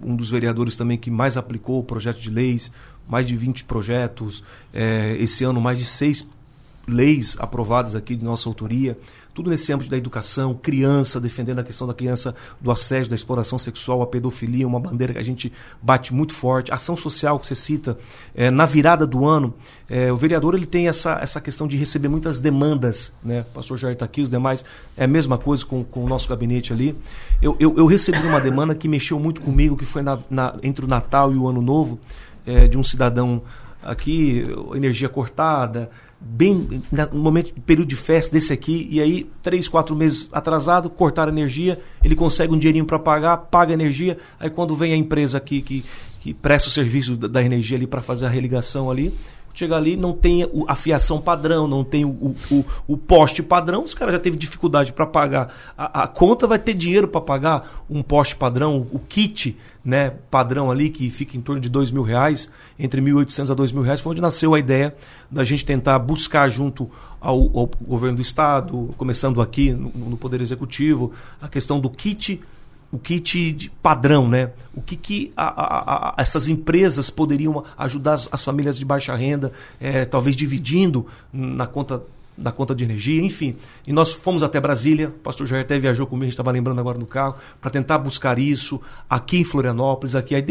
um 0.01 0.15
dos 0.15 0.31
vereadores 0.31 0.77
também 0.77 0.97
que 0.97 1.11
mais 1.11 1.37
aplicou 1.37 1.81
o 1.81 1.83
projeto 1.83 2.21
de 2.21 2.31
leis, 2.31 2.71
mais 3.09 3.27
de 3.27 3.37
20 3.37 3.65
projetos, 3.65 4.45
é, 4.73 5.17
esse 5.19 5.43
ano 5.43 5.61
mais 5.61 5.79
de 5.79 5.85
seis 5.85 6.25
leis 6.87 7.37
aprovadas 7.41 7.97
aqui 7.97 8.15
de 8.15 8.25
nossa 8.25 8.49
autoria 8.49 8.97
tudo 9.39 9.51
nesse 9.51 9.73
âmbito 9.73 9.89
da 9.89 9.97
educação, 9.97 10.53
criança, 10.53 11.21
defendendo 11.21 11.61
a 11.61 11.63
questão 11.63 11.87
da 11.87 11.95
criança, 11.95 12.35
do 12.61 12.73
assédio, 12.73 13.09
da 13.09 13.15
exploração 13.15 13.57
sexual, 13.57 14.03
a 14.03 14.07
pedofilia, 14.09 14.67
uma 14.67 14.81
bandeira 14.81 15.13
que 15.13 15.19
a 15.21 15.23
gente 15.23 15.53
bate 15.81 16.13
muito 16.13 16.35
forte, 16.35 16.75
ação 16.75 16.97
social 16.97 17.39
que 17.39 17.47
você 17.47 17.55
cita, 17.55 17.97
é, 18.35 18.51
na 18.51 18.67
virada 18.67 19.07
do 19.07 19.25
ano, 19.25 19.55
é, 19.89 20.11
o 20.11 20.17
vereador 20.17 20.57
ele 20.57 20.67
tem 20.67 20.89
essa, 20.89 21.21
essa 21.23 21.41
questão 21.41 21.69
de 21.69 21.77
receber 21.77 22.09
muitas 22.09 22.41
demandas, 22.41 23.13
né? 23.23 23.43
O 23.43 23.55
pastor 23.55 23.79
Jair 23.79 23.93
está 23.93 24.07
aqui, 24.07 24.23
os 24.23 24.29
demais, 24.29 24.65
é 24.97 25.05
a 25.05 25.09
mesma 25.09 25.39
coisa 25.39 25.65
com, 25.65 25.85
com 25.85 26.05
o 26.05 26.09
nosso 26.09 26.29
gabinete 26.29 26.73
ali. 26.73 26.99
Eu, 27.41 27.57
eu, 27.61 27.77
eu 27.77 27.87
recebi 27.87 28.19
uma 28.27 28.41
demanda 28.41 28.75
que 28.75 28.89
mexeu 28.89 29.21
muito 29.21 29.41
comigo, 29.41 29.77
que 29.77 29.85
foi 29.85 30.03
na, 30.03 30.19
na, 30.29 30.57
entre 30.65 30.85
o 30.85 30.89
Natal 30.89 31.33
e 31.33 31.37
o 31.37 31.47
Ano 31.47 31.63
Novo, 31.63 32.01
é, 32.45 32.67
de 32.67 32.77
um 32.77 32.83
cidadão 32.83 33.41
aqui, 33.81 34.45
energia 34.75 35.09
cortada, 35.09 35.89
bem 36.21 36.83
no 37.13 37.21
momento 37.21 37.55
período 37.63 37.89
de 37.89 37.95
festa 37.95 38.33
desse 38.33 38.53
aqui 38.53 38.89
e 38.91 39.01
aí 39.01 39.31
três 39.41 39.69
quatro 39.69 39.95
meses 39.95 40.29
atrasado 40.33 40.91
cortar 40.91 41.29
a 41.29 41.31
energia 41.31 41.79
ele 42.03 42.17
consegue 42.17 42.53
um 42.53 42.59
dinheirinho 42.59 42.85
para 42.85 42.99
pagar 42.99 43.37
paga 43.37 43.73
a 43.73 43.75
energia 43.75 44.19
aí 44.41 44.51
quando 44.51 44.75
vem 44.75 44.93
a 44.93 44.97
empresa 44.97 45.39
aqui 45.39 45.63
que, 45.63 45.85
que 46.21 46.35
presta 46.35 46.69
o 46.69 46.73
serviço 46.73 47.17
da, 47.17 47.29
da 47.29 47.43
energia 47.43 47.77
ali 47.77 47.87
para 47.87 48.03
fazer 48.03 48.27
a 48.27 48.29
religação 48.29 48.91
ali 48.91 49.15
chega 49.59 49.75
ali, 49.75 49.97
não 49.97 50.13
tem 50.13 50.49
a 50.69 50.75
fiação 50.77 51.21
padrão, 51.21 51.67
não 51.67 51.83
tem 51.83 52.05
o, 52.05 52.35
o, 52.49 52.65
o 52.87 52.97
poste 52.97 53.43
padrão, 53.43 53.83
os 53.83 53.93
caras 53.93 54.15
já 54.15 54.21
teve 54.21 54.37
dificuldade 54.37 54.93
para 54.93 55.05
pagar. 55.05 55.53
A, 55.77 56.05
a, 56.05 56.07
conta, 56.07 56.47
vai 56.47 56.61
ter 56.61 56.75
dinheiro 56.75 57.09
para 57.09 57.21
pagar 57.21 57.85
um 57.91 58.01
poste 58.01 58.37
padrão, 58.37 58.87
o 58.93 59.01
kit 59.01 59.57
né, 59.85 60.11
padrão 60.31 60.71
ali, 60.71 60.91
que 60.91 61.11
fica 61.11 61.37
em 61.37 61.41
torno 61.41 61.61
de 61.61 61.69
dois 61.69 61.91
mil 61.91 62.05
reais, 62.05 62.49
entre 62.79 63.01
1.800 63.01 63.51
a 63.51 63.55
dois 63.55 63.73
mil 63.73 63.83
reais, 63.83 64.01
foi 64.01 64.13
onde 64.13 64.23
nasceu 64.23 64.55
a 64.55 64.61
ideia 64.61 64.95
da 65.29 65.43
gente 65.43 65.65
tentar 65.65 65.99
buscar 65.99 66.49
junto 66.49 66.89
ao, 67.21 67.39
ao 67.59 67.71
governo 67.81 68.17
do 68.17 68.23
Estado, 68.23 68.91
começando 68.97 69.43
aqui 69.43 69.73
no, 69.73 69.91
no 69.91 70.17
Poder 70.17 70.41
Executivo, 70.41 71.13
a 71.43 71.49
questão 71.49 71.81
do 71.81 71.91
kit 71.91 72.41
o 72.91 72.99
kit 72.99 73.71
padrão, 73.83 74.29
né? 74.29 74.51
O 74.75 74.81
que, 74.81 74.97
que 74.97 75.31
a, 75.37 75.49
a, 75.49 76.15
a, 76.19 76.23
essas 76.23 76.49
empresas 76.49 77.11
poderiam 77.11 77.65
ajudar 77.77 78.15
as, 78.15 78.29
as 78.33 78.45
famílias 78.45 78.79
de 78.79 78.85
baixa 78.85 79.15
renda, 79.15 79.53
é, 79.81 80.05
talvez 80.05 80.37
dividindo 80.37 81.07
na 81.33 81.67
conta 81.67 82.03
da 82.39 82.53
conta 82.53 82.73
de 82.73 82.85
energia, 82.85 83.21
enfim. 83.21 83.57
E 83.85 83.93
nós 83.93 84.13
fomos 84.13 84.45
até 84.45 84.61
Brasília, 84.61 85.09
o 85.09 85.13
pastor 85.13 85.45
Jair 85.45 85.63
até 85.65 85.77
viajou 85.77 86.07
comigo, 86.07 86.23
a 86.23 86.27
gente 86.27 86.35
estava 86.35 86.53
lembrando 86.53 86.79
agora 86.79 86.97
no 86.97 87.07
carro, 87.07 87.35
para 87.61 87.69
tentar 87.69 87.99
buscar 87.99 88.39
isso 88.39 88.81
aqui 89.11 89.39
em 89.39 89.45
Florianópolis, 89.45 90.15
aqui. 90.15 90.37
Aí 90.37 90.43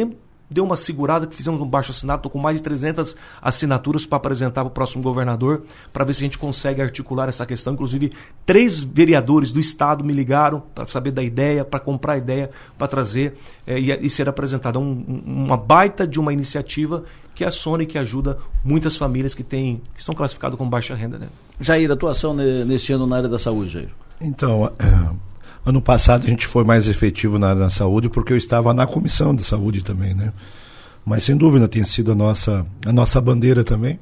deu 0.49 0.63
uma 0.63 0.77
segurada, 0.77 1.27
que 1.27 1.35
fizemos 1.35 1.59
um 1.59 1.65
baixo 1.65 1.91
assinado, 1.91 2.19
estou 2.19 2.31
com 2.31 2.39
mais 2.39 2.57
de 2.57 2.63
300 2.63 3.15
assinaturas 3.41 4.05
para 4.05 4.17
apresentar 4.17 4.61
para 4.61 4.69
o 4.69 4.71
próximo 4.71 5.03
governador, 5.03 5.63
para 5.91 6.05
ver 6.05 6.13
se 6.13 6.23
a 6.23 6.25
gente 6.25 6.37
consegue 6.37 6.81
articular 6.81 7.27
essa 7.27 7.45
questão. 7.45 7.73
Inclusive, 7.73 8.13
três 8.45 8.81
vereadores 8.81 9.51
do 9.51 9.59
Estado 9.59 10.03
me 10.03 10.13
ligaram 10.13 10.61
para 10.73 10.87
saber 10.87 11.11
da 11.11 11.21
ideia, 11.21 11.65
para 11.65 11.79
comprar 11.79 12.13
a 12.13 12.17
ideia, 12.17 12.49
para 12.77 12.87
trazer 12.87 13.37
é, 13.65 13.79
e, 13.79 14.05
e, 14.05 14.09
ser 14.09 14.29
apresentada. 14.29 14.79
Um, 14.79 15.23
uma 15.25 15.57
baita 15.57 16.07
de 16.07 16.19
uma 16.19 16.31
iniciativa 16.31 17.03
que 17.35 17.43
é 17.43 17.47
a 17.47 17.51
Sony 17.51 17.85
que 17.85 17.99
ajuda 17.99 18.39
muitas 18.63 18.97
famílias 18.97 19.35
que, 19.35 19.43
têm, 19.43 19.81
que 19.93 19.99
estão 19.99 20.15
classificadas 20.15 20.57
como 20.57 20.69
baixa 20.69 20.95
renda. 20.95 21.19
Né? 21.19 21.27
Jair, 21.59 21.91
atuação 21.91 22.33
nesse 22.33 22.91
ano 22.93 23.05
na 23.05 23.17
área 23.17 23.29
da 23.29 23.37
saúde, 23.37 23.69
Jair? 23.69 23.89
Então, 24.19 24.71
Ano 25.67 25.81
passado 25.81 26.25
a 26.25 26.29
gente 26.29 26.47
foi 26.47 26.63
mais 26.63 26.87
efetivo 26.87 27.37
na 27.37 27.69
saúde 27.69 28.07
porque 28.07 28.31
eu 28.31 28.37
estava 28.37 28.73
na 28.73 28.87
comissão 28.87 29.35
de 29.35 29.43
saúde 29.43 29.83
também, 29.83 30.13
né? 30.13 30.31
Mas 31.05 31.23
sem 31.23 31.35
dúvida 31.35 31.67
tem 31.67 31.83
sido 31.83 32.13
a 32.13 32.15
nossa, 32.15 32.65
a 32.85 32.93
nossa 32.93 33.19
bandeira 33.19 33.65
também, 33.65 33.99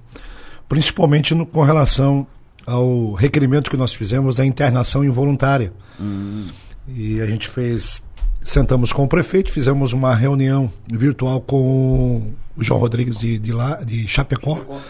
principalmente 0.69 1.33
no, 1.33 1.43
com 1.43 1.63
relação 1.63 2.27
ao 2.67 3.13
requerimento 3.13 3.71
que 3.71 3.77
nós 3.77 3.95
fizemos 3.95 4.35
da 4.35 4.45
internação 4.45 5.03
involuntária. 5.03 5.73
Hum. 5.99 6.45
E 6.87 7.19
a 7.19 7.25
gente 7.25 7.49
fez, 7.49 7.99
sentamos 8.43 8.93
com 8.93 9.03
o 9.03 9.07
prefeito, 9.07 9.51
fizemos 9.51 9.91
uma 9.91 10.13
reunião 10.13 10.71
virtual 10.87 11.41
com 11.41 12.31
o 12.55 12.63
João 12.63 12.79
Rodrigues 12.79 13.17
de, 13.17 13.39
de, 13.39 13.51
lá, 13.51 13.81
de 13.83 14.07
Chapecó. 14.07 14.57
Chapecó 14.57 14.81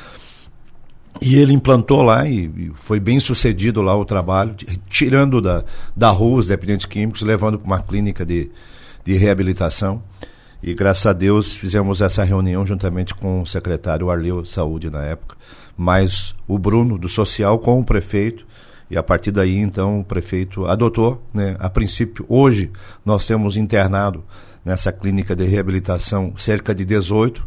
e 1.22 1.38
ele 1.38 1.54
implantou 1.54 2.02
lá 2.02 2.28
e, 2.28 2.72
foi 2.76 3.00
bem 3.00 3.20
sucedido 3.20 3.82
lá 3.82 3.96
o 3.96 4.06
trabalho, 4.06 4.56
tirando 4.90 5.42
da, 5.42 5.64
da 5.96 6.10
rua 6.10 6.40
os 6.40 6.48
dependentes 6.48 6.86
químicos, 6.86 7.22
levando 7.22 7.58
para 7.58 7.68
uma 7.68 7.82
clínica 7.82 8.26
de, 8.26 8.52
de 9.04 9.16
reabilitação. 9.16 10.04
E 10.62 10.74
graças 10.74 11.06
a 11.06 11.14
Deus 11.14 11.54
fizemos 11.54 12.02
essa 12.02 12.24
reunião 12.24 12.66
juntamente 12.66 13.14
com 13.14 13.42
o 13.42 13.46
secretário 13.46 14.10
Arleu 14.10 14.44
Saúde 14.46 14.90
na 14.90 15.04
época, 15.04 15.38
mais 15.78 16.36
o 16.48 16.58
Bruno 16.58 16.98
do 16.98 17.08
Social 17.08 17.60
com 17.60 17.80
o 17.80 17.86
prefeito. 17.86 18.46
E 18.90 18.98
a 18.98 19.02
partir 19.02 19.32
daí, 19.32 19.58
então, 19.58 20.02
o 20.02 20.04
prefeito 20.04 20.66
adotou, 20.66 21.24
né? 21.34 21.56
A 21.60 21.70
princípio, 21.70 22.24
hoje 22.30 22.72
nós 23.04 23.26
temos 23.26 23.58
internado 23.58 24.24
nessa 24.64 24.92
clínica 24.92 25.36
de 25.36 25.44
reabilitação 25.44 26.34
cerca 26.38 26.74
de 26.74 26.86
18 26.86 27.46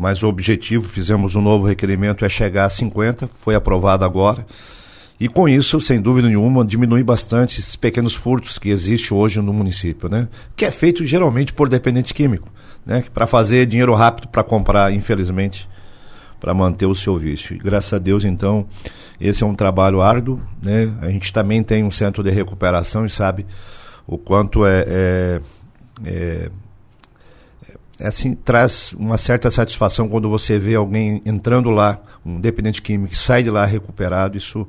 mas 0.00 0.22
o 0.22 0.28
objetivo, 0.28 0.88
fizemos 0.88 1.36
um 1.36 1.42
novo 1.42 1.66
requerimento, 1.66 2.24
é 2.24 2.28
chegar 2.30 2.64
a 2.64 2.70
50, 2.70 3.28
foi 3.38 3.54
aprovado 3.54 4.02
agora. 4.02 4.46
E 5.20 5.28
com 5.28 5.46
isso, 5.46 5.78
sem 5.78 6.00
dúvida 6.00 6.26
nenhuma, 6.26 6.64
diminui 6.64 7.02
bastante 7.02 7.60
esses 7.60 7.76
pequenos 7.76 8.14
furtos 8.14 8.58
que 8.58 8.70
existem 8.70 9.14
hoje 9.14 9.42
no 9.42 9.52
município, 9.52 10.08
né? 10.08 10.26
Que 10.56 10.64
é 10.64 10.70
feito 10.70 11.04
geralmente 11.04 11.52
por 11.52 11.68
dependente 11.68 12.14
químico. 12.14 12.48
né, 12.86 13.04
para 13.12 13.26
fazer 13.26 13.66
dinheiro 13.66 13.92
rápido 13.92 14.26
para 14.28 14.42
comprar, 14.42 14.90
infelizmente, 14.90 15.68
para 16.40 16.54
manter 16.54 16.86
o 16.86 16.94
seu 16.94 17.18
vício. 17.18 17.54
E, 17.54 17.58
graças 17.58 17.92
a 17.92 17.98
Deus, 17.98 18.24
então, 18.24 18.66
esse 19.20 19.42
é 19.42 19.46
um 19.46 19.54
trabalho 19.54 20.00
árduo. 20.00 20.40
Né? 20.62 20.90
A 21.02 21.10
gente 21.10 21.30
também 21.30 21.62
tem 21.62 21.84
um 21.84 21.90
centro 21.90 22.22
de 22.22 22.30
recuperação 22.30 23.04
e 23.04 23.10
sabe 23.10 23.44
o 24.06 24.16
quanto 24.16 24.64
é, 24.64 24.84
é, 24.88 25.40
é, 26.06 26.10
é 26.10 26.50
assim 28.00 28.34
traz 28.34 28.92
uma 28.92 29.18
certa 29.18 29.50
satisfação 29.50 30.08
quando 30.08 30.28
você 30.28 30.58
vê 30.58 30.74
alguém 30.74 31.22
entrando 31.24 31.70
lá, 31.70 32.00
um 32.24 32.40
dependente 32.40 32.80
químico, 32.80 33.10
que 33.10 33.18
sai 33.18 33.42
de 33.42 33.50
lá 33.50 33.64
recuperado. 33.64 34.36
Isso 34.36 34.66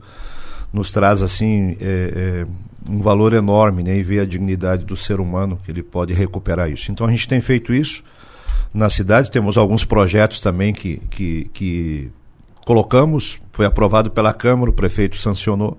nos 0.72 0.92
traz 0.92 1.22
assim 1.22 1.76
é, 1.80 2.46
é, 2.46 2.92
um 2.92 3.02
valor 3.02 3.34
enorme, 3.34 3.84
né? 3.84 3.98
E 3.98 4.04
ver 4.04 4.22
a 4.22 4.26
dignidade 4.26 4.86
do 4.86 4.96
ser 4.96 5.20
humano 5.20 5.58
que 5.64 5.72
ele 5.72 5.84
pode 5.84 6.14
recuperar 6.14 6.70
isso. 6.72 6.92
Então 6.92 7.06
a 7.08 7.12
gente 7.12 7.28
tem 7.28 7.42
feito 7.42 7.74
isso 7.74 8.04
na 8.74 8.90
cidade. 8.90 9.32
Temos 9.32 9.58
alguns 9.58 9.84
projetos 9.84 10.40
também 10.42 10.74
que, 10.74 10.98
que, 11.10 11.50
que 11.54 12.12
colocamos, 12.66 13.40
foi 13.54 13.66
aprovado 13.66 14.12
pela 14.12 14.34
Câmara, 14.34 14.70
o 14.70 14.74
prefeito 14.74 15.18
sancionou 15.18 15.78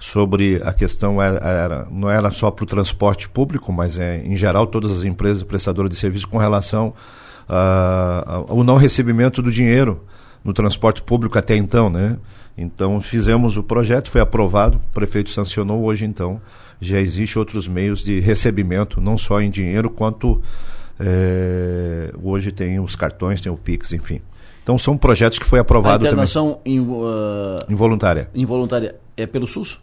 sobre 0.00 0.60
a 0.64 0.72
questão 0.72 1.20
era, 1.20 1.38
era 1.46 1.88
não 1.90 2.10
era 2.10 2.32
só 2.32 2.50
para 2.50 2.64
o 2.64 2.66
transporte 2.66 3.28
público, 3.28 3.70
mas 3.70 3.98
é 3.98 4.22
em 4.24 4.34
geral 4.34 4.66
todas 4.66 4.90
as 4.90 5.04
empresas 5.04 5.42
prestadoras 5.42 5.90
de 5.90 5.96
serviço 5.96 6.26
com 6.26 6.38
relação 6.38 6.94
ao 7.46 8.64
não 8.64 8.76
recebimento 8.76 9.42
do 9.42 9.50
dinheiro 9.50 10.02
no 10.42 10.54
transporte 10.54 11.02
público 11.02 11.38
até 11.38 11.54
então, 11.54 11.90
né? 11.90 12.16
Então 12.56 13.00
fizemos 13.00 13.58
o 13.58 13.62
projeto, 13.62 14.10
foi 14.10 14.20
aprovado, 14.20 14.78
o 14.78 14.94
prefeito 14.94 15.30
sancionou 15.30 15.84
hoje 15.84 16.06
então 16.06 16.40
já 16.80 16.98
existe 16.98 17.38
outros 17.38 17.68
meios 17.68 18.02
de 18.02 18.20
recebimento, 18.20 19.02
não 19.02 19.18
só 19.18 19.38
em 19.40 19.50
dinheiro 19.50 19.90
quanto 19.90 20.40
é, 20.98 22.10
hoje 22.22 22.50
tem 22.50 22.80
os 22.80 22.96
cartões, 22.96 23.42
tem 23.42 23.52
o 23.52 23.56
Pix, 23.56 23.92
enfim. 23.92 24.22
Então 24.62 24.78
são 24.78 24.96
projetos 24.96 25.38
que 25.38 25.44
foi 25.44 25.58
aprovado 25.58 26.06
a 26.06 26.08
internação 26.08 26.54
também. 26.54 26.78
In, 26.78 26.80
uh, 26.80 27.58
involuntária. 27.68 28.30
Involuntária 28.34 28.96
é 29.14 29.26
pelo 29.26 29.46
SUS? 29.46 29.78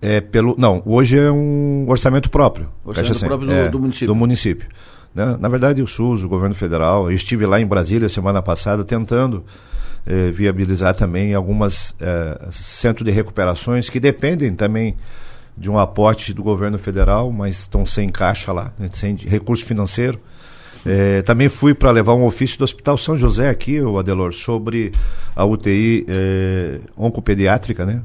É 0.00 0.20
pelo 0.20 0.54
não. 0.56 0.82
Hoje 0.86 1.18
é 1.18 1.30
um 1.30 1.84
orçamento 1.88 2.30
próprio. 2.30 2.68
Orçamento 2.84 3.20
próprio 3.20 3.48
do, 3.48 3.52
é, 3.52 3.68
do, 3.68 3.80
município. 3.80 4.06
Do 4.06 4.14
município. 4.14 4.68
Né? 5.14 5.36
Na 5.40 5.48
verdade, 5.48 5.82
o 5.82 5.88
SUS, 5.88 6.22
o 6.22 6.28
governo 6.28 6.54
federal, 6.54 7.10
eu 7.10 7.16
estive 7.16 7.46
lá 7.46 7.60
em 7.60 7.66
Brasília 7.66 8.08
semana 8.08 8.40
passada 8.40 8.84
tentando 8.84 9.44
eh, 10.06 10.30
viabilizar 10.30 10.94
também 10.94 11.34
algumas 11.34 11.94
eh, 12.00 12.48
centros 12.52 13.04
de 13.04 13.10
recuperações 13.10 13.90
que 13.90 13.98
dependem 13.98 14.54
também 14.54 14.96
de 15.56 15.68
um 15.68 15.78
aporte 15.78 16.32
do 16.32 16.42
governo 16.42 16.78
federal, 16.78 17.32
mas 17.32 17.60
estão 17.60 17.84
sem 17.84 18.08
caixa 18.08 18.52
lá, 18.52 18.72
né, 18.78 18.88
sem 18.92 19.16
recurso 19.16 19.66
financeiro. 19.66 20.20
É, 20.86 21.20
também 21.22 21.48
fui 21.48 21.74
para 21.74 21.90
levar 21.90 22.14
um 22.14 22.24
ofício 22.24 22.56
do 22.56 22.64
Hospital 22.64 22.96
São 22.96 23.18
José 23.18 23.50
aqui, 23.50 23.80
o 23.80 23.98
Adelor, 23.98 24.32
sobre 24.32 24.92
a 25.34 25.44
UTI 25.44 26.06
é, 26.08 26.78
oncopediátrica, 26.96 27.84
né? 27.84 28.00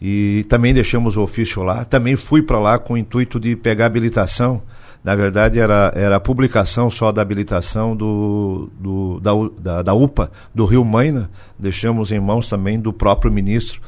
E 0.00 0.44
também 0.48 0.72
deixamos 0.72 1.16
o 1.16 1.22
ofício 1.22 1.62
lá. 1.62 1.84
Também 1.84 2.16
fui 2.16 2.42
para 2.42 2.58
lá 2.58 2.78
com 2.78 2.94
o 2.94 2.98
intuito 2.98 3.40
de 3.40 3.56
pegar 3.56 3.86
habilitação. 3.86 4.62
Na 5.02 5.14
verdade, 5.14 5.58
era, 5.58 5.92
era 5.94 6.16
a 6.16 6.20
publicação 6.20 6.90
só 6.90 7.10
da 7.10 7.22
habilitação 7.22 7.96
do, 7.96 8.70
do 8.78 9.20
da, 9.20 9.32
da, 9.58 9.82
da 9.82 9.94
UPA 9.94 10.30
do 10.54 10.64
Rio 10.64 10.84
Maina. 10.84 11.30
Deixamos 11.58 12.12
em 12.12 12.20
mãos 12.20 12.48
também 12.48 12.78
do 12.78 12.92
próprio 12.92 13.32
ministro 13.32 13.80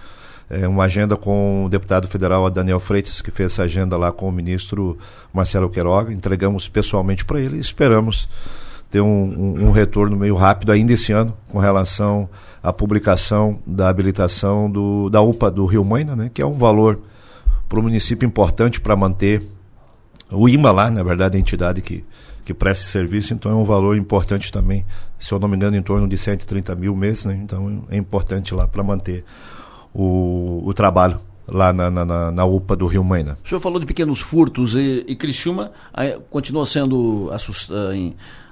é, 0.51 0.67
uma 0.67 0.85
agenda 0.85 1.17
com 1.17 1.65
o 1.65 1.69
deputado 1.69 2.09
federal 2.09 2.51
Daniel 2.51 2.81
Freitas, 2.81 3.23
que 3.23 3.31
fez 3.31 3.53
essa 3.53 3.63
agenda 3.63 3.97
lá 3.97 4.11
com 4.11 4.29
o 4.29 4.33
ministro 4.33 4.99
Marcelo 5.33 5.71
Queiroga. 5.71 6.13
Entregamos 6.13 6.69
pessoalmente 6.69 7.25
para 7.25 7.41
ele 7.41 7.57
e 7.57 7.61
esperamos 7.61 8.29
ter 8.91 9.01
um, 9.01 9.07
um, 9.07 9.69
um, 9.69 9.71
retorno 9.71 10.17
meio 10.17 10.35
rápido 10.35 10.73
ainda 10.73 10.93
esse 10.93 11.13
ano 11.13 11.35
com 11.49 11.59
relação 11.59 12.29
à 12.61 12.73
publicação 12.73 13.61
da 13.65 13.89
habilitação 13.89 14.69
do, 14.69 15.09
da 15.09 15.23
UPA 15.23 15.51
do 15.51 15.65
Rio 15.65 15.85
Maina, 15.85 16.17
né, 16.17 16.31
que 16.33 16.43
é 16.43 16.47
um 16.47 16.59
valor 16.59 16.99
para 17.69 17.79
o 17.79 17.83
município 17.83 18.27
importante 18.27 18.81
para 18.81 18.97
manter 18.97 19.43
o 20.31 20.49
IMA 20.49 20.73
lá, 20.73 20.91
na 20.91 21.03
verdade, 21.05 21.37
a 21.37 21.41
entidade 21.41 21.81
que, 21.81 22.05
que 22.45 22.53
presta 22.53 22.85
serviço, 22.85 23.33
então 23.33 23.53
é 23.53 23.55
um 23.55 23.65
valor 23.65 23.97
importante 23.97 24.51
também, 24.51 24.85
se 25.21 25.33
eu 25.33 25.39
não 25.39 25.47
me 25.47 25.57
engano, 25.57 25.77
em 25.77 25.83
torno 25.83 26.09
de 26.09 26.19
130 26.19 26.75
mil 26.75 26.95
meses, 26.97 27.25
né, 27.27 27.39
então 27.41 27.85
é 27.91 27.97
importante 27.97 28.53
lá 28.53 28.67
para 28.67 28.83
manter 28.83 29.25
o, 29.95 30.63
o 30.65 30.75
trabalho 30.75 31.21
lá 31.47 31.73
na, 31.73 31.91
na, 31.91 32.31
na, 32.31 32.45
UPA 32.45 32.77
do 32.77 32.87
Rio 32.87 33.03
Maina. 33.03 33.39
O 33.45 33.49
senhor 33.49 33.61
falou 33.61 33.81
de 33.81 33.87
pequenos 33.87 34.21
furtos 34.21 34.77
e, 34.77 35.05
e 35.07 35.17
Criciúma 35.17 35.73
continua 36.31 36.65
sendo 36.65 37.29
assustado. 37.33 37.81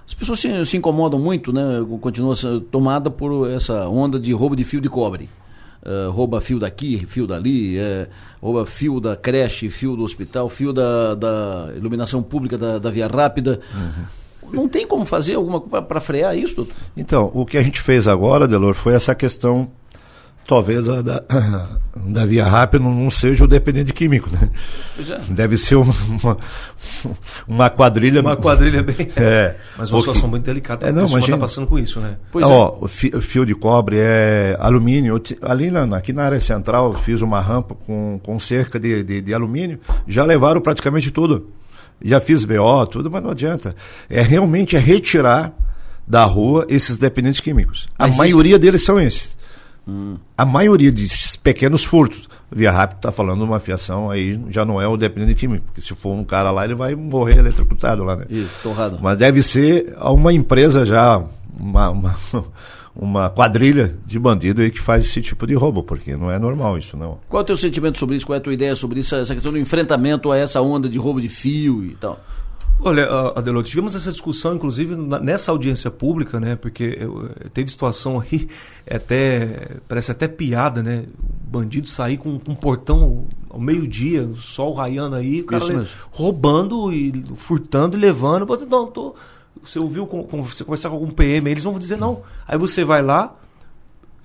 As 0.09 0.14
pessoas 0.14 0.40
se, 0.40 0.64
se, 0.64 0.76
incomodam 0.78 1.18
muito, 1.18 1.52
né? 1.52 1.85
Continua 2.01 2.35
tomada 2.72 3.10
por 3.10 3.51
essa 3.51 3.86
onda 3.90 4.18
de 4.18 4.32
roubo 4.32 4.56
de 4.56 4.64
fio 4.64 4.80
de 4.80 4.89
cobre. 4.89 5.28
Uh, 5.82 6.10
rouba 6.10 6.40
fio 6.40 6.59
daqui, 6.59 7.06
fio 7.06 7.26
dali, 7.26 7.78
é, 7.78 8.09
rouba 8.43 8.64
fio 8.66 8.98
da 8.98 9.14
creche, 9.14 9.70
fio 9.70 9.94
do 9.94 10.02
hospital, 10.02 10.48
fio 10.48 10.72
da, 10.72 11.14
da 11.14 11.72
iluminação 11.76 12.22
pública 12.22 12.56
da, 12.56 12.78
da 12.78 12.90
via 12.90 13.06
rápida. 13.06 13.60
Uhum. 13.74 14.52
Não 14.62 14.68
tem 14.68 14.86
como 14.86 15.05
fazer 15.05 15.35
alguma 15.35 15.60
coisa 15.60 15.85
para 15.85 16.01
frear 16.01 16.36
isso, 16.36 16.56
doutor? 16.56 16.74
Então, 16.97 17.30
o 17.35 17.44
que 17.44 17.59
a 17.59 17.62
gente 17.62 17.80
fez 17.82 18.09
agora, 18.09 18.48
Delor, 18.48 18.74
foi 18.74 18.94
essa 18.94 19.14
questão 19.14 19.70
talvez 20.48 20.88
a 20.88 21.02
da, 21.02 21.22
da 21.94 22.24
Via 22.24 22.46
Rápida 22.46 22.82
não 22.82 23.10
seja 23.10 23.44
o 23.44 23.46
dependente 23.46 23.92
químico, 23.92 24.30
né? 24.32 24.50
É. 24.98 25.20
Deve 25.28 25.58
ser 25.58 25.74
uma, 25.74 25.94
uma, 26.08 26.38
uma, 27.46 27.70
quadrilha. 27.70 28.22
Uma 28.22 28.34
quadrilha 28.34 28.82
bem. 28.82 28.96
É. 29.18 29.56
Mas 29.76 29.92
uma 29.92 30.00
situação 30.00 30.28
muito 30.28 30.44
delicada. 30.44 30.88
É, 30.88 30.92
não, 30.92 31.02
mas 31.02 31.24
está 31.24 31.36
passando 31.36 31.66
com 31.66 31.78
isso, 31.78 32.00
né? 32.00 32.16
Pois 32.32 32.44
ó, 32.44 32.78
é. 32.80 32.84
o, 32.84 32.88
fio, 32.88 33.18
o 33.18 33.20
fio 33.20 33.44
de 33.44 33.54
cobre 33.54 33.96
é 33.98 34.56
alumínio. 34.58 35.20
Ali 35.42 35.70
na, 35.70 35.96
aqui 35.96 36.12
na 36.12 36.24
área 36.24 36.40
central 36.40 36.94
fiz 36.94 37.20
uma 37.20 37.40
rampa 37.40 37.74
com, 37.74 38.18
com 38.22 38.40
cerca 38.40 38.80
de, 38.80 39.04
de, 39.04 39.20
de 39.20 39.34
alumínio. 39.34 39.78
Já 40.06 40.24
levaram 40.24 40.62
praticamente 40.62 41.10
tudo. 41.10 41.50
Já 42.02 42.20
fiz 42.20 42.44
BO, 42.44 42.86
tudo, 42.86 43.10
mas 43.10 43.22
não 43.22 43.30
adianta. 43.30 43.76
É 44.08 44.22
realmente 44.22 44.76
é 44.76 44.78
retirar 44.78 45.52
da 46.06 46.24
rua 46.24 46.64
esses 46.70 46.98
dependentes 46.98 47.40
químicos. 47.40 47.86
A 47.98 48.08
maioria 48.08 48.52
isso... 48.52 48.60
deles 48.60 48.84
são 48.84 48.98
esses. 48.98 49.38
Hum. 49.89 50.16
A 50.36 50.44
maioria 50.44 50.93
desses 50.93 51.35
pequenos 51.35 51.82
furtos, 51.82 52.28
Via 52.51 52.70
Rápido 52.70 52.98
está 52.98 53.10
falando 53.10 53.39
de 53.39 53.44
uma 53.44 53.59
fiação, 53.59 54.10
aí 54.10 54.39
já 54.51 54.65
não 54.65 54.81
é 54.81 54.86
o 54.86 54.97
dependente 54.97 55.35
químico, 55.35 55.65
porque 55.66 55.81
se 55.81 55.94
for 55.94 56.12
um 56.12 56.24
cara 56.24 56.51
lá, 56.51 56.65
ele 56.65 56.74
vai 56.74 56.94
morrer 56.94 57.39
eletrocutado 57.39 58.05
lá, 58.05 58.16
né? 58.16 58.27
Isso, 58.28 58.51
torrado. 58.62 58.98
Mas 59.01 59.16
deve 59.16 59.43
ser 59.43 59.97
uma 59.98 60.32
empresa 60.32 60.85
já, 60.85 61.24
uma, 61.59 61.90
uma, 61.90 62.16
uma 62.94 63.31
quadrilha 63.31 63.97
de 64.05 64.19
bandido 64.19 64.60
aí 64.60 64.70
que 64.70 64.81
faz 64.81 65.06
esse 65.06 65.23
tipo 65.23 65.47
de 65.47 65.55
roubo, 65.55 65.82
porque 65.82 66.16
não 66.16 66.31
é 66.31 66.39
normal 66.39 66.77
isso, 66.77 66.97
não. 66.97 67.19
Qual 67.28 67.40
é 67.40 67.44
o 67.44 67.47
teu 67.47 67.56
sentimento 67.56 67.98
sobre 67.98 68.16
isso? 68.16 68.27
Qual 68.27 68.35
é 68.35 68.39
a 68.39 68.43
tua 68.43 68.52
ideia 68.52 68.77
sobre 68.77 69.01
isso, 69.01 69.15
essa 69.15 69.32
questão 69.32 69.52
do 69.52 69.59
enfrentamento 69.59 70.31
a 70.31 70.36
essa 70.36 70.60
onda 70.60 70.89
de 70.89 70.98
roubo 70.98 71.20
de 71.20 71.31
fio 71.31 71.82
e 71.82 71.97
tal? 71.97 72.20
Olha, 72.80 73.09
Adelor, 73.34 73.64
tivemos 73.64 73.96
essa 73.96 74.10
discussão, 74.10 74.55
inclusive, 74.55 74.94
nessa 74.94 75.50
audiência 75.50 75.90
pública, 75.90 76.38
né? 76.38 76.55
Porque 76.55 76.98
teve 77.52 77.70
situação 77.70 78.20
aí, 78.20 78.48
é 78.86 78.96
até, 78.96 79.78
parece 79.88 80.12
até 80.12 80.28
piada, 80.28 80.80
né? 80.80 81.05
O 81.18 81.50
bandido 81.50 81.88
sair 81.88 82.18
com 82.18 82.30
um 82.46 82.55
portão 82.55 83.26
ao 83.50 83.59
meio-dia, 83.59 84.22
o 84.22 84.36
sol 84.36 84.74
raiando 84.74 85.16
aí, 85.16 85.40
o 85.40 85.46
cara 85.46 85.86
roubando 86.12 86.92
e 86.92 87.24
furtando 87.34 87.96
e 87.96 88.00
levando. 88.00 88.46
Não, 88.68 88.86
tô, 88.86 89.16
você 89.62 89.78
ouviu, 89.80 90.06
com, 90.06 90.22
com, 90.22 90.42
você 90.42 90.62
conversar 90.62 90.88
com 90.88 90.94
algum 90.94 91.10
PM, 91.10 91.50
eles 91.50 91.64
vão 91.64 91.78
dizer 91.78 91.96
não. 91.96 92.22
Aí 92.46 92.56
você 92.56 92.84
vai 92.84 93.02
lá, 93.02 93.34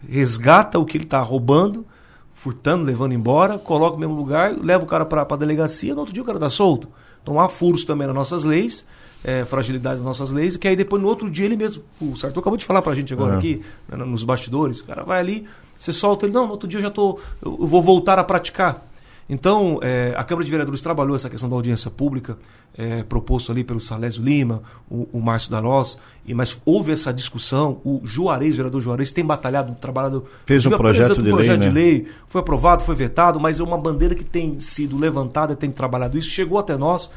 resgata 0.08 0.78
o 0.78 0.86
que 0.86 0.98
ele 0.98 1.06
está 1.06 1.22
roubando, 1.22 1.86
furtando, 2.34 2.84
levando 2.84 3.14
embora, 3.14 3.58
coloca 3.58 3.96
no 3.96 4.00
mesmo 4.00 4.16
lugar, 4.16 4.56
leva 4.56 4.84
o 4.84 4.88
cara 4.88 5.06
para 5.06 5.22
a 5.28 5.38
delegacia, 5.38 5.94
no 5.94 6.02
outro 6.02 6.14
dia 6.14 6.22
o 6.22 6.26
cara 6.26 6.38
está 6.38 6.50
solto. 6.52 6.88
Então 7.24 7.40
há 7.40 7.50
furos 7.50 7.84
também 7.86 8.06
nas 8.06 8.16
nossas 8.16 8.44
leis, 8.44 8.86
é, 9.24 9.46
fragilidades 9.46 10.02
nas 10.02 10.20
nossas 10.20 10.32
leis, 10.32 10.58
que 10.58 10.68
aí 10.68 10.76
depois 10.76 11.02
no 11.02 11.08
outro 11.08 11.30
dia 11.30 11.46
ele 11.46 11.56
mesmo. 11.56 11.82
O 12.00 12.16
Sartor 12.16 12.42
acabou 12.42 12.58
de 12.58 12.66
falar 12.66 12.82
pra 12.82 12.94
gente 12.94 13.14
agora 13.14 13.34
uhum. 13.34 13.40
aqui, 13.40 13.64
né, 13.88 13.98
nos 13.98 14.24
bastidores, 14.24 14.82
o 14.82 14.86
cara 14.86 15.04
vai 15.04 15.20
ali, 15.20 15.48
você 15.80 15.92
solta 15.92 16.26
ele, 16.26 16.34
não, 16.34 16.46
no 16.46 16.52
outro 16.52 16.68
dia 16.68 16.80
eu 16.80 16.84
já 16.84 16.92
tô. 16.92 17.20
Eu 17.42 17.66
vou 17.66 17.82
voltar 17.82 18.20
a 18.20 18.24
praticar. 18.24 18.86
Então, 19.30 19.80
é, 19.82 20.14
a 20.18 20.24
Câmara 20.24 20.44
de 20.44 20.52
Vereadores 20.52 20.82
trabalhou 20.82 21.16
essa 21.16 21.30
questão 21.30 21.50
da 21.50 21.56
audiência 21.56 21.90
pública, 21.90 22.38
é, 22.78 23.04
proposto 23.04 23.52
ali 23.52 23.64
pelo 23.64 23.80
Salésio 23.80 24.24
Lima, 24.24 24.62
o, 24.90 25.08
o 25.14 25.22
Márcio 25.22 25.50
Darós, 25.50 25.98
e, 26.26 26.34
mas 26.34 26.58
houve 26.66 26.92
essa 26.92 27.14
discussão, 27.14 27.80
o 27.86 28.02
Juarez, 28.04 28.56
o 28.56 28.58
vereador 28.58 28.82
Juarez, 28.82 29.12
tem 29.12 29.26
batalhado, 29.26 29.74
trabalhado... 29.80 30.26
Fez 30.46 30.66
um 30.66 30.72
projeto, 30.72 31.22
de, 31.22 31.30
projeto 31.30 31.60
lei, 31.60 31.70
de 31.70 31.74
né? 31.74 31.82
lei, 31.82 32.08
foi 32.28 32.42
aprovado, 32.42 32.84
foi 32.84 32.96
vetado, 32.96 33.40
mas 33.40 33.60
é 33.60 33.64
uma 33.64 33.78
bandeira 33.78 34.14
que 34.14 34.26
tem 34.26 34.60
sido 34.60 34.98
levantada, 34.98 35.56
tem 35.56 35.72
trabalhado 35.72 36.18
isso, 36.18 36.30
chegou 36.30 36.60
até 36.60 36.76
nós, 36.76 37.10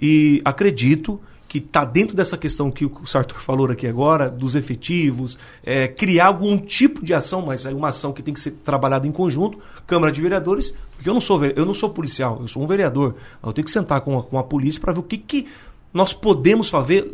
e 0.00 0.40
acredito 0.44 1.20
que 1.50 1.58
está 1.58 1.84
dentro 1.84 2.14
dessa 2.16 2.38
questão 2.38 2.70
que 2.70 2.86
o 2.86 3.06
Sartor 3.06 3.40
falou 3.40 3.68
aqui 3.68 3.84
agora, 3.84 4.30
dos 4.30 4.54
efetivos, 4.54 5.36
é, 5.64 5.88
criar 5.88 6.28
algum 6.28 6.56
tipo 6.56 7.04
de 7.04 7.12
ação, 7.12 7.42
mas 7.42 7.66
é 7.66 7.74
uma 7.74 7.88
ação 7.88 8.12
que 8.12 8.22
tem 8.22 8.32
que 8.32 8.38
ser 8.38 8.52
trabalhada 8.52 9.04
em 9.04 9.10
conjunto, 9.10 9.58
Câmara 9.84 10.12
de 10.12 10.20
Vereadores, 10.20 10.72
porque 10.94 11.10
eu 11.10 11.12
não 11.12 11.20
sou, 11.20 11.44
eu 11.44 11.66
não 11.66 11.74
sou 11.74 11.90
policial, 11.90 12.38
eu 12.40 12.46
sou 12.46 12.62
um 12.62 12.68
vereador. 12.68 13.16
Eu 13.44 13.52
tenho 13.52 13.64
que 13.64 13.70
sentar 13.72 14.00
com 14.02 14.16
a, 14.16 14.22
com 14.22 14.38
a 14.38 14.44
polícia 14.44 14.80
para 14.80 14.92
ver 14.92 15.00
o 15.00 15.02
que, 15.02 15.18
que 15.18 15.48
nós 15.92 16.12
podemos 16.12 16.70
fazer, 16.70 17.10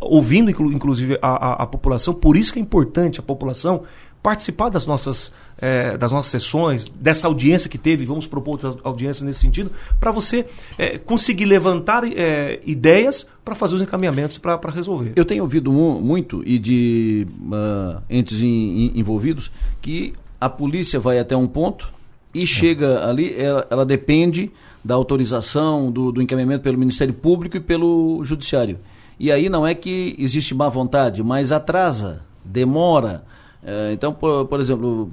ouvindo 0.00 0.50
inclusive 0.50 1.18
a, 1.20 1.28
a, 1.28 1.52
a, 1.64 1.66
população, 1.66 2.14
por 2.14 2.38
isso 2.38 2.54
que 2.54 2.58
é 2.58 2.62
importante 2.62 3.20
a 3.20 3.22
população 3.22 3.82
participar 4.24 4.70
das 4.70 4.86
nossas, 4.86 5.30
é, 5.58 5.98
das 5.98 6.10
nossas 6.10 6.30
sessões, 6.30 6.88
dessa 6.88 7.26
audiência 7.26 7.68
que 7.68 7.76
teve, 7.76 8.06
vamos 8.06 8.26
propor 8.26 8.52
outras 8.52 8.74
audiências 8.82 9.20
nesse 9.20 9.40
sentido, 9.40 9.70
para 10.00 10.10
você 10.10 10.46
é, 10.78 10.96
conseguir 10.96 11.44
levantar 11.44 12.04
é, 12.10 12.58
ideias 12.64 13.26
para 13.44 13.54
fazer 13.54 13.74
os 13.74 13.82
encaminhamentos 13.82 14.38
para 14.38 14.58
resolver. 14.70 15.12
Eu 15.14 15.26
tenho 15.26 15.42
ouvido 15.42 15.70
muito 15.70 16.42
e 16.46 16.58
de 16.58 17.26
uh, 17.42 18.02
entes 18.08 18.40
in, 18.40 18.46
in, 18.46 18.92
envolvidos 18.98 19.52
que 19.82 20.14
a 20.40 20.48
polícia 20.48 20.98
vai 20.98 21.18
até 21.18 21.36
um 21.36 21.46
ponto 21.46 21.92
e 22.32 22.46
chega 22.46 23.06
ali, 23.06 23.38
ela, 23.38 23.66
ela 23.68 23.84
depende 23.84 24.50
da 24.82 24.94
autorização, 24.94 25.92
do, 25.92 26.10
do 26.10 26.22
encaminhamento 26.22 26.62
pelo 26.62 26.78
Ministério 26.78 27.12
Público 27.12 27.58
e 27.58 27.60
pelo 27.60 28.24
Judiciário. 28.24 28.78
E 29.20 29.30
aí 29.30 29.50
não 29.50 29.66
é 29.66 29.74
que 29.74 30.16
existe 30.18 30.54
má 30.54 30.70
vontade, 30.70 31.22
mas 31.22 31.52
atrasa, 31.52 32.22
demora. 32.42 33.22
É, 33.64 33.92
então, 33.92 34.12
por, 34.12 34.46
por 34.46 34.60
exemplo, 34.60 35.10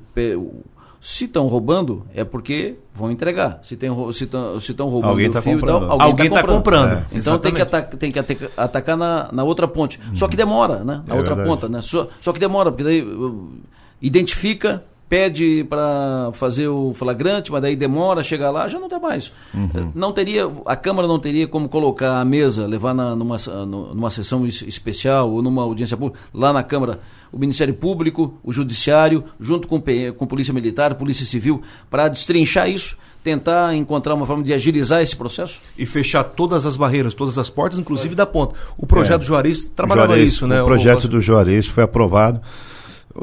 se 0.99 1.25
estão 1.25 1.47
roubando, 1.47 2.05
é 2.13 2.23
porque 2.23 2.75
vão 2.93 3.09
entregar. 3.09 3.59
Se 3.63 3.73
estão 3.73 4.13
se 4.13 4.29
se 4.61 4.73
roubando 4.77 5.09
alguém 5.09 5.31
tá 5.31 5.41
fio 5.41 5.53
comprando. 5.53 5.83
alguém, 5.89 6.07
alguém 6.07 6.25
está 6.27 6.41
comprando. 6.41 6.57
comprando. 6.57 6.93
É, 6.93 7.17
então 7.17 7.39
tem 7.39 7.53
que, 7.53 7.61
ataca, 7.61 7.97
tem 7.97 8.11
que 8.11 8.19
atacar 8.55 8.95
na, 8.95 9.31
na 9.31 9.43
outra 9.43 9.67
ponte. 9.67 9.99
Uhum. 10.07 10.15
Só 10.15 10.27
que 10.27 10.35
demora, 10.35 10.83
né? 10.83 11.01
Na 11.07 11.15
é 11.15 11.17
outra 11.17 11.33
verdade. 11.33 11.49
ponta, 11.49 11.67
né? 11.67 11.81
Só, 11.81 12.07
só 12.19 12.31
que 12.31 12.39
demora, 12.39 12.71
porque 12.71 12.83
daí 12.83 13.01
uh, 13.01 13.51
identifica, 13.99 14.83
pede 15.11 15.65
para 15.65 16.31
fazer 16.31 16.69
o 16.69 16.93
flagrante, 16.93 17.51
mas 17.51 17.61
daí 17.61 17.75
demora, 17.75 18.23
chega 18.23 18.49
lá, 18.49 18.69
já 18.69 18.79
não 18.79 18.87
dá 18.87 18.97
mais. 18.97 19.29
Uhum. 19.53 19.91
Não 19.93 20.13
teria, 20.13 20.49
a 20.65 20.73
Câmara 20.77 21.05
não 21.05 21.19
teria 21.19 21.45
como 21.49 21.67
colocar 21.67 22.21
a 22.21 22.23
mesa, 22.23 22.65
levar 22.65 22.93
na, 22.93 23.13
numa, 23.13 23.35
numa 23.65 24.09
sessão 24.09 24.47
especial 24.47 25.29
ou 25.29 25.41
numa 25.41 25.63
audiência 25.63 25.97
pública, 25.97 26.17
lá 26.33 26.53
na 26.53 26.63
Câmara, 26.63 27.01
o 27.29 27.37
Ministério 27.37 27.73
Público, 27.73 28.39
o 28.41 28.53
Judiciário, 28.53 29.25
junto 29.37 29.67
com, 29.67 29.83
com 30.15 30.25
Polícia 30.25 30.53
Militar, 30.53 30.95
Polícia 30.95 31.25
Civil, 31.25 31.61
para 31.89 32.07
destrinchar 32.07 32.69
isso, 32.69 32.97
tentar 33.21 33.75
encontrar 33.75 34.13
uma 34.13 34.25
forma 34.25 34.43
de 34.45 34.53
agilizar 34.53 35.01
esse 35.01 35.17
processo? 35.17 35.59
E 35.77 35.85
fechar 35.85 36.23
todas 36.23 36.65
as 36.65 36.77
barreiras, 36.77 37.13
todas 37.13 37.37
as 37.37 37.49
portas, 37.49 37.77
inclusive 37.77 38.13
é. 38.13 38.15
da 38.15 38.25
ponta. 38.25 38.55
O 38.77 38.87
projeto 38.87 39.23
é. 39.23 39.25
Juarez 39.25 39.65
trabalhava 39.65 40.13
Juarez, 40.13 40.33
isso, 40.33 40.47
né? 40.47 40.61
O 40.61 40.65
projeto 40.65 41.03
o... 41.03 41.07
do 41.09 41.19
Juarez 41.19 41.67
foi 41.67 41.83
aprovado. 41.83 42.39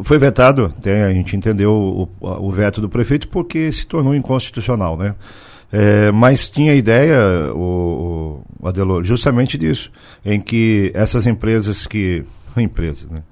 Foi 0.03 0.19
vetado, 0.19 0.67
até 0.77 1.05
a 1.05 1.13
gente 1.13 1.35
entendeu 1.37 1.73
o, 1.73 2.09
o 2.21 2.53
veto 2.53 2.81
do 2.81 2.89
prefeito 2.89 3.29
porque 3.29 3.71
se 3.73 3.87
tornou 3.87 4.15
inconstitucional, 4.15 4.97
né? 4.97 5.15
É, 5.71 6.11
mas 6.13 6.49
tinha 6.49 6.75
ideia, 6.75 7.53
o, 7.55 8.43
o 8.59 8.69
Adelor, 8.69 9.05
justamente 9.05 9.59
disso, 9.59 9.91
em 10.25 10.41
que 10.41 10.91
essas 10.95 11.27
empresas 11.27 11.87
que. 11.87 12.25
Empresas, 12.57 13.09
né? 13.09 13.23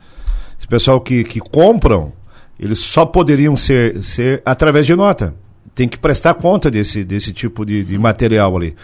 Esse 0.58 0.68
pessoal 0.68 1.00
que, 1.00 1.24
que 1.24 1.40
compram, 1.40 2.12
eles 2.58 2.78
só 2.78 3.04
poderiam 3.04 3.56
ser, 3.56 4.02
ser 4.04 4.42
através 4.44 4.86
de 4.86 4.94
nota. 4.94 5.34
Tem 5.74 5.88
que 5.88 5.98
prestar 5.98 6.34
conta 6.34 6.70
desse, 6.70 7.04
desse 7.04 7.32
tipo 7.32 7.64
de, 7.64 7.84
de 7.84 7.98
material 7.98 8.56
ali. 8.56 8.74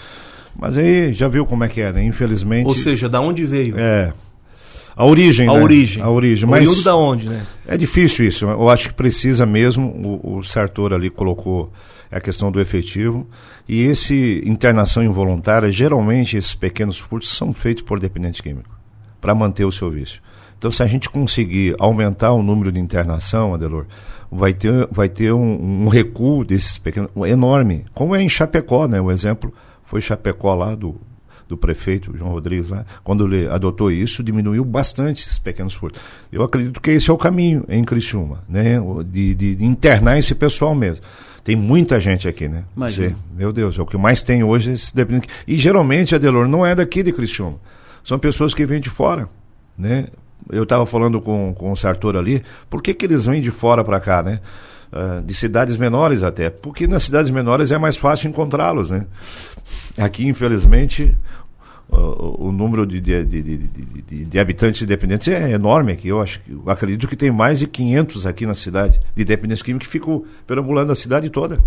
Mas 0.55 0.77
aí 0.77 1.12
já 1.12 1.28
viu 1.28 1.47
como 1.47 1.65
é 1.65 1.69
que 1.69 1.81
é, 1.81 1.93
né? 1.93 2.05
Infelizmente. 2.05 2.66
Ou 2.66 2.74
seja, 2.74 3.09
da 3.09 3.20
onde 3.20 3.47
veio? 3.47 3.78
É. 3.78 4.12
A 4.94 5.06
origem, 5.06 5.48
a 5.48 5.52
né? 5.55 5.60
origem. 5.60 6.02
A 6.02 6.10
origem. 6.10 6.48
Mas 6.48 6.69
Oriundo 6.69 6.85
da 6.85 6.97
onde, 6.97 7.28
né? 7.28 7.47
É 7.66 7.77
difícil 7.77 8.27
isso. 8.27 8.44
Eu 8.44 8.69
acho 8.69 8.89
que 8.89 8.94
precisa 8.94 9.47
mesmo. 9.47 9.89
O, 10.23 10.39
o 10.39 10.43
Sartor 10.43 10.93
ali 10.93 11.09
colocou 11.09 11.73
a 12.10 12.20
questão 12.20 12.52
do 12.52 12.60
efetivo. 12.60 13.27
E 13.69 13.82
esse 13.82 14.43
internação 14.44 15.02
involuntária, 15.02 15.73
geralmente 15.73 16.36
esses 16.36 16.55
pequenos 16.55 16.98
furtos 16.98 17.31
são 17.31 17.52
feitos 17.52 17.82
por 17.82 17.98
dependente 17.98 18.43
químico, 18.43 18.70
para 19.20 19.35
manter 19.35 19.64
o 19.64 19.73
seu 19.73 19.90
vício. 19.90 20.20
Então, 20.59 20.70
se 20.70 20.82
a 20.82 20.86
gente 20.86 21.09
conseguir 21.09 21.74
aumentar 21.78 22.32
o 22.32 22.43
número 22.43 22.70
de 22.70 22.78
internação, 22.78 23.55
Adelor, 23.55 23.86
vai 24.31 24.52
ter, 24.52 24.86
vai 24.90 25.09
ter 25.09 25.32
um, 25.32 25.85
um 25.85 25.89
recuo 25.89 26.44
desses 26.44 26.78
pequenos, 26.78 27.10
enorme. 27.27 27.85
Como 27.94 28.14
é 28.14 28.23
em 28.23 28.28
Chapecó, 28.28 28.86
né? 28.86 29.01
O 29.01 29.10
exemplo 29.10 29.52
foi 29.85 30.01
Chapecó 30.01 30.55
lá 30.55 30.74
do, 30.74 31.01
do 31.53 31.57
prefeito 31.57 32.16
João 32.16 32.31
Rodrigues 32.31 32.70
lá, 32.70 32.87
quando 33.05 33.27
ele 33.27 33.47
adotou 33.47 33.91
isso, 33.91 34.23
diminuiu 34.23 34.65
bastante 34.65 35.23
esses 35.23 35.39
pequenos 35.39 35.74
furtos. 35.74 36.01
Eu 36.33 36.43
acredito 36.43 36.81
que 36.81 36.91
esse 36.91 37.11
é 37.11 37.12
o 37.12 37.19
caminho 37.19 37.62
em 37.69 37.85
Criciúma, 37.85 38.43
né? 38.49 38.79
De, 39.07 39.35
de, 39.35 39.55
de 39.57 39.65
internar 39.65 40.19
esse 40.19 40.35
pessoal 40.35 40.74
mesmo. 40.74 41.05
Tem 41.45 41.55
muita 41.55 42.01
gente 42.01 42.27
aqui, 42.27 42.49
né? 42.49 42.65
Imagina. 42.74 43.16
meu 43.37 43.53
Deus, 43.53 43.79
é 43.79 43.83
o 43.83 43.87
que 43.87 43.99
mais 43.99 44.23
tem 44.23 44.43
hoje 44.43 44.70
é 44.70 44.74
esse 44.74 44.95
dependente. 44.95 45.29
E 45.47 45.59
geralmente, 45.59 46.15
Adelor, 46.15 46.49
não 46.49 46.65
é 46.65 46.74
daqui 46.74 47.03
de 47.03 47.12
Criciúma. 47.12 47.59
São 48.03 48.19
pessoas 48.19 48.55
que 48.55 48.65
vêm 48.65 48.81
de 48.81 48.89
fora, 48.89 49.29
né? 49.77 50.07
Eu 50.51 50.62
estava 50.62 50.87
falando 50.87 51.20
com, 51.20 51.55
com 51.55 51.70
o 51.70 51.77
Sartor 51.77 52.16
ali, 52.16 52.43
por 52.70 52.83
que, 52.83 52.95
que 52.95 53.05
eles 53.05 53.27
vêm 53.27 53.43
de 53.43 53.51
fora 53.51 53.85
para 53.85 54.01
cá, 54.01 54.23
né? 54.23 54.41
Uh, 54.93 55.23
de 55.23 55.33
cidades 55.33 55.77
menores 55.77 56.23
até, 56.23 56.51
porque 56.51 56.87
nas 56.87 57.05
cidades 57.05 57.31
menores 57.31 57.70
é 57.73 57.79
mais 57.79 57.97
fácil 57.97 58.29
encontrá-los, 58.29 58.91
né? 58.91 59.07
Aqui, 59.99 60.27
infelizmente, 60.27 61.16
o, 61.93 62.48
o 62.48 62.52
número 62.52 62.86
de, 62.86 63.01
de, 63.01 63.24
de, 63.24 64.24
de, 64.24 64.39
habitantes 64.39 64.81
independentes 64.82 65.28
é 65.28 65.51
enorme 65.52 65.93
aqui. 65.93 66.09
Eu 66.09 66.20
acho 66.20 66.40
eu 66.48 66.62
acredito 66.66 67.06
que 67.06 67.14
tem 67.14 67.31
mais 67.31 67.59
de 67.59 67.66
500 67.66 68.27
aqui 68.27 68.47
na 68.47 68.55
cidade 68.55 69.01
de 69.14 69.24
dependentes 69.24 69.62
químicos 69.62 69.86
que 69.86 69.93
ficam 69.93 70.24
perambulando 70.47 70.90
a 70.93 70.94
cidade 70.94 71.28
toda. 71.28 71.62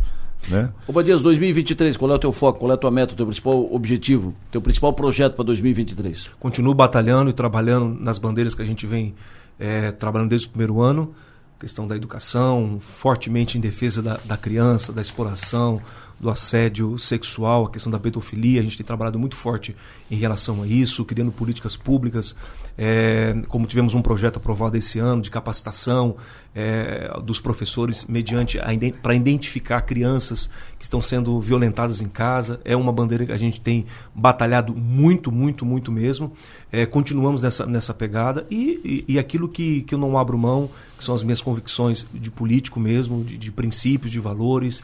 Né? 0.49 0.71
Ô 0.87 0.91
Badias, 0.91 1.21
2023, 1.21 1.97
qual 1.97 2.11
é 2.11 2.15
o 2.15 2.19
teu 2.19 2.31
foco, 2.31 2.59
qual 2.59 2.71
é 2.71 2.73
a 2.75 2.77
tua 2.77 2.91
meta, 2.91 3.13
o 3.13 3.15
teu 3.15 3.25
principal 3.25 3.73
objetivo, 3.73 4.33
teu 4.51 4.61
principal 4.61 4.93
projeto 4.93 5.35
para 5.35 5.45
2023? 5.45 6.29
Continuo 6.39 6.73
batalhando 6.73 7.29
e 7.29 7.33
trabalhando 7.33 7.99
nas 7.99 8.19
bandeiras 8.19 8.53
que 8.53 8.61
a 8.61 8.65
gente 8.65 8.85
vem 8.85 9.15
é, 9.59 9.91
trabalhando 9.91 10.29
desde 10.29 10.47
o 10.47 10.49
primeiro 10.49 10.81
ano, 10.81 11.11
questão 11.59 11.87
da 11.87 11.95
educação, 11.95 12.79
fortemente 12.79 13.57
em 13.57 13.61
defesa 13.61 14.01
da, 14.01 14.19
da 14.23 14.37
criança, 14.37 14.91
da 14.91 15.01
exploração, 15.01 15.81
do 16.19 16.29
assédio 16.29 16.97
sexual, 16.97 17.65
a 17.65 17.69
questão 17.69 17.91
da 17.91 17.99
pedofilia. 17.99 18.59
A 18.59 18.63
gente 18.63 18.77
tem 18.77 18.85
trabalhado 18.85 19.19
muito 19.19 19.35
forte 19.35 19.75
em 20.09 20.15
relação 20.15 20.61
a 20.61 20.67
isso, 20.67 21.03
criando 21.03 21.31
políticas 21.31 21.75
públicas. 21.75 22.35
É, 22.77 23.33
como 23.47 23.65
tivemos 23.65 23.93
um 23.93 24.01
projeto 24.01 24.35
aprovado 24.35 24.75
esse 24.75 24.99
ano 24.99 25.21
de 25.21 25.31
capacitação 25.31 26.17
é, 26.53 27.09
dos 27.23 27.39
professores 27.39 28.05
mediante 28.05 28.59
para 29.01 29.15
identificar 29.15 29.81
crianças 29.81 30.49
que 30.77 30.83
estão 30.83 31.01
sendo 31.01 31.39
violentadas 31.39 32.01
em 32.01 32.07
casa. 32.07 32.59
É 32.65 32.75
uma 32.75 32.91
bandeira 32.91 33.25
que 33.25 33.31
a 33.31 33.37
gente 33.37 33.61
tem 33.61 33.85
batalhado 34.13 34.75
muito, 34.75 35.31
muito, 35.31 35.65
muito 35.65 35.91
mesmo. 35.91 36.33
É, 36.71 36.85
continuamos 36.85 37.43
nessa, 37.43 37.65
nessa 37.65 37.93
pegada 37.93 38.45
e, 38.49 39.05
e, 39.07 39.13
e, 39.13 39.19
aquilo 39.19 39.47
que, 39.47 39.81
que 39.83 39.95
eu 39.95 39.99
não 39.99 40.17
abro 40.17 40.37
mão, 40.37 40.69
que 40.97 41.03
são 41.03 41.15
as 41.15 41.23
minhas 41.23 41.41
convicções 41.41 42.05
de 42.13 42.29
político 42.29 42.79
mesmo, 42.79 43.23
de, 43.23 43.37
de 43.37 43.51
princípios, 43.51 44.11
de 44.11 44.19
valores, 44.19 44.83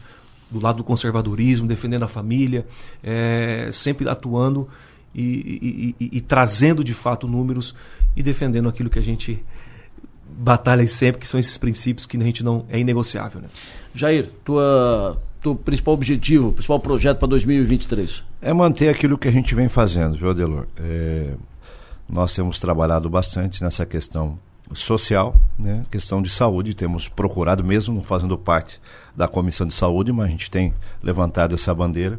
do 0.52 0.60
lado 0.60 0.76
do 0.78 0.84
conservadorismo, 0.84 1.66
defendendo 1.66 2.04
a 2.04 2.08
família, 2.08 2.66
é, 3.02 3.70
sempre 3.72 4.08
atuando 4.08 4.68
e, 5.14 5.94
e, 6.00 6.04
e, 6.04 6.18
e, 6.18 6.20
trazendo 6.20 6.84
de 6.84 6.94
fato 6.94 7.26
números 7.26 7.74
e 8.16 8.22
defendendo 8.22 8.68
aquilo 8.68 8.90
que 8.90 8.98
a 8.98 9.02
gente 9.02 9.42
batalha 10.38 10.86
sempre, 10.86 11.20
que 11.20 11.28
são 11.28 11.38
esses 11.38 11.56
princípios 11.56 12.06
que 12.06 12.16
a 12.16 12.20
gente 12.20 12.42
não 12.42 12.64
é 12.68 12.78
inegociável. 12.78 13.40
Né? 13.40 13.48
Jair, 13.94 14.30
tua 14.44 15.20
teu 15.42 15.56
principal 15.56 15.94
objetivo, 15.94 16.52
principal 16.52 16.78
projeto 16.78 17.18
para 17.18 17.28
2023? 17.28 18.22
É 18.40 18.52
manter 18.52 18.88
aquilo 18.88 19.18
que 19.18 19.26
a 19.26 19.32
gente 19.32 19.54
vem 19.54 19.68
fazendo, 19.68 20.16
viu, 20.16 20.30
Adelor? 20.30 20.66
É, 20.76 21.32
nós 22.08 22.32
temos 22.34 22.60
trabalhado 22.60 23.10
bastante 23.10 23.62
nessa 23.62 23.84
questão 23.84 24.38
social, 24.78 25.34
né? 25.58 25.84
questão 25.90 26.22
de 26.22 26.30
saúde, 26.30 26.74
temos 26.74 27.08
procurado, 27.08 27.62
mesmo 27.64 28.02
fazendo 28.02 28.36
parte 28.36 28.80
da 29.16 29.28
Comissão 29.28 29.66
de 29.66 29.74
Saúde, 29.74 30.12
mas 30.12 30.26
a 30.26 30.30
gente 30.30 30.50
tem 30.50 30.72
levantado 31.02 31.54
essa 31.54 31.74
bandeira 31.74 32.18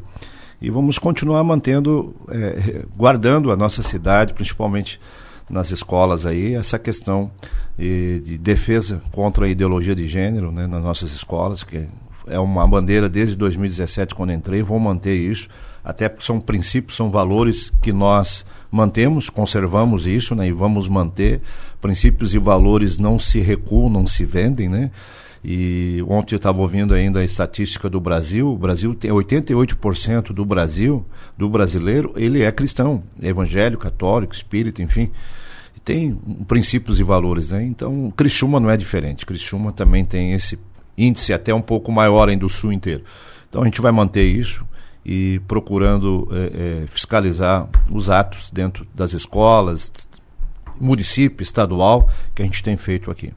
e 0.63 0.69
vamos 0.69 0.97
continuar 0.97 1.43
mantendo, 1.43 2.15
é, 2.29 2.85
guardando 2.95 3.51
a 3.51 3.55
nossa 3.57 3.83
cidade, 3.83 4.33
principalmente 4.33 4.97
nas 5.49 5.71
escolas 5.71 6.25
aí, 6.25 6.55
essa 6.55 6.79
questão 6.79 7.29
de 7.77 8.37
defesa 8.37 9.01
contra 9.11 9.45
a 9.45 9.49
ideologia 9.49 9.93
de 9.93 10.07
gênero 10.07 10.53
né, 10.53 10.65
nas 10.65 10.81
nossas 10.81 11.11
escolas, 11.11 11.63
que 11.63 11.85
é 12.27 12.39
uma 12.39 12.65
bandeira 12.65 13.09
desde 13.09 13.35
2017 13.35 14.15
quando 14.15 14.31
entrei, 14.31 14.63
vou 14.63 14.79
manter 14.79 15.17
isso, 15.17 15.49
até 15.83 16.07
porque 16.07 16.25
são 16.25 16.39
princípios, 16.39 16.95
são 16.95 17.11
valores 17.11 17.73
que 17.81 17.91
nós 17.91 18.45
mantemos, 18.71 19.29
conservamos 19.29 20.07
isso, 20.07 20.33
né, 20.33 20.47
e 20.47 20.51
vamos 20.53 20.87
manter. 20.87 21.41
Princípios 21.83 22.33
e 22.33 22.39
valores 22.39 22.97
não 22.97 23.19
se 23.19 23.41
recuam, 23.41 23.89
não 23.89 24.07
se 24.07 24.23
vendem, 24.23 24.69
né? 24.69 24.89
E 25.43 26.01
ontem 26.07 26.35
eu 26.35 26.37
estava 26.37 26.61
ouvindo 26.61 26.93
ainda 26.93 27.19
a 27.19 27.25
estatística 27.25 27.89
do 27.89 27.99
Brasil. 27.99 28.49
O 28.49 28.57
Brasil 28.57 28.95
tem 28.95 29.11
88% 29.11 30.31
do 30.31 30.45
Brasil, 30.45 31.05
do 31.37 31.49
brasileiro, 31.49 32.13
ele 32.15 32.41
é 32.41 32.49
cristão, 32.53 33.03
é 33.21 33.27
evangélico, 33.27 33.83
católico, 33.83 34.33
espírita, 34.33 34.81
enfim. 34.81 35.11
Tem 35.83 36.17
princípios 36.47 36.97
e 37.01 37.03
valores, 37.03 37.51
né? 37.51 37.61
Então, 37.61 38.13
Criciúma 38.15 38.57
não 38.61 38.69
é 38.69 38.77
diferente. 38.77 39.25
Criciúma 39.25 39.73
também 39.73 40.05
tem 40.05 40.31
esse 40.31 40.57
índice 40.97 41.33
até 41.33 41.53
um 41.53 41.61
pouco 41.61 41.91
maior 41.91 42.29
ainda 42.29 42.45
do 42.45 42.49
sul 42.49 42.71
inteiro. 42.71 43.03
Então 43.49 43.61
a 43.61 43.65
gente 43.65 43.81
vai 43.81 43.91
manter 43.91 44.23
isso 44.23 44.65
e 45.05 45.41
procurando 45.45 46.29
é, 46.31 46.83
é, 46.83 46.87
fiscalizar 46.87 47.67
os 47.91 48.09
atos 48.09 48.49
dentro 48.49 48.87
das 48.95 49.11
escolas, 49.11 49.91
município, 50.79 51.43
estadual, 51.43 52.09
que 52.35 52.41
a 52.41 52.45
gente 52.45 52.63
tem 52.63 52.75
feito 52.75 53.09
aqui. 53.09 53.31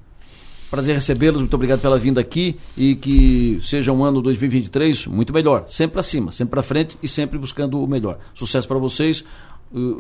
Prazer 0.70 0.94
recebê-los, 0.94 1.40
muito 1.40 1.54
obrigado 1.54 1.80
pela 1.80 1.98
vinda 1.98 2.20
aqui 2.20 2.56
e 2.76 2.96
que 2.96 3.60
seja 3.62 3.92
um 3.92 4.04
ano 4.04 4.20
2023 4.20 5.06
muito 5.06 5.32
melhor, 5.32 5.64
sempre 5.68 5.94
para 5.94 6.02
cima, 6.02 6.32
sempre 6.32 6.50
para 6.50 6.62
frente 6.62 6.98
e 7.02 7.06
sempre 7.06 7.38
buscando 7.38 7.82
o 7.82 7.86
melhor. 7.86 8.18
Sucesso 8.34 8.66
para 8.66 8.78
vocês 8.78 9.24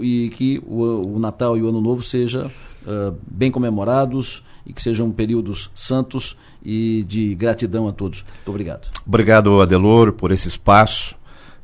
e 0.00 0.30
que 0.34 0.60
o, 0.66 1.14
o, 1.14 1.18
Natal 1.18 1.56
e 1.56 1.62
o 1.62 1.68
Ano 1.68 1.80
Novo 1.80 2.02
sejam 2.02 2.46
uh, 2.46 3.16
bem 3.26 3.50
comemorados 3.50 4.42
e 4.64 4.72
que 4.72 4.82
sejam 4.82 5.10
períodos 5.10 5.70
santos 5.74 6.36
e 6.64 7.04
de 7.08 7.34
gratidão 7.34 7.88
a 7.88 7.92
todos. 7.92 8.22
Muito 8.22 8.48
obrigado. 8.48 8.88
Obrigado, 9.06 9.60
Adelor, 9.60 10.12
por 10.12 10.30
esse 10.30 10.48
espaço. 10.48 11.15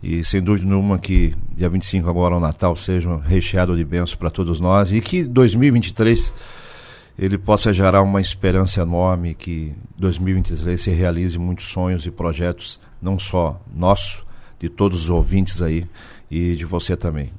E 0.02 0.24
sem 0.24 0.42
dúvida 0.42 0.66
nenhuma 0.66 0.98
que 0.98 1.34
dia 1.56 1.68
25 1.68 2.08
agora 2.08 2.36
o 2.36 2.40
Natal 2.40 2.74
seja 2.74 3.16
recheado 3.18 3.76
de 3.76 3.84
bênçãos 3.84 4.16
para 4.16 4.30
todos 4.30 4.58
nós 4.58 4.90
e 4.90 5.00
que 5.00 5.22
2023 5.22 6.32
ele 7.18 7.38
possa 7.38 7.72
gerar 7.72 8.02
uma 8.02 8.20
esperança 8.20 8.80
enorme 8.80 9.34
que 9.34 9.72
2023 9.98 10.80
se 10.80 10.90
realize 10.90 11.38
muitos 11.38 11.66
sonhos 11.66 12.04
e 12.04 12.10
projetos, 12.10 12.80
não 13.00 13.18
só 13.18 13.60
nosso, 13.72 14.26
de 14.58 14.68
todos 14.68 15.04
os 15.04 15.10
ouvintes 15.10 15.62
aí 15.62 15.86
e 16.30 16.56
de 16.56 16.64
você 16.64 16.96
também. 16.96 17.30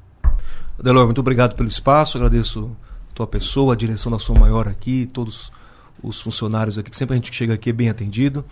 Adelor, 0.80 1.06
muito 1.06 1.20
obrigado 1.20 1.56
pelo 1.56 1.68
espaço, 1.68 2.18
agradeço 2.18 2.72
a 3.12 3.14
tua 3.14 3.28
pessoa, 3.28 3.74
a 3.74 3.78
direção 3.78 4.12
da 4.12 4.20
Sua 4.20 4.40
Maior 4.40 4.68
aqui, 4.68 5.10
todos 5.12 5.52
os 6.02 6.22
funcionários 6.22 6.78
aqui, 6.78 6.90
que 6.90 6.98
sempre 6.98 7.14
a 7.14 7.18
gente 7.18 7.34
chega 7.34 7.54
aqui 7.54 7.70
é 7.70 7.74
bem 7.74 7.90
atendido. 7.90 8.46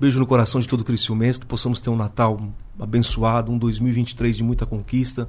Beijo 0.00 0.18
no 0.18 0.26
coração 0.26 0.58
de 0.60 0.66
todo 0.66 0.82
Criciumense, 0.82 1.38
que 1.38 1.44
possamos 1.44 1.78
ter 1.78 1.90
um 1.90 1.96
Natal 1.96 2.40
abençoado, 2.78 3.52
um 3.52 3.58
2023 3.58 4.34
de 4.34 4.42
muita 4.42 4.64
conquista. 4.64 5.28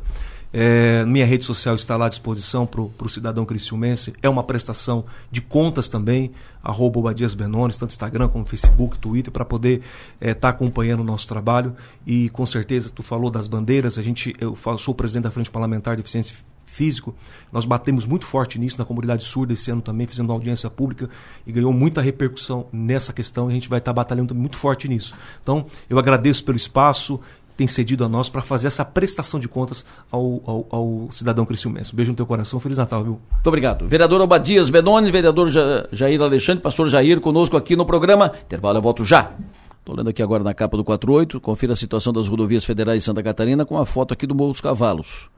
É, 0.54 1.04
minha 1.06 1.26
rede 1.26 1.44
social 1.44 1.76
está 1.76 1.98
lá 1.98 2.06
à 2.06 2.10
disposição 2.10 2.66
para 2.66 2.82
o 2.82 3.10
cidadão 3.10 3.46
criciumense. 3.46 4.14
É 4.22 4.30
uma 4.30 4.44
prestação 4.44 5.04
de 5.30 5.42
contas 5.42 5.90
também, 5.90 6.32
arroba 6.64 7.14
Benones, 7.38 7.78
tanto 7.78 7.92
Instagram 7.92 8.30
como 8.30 8.46
Facebook, 8.46 8.98
Twitter, 8.98 9.32
para 9.32 9.44
poder 9.44 9.82
estar 10.22 10.30
é, 10.30 10.34
tá 10.34 10.48
acompanhando 10.48 11.02
o 11.02 11.06
nosso 11.06 11.28
trabalho. 11.28 11.76
E 12.08 12.30
com 12.30 12.46
certeza, 12.46 12.90
tu 12.90 13.04
falou 13.04 13.30
das 13.30 13.48
bandeiras, 13.48 13.98
a 13.98 14.02
gente, 14.02 14.34
eu 14.40 14.56
sou 14.78 14.94
o 14.94 14.96
presidente 14.96 15.24
da 15.24 15.32
Frente 15.32 15.52
Parlamentar 15.52 15.98
de 15.98 16.02
Eficiência 16.02 16.34
físico. 16.72 17.14
Nós 17.52 17.66
batemos 17.66 18.06
muito 18.06 18.26
forte 18.26 18.58
nisso 18.58 18.78
na 18.78 18.86
comunidade 18.86 19.24
surda 19.24 19.54
esse 19.54 19.70
ano 19.70 19.82
também, 19.82 20.08
fazendo 20.08 20.30
uma 20.30 20.36
audiência 20.36 20.70
pública 20.70 21.10
e 21.46 21.52
ganhou 21.52 21.74
muita 21.74 22.02
repercussão 22.02 22.68
nessa 22.72 23.12
questão 23.12 23.50
e 23.50 23.52
a 23.52 23.54
gente 23.54 23.70
vai 23.70 23.80
estar 23.80 23.94
batalhando 23.94 24.34
muito 24.34 24.58
forte 24.58 24.88
nisso. 24.88 25.14
Então, 25.44 25.66
eu 25.90 26.00
agradeço 26.00 26.44
pelo 26.44 26.58
espaço 26.58 27.20
tem 27.58 27.68
cedido 27.68 28.04
a 28.04 28.10
nós 28.10 28.28
para 28.28 28.42
fazer 28.42 28.66
essa 28.68 28.84
prestação 28.84 29.40
de 29.40 29.48
contas 29.48 29.86
ao, 30.10 30.42
ao, 30.48 30.68
ao 30.72 31.08
cidadão 31.12 31.46
Criciumense. 31.46 31.94
Um 31.94 31.96
beijo 31.96 32.12
no 32.12 32.18
teu 32.18 32.26
coração, 32.26 32.60
Feliz 32.60 32.78
Natal, 32.80 33.04
viu? 33.04 33.20
Muito 33.32 33.48
obrigado. 33.48 33.88
Vereador 33.88 34.20
Obadias 34.22 34.70
Benoni, 34.72 35.12
vereador 35.12 35.48
Jair 35.92 36.22
Alexandre, 36.22 36.64
pastor 36.64 36.90
Jair, 36.90 37.20
conosco 37.22 37.56
aqui 37.56 37.76
no 37.76 37.86
programa. 37.86 38.32
Intervalo, 38.46 38.80
eu 38.80 38.82
volto 38.82 39.06
já. 39.06 39.34
Estou 39.80 39.96
lendo 39.96 40.10
aqui 40.10 40.24
agora 40.24 40.44
na 40.44 40.56
capa 40.56 40.76
do 40.76 40.84
48, 40.84 41.40
confira 41.40 41.74
a 41.74 41.76
situação 41.76 42.12
das 42.12 42.28
rodovias 42.28 42.64
federais 42.64 43.02
de 43.02 43.06
Santa 43.06 43.22
Catarina 43.22 43.64
com 43.64 43.78
a 43.78 43.86
foto 43.86 44.12
aqui 44.12 44.26
do 44.26 44.34
Morro 44.34 44.54
dos 44.54 44.62
Cavalos. 44.62 45.30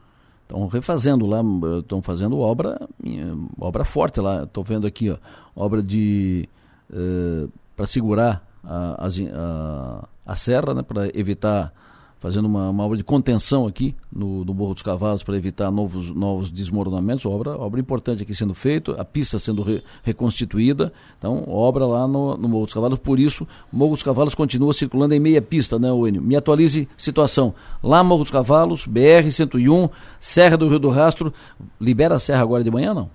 Estão 0.44 0.68
refazendo 0.68 1.26
lá, 1.26 1.42
estão 1.80 2.02
fazendo 2.02 2.40
obra, 2.40 2.80
obra 3.60 3.84
forte 3.84 4.20
lá. 4.20 4.44
Estou 4.44 4.64
vendo 4.64 4.86
aqui, 4.86 5.10
ó, 5.10 5.18
obra 5.56 5.82
de 5.82 6.48
uh, 6.92 7.50
para 7.76 7.88
segurar 7.88 8.46
a, 8.64 9.06
a, 9.06 9.08
a, 9.08 10.08
a 10.26 10.36
serra, 10.36 10.74
né, 10.74 10.84
para 10.84 11.08
evitar 11.18 11.74
fazendo 12.24 12.46
uma, 12.46 12.70
uma, 12.70 12.86
obra 12.86 12.98
de 12.98 13.04
contenção 13.04 13.68
aqui 13.68 13.94
no, 14.10 14.46
no 14.46 14.54
Morro 14.54 14.74
dos 14.74 14.82
Cavalos 14.82 15.24
para 15.24 15.36
evitar 15.36 15.70
novos, 15.70 16.10
novos 16.10 16.50
desmoronamentos, 16.50 17.26
obra, 17.26 17.58
obra 17.58 17.82
importante 17.82 18.24
aqui 18.24 18.34
sendo 18.34 18.54
feita, 18.54 18.94
a 18.94 19.04
pista 19.04 19.38
sendo 19.38 19.62
re, 19.62 19.84
reconstituída, 20.04 20.94
então 21.20 21.44
obra 21.50 21.86
lá 21.86 22.08
no, 22.08 22.38
no, 22.38 22.48
Morro 22.48 22.64
dos 22.64 22.74
Cavalos, 22.74 22.98
por 23.00 23.20
isso 23.20 23.46
Morro 23.70 23.96
dos 23.96 24.04
Cavalos 24.04 24.34
continua 24.34 24.72
circulando 24.72 25.14
em 25.14 25.20
meia 25.20 25.42
pista, 25.42 25.78
né, 25.78 25.92
Wênio? 25.92 26.22
Me 26.22 26.38
atualize 26.38 26.88
situação, 26.96 27.54
lá 27.84 28.02
Morro 28.02 28.24
dos 28.24 28.32
Cavalos, 28.32 28.88
BR-101, 28.88 29.90
Serra 30.18 30.56
do 30.56 30.70
Rio 30.70 30.80
do 30.80 30.90
Rastro, 30.90 31.34
libera 31.78 32.16
a 32.16 32.20
serra 32.20 32.42
agora 32.42 32.64
de 32.64 32.72
manhã, 32.72 32.94
não? 32.94 33.10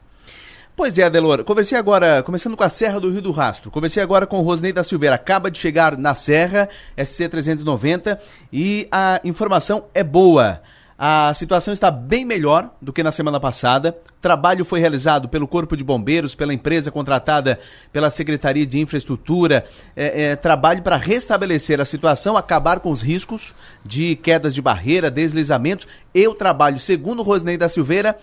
Pois 0.78 0.96
é, 0.96 1.02
Adelor. 1.02 1.42
Conversei 1.42 1.76
agora, 1.76 2.22
começando 2.22 2.56
com 2.56 2.62
a 2.62 2.68
Serra 2.68 3.00
do 3.00 3.10
Rio 3.10 3.20
do 3.20 3.32
Rastro. 3.32 3.68
Conversei 3.68 4.00
agora 4.00 4.28
com 4.28 4.38
o 4.38 4.42
Rosnei 4.42 4.72
da 4.72 4.84
Silveira. 4.84 5.16
Acaba 5.16 5.50
de 5.50 5.58
chegar 5.58 5.98
na 5.98 6.14
Serra, 6.14 6.68
SC390, 6.96 8.16
e 8.52 8.86
a 8.88 9.20
informação 9.24 9.86
é 9.92 10.04
boa. 10.04 10.62
A 10.96 11.34
situação 11.34 11.74
está 11.74 11.90
bem 11.90 12.24
melhor 12.24 12.70
do 12.80 12.92
que 12.92 13.02
na 13.02 13.10
semana 13.10 13.40
passada. 13.40 13.98
Trabalho 14.20 14.64
foi 14.64 14.78
realizado 14.78 15.28
pelo 15.28 15.48
Corpo 15.48 15.76
de 15.76 15.82
Bombeiros, 15.82 16.36
pela 16.36 16.54
empresa 16.54 16.92
contratada 16.92 17.58
pela 17.92 18.08
Secretaria 18.08 18.64
de 18.64 18.78
Infraestrutura. 18.78 19.64
É, 19.96 20.26
é, 20.26 20.36
trabalho 20.36 20.80
para 20.82 20.96
restabelecer 20.96 21.80
a 21.80 21.84
situação, 21.84 22.36
acabar 22.36 22.78
com 22.78 22.92
os 22.92 23.02
riscos 23.02 23.52
de 23.84 24.14
quedas 24.14 24.54
de 24.54 24.62
barreira, 24.62 25.10
deslizamentos. 25.10 25.88
E 26.14 26.28
o 26.28 26.34
trabalho, 26.34 26.78
segundo 26.78 27.24
Rosnei 27.24 27.56
da 27.56 27.68
Silveira, 27.68 28.16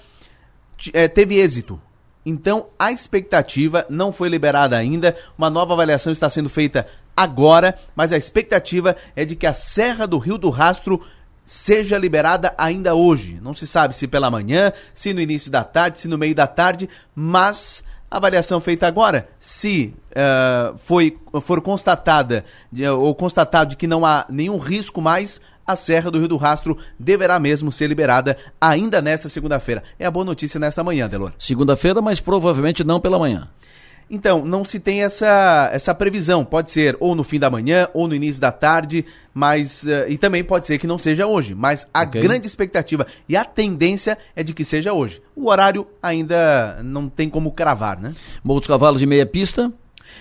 é, 0.94 1.10
teve 1.10 1.36
êxito. 1.36 1.82
Então, 2.26 2.68
a 2.80 2.92
expectativa 2.92 3.86
não 3.90 4.12
foi 4.12 4.30
liberada 4.30 4.76
ainda. 4.76 5.16
Uma 5.38 5.50
nova 5.50 5.74
avaliação 5.74 6.12
está 6.12 6.30
sendo 6.30 6.50
feita 6.50 6.88
agora, 7.16 7.78
mas 7.96 8.12
a 8.12 8.18
expectativa 8.18 8.96
é 9.16 9.24
de 9.24 9.36
que 9.36 9.46
a 9.46 9.54
Serra 9.54 10.08
do 10.08 10.18
Rio 10.18 10.38
do 10.38 10.50
Rastro 10.50 11.02
seja 11.46 11.98
liberada 11.98 12.54
ainda 12.58 12.96
hoje. 12.96 13.40
Não 13.42 13.54
se 13.54 13.68
sabe 13.68 13.96
se 13.96 14.08
pela 14.08 14.32
manhã, 14.32 14.74
se 14.94 15.14
no 15.14 15.22
início 15.22 15.52
da 15.52 15.64
tarde, 15.64 16.00
se 16.00 16.08
no 16.08 16.18
meio 16.18 16.34
da 16.34 16.48
tarde, 16.48 16.90
mas 17.14 17.84
a 18.10 18.18
avaliação 18.18 18.60
feita 18.60 18.88
agora, 18.88 19.28
se 19.38 19.94
uh, 20.12 20.78
foi, 20.80 21.18
for 21.42 21.62
constatada 21.62 22.44
de, 22.72 22.88
ou 22.88 23.14
constatado 23.14 23.72
de 23.72 23.76
que 23.76 23.88
não 23.88 24.06
há 24.06 24.26
nenhum 24.30 24.58
risco 24.58 25.02
mais, 25.02 25.40
a 25.66 25.76
Serra 25.76 26.12
do 26.12 26.20
Rio 26.20 26.28
do 26.28 26.38
Rastro 26.38 26.78
deverá 27.00 27.40
mesmo 27.40 27.72
ser 27.72 27.88
liberada 27.88 28.38
ainda 28.60 29.02
nesta 29.02 29.30
segunda-feira. 29.30 29.84
É 29.98 30.06
a 30.06 30.12
boa 30.12 30.26
notícia 30.26 30.60
nesta 30.60 30.84
manhã, 30.84 31.10
Delor. 31.10 31.34
Segunda-feira, 31.40 32.02
mas 32.02 32.20
provavelmente 32.20 32.84
não 32.84 33.00
pela 33.00 33.20
manhã. 33.20 33.48
Então, 34.10 34.46
não 34.46 34.64
se 34.64 34.80
tem 34.80 35.04
essa, 35.04 35.70
essa 35.74 35.94
previsão. 35.96 36.46
Pode 36.46 36.70
ser 36.70 36.96
ou 37.00 37.16
no 37.16 37.24
fim 37.24 37.40
da 37.40 37.50
manhã 37.50 37.88
ou 37.94 38.08
no 38.08 38.14
início 38.14 38.40
da 38.40 38.52
tarde, 38.52 39.04
mas. 39.34 39.84
Uh, 39.84 40.08
e 40.08 40.18
também 40.18 40.44
pode 40.44 40.68
ser 40.68 40.78
que 40.78 40.86
não 40.86 41.00
seja 41.00 41.26
hoje. 41.26 41.56
Mas 41.56 41.88
a 41.92 42.04
okay. 42.04 42.22
grande 42.22 42.46
expectativa 42.46 43.08
e 43.28 43.36
a 43.36 43.44
tendência 43.44 44.18
é 44.36 44.44
de 44.44 44.54
que 44.54 44.64
seja 44.64 44.94
hoje. 44.94 45.22
O 45.36 45.50
horário 45.50 45.88
ainda 46.04 46.82
não 46.84 47.10
tem 47.10 47.30
como 47.30 47.52
cravar, 47.52 48.00
né? 48.00 48.14
Morro 48.44 48.60
dos 48.60 48.68
Cavalos 48.68 49.00
de 49.00 49.08
meia 49.08 49.26
pista. 49.26 49.74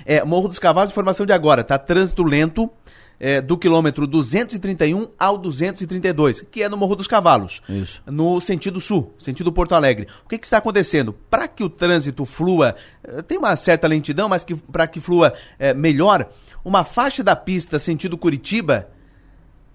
É, 0.06 0.24
Morro 0.24 0.48
dos 0.48 0.58
Cavalos, 0.58 0.90
informação 0.90 1.26
de 1.26 1.32
agora, 1.34 1.62
tá? 1.62 1.76
Trânsito 1.76 2.24
lento 2.24 2.70
é, 3.18 3.40
do 3.40 3.56
quilômetro 3.56 4.06
231 4.06 5.08
ao 5.18 5.38
232, 5.38 6.42
que 6.50 6.62
é 6.62 6.68
no 6.68 6.76
Morro 6.76 6.96
dos 6.96 7.06
Cavalos, 7.06 7.62
Isso. 7.68 8.02
no 8.06 8.40
sentido 8.40 8.80
sul, 8.80 9.14
sentido 9.18 9.52
Porto 9.52 9.74
Alegre. 9.74 10.08
O 10.24 10.28
que, 10.28 10.38
que 10.38 10.46
está 10.46 10.58
acontecendo? 10.58 11.12
Para 11.30 11.48
que 11.48 11.62
o 11.62 11.68
trânsito 11.68 12.24
flua, 12.24 12.74
é, 13.02 13.22
tem 13.22 13.38
uma 13.38 13.54
certa 13.56 13.86
lentidão, 13.86 14.28
mas 14.28 14.44
que, 14.44 14.54
para 14.54 14.86
que 14.86 15.00
flua 15.00 15.34
é, 15.58 15.72
melhor, 15.72 16.28
uma 16.64 16.84
faixa 16.84 17.22
da 17.22 17.36
pista 17.36 17.78
sentido 17.78 18.16
Curitiba 18.16 18.88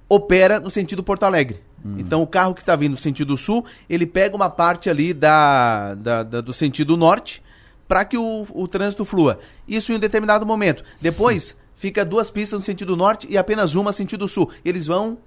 opera 0.07 0.59
no 0.59 0.71
sentido 0.71 1.03
Porto 1.03 1.23
Alegre. 1.23 1.61
Hum. 1.85 1.97
Então 1.99 2.21
o 2.21 2.27
carro 2.27 2.53
que 2.53 2.61
está 2.61 2.75
vindo 2.75 2.91
no 2.91 2.97
sentido 2.97 3.37
sul, 3.37 3.65
ele 3.89 4.05
pega 4.05 4.35
uma 4.35 4.49
parte 4.49 4.89
ali 4.89 5.13
da, 5.13 5.93
da, 5.95 6.23
da 6.23 6.41
do 6.41 6.53
sentido 6.53 6.97
norte 6.97 7.41
para 7.87 8.05
que 8.05 8.17
o, 8.17 8.45
o 8.51 8.67
trânsito 8.67 9.05
flua. 9.05 9.39
Isso 9.67 9.91
em 9.91 9.95
um 9.95 9.99
determinado 9.99 10.45
momento. 10.45 10.83
Depois 11.01 11.57
fica 11.79 12.03
duas 12.03 12.29
pistas 12.29 12.59
no 12.59 12.65
sentido 12.65 12.97
norte 12.97 13.25
e 13.29 13.37
apenas 13.37 13.73
uma 13.73 13.91
no 13.91 13.93
sentido 13.93 14.27
sul. 14.27 14.51
Eles 14.65 14.85
vão 14.85 15.17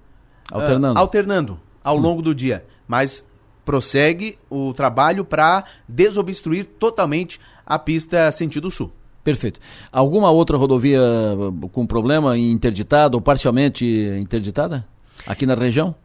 alternando, 0.51 0.95
uh, 0.95 1.01
alternando 1.01 1.59
ao 1.83 1.97
hum. 1.97 1.99
longo 1.99 2.21
do 2.21 2.33
dia, 2.33 2.63
mas 2.87 3.25
prossegue 3.65 4.37
o 4.51 4.71
trabalho 4.71 5.25
para 5.25 5.63
desobstruir 5.87 6.65
totalmente 6.77 7.39
a 7.65 7.79
pista 7.79 8.31
sentido 8.31 8.69
sul. 8.69 8.91
Perfeito. 9.23 9.59
Alguma 9.91 10.29
outra 10.29 10.55
rodovia 10.55 10.99
ah, 11.01 11.67
com 11.71 11.87
problema 11.87 12.37
interditada 12.37 13.17
ou 13.17 13.21
parcialmente 13.21 13.85
interditada 14.19 14.85
aqui 15.25 15.45
na 15.47 15.55
região? 15.55 15.95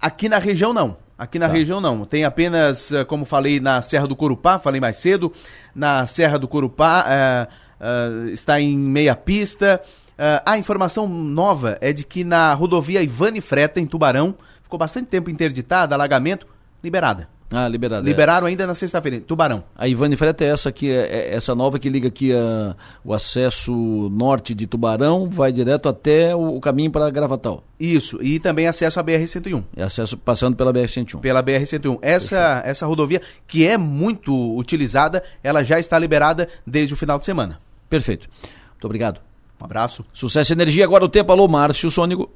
Aqui 0.00 0.28
na 0.30 0.38
região 0.38 0.72
não. 0.72 0.96
Aqui 1.18 1.38
na 1.38 1.48
tá. 1.48 1.52
região 1.52 1.80
não. 1.80 2.04
Tem 2.04 2.24
apenas, 2.24 2.92
ah, 2.92 3.04
como 3.04 3.24
falei, 3.24 3.60
na 3.60 3.82
Serra 3.82 4.06
do 4.06 4.16
Corupá, 4.16 4.58
falei 4.58 4.80
mais 4.80 4.96
cedo, 4.96 5.30
na 5.74 6.06
Serra 6.06 6.38
do 6.38 6.48
Corupá, 6.48 7.48
uh, 7.84 8.28
está 8.30 8.60
em 8.60 8.76
meia 8.76 9.14
pista. 9.14 9.80
Uh, 10.12 10.42
a 10.46 10.58
informação 10.58 11.08
nova 11.08 11.76
é 11.80 11.92
de 11.92 12.04
que 12.04 12.24
na 12.24 12.54
rodovia 12.54 13.02
Ivane 13.02 13.40
Freta, 13.40 13.80
em 13.80 13.86
Tubarão, 13.86 14.34
ficou 14.62 14.78
bastante 14.78 15.06
tempo 15.06 15.30
interditada, 15.30 15.94
alagamento, 15.94 16.46
liberada. 16.82 17.28
Ah, 17.54 17.68
liberado. 17.68 18.04
Liberaram 18.04 18.46
é. 18.46 18.50
ainda 18.50 18.66
na 18.66 18.74
sexta-feira, 18.74 19.20
Tubarão. 19.20 19.62
A 19.76 19.86
Ivane 19.86 20.16
Freta 20.16 20.44
é 20.44 20.48
essa 20.48 20.68
aqui, 20.68 20.90
é, 20.90 21.30
é 21.30 21.34
essa 21.34 21.54
nova 21.54 21.78
que 21.78 21.88
liga 21.88 22.08
aqui 22.08 22.32
a, 22.32 22.74
o 23.04 23.12
acesso 23.12 23.72
norte 24.10 24.54
de 24.54 24.66
Tubarão, 24.66 25.28
vai 25.30 25.52
direto 25.52 25.88
até 25.88 26.34
o, 26.34 26.56
o 26.56 26.60
caminho 26.60 26.90
para 26.90 27.08
Gravatal. 27.10 27.62
Isso, 27.78 28.20
e 28.22 28.40
também 28.40 28.66
acesso 28.66 28.98
à 28.98 29.04
BR-101. 29.04 29.62
E 29.76 29.82
acesso 29.82 30.16
passando 30.16 30.56
pela 30.56 30.72
BR-101. 30.72 31.20
Pela 31.20 31.42
BR-101. 31.42 31.98
Essa, 32.02 32.62
essa 32.64 32.86
rodovia, 32.86 33.20
que 33.46 33.66
é 33.66 33.78
muito 33.78 34.34
utilizada, 34.56 35.22
ela 35.42 35.62
já 35.62 35.78
está 35.78 35.98
liberada 35.98 36.48
desde 36.66 36.94
o 36.94 36.96
final 36.96 37.18
de 37.18 37.24
semana. 37.24 37.60
Perfeito. 37.88 38.28
Muito 38.72 38.84
obrigado. 38.84 39.20
Um 39.60 39.64
abraço. 39.64 40.04
Sucesso 40.12 40.52
e 40.52 40.54
energia. 40.54 40.84
Agora 40.84 41.04
o 41.04 41.08
tempo. 41.08 41.32
Alô, 41.32 41.48
Márcio 41.48 41.90
Sônico. 41.90 42.30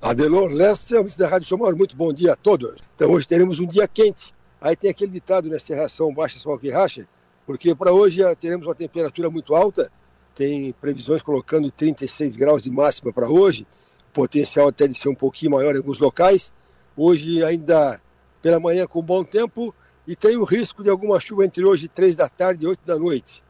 Adelor 0.00 0.52
Leste, 0.52 0.94
da 1.18 1.28
Rádio 1.28 1.48
Somar, 1.48 1.74
muito 1.74 1.96
bom 1.96 2.12
dia 2.12 2.34
a 2.34 2.36
todos. 2.36 2.76
Então 2.94 3.10
hoje 3.10 3.26
teremos 3.26 3.58
um 3.58 3.66
dia 3.66 3.88
quente. 3.88 4.32
Aí 4.60 4.76
tem 4.76 4.90
aquele 4.90 5.10
ditado, 5.10 5.48
né, 5.48 5.58
serração 5.58 6.14
baixa, 6.14 6.38
sol 6.38 6.56
que 6.56 6.70
racha, 6.70 7.06
porque 7.44 7.74
para 7.74 7.92
hoje 7.92 8.22
teremos 8.36 8.66
uma 8.66 8.76
temperatura 8.76 9.28
muito 9.28 9.56
alta, 9.56 9.90
tem 10.36 10.72
previsões 10.80 11.20
colocando 11.20 11.68
36 11.70 12.36
graus 12.36 12.62
de 12.62 12.70
máxima 12.70 13.12
para 13.12 13.28
hoje, 13.28 13.66
potencial 14.12 14.68
até 14.68 14.86
de 14.86 14.94
ser 14.94 15.08
um 15.08 15.14
pouquinho 15.14 15.52
maior 15.52 15.74
em 15.74 15.78
alguns 15.78 15.98
locais. 15.98 16.52
Hoje 16.96 17.42
ainda 17.42 18.00
pela 18.40 18.60
manhã 18.60 18.86
com 18.86 19.02
bom 19.02 19.24
tempo 19.24 19.74
e 20.06 20.14
tem 20.14 20.36
o 20.36 20.44
risco 20.44 20.84
de 20.84 20.90
alguma 20.90 21.18
chuva 21.18 21.44
entre 21.44 21.64
hoje 21.64 21.88
3 21.88 22.14
da 22.14 22.28
tarde 22.28 22.64
e 22.64 22.68
8 22.68 22.80
da 22.86 22.96
noite. 22.96 23.42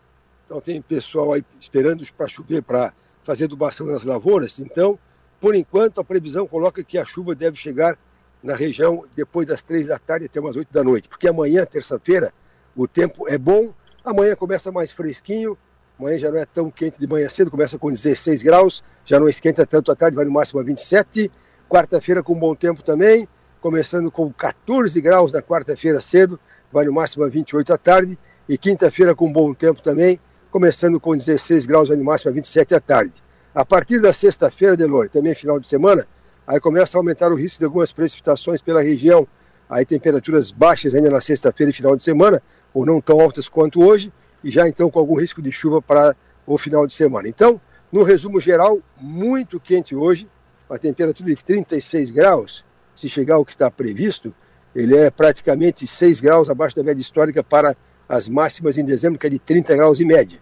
Então 0.48 0.62
tem 0.62 0.80
pessoal 0.80 1.34
aí 1.34 1.44
esperando 1.60 2.02
para 2.16 2.26
chover 2.26 2.62
para 2.62 2.94
fazer 3.22 3.44
adubação 3.44 3.86
nas 3.86 4.02
lavouras. 4.02 4.58
Então, 4.58 4.98
por 5.38 5.54
enquanto, 5.54 6.00
a 6.00 6.04
previsão 6.04 6.46
coloca 6.46 6.82
que 6.82 6.96
a 6.96 7.04
chuva 7.04 7.34
deve 7.34 7.54
chegar 7.58 7.98
na 8.42 8.54
região 8.54 9.04
depois 9.14 9.46
das 9.46 9.62
três 9.62 9.88
da 9.88 9.98
tarde 9.98 10.24
até 10.24 10.40
umas 10.40 10.56
oito 10.56 10.72
da 10.72 10.82
noite. 10.82 11.06
Porque 11.06 11.28
amanhã, 11.28 11.66
terça-feira, 11.66 12.32
o 12.74 12.88
tempo 12.88 13.28
é 13.28 13.36
bom, 13.36 13.74
amanhã 14.02 14.34
começa 14.34 14.72
mais 14.72 14.90
fresquinho, 14.90 15.58
amanhã 15.98 16.18
já 16.18 16.30
não 16.30 16.38
é 16.38 16.46
tão 16.46 16.70
quente 16.70 16.98
de 16.98 17.06
manhã 17.06 17.28
cedo, 17.28 17.50
começa 17.50 17.78
com 17.78 17.90
16 17.90 18.42
graus, 18.42 18.82
já 19.04 19.20
não 19.20 19.28
esquenta 19.28 19.66
tanto 19.66 19.92
à 19.92 19.94
tarde, 19.94 20.16
vai 20.16 20.24
no 20.24 20.32
máximo 20.32 20.60
a 20.60 20.62
27. 20.62 21.30
Quarta-feira 21.68 22.22
com 22.22 22.34
bom 22.34 22.54
tempo 22.54 22.82
também, 22.82 23.28
começando 23.60 24.10
com 24.10 24.32
14 24.32 24.98
graus 25.02 25.30
na 25.30 25.42
quarta-feira 25.42 26.00
cedo, 26.00 26.40
vai 26.72 26.86
no 26.86 26.92
máximo 26.94 27.24
a 27.24 27.28
28 27.28 27.70
à 27.70 27.76
tarde. 27.76 28.18
E 28.48 28.56
quinta-feira 28.56 29.14
com 29.14 29.30
bom 29.30 29.52
tempo 29.52 29.82
também, 29.82 30.18
começando 30.50 30.98
com 30.98 31.16
16 31.16 31.66
graus, 31.66 31.90
no 31.90 32.04
máximo 32.04 32.30
a 32.30 32.34
27 32.34 32.74
à 32.74 32.80
tarde. 32.80 33.22
A 33.54 33.64
partir 33.64 34.00
da 34.00 34.12
sexta-feira, 34.12 34.76
Delor, 34.76 35.08
também 35.08 35.34
final 35.34 35.60
de 35.60 35.68
semana, 35.68 36.06
aí 36.46 36.58
começa 36.58 36.96
a 36.96 37.00
aumentar 37.00 37.30
o 37.30 37.34
risco 37.34 37.58
de 37.58 37.64
algumas 37.66 37.92
precipitações 37.92 38.62
pela 38.62 38.82
região. 38.82 39.26
Aí 39.68 39.84
temperaturas 39.84 40.50
baixas 40.50 40.94
ainda 40.94 41.10
na 41.10 41.20
sexta-feira 41.20 41.70
e 41.70 41.74
final 41.74 41.94
de 41.96 42.02
semana, 42.02 42.42
ou 42.72 42.86
não 42.86 43.00
tão 43.00 43.20
altas 43.20 43.48
quanto 43.48 43.82
hoje, 43.82 44.12
e 44.42 44.50
já 44.50 44.66
então 44.66 44.90
com 44.90 44.98
algum 44.98 45.14
risco 45.14 45.42
de 45.42 45.52
chuva 45.52 45.82
para 45.82 46.16
o 46.46 46.56
final 46.56 46.86
de 46.86 46.94
semana. 46.94 47.28
Então, 47.28 47.60
no 47.92 48.02
resumo 48.02 48.40
geral, 48.40 48.78
muito 48.98 49.60
quente 49.60 49.94
hoje, 49.94 50.28
a 50.70 50.78
temperatura 50.78 51.28
de 51.34 51.42
36 51.42 52.10
graus, 52.10 52.64
se 52.94 53.08
chegar 53.08 53.36
ao 53.36 53.44
que 53.44 53.52
está 53.52 53.70
previsto, 53.70 54.34
ele 54.74 54.96
é 54.96 55.10
praticamente 55.10 55.86
6 55.86 56.20
graus 56.20 56.48
abaixo 56.48 56.76
da 56.76 56.82
média 56.82 57.00
histórica 57.00 57.42
para 57.42 57.76
as 58.08 58.28
máximas 58.28 58.78
em 58.78 58.84
dezembro, 58.84 59.18
que 59.18 59.26
é 59.26 59.30
de 59.30 59.38
30 59.38 59.76
graus 59.76 60.00
em 60.00 60.06
média. 60.06 60.38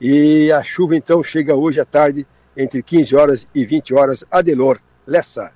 E 0.00 0.50
a 0.50 0.64
chuva 0.64 0.96
então 0.96 1.22
chega 1.22 1.54
hoje 1.54 1.78
à 1.78 1.84
tarde, 1.84 2.26
entre 2.56 2.82
15 2.82 3.14
horas 3.14 3.46
e 3.54 3.64
20 3.64 3.94
horas, 3.94 4.24
Adelor 4.30 4.80
Lessa. 5.06 5.52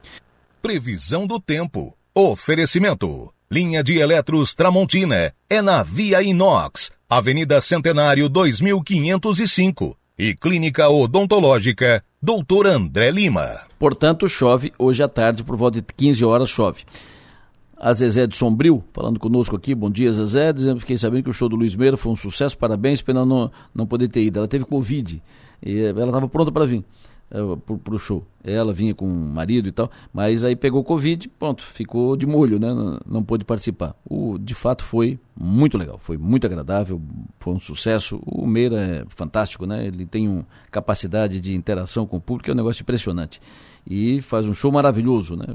Previsão 0.60 1.26
do 1.26 1.40
tempo. 1.40 1.96
Oferecimento. 2.14 3.32
Linha 3.50 3.82
de 3.82 3.98
Eletros 3.98 4.54
Tramontina. 4.54 5.32
É 5.48 5.62
na 5.62 5.82
Via 5.82 6.22
Inox, 6.22 6.90
Avenida 7.08 7.60
Centenário 7.60 8.28
2505. 8.28 9.96
E 10.18 10.34
Clínica 10.34 10.88
Odontológica, 10.88 12.04
Doutor 12.22 12.66
André 12.66 13.10
Lima. 13.10 13.66
Portanto, 13.78 14.28
chove 14.28 14.72
hoje 14.78 15.02
à 15.02 15.08
tarde, 15.08 15.42
por 15.42 15.56
volta 15.56 15.80
de 15.80 15.86
15 15.96 16.24
horas, 16.24 16.48
chove 16.48 16.84
a 17.76 17.92
Zezé 17.92 18.26
de 18.26 18.36
Sombrio, 18.36 18.82
falando 18.92 19.18
conosco 19.18 19.56
aqui. 19.56 19.74
Bom 19.74 19.90
dia, 19.90 20.12
Zezé. 20.12 20.52
Dizendo, 20.52 20.80
fiquei 20.80 20.98
sabendo 20.98 21.24
que 21.24 21.30
o 21.30 21.32
show 21.32 21.48
do 21.48 21.56
Luiz 21.56 21.74
Meira 21.74 21.96
foi 21.96 22.12
um 22.12 22.16
sucesso, 22.16 22.56
parabéns, 22.56 23.02
pena 23.02 23.24
não, 23.24 23.50
não 23.74 23.86
poder 23.86 24.08
ter 24.08 24.22
ido. 24.22 24.38
Ela 24.38 24.48
teve 24.48 24.64
Covid 24.64 25.22
e 25.64 25.80
ela 25.80 26.06
estava 26.06 26.28
pronta 26.28 26.52
para 26.52 26.64
vir 26.64 26.84
uh, 27.30 27.56
pro, 27.56 27.94
o 27.94 27.98
show. 27.98 28.24
Ela 28.42 28.72
vinha 28.72 28.94
com 28.94 29.06
o 29.06 29.10
marido 29.10 29.68
e 29.68 29.72
tal, 29.72 29.90
mas 30.12 30.44
aí 30.44 30.54
pegou 30.54 30.84
Covid, 30.84 31.28
pronto, 31.38 31.64
ficou 31.64 32.16
de 32.16 32.26
molho, 32.26 32.58
né? 32.58 32.72
Não, 32.72 33.00
não 33.06 33.22
pôde 33.22 33.44
participar. 33.44 33.94
O, 34.04 34.38
de 34.38 34.54
fato 34.54 34.84
foi 34.84 35.18
muito 35.36 35.76
legal, 35.76 35.98
foi 35.98 36.16
muito 36.16 36.46
agradável, 36.46 37.00
foi 37.40 37.54
um 37.54 37.60
sucesso. 37.60 38.20
O 38.24 38.46
Meira 38.46 38.80
é 38.80 39.04
fantástico, 39.08 39.66
né? 39.66 39.86
Ele 39.86 40.06
tem 40.06 40.28
uma 40.28 40.46
capacidade 40.70 41.40
de 41.40 41.54
interação 41.54 42.06
com 42.06 42.18
o 42.18 42.20
público, 42.20 42.50
é 42.50 42.52
um 42.52 42.56
negócio 42.56 42.82
impressionante 42.82 43.40
e 43.86 44.22
faz 44.22 44.46
um 44.48 44.54
show 44.54 44.72
maravilhoso, 44.72 45.36
né? 45.36 45.46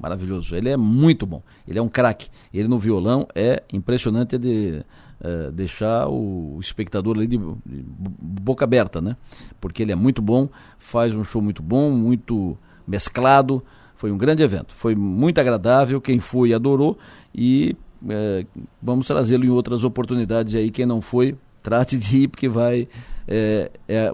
Maravilhoso. 0.00 0.54
Ele 0.56 0.70
é 0.70 0.76
muito 0.76 1.26
bom. 1.26 1.42
Ele 1.68 1.78
é 1.78 1.82
um 1.82 1.88
craque. 1.88 2.28
Ele 2.52 2.68
no 2.68 2.78
violão 2.78 3.26
é 3.34 3.62
impressionante 3.70 4.38
de 4.38 4.82
uh, 5.20 5.52
deixar 5.52 6.08
o 6.08 6.58
espectador 6.60 7.16
ali 7.16 7.26
de, 7.26 7.36
de, 7.36 7.84
boca 7.86 8.64
aberta, 8.64 9.00
né? 9.00 9.16
Porque 9.60 9.82
ele 9.82 9.92
é 9.92 9.94
muito 9.94 10.22
bom, 10.22 10.48
faz 10.78 11.14
um 11.14 11.22
show 11.22 11.42
muito 11.42 11.62
bom, 11.62 11.90
muito 11.90 12.56
mesclado. 12.86 13.62
Foi 13.96 14.10
um 14.10 14.16
grande 14.16 14.42
evento. 14.42 14.74
Foi 14.74 14.94
muito 14.94 15.38
agradável. 15.38 16.00
Quem 16.00 16.18
foi 16.18 16.54
adorou 16.54 16.96
e 17.34 17.76
uh, 18.02 18.46
vamos 18.82 19.06
trazê-lo 19.06 19.44
em 19.44 19.50
outras 19.50 19.84
oportunidades 19.84 20.54
aí. 20.54 20.70
Quem 20.70 20.86
não 20.86 21.02
foi, 21.02 21.36
trate 21.62 21.98
de 21.98 22.22
ir 22.22 22.28
porque 22.28 22.48
vai. 22.48 22.88
É, 23.28 23.70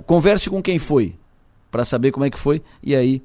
converse 0.07 0.49
com 0.49 0.63
quem 0.63 0.79
foi 0.79 1.15
para 1.71 1.85
saber 1.85 2.13
como 2.13 2.25
é 2.25 2.31
que 2.31 2.39
foi 2.39 2.63
e 2.83 2.97
aí 2.97 3.23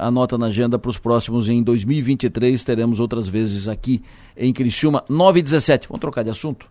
anota 0.00 0.38
na 0.38 0.46
agenda 0.46 0.78
para 0.78 0.90
os 0.90 0.98
próximos 0.98 1.48
em 1.48 1.62
2023 1.62 2.62
teremos 2.64 3.00
outras 3.00 3.28
vezes 3.28 3.68
aqui 3.68 4.02
em 4.36 4.52
Criciúma 4.52 5.04
9 5.08 5.40
e 5.40 5.42
17 5.42 5.88
vamos 5.88 6.00
trocar 6.00 6.22
de 6.22 6.30
assunto? 6.30 6.66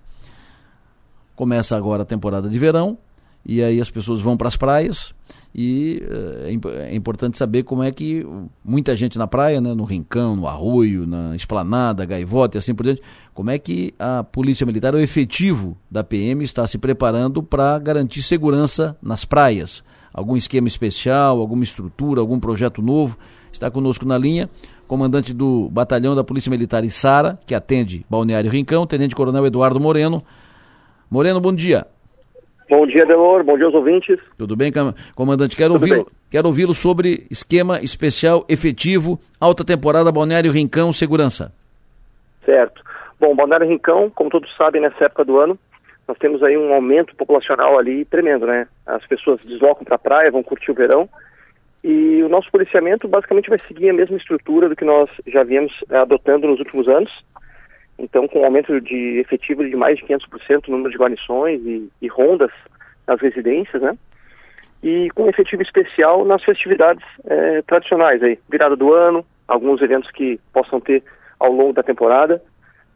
Começa 1.35 1.77
agora 1.77 2.03
a 2.03 2.05
temporada 2.05 2.49
de 2.49 2.59
verão 2.59 2.97
e 3.45 3.63
aí 3.63 3.79
as 3.79 3.89
pessoas 3.89 4.21
vão 4.21 4.35
para 4.35 4.47
as 4.47 4.55
praias 4.55 5.13
e 5.53 6.03
uh, 6.03 6.69
é 6.79 6.95
importante 6.95 7.37
saber 7.37 7.63
como 7.63 7.81
é 7.81 7.91
que 7.91 8.25
muita 8.63 8.95
gente 8.95 9.17
na 9.17 9.27
praia, 9.27 9.59
né, 9.59 9.73
no 9.73 9.83
Rincão, 9.83 10.35
no 10.35 10.47
Arroio, 10.47 11.07
na 11.07 11.35
Esplanada, 11.35 12.05
Gaivota 12.05 12.57
e 12.57 12.59
assim 12.59 12.75
por 12.75 12.83
diante, 12.83 13.01
como 13.33 13.49
é 13.49 13.57
que 13.57 13.93
a 13.97 14.23
Polícia 14.23 14.65
Militar, 14.65 14.93
o 14.93 14.99
efetivo 14.99 15.77
da 15.89 16.03
PM, 16.03 16.43
está 16.43 16.67
se 16.67 16.77
preparando 16.77 17.41
para 17.41 17.79
garantir 17.79 18.21
segurança 18.21 18.97
nas 19.01 19.25
praias 19.25 19.83
algum 20.13 20.35
esquema 20.35 20.67
especial, 20.67 21.39
alguma 21.39 21.63
estrutura, 21.63 22.21
algum 22.21 22.39
projeto 22.39 22.81
novo. 22.81 23.17
Está 23.51 23.69
conosco 23.71 24.05
na 24.05 24.17
linha, 24.17 24.49
comandante 24.87 25.33
do 25.33 25.69
Batalhão 25.69 26.15
da 26.15 26.23
Polícia 26.23 26.49
Militar 26.49 26.83
Sara, 26.89 27.39
que 27.45 27.55
atende 27.55 28.05
Balneário 28.09 28.51
Rincão, 28.51 28.85
Tenente 28.85 29.15
Coronel 29.15 29.45
Eduardo 29.45 29.79
Moreno. 29.79 30.21
Moreno, 31.09 31.41
bom 31.41 31.53
dia. 31.53 31.85
Bom 32.69 32.85
dia, 32.85 33.03
Delor. 33.05 33.43
Bom 33.43 33.57
dia 33.57 33.65
aos 33.65 33.73
ouvintes. 33.73 34.19
Tudo 34.37 34.55
bem, 34.55 34.71
comandante? 35.15 35.55
Quero 35.55 35.73
ouvi-lo 35.73 36.05
quero 36.29 36.47
ouvi 36.47 36.71
sobre 36.75 37.25
esquema 37.31 37.81
especial 37.81 38.45
efetivo, 38.47 39.19
alta 39.41 39.65
temporada 39.65 40.11
Balneário 40.11 40.51
Rincão, 40.51 40.93
segurança. 40.93 41.51
Certo. 42.45 42.83
Bom, 43.19 43.35
Balneário 43.35 43.67
Rincão, 43.67 44.11
como 44.11 44.29
todos 44.29 44.55
sabem, 44.55 44.81
nessa 44.81 45.05
época 45.05 45.25
do 45.25 45.39
ano, 45.39 45.57
nós 46.09 46.17
temos 46.17 46.41
aí 46.41 46.57
um 46.57 46.73
aumento 46.73 47.15
populacional 47.15 47.77
ali 47.77 48.03
tremendo, 48.03 48.47
né? 48.47 48.67
As 48.83 49.05
pessoas 49.05 49.39
deslocam 49.45 49.85
para 49.85 49.95
a 49.95 49.99
praia, 49.99 50.31
vão 50.31 50.41
curtir 50.41 50.71
o 50.71 50.73
verão, 50.73 51.07
e 51.83 52.23
o 52.23 52.27
nosso 52.27 52.49
policiamento 52.49 53.07
basicamente 53.07 53.47
vai 53.47 53.59
seguir 53.59 53.91
a 53.91 53.93
mesma 53.93 54.17
estrutura 54.17 54.67
do 54.67 54.75
que 54.75 54.83
nós 54.83 55.07
já 55.27 55.43
viemos 55.43 55.71
eh, 55.87 55.95
adotando 55.95 56.47
nos 56.47 56.57
últimos 56.57 56.87
anos. 56.87 57.11
Então, 57.99 58.27
com 58.27 58.39
um 58.39 58.45
aumento 58.45 58.81
de 58.81 59.19
efetivo 59.19 59.63
de 59.63 59.75
mais 59.75 59.99
de 59.99 60.05
500% 60.05 60.69
no 60.69 60.77
número 60.77 60.89
de 60.89 60.97
guarnições 60.97 61.61
e, 61.63 61.87
e 62.01 62.07
rondas 62.07 62.49
nas 63.05 63.21
residências, 63.21 63.79
né? 63.79 63.95
E 64.81 65.11
com 65.13 65.29
efetivo 65.29 65.61
especial 65.61 66.25
nas 66.25 66.43
festividades 66.43 67.05
eh, 67.25 67.61
tradicionais 67.67 68.23
aí, 68.23 68.39
virada 68.49 68.75
do 68.75 68.91
ano, 68.95 69.23
alguns 69.47 69.79
eventos 69.79 70.09
que 70.09 70.39
possam 70.51 70.79
ter 70.79 71.03
ao 71.39 71.51
longo 71.51 71.73
da 71.73 71.83
temporada 71.83 72.41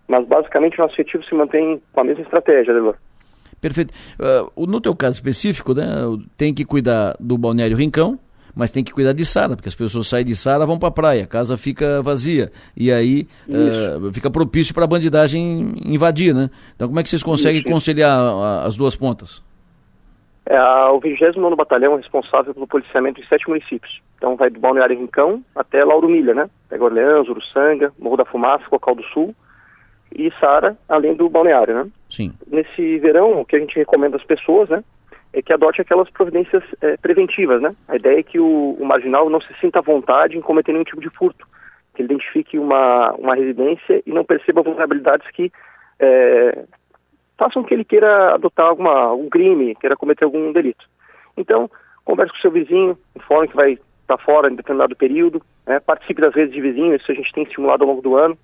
mas 0.08 0.28
basicamente 0.28 0.80
o 0.80 0.84
nosso 0.84 0.94
efetivo 0.96 1.24
se 1.24 1.36
mantém 1.36 1.82
com 1.92 2.02
a 2.02 2.04
mesma 2.04 2.24
estratégia, 2.24 2.74
Delor. 2.74 2.96
Perfeito. 3.60 3.94
Uh, 4.56 4.68
no 4.68 4.82
teu 4.82 4.96
caso 4.96 5.16
específico, 5.16 5.74
né, 5.74 5.86
tem 6.38 6.54
que 6.54 6.66
cuidar 6.66 7.16
do 7.20 7.38
Balneário 7.38 7.78
Rincão, 7.78 8.20
mas 8.56 8.72
tem 8.72 8.84
que 8.84 8.94
cuidar 8.94 9.14
de 9.14 9.26
Sara, 9.26 9.56
porque 9.56 9.70
as 9.70 9.76
pessoas 9.76 10.08
saem 10.08 10.26
de 10.26 10.36
Sara 10.36 10.66
vão 10.66 10.78
para 10.78 10.90
a 10.90 10.92
praia, 10.92 11.24
a 11.24 11.28
casa 11.28 11.58
fica 11.58 12.02
vazia 12.02 12.52
e 12.76 12.92
aí 12.92 13.28
uh, 13.48 14.12
fica 14.12 14.30
propício 14.30 14.74
para 14.74 14.84
a 14.84 14.88
bandidagem 14.88 15.74
invadir, 15.86 16.36
né? 16.36 16.50
Então 16.76 16.88
como 16.88 17.00
é 17.00 17.04
que 17.04 17.10
vocês 17.10 17.24
conseguem 17.24 17.62
Isso. 17.62 17.72
conciliar 17.72 18.20
as 18.66 18.78
duas 18.78 18.96
pontas? 18.96 19.42
É, 20.46 20.60
o 20.90 21.00
29 21.00 21.56
Batalhão 21.56 21.94
é 21.94 21.98
responsável 21.98 22.54
pelo 22.54 22.68
policiamento 22.68 23.22
em 23.22 23.26
sete 23.26 23.48
municípios. 23.48 24.02
Então 24.18 24.36
vai 24.36 24.50
do 24.50 24.60
Balneário 24.60 24.98
Rincão 24.98 25.44
até 25.56 25.84
Lauro 25.84 26.10
Milha, 26.10 26.34
né? 26.34 26.50
Pega 26.70 26.84
Orleans, 26.84 27.30
Uruçanga, 27.30 27.94
Morro 27.98 28.18
da 28.18 28.26
Fumaça, 28.26 28.66
Cocal 28.70 28.96
do 28.96 29.04
Sul, 29.06 29.34
e 30.16 30.32
Sara, 30.40 30.78
além 30.88 31.16
do 31.16 31.30
balneário, 31.30 31.74
né? 31.74 31.92
Sim. 32.10 32.34
Nesse 32.48 32.98
verão, 33.00 33.42
o 33.42 33.46
que 33.46 33.56
a 33.56 33.60
gente 33.60 33.76
recomenda 33.76 34.18
às 34.18 34.24
pessoas, 34.24 34.70
né, 34.70 34.84
é 35.34 35.42
que 35.42 35.52
adote 35.52 35.82
aquelas 35.82 36.10
providências 36.12 36.64
é, 36.82 36.96
preventivas, 36.98 37.62
né? 37.62 37.76
A 37.88 37.96
ideia 37.96 38.20
é 38.20 38.24
que 38.24 38.40
o, 38.40 38.78
o, 38.80 38.86
marginal 38.86 39.30
não 39.30 39.42
se 39.42 39.54
sinta 39.60 39.80
à 39.80 39.82
vontade 39.82 40.38
em 40.38 40.42
cometer 40.42 40.72
nenhum 40.72 40.84
tipo 40.84 41.02
de 41.02 41.10
furto, 41.10 41.48
que 41.96 42.02
ele 42.02 42.14
identifique 42.14 42.60
uma, 42.60 43.14
uma 43.14 43.36
residência 43.36 44.02
e 44.06 44.12
não 44.12 44.24
perceba 44.24 44.62
vulnerabilidades 44.62 45.28
que 45.32 45.52
é, 46.00 46.66
façam 47.38 47.64
que 47.64 47.74
ele 47.74 47.84
queira 47.84 48.36
adotar 48.36 48.68
alguma, 48.68 48.94
algum 48.94 49.30
crime, 49.30 49.76
queira 49.76 49.96
cometer 49.96 50.24
algum 50.24 50.52
delito. 50.52 50.86
Então, 51.36 51.70
converse 52.06 52.32
com 52.32 52.38
o 52.38 52.42
seu 52.42 52.52
vizinho, 52.52 52.98
informe 53.16 53.48
que 53.48 53.56
vai 53.56 53.80
estar 54.02 54.18
fora 54.20 54.52
em 54.52 54.56
determinado 54.56 54.96
período, 54.96 55.42
né? 55.66 55.80
participe 55.80 56.22
das 56.22 56.36
redes 56.36 56.54
de 56.54 56.62
vizinhos, 56.62 57.02
isso 57.02 57.12
a 57.12 57.16
gente 57.16 57.32
tem 57.34 57.44
estimulado 57.44 57.84
ao 57.84 57.90
longo 57.90 58.02
do 58.02 58.16
ano, 58.16 58.38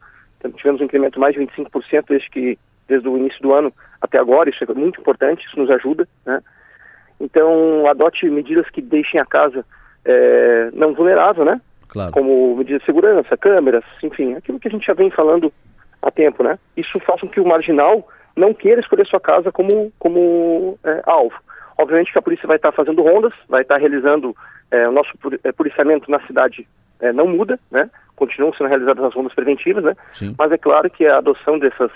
tivemos 0.55 0.81
um 0.81 0.85
incremento 0.85 1.13
de 1.13 1.19
mais 1.19 1.33
de 1.33 1.41
25% 1.41 2.05
desde, 2.07 2.29
que, 2.29 2.59
desde 2.87 3.07
o 3.07 3.17
início 3.17 3.41
do 3.41 3.53
ano 3.53 3.73
até 4.01 4.17
agora, 4.17 4.49
isso 4.49 4.63
é 4.63 4.73
muito 4.73 4.99
importante, 4.99 5.45
isso 5.45 5.59
nos 5.59 5.69
ajuda, 5.69 6.07
né? 6.25 6.41
Então, 7.19 7.85
adote 7.87 8.29
medidas 8.29 8.69
que 8.69 8.81
deixem 8.81 9.19
a 9.19 9.25
casa 9.25 9.65
é, 10.05 10.69
não 10.73 10.93
vulnerável, 10.93 11.43
né? 11.43 11.59
Claro. 11.89 12.11
Como 12.11 12.55
medidas 12.55 12.79
de 12.79 12.85
segurança, 12.85 13.35
câmeras, 13.35 13.83
enfim, 14.01 14.35
aquilo 14.35 14.59
que 14.59 14.67
a 14.67 14.71
gente 14.71 14.85
já 14.85 14.93
vem 14.93 15.09
falando 15.11 15.51
há 16.01 16.09
tempo, 16.09 16.43
né? 16.43 16.57
Isso 16.77 16.99
faz 17.01 17.19
com 17.19 17.27
que 17.27 17.41
o 17.41 17.47
marginal 17.47 18.07
não 18.35 18.53
queira 18.53 18.79
escolher 18.79 19.05
sua 19.05 19.19
casa 19.19 19.51
como, 19.51 19.91
como 19.99 20.79
é, 20.83 21.01
alvo. 21.05 21.35
Obviamente 21.77 22.11
que 22.11 22.19
a 22.19 22.21
polícia 22.21 22.47
vai 22.47 22.57
estar 22.57 22.71
fazendo 22.71 23.01
rondas, 23.01 23.33
vai 23.47 23.61
estar 23.61 23.77
realizando 23.77 24.35
é, 24.71 24.87
o 24.87 24.91
nosso 24.91 25.11
policiamento 25.57 26.09
na 26.09 26.25
cidade 26.25 26.67
é, 27.01 27.13
não 27.13 27.27
muda, 27.27 27.59
né? 27.71 27.89
Continuam 28.15 28.53
sendo 28.53 28.67
realizadas 28.67 29.03
as 29.03 29.13
rondas 29.13 29.33
preventivas, 29.33 29.83
né? 29.83 29.95
Sim. 30.11 30.35
Mas 30.37 30.51
é 30.51 30.57
claro 30.57 30.89
que 30.89 31.05
a 31.05 31.17
adoção 31.17 31.57
dessas 31.57 31.91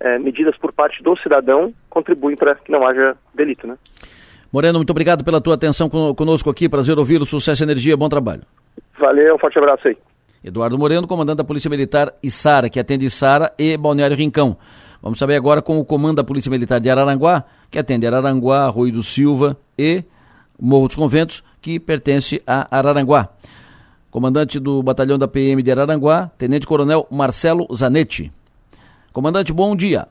é, 0.00 0.18
medidas 0.18 0.56
por 0.56 0.72
parte 0.72 1.02
do 1.02 1.16
cidadão 1.18 1.72
contribui 1.88 2.36
para 2.36 2.54
que 2.54 2.72
não 2.72 2.86
haja 2.86 3.16
delito, 3.34 3.66
né? 3.66 3.76
Moreno, 4.52 4.78
muito 4.78 4.90
obrigado 4.90 5.22
pela 5.22 5.40
tua 5.40 5.54
atenção 5.54 5.88
conosco 5.88 6.50
aqui. 6.50 6.68
Prazer 6.68 6.98
ouvi-lo. 6.98 7.24
Sucesso 7.24 7.62
e 7.62 7.64
energia. 7.64 7.96
Bom 7.96 8.08
trabalho. 8.08 8.42
Valeu, 8.98 9.36
um 9.36 9.38
forte 9.38 9.58
abraço 9.58 9.86
aí. 9.86 9.96
Eduardo 10.42 10.78
Moreno, 10.78 11.06
comandante 11.06 11.36
da 11.36 11.44
Polícia 11.44 11.68
Militar 11.70 12.12
Sara, 12.28 12.68
que 12.68 12.80
atende 12.80 13.08
Sara 13.10 13.52
e 13.58 13.76
Balneário 13.76 14.16
Rincão. 14.16 14.56
Vamos 15.02 15.18
saber 15.18 15.36
agora 15.36 15.62
com 15.62 15.78
o 15.78 15.84
comando 15.84 16.16
da 16.16 16.24
Polícia 16.24 16.50
Militar 16.50 16.80
de 16.80 16.90
Araranguá, 16.90 17.44
que 17.70 17.78
atende 17.78 18.06
Araranguá, 18.06 18.66
Rui 18.68 18.90
do 18.90 19.02
Silva 19.02 19.56
e 19.78 20.02
Morro 20.58 20.88
dos 20.88 20.96
Conventos, 20.96 21.44
que 21.60 21.78
pertence 21.78 22.42
a 22.46 22.66
Araranguá. 22.76 23.28
Comandante 24.10 24.58
do 24.58 24.82
Batalhão 24.82 25.16
da 25.16 25.28
PM 25.28 25.62
de 25.62 25.70
Araranguá, 25.70 26.30
Tenente 26.36 26.66
Coronel 26.66 27.06
Marcelo 27.10 27.66
Zanetti. 27.72 28.32
Comandante, 29.12 29.52
bom 29.52 29.76
dia. 29.76 30.08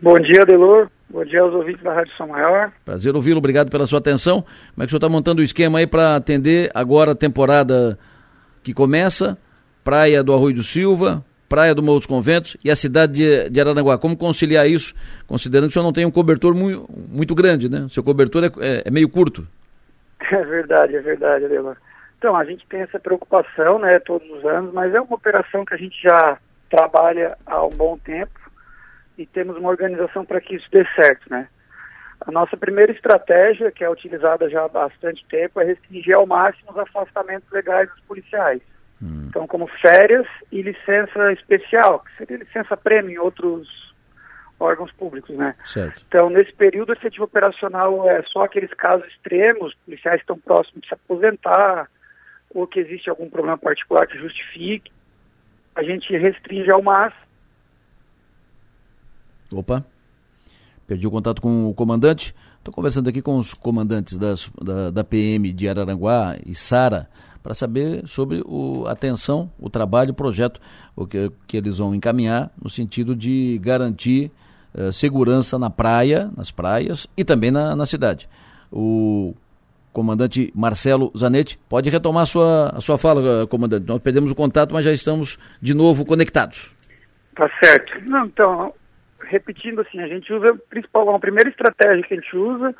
Bom 0.00 0.18
dia, 0.20 0.46
Delor. 0.46 0.88
Bom 1.08 1.24
dia 1.24 1.40
aos 1.40 1.54
ouvintes 1.54 1.82
da 1.82 1.92
Rádio 1.92 2.12
São 2.16 2.28
Maior. 2.28 2.72
Prazer 2.84 3.14
ouvi-lo, 3.14 3.38
obrigado 3.38 3.70
pela 3.70 3.86
sua 3.86 3.98
atenção. 3.98 4.42
Como 4.42 4.78
é 4.78 4.80
que 4.80 4.86
o 4.86 4.90
senhor 4.90 4.98
está 4.98 5.08
montando 5.08 5.40
o 5.40 5.44
esquema 5.44 5.78
aí 5.78 5.86
para 5.86 6.16
atender 6.16 6.70
agora 6.74 7.12
a 7.12 7.14
temporada 7.14 7.98
que 8.62 8.72
começa? 8.72 9.36
Praia 9.82 10.22
do 10.22 10.32
Arroio 10.32 10.56
do 10.56 10.62
Silva, 10.62 11.24
Praia 11.48 11.74
do 11.74 11.82
Morro 11.82 11.98
dos 11.98 12.06
Conventos 12.06 12.56
e 12.64 12.70
a 12.70 12.76
cidade 12.76 13.12
de, 13.14 13.50
de 13.50 13.60
Araranguá. 13.60 13.98
Como 13.98 14.16
conciliar 14.16 14.68
isso, 14.68 14.94
considerando 15.26 15.68
que 15.68 15.70
o 15.70 15.72
senhor 15.74 15.84
não 15.84 15.92
tem 15.92 16.04
um 16.04 16.10
cobertor 16.10 16.54
muito, 16.54 16.88
muito 16.90 17.34
grande, 17.34 17.68
né? 17.68 17.86
Seu 17.88 18.02
cobertor 18.02 18.44
é, 18.44 18.46
é, 18.60 18.82
é 18.84 18.90
meio 18.90 19.08
curto. 19.08 19.46
É 20.28 20.44
verdade, 20.44 20.96
é 20.96 21.00
verdade, 21.00 21.44
Adelor. 21.44 21.76
Então, 22.18 22.34
a 22.34 22.44
gente 22.44 22.66
tem 22.66 22.80
essa 22.80 22.98
preocupação, 22.98 23.78
né, 23.78 23.98
todos 24.00 24.28
os 24.30 24.44
anos, 24.44 24.72
mas 24.72 24.94
é 24.94 25.00
uma 25.00 25.14
operação 25.14 25.64
que 25.64 25.74
a 25.74 25.78
gente 25.78 26.00
já 26.02 26.38
trabalha 26.70 27.36
há 27.46 27.64
um 27.64 27.70
bom 27.70 27.98
tempo 27.98 28.40
e 29.16 29.26
temos 29.26 29.56
uma 29.56 29.68
organização 29.68 30.24
para 30.24 30.40
que 30.40 30.56
isso 30.56 30.68
dê 30.70 30.86
certo, 30.94 31.28
né? 31.30 31.48
A 32.20 32.32
nossa 32.32 32.56
primeira 32.56 32.92
estratégia, 32.92 33.70
que 33.70 33.84
é 33.84 33.90
utilizada 33.90 34.48
já 34.48 34.64
há 34.64 34.68
bastante 34.68 35.24
tempo, 35.28 35.60
é 35.60 35.64
restringir 35.64 36.14
ao 36.14 36.26
máximo 36.26 36.70
os 36.70 36.78
afastamentos 36.78 37.50
legais 37.52 37.88
dos 37.90 38.00
policiais. 38.00 38.60
Hum. 39.02 39.26
Então, 39.28 39.46
como 39.46 39.66
férias 39.66 40.26
e 40.50 40.62
licença 40.62 41.32
especial, 41.32 42.00
que 42.00 42.16
seria 42.16 42.38
licença 42.38 42.76
prêmio 42.76 43.10
em 43.10 43.18
outros 43.18 43.94
órgãos 44.58 44.90
públicos, 44.92 45.36
né? 45.36 45.54
Certo. 45.64 46.02
Então, 46.08 46.30
nesse 46.30 46.52
período 46.52 46.92
efetivo 46.92 47.24
operacional, 47.24 48.08
é 48.08 48.22
só 48.22 48.44
aqueles 48.44 48.72
casos 48.72 49.06
extremos, 49.08 49.74
policiais 49.84 50.20
estão 50.20 50.38
próximos 50.38 50.80
de 50.80 50.88
se 50.88 50.94
aposentar, 50.94 51.88
ou 52.56 52.66
que 52.66 52.80
existe 52.80 53.10
algum 53.10 53.28
problema 53.28 53.58
particular 53.58 54.06
que 54.06 54.16
justifique, 54.16 54.90
a 55.74 55.82
gente 55.82 56.10
restringe 56.16 56.70
ao 56.70 56.82
máximo. 56.82 57.20
Opa, 59.52 59.84
perdi 60.86 61.06
o 61.06 61.10
contato 61.10 61.42
com 61.42 61.68
o 61.68 61.74
comandante. 61.74 62.34
Estou 62.58 62.72
conversando 62.72 63.10
aqui 63.10 63.20
com 63.20 63.36
os 63.36 63.52
comandantes 63.52 64.16
das, 64.16 64.50
da, 64.60 64.90
da 64.90 65.04
PM 65.04 65.52
de 65.52 65.68
Araranguá 65.68 66.38
e 66.46 66.54
Sara 66.54 67.10
para 67.42 67.52
saber 67.52 68.08
sobre 68.08 68.42
a 68.86 68.90
atenção, 68.90 69.52
o 69.58 69.68
trabalho, 69.68 70.12
o 70.12 70.14
projeto 70.14 70.58
o 70.96 71.06
que, 71.06 71.30
que 71.46 71.58
eles 71.58 71.76
vão 71.76 71.94
encaminhar 71.94 72.50
no 72.60 72.70
sentido 72.70 73.14
de 73.14 73.60
garantir 73.62 74.32
uh, 74.74 74.90
segurança 74.90 75.58
na 75.58 75.68
praia, 75.68 76.30
nas 76.34 76.50
praias 76.50 77.06
e 77.16 77.22
também 77.22 77.50
na, 77.50 77.76
na 77.76 77.84
cidade. 77.84 78.28
O 78.72 79.34
comandante 79.96 80.52
Marcelo 80.54 81.10
Zanetti. 81.16 81.58
Pode 81.70 81.88
retomar 81.88 82.24
a 82.24 82.26
sua, 82.26 82.68
a 82.68 82.80
sua 82.82 82.98
fala, 82.98 83.46
comandante. 83.46 83.86
Nós 83.86 84.02
perdemos 84.02 84.30
o 84.30 84.34
contato, 84.34 84.74
mas 84.74 84.84
já 84.84 84.92
estamos 84.92 85.38
de 85.58 85.72
novo 85.72 86.04
conectados. 86.04 86.76
Tá 87.34 87.48
certo. 87.58 87.98
Não, 88.06 88.26
então, 88.26 88.74
repetindo 89.22 89.80
assim, 89.80 89.98
a 90.02 90.06
gente 90.06 90.30
usa, 90.30 90.54
principal, 90.68 91.14
a 91.14 91.18
primeira 91.18 91.48
estratégia 91.48 92.02
que 92.02 92.12
a 92.12 92.16
gente 92.18 92.36
usa 92.36 92.74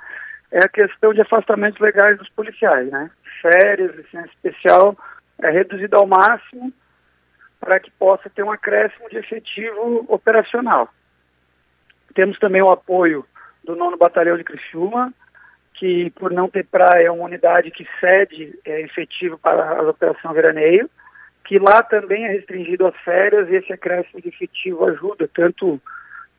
é 0.53 0.59
a 0.59 0.69
questão 0.69 1.15
de 1.15 1.23
afastamentos 1.23 1.81
legais 1.81 2.19
dos 2.19 2.29
policiais, 2.29 2.91
né? 2.91 3.11
Férias, 3.41 3.97
licença 3.97 4.29
especial, 4.35 4.95
é 5.41 5.51
reduzida 5.51 5.97
ao 5.97 6.07
máximo 6.07 6.71
para 7.59 7.81
que 7.81 7.91
possa 7.93 8.29
ter 8.29 8.43
um 8.43 8.53
acréscimo 8.53 9.09
de 9.09 9.17
efetivo 9.17 10.05
operacional. 10.09 10.91
Temos 12.15 12.39
também 12.39 12.61
o 12.61 12.71
apoio 12.71 13.25
do 13.65 13.75
nono 13.75 13.97
Batalhão 13.97 14.37
de 14.37 14.45
Criciúma, 14.45 15.15
que 15.77 16.11
por 16.11 16.33
não 16.33 16.49
ter 16.49 16.65
praia 16.65 17.07
é 17.07 17.11
uma 17.11 17.25
unidade 17.25 17.71
que 17.71 17.87
cede 18.01 18.59
é, 18.65 18.81
efetivo 18.81 19.39
para 19.39 19.79
a 19.79 19.91
operação 19.91 20.33
veraneio, 20.33 20.91
que 21.45 21.59
lá 21.59 21.83
também 21.83 22.25
é 22.25 22.33
restringido 22.33 22.87
às 22.87 22.97
férias 22.99 23.49
e 23.49 23.57
esse 23.57 23.73
acréscimo 23.73 24.21
de 24.21 24.29
efetivo 24.29 24.85
ajuda, 24.87 25.29
tanto 25.33 25.81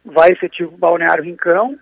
vai 0.04 0.32
efetivo 0.32 0.78
Balneário 0.78 1.24
Rincão, 1.24 1.78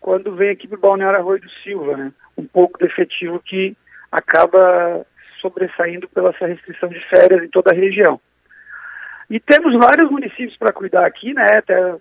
quando 0.00 0.34
vem 0.34 0.50
aqui 0.50 0.68
para 0.68 0.78
o 0.78 0.80
Balneário 0.80 1.18
Arroio 1.18 1.40
do 1.40 1.50
Silva, 1.62 1.96
né? 1.96 2.12
um 2.36 2.46
pouco 2.46 2.78
do 2.78 2.86
efetivo 2.86 3.40
que 3.40 3.76
acaba 4.10 5.04
sobressaindo 5.40 6.08
pela 6.08 6.30
essa 6.30 6.46
restrição 6.46 6.88
de 6.88 7.00
férias 7.08 7.42
em 7.42 7.48
toda 7.48 7.70
a 7.70 7.74
região. 7.74 8.20
E 9.28 9.40
temos 9.40 9.74
vários 9.78 10.10
municípios 10.10 10.56
para 10.56 10.72
cuidar 10.72 11.06
aqui, 11.06 11.32
né? 11.32 11.46
Até 11.52 11.96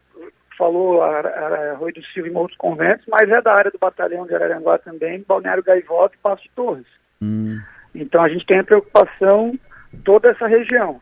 falou 0.57 1.01
Arroio 1.01 1.93
do 1.93 2.03
Silva 2.05 2.30
e 2.30 2.31
Morros 2.31 2.55
Conventos, 2.57 3.05
mas 3.07 3.30
é 3.30 3.41
da 3.41 3.53
área 3.53 3.71
do 3.71 3.80
batalhão 3.80 4.25
de 4.25 4.35
Araranguá 4.35 4.77
também, 4.77 5.23
Balneário 5.27 5.63
Gaivota 5.63 6.15
e 6.15 6.19
Passo 6.19 6.43
de 6.43 6.49
Torres. 6.49 6.85
Hum. 7.21 7.59
Então 7.93 8.21
a 8.21 8.30
gente 8.30 8.45
tem 8.45 8.59
a 8.59 8.63
preocupação 8.63 9.57
toda 10.03 10.30
essa 10.30 10.47
região. 10.47 10.99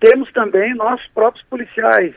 Temos 0.00 0.30
também 0.32 0.74
nossos 0.74 1.06
próprios 1.08 1.44
policiais 1.46 2.14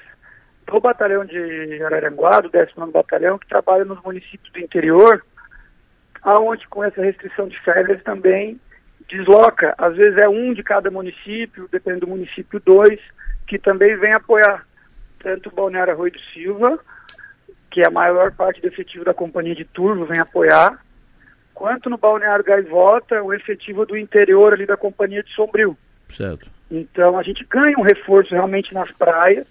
do 0.65 0.79
batalhão 0.79 1.23
de 1.25 1.81
Araranguá, 1.83 2.41
do 2.41 2.49
19 2.49 2.91
Batalhão, 2.91 3.39
que 3.39 3.47
trabalham 3.47 3.85
nos 3.85 4.01
municípios 4.03 4.51
do 4.51 4.59
interior, 4.59 5.23
aonde 6.21 6.67
com 6.67 6.83
essa 6.83 7.01
restrição 7.01 7.47
de 7.47 7.59
férias 7.61 8.03
também 8.03 8.59
desloca, 9.07 9.73
às 9.77 9.95
vezes 9.95 10.21
é 10.21 10.27
um 10.27 10.53
de 10.53 10.61
cada 10.61 10.91
município, 10.91 11.69
depende 11.71 12.01
do 12.01 12.07
município 12.07 12.59
dois, 12.59 12.99
que 13.47 13.57
também 13.57 13.95
vem 13.95 14.11
apoiar 14.11 14.67
tanto 15.27 15.49
o 15.49 15.51
Balneário 15.51 15.91
Arroio 15.91 16.13
do 16.13 16.19
Silva, 16.33 16.79
que 17.69 17.81
é 17.81 17.87
a 17.87 17.91
maior 17.91 18.31
parte 18.31 18.61
do 18.61 18.67
efetivo 18.67 19.03
da 19.03 19.13
companhia 19.13 19.53
de 19.53 19.65
turvo 19.65 20.05
vem 20.05 20.21
apoiar, 20.21 20.81
quanto 21.53 21.89
no 21.89 21.97
Balneário 21.97 22.45
Gaivota, 22.45 23.21
o 23.21 23.33
efetivo 23.33 23.85
do 23.85 23.97
interior 23.97 24.53
ali 24.53 24.65
da 24.65 24.77
companhia 24.77 25.21
de 25.21 25.33
Sombrio. 25.33 25.77
Certo. 26.09 26.49
Então 26.71 27.19
a 27.19 27.23
gente 27.23 27.45
ganha 27.49 27.77
um 27.77 27.81
reforço 27.81 28.33
realmente 28.33 28.73
nas 28.73 28.89
praias, 28.93 29.45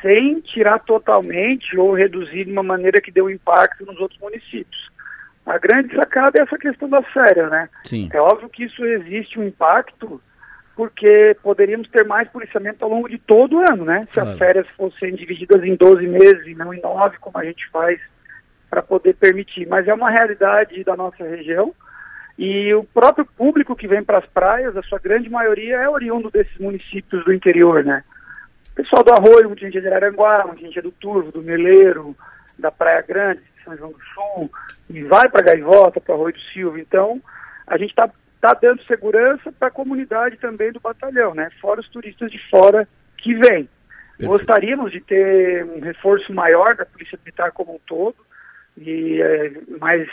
sem 0.00 0.40
tirar 0.40 0.78
totalmente 0.78 1.76
ou 1.76 1.94
reduzir 1.94 2.44
de 2.44 2.52
uma 2.52 2.62
maneira 2.62 3.00
que 3.00 3.10
dê 3.10 3.20
um 3.20 3.30
impacto 3.30 3.84
nos 3.84 3.98
outros 3.98 4.20
municípios. 4.20 4.88
A 5.44 5.58
grande 5.58 5.96
sacada 5.96 6.38
é 6.38 6.42
essa 6.42 6.56
questão 6.56 6.88
das 6.88 7.06
férias, 7.08 7.50
né? 7.50 7.68
Sim. 7.84 8.08
É 8.12 8.20
óbvio 8.20 8.48
que 8.48 8.64
isso 8.64 8.84
existe 8.84 9.40
um 9.40 9.44
impacto 9.44 10.20
porque 10.74 11.36
poderíamos 11.42 11.88
ter 11.90 12.04
mais 12.04 12.28
policiamento 12.28 12.84
ao 12.84 12.90
longo 12.90 13.08
de 13.08 13.18
todo 13.18 13.56
o 13.56 13.60
ano, 13.60 13.84
né? 13.84 14.06
Se 14.08 14.14
Claro. 14.14 14.30
as 14.30 14.38
férias 14.38 14.66
fossem 14.76 15.14
divididas 15.14 15.62
em 15.62 15.74
12 15.76 16.06
meses 16.06 16.46
e 16.46 16.54
não 16.54 16.72
em 16.72 16.80
9, 16.80 17.18
como 17.18 17.38
a 17.38 17.44
gente 17.44 17.68
faz 17.70 18.00
para 18.70 18.82
poder 18.82 19.14
permitir. 19.14 19.66
Mas 19.66 19.86
é 19.86 19.92
uma 19.92 20.10
realidade 20.10 20.82
da 20.82 20.96
nossa 20.96 21.22
região 21.24 21.74
e 22.38 22.72
o 22.74 22.84
próprio 22.84 23.26
público 23.26 23.76
que 23.76 23.86
vem 23.86 24.02
para 24.02 24.18
as 24.18 24.26
praias, 24.26 24.76
a 24.76 24.82
sua 24.82 24.98
grande 24.98 25.28
maioria 25.28 25.76
é 25.76 25.88
oriundo 25.88 26.30
desses 26.30 26.56
municípios 26.58 27.24
do 27.24 27.32
interior, 27.32 27.84
né? 27.84 28.02
pessoal 28.74 29.04
do 29.04 29.12
Arroio, 29.12 29.48
muita 29.48 29.66
gente 29.66 29.78
é 29.78 29.80
de 29.80 29.86
Araranguá, 29.86 30.44
muita 30.46 30.62
gente 30.62 30.78
é 30.78 30.82
do 30.82 30.90
Turvo, 30.92 31.30
do 31.30 31.42
Meleiro, 31.42 32.16
da 32.58 32.70
Praia 32.70 33.02
Grande, 33.02 33.40
de 33.40 33.64
São 33.64 33.76
João 33.76 33.92
do 33.92 34.00
Sul, 34.14 34.50
e 34.88 35.02
vai 35.02 35.28
para 35.28 35.42
Gaivota, 35.42 36.00
para 36.00 36.14
Arroio 36.14 36.32
do 36.34 36.40
Silva. 36.52 36.80
Então, 36.80 37.20
a 37.66 37.76
gente 37.76 37.90
está 37.90 38.10
tá 38.42 38.54
dando 38.54 38.82
segurança 38.82 39.52
para 39.52 39.68
a 39.68 39.70
comunidade 39.70 40.36
também 40.36 40.72
do 40.72 40.80
batalhão, 40.80 41.32
né? 41.32 41.48
Fora 41.60 41.80
os 41.80 41.88
turistas 41.88 42.30
de 42.30 42.38
fora 42.50 42.88
que 43.18 43.34
vêm. 43.34 43.68
Gostaríamos 44.20 44.90
de 44.90 45.00
ter 45.00 45.64
um 45.64 45.80
reforço 45.80 46.32
maior 46.34 46.74
da 46.74 46.84
Polícia 46.84 47.16
Militar 47.18 47.52
como 47.52 47.76
um 47.76 47.80
todo, 47.86 48.16
e, 48.76 49.22
é, 49.22 49.52
mas 49.80 50.08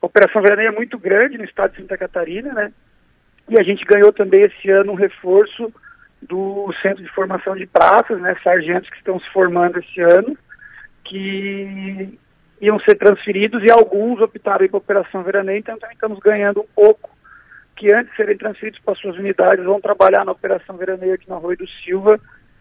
a 0.00 0.06
Operação 0.06 0.40
Veraneia 0.40 0.68
é 0.68 0.72
muito 0.72 0.96
grande 0.96 1.38
no 1.38 1.44
estado 1.44 1.72
de 1.72 1.78
Santa 1.78 1.98
Catarina, 1.98 2.52
né? 2.52 2.72
E 3.48 3.58
a 3.58 3.64
gente 3.64 3.84
ganhou 3.84 4.12
também 4.12 4.42
esse 4.42 4.70
ano 4.70 4.92
um 4.92 4.96
reforço 4.96 5.72
do 6.22 6.72
Centro 6.80 7.02
de 7.02 7.10
Formação 7.10 7.56
de 7.56 7.66
Praças, 7.66 8.20
né? 8.20 8.36
Sargentos 8.44 8.88
que 8.90 8.96
estão 8.96 9.18
se 9.18 9.28
formando 9.30 9.80
esse 9.80 10.00
ano, 10.00 10.38
que 11.04 12.16
iam 12.60 12.78
ser 12.80 12.94
transferidos 12.94 13.62
e 13.64 13.70
alguns 13.70 14.20
optaram 14.20 14.68
para 14.68 14.76
a 14.76 14.78
Operação 14.78 15.22
Veraneia, 15.24 15.58
então 15.58 15.78
também 15.78 15.94
estamos 15.94 16.18
ganhando 16.20 16.60
um 16.60 16.66
pouco, 16.74 17.10
que 17.80 17.90
antes 17.90 18.10
de 18.10 18.16
serem 18.18 18.36
transferidos 18.36 18.78
para 18.84 18.94
suas 18.94 19.16
unidades 19.16 19.64
vão 19.64 19.80
trabalhar 19.80 20.22
na 20.22 20.32
Operação 20.32 20.76
Veraneia 20.76 21.14
aqui 21.14 21.26
na 21.26 21.36
Rua 21.36 21.56
do 21.56 21.66
Silva 21.82 22.20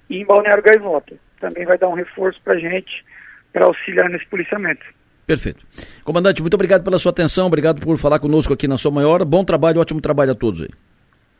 e 0.09 0.21
em 0.21 0.25
Balneário 0.25 0.63
Gaivota. 0.63 1.13
Também 1.41 1.65
vai 1.65 1.77
dar 1.77 1.89
um 1.89 1.93
reforço 1.93 2.41
para 2.41 2.53
a 2.53 2.57
gente, 2.57 3.05
para 3.51 3.65
auxiliar 3.65 4.09
nesse 4.09 4.25
policiamento. 4.27 4.81
Perfeito. 5.27 5.65
Comandante, 6.05 6.41
muito 6.41 6.53
obrigado 6.53 6.85
pela 6.85 6.97
sua 6.97 7.11
atenção, 7.11 7.47
obrigado 7.47 7.81
por 7.81 7.97
falar 7.97 8.19
conosco 8.19 8.53
aqui 8.53 8.65
na 8.65 8.77
sua 8.77 8.91
maior. 8.91 9.25
Bom 9.25 9.43
trabalho, 9.43 9.81
ótimo 9.81 9.99
trabalho 9.99 10.31
a 10.31 10.35
todos 10.35 10.61
aí. 10.61 10.69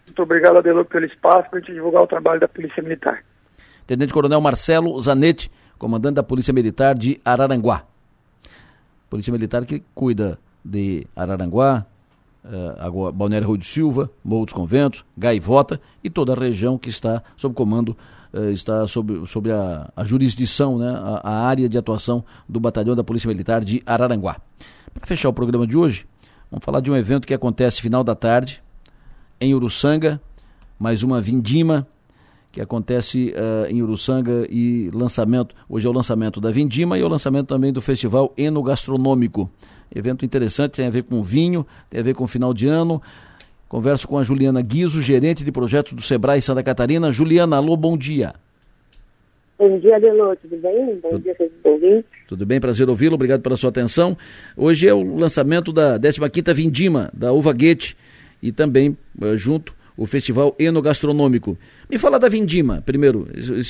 Muito 0.07 0.23
obrigado, 0.23 0.57
Adelor, 0.57 0.83
pelo 0.83 1.05
espaço 1.05 1.49
para 1.49 1.59
a 1.59 1.61
gente 1.61 1.71
divulgar 1.71 2.03
o 2.03 2.07
trabalho 2.07 2.41
da 2.41 2.49
Polícia 2.49 2.83
Militar. 2.83 3.23
Tenente 3.87 4.11
Coronel 4.11 4.41
Marcelo 4.41 4.99
Zanetti, 4.99 5.49
comandante 5.77 6.15
da 6.15 6.23
Polícia 6.23 6.53
Militar 6.53 6.95
de 6.95 7.21
Araranguá. 7.23 7.85
Polícia 9.09 9.31
Militar 9.31 9.65
que 9.65 9.81
cuida 9.95 10.37
de 10.65 11.07
Araranguá, 11.15 11.85
uh, 12.43 13.11
Balneário 13.11 13.47
Rui 13.47 13.57
do 13.57 13.65
Silva, 13.65 14.09
Morro 14.23 14.45
dos 14.45 14.53
Conventos, 14.53 15.03
Gaivota 15.17 15.79
e 16.03 16.09
toda 16.09 16.33
a 16.33 16.35
região 16.35 16.77
que 16.77 16.89
está 16.89 17.21
sob 17.35 17.55
comando, 17.55 17.95
uh, 18.33 18.49
está 18.49 18.87
sob, 18.87 19.27
sob 19.27 19.51
a, 19.51 19.91
a 19.95 20.05
jurisdição, 20.05 20.77
né, 20.77 20.89
a, 20.89 21.21
a, 21.23 21.47
área 21.47 21.67
de 21.67 21.77
atuação 21.77 22.23
do 22.47 22.59
Batalhão 22.59 22.95
da 22.95 23.03
Polícia 23.03 23.27
Militar 23.27 23.63
de 23.63 23.81
Araranguá. 23.85 24.37
Para 24.93 25.05
fechar 25.05 25.29
o 25.29 25.33
programa 25.33 25.67
de 25.67 25.77
hoje, 25.77 26.05
vamos 26.49 26.63
falar 26.63 26.79
de 26.79 26.91
um 26.91 26.95
evento 26.95 27.27
que 27.27 27.33
acontece 27.33 27.81
final 27.81 28.03
da 28.03 28.15
tarde, 28.15 28.61
em 29.39 29.53
Uruçanga, 29.53 30.21
mais 30.77 31.03
uma 31.03 31.21
vindima 31.21 31.87
que 32.51 32.59
acontece 32.59 33.33
uh, 33.35 33.71
em 33.71 33.81
Uruçanga 33.81 34.47
e 34.49 34.89
lançamento, 34.91 35.55
hoje 35.67 35.85
é 35.85 35.89
o 35.89 35.93
lançamento 35.93 36.41
da 36.41 36.51
Vindima 36.51 36.97
e 36.97 37.03
o 37.03 37.07
lançamento 37.07 37.47
também 37.47 37.71
do 37.71 37.81
Festival 37.81 38.33
Enogastronômico. 38.35 39.49
Evento 39.93 40.23
interessante, 40.23 40.73
tem 40.73 40.87
a 40.87 40.89
ver 40.89 41.03
com 41.03 41.23
vinho, 41.23 41.65
tem 41.89 41.99
a 41.99 42.03
ver 42.03 42.13
com 42.13 42.27
final 42.27 42.53
de 42.53 42.67
ano. 42.67 43.01
Converso 43.67 44.07
com 44.07 44.17
a 44.17 44.23
Juliana 44.23 44.61
Guizo, 44.61 45.01
gerente 45.01 45.43
de 45.43 45.51
projetos 45.51 45.93
do 45.93 46.01
Sebrae 46.01 46.41
Santa 46.41 46.63
Catarina. 46.63 47.11
Juliana, 47.11 47.57
alô, 47.57 47.77
bom 47.77 47.97
dia. 47.97 48.33
Bom 49.59 49.77
dia, 49.77 49.97
Adelô, 49.97 50.35
tudo 50.37 50.55
bem? 50.57 50.99
Bom 51.03 51.09
tudo, 51.09 51.21
dia, 51.21 51.35
vocês 51.35 52.05
Tudo 52.29 52.45
bem, 52.45 52.61
prazer 52.61 52.89
ouvi-lo, 52.89 53.15
obrigado 53.15 53.41
pela 53.41 53.57
sua 53.57 53.69
atenção. 53.69 54.17
Hoje 54.55 54.87
é 54.87 54.93
o 54.93 55.17
lançamento 55.17 55.73
da 55.73 55.99
15ª 55.99 56.53
Vindima, 56.53 57.11
da 57.13 57.33
Uva 57.33 57.51
Guete, 57.51 57.97
e 58.41 58.53
também, 58.53 58.97
uh, 59.21 59.35
junto, 59.35 59.75
o 59.97 60.05
Festival 60.05 60.55
Enogastronômico. 60.57 61.57
Me 61.89 61.97
fala 61.97 62.17
da 62.17 62.29
Vindima, 62.29 62.81
primeiro, 62.85 63.27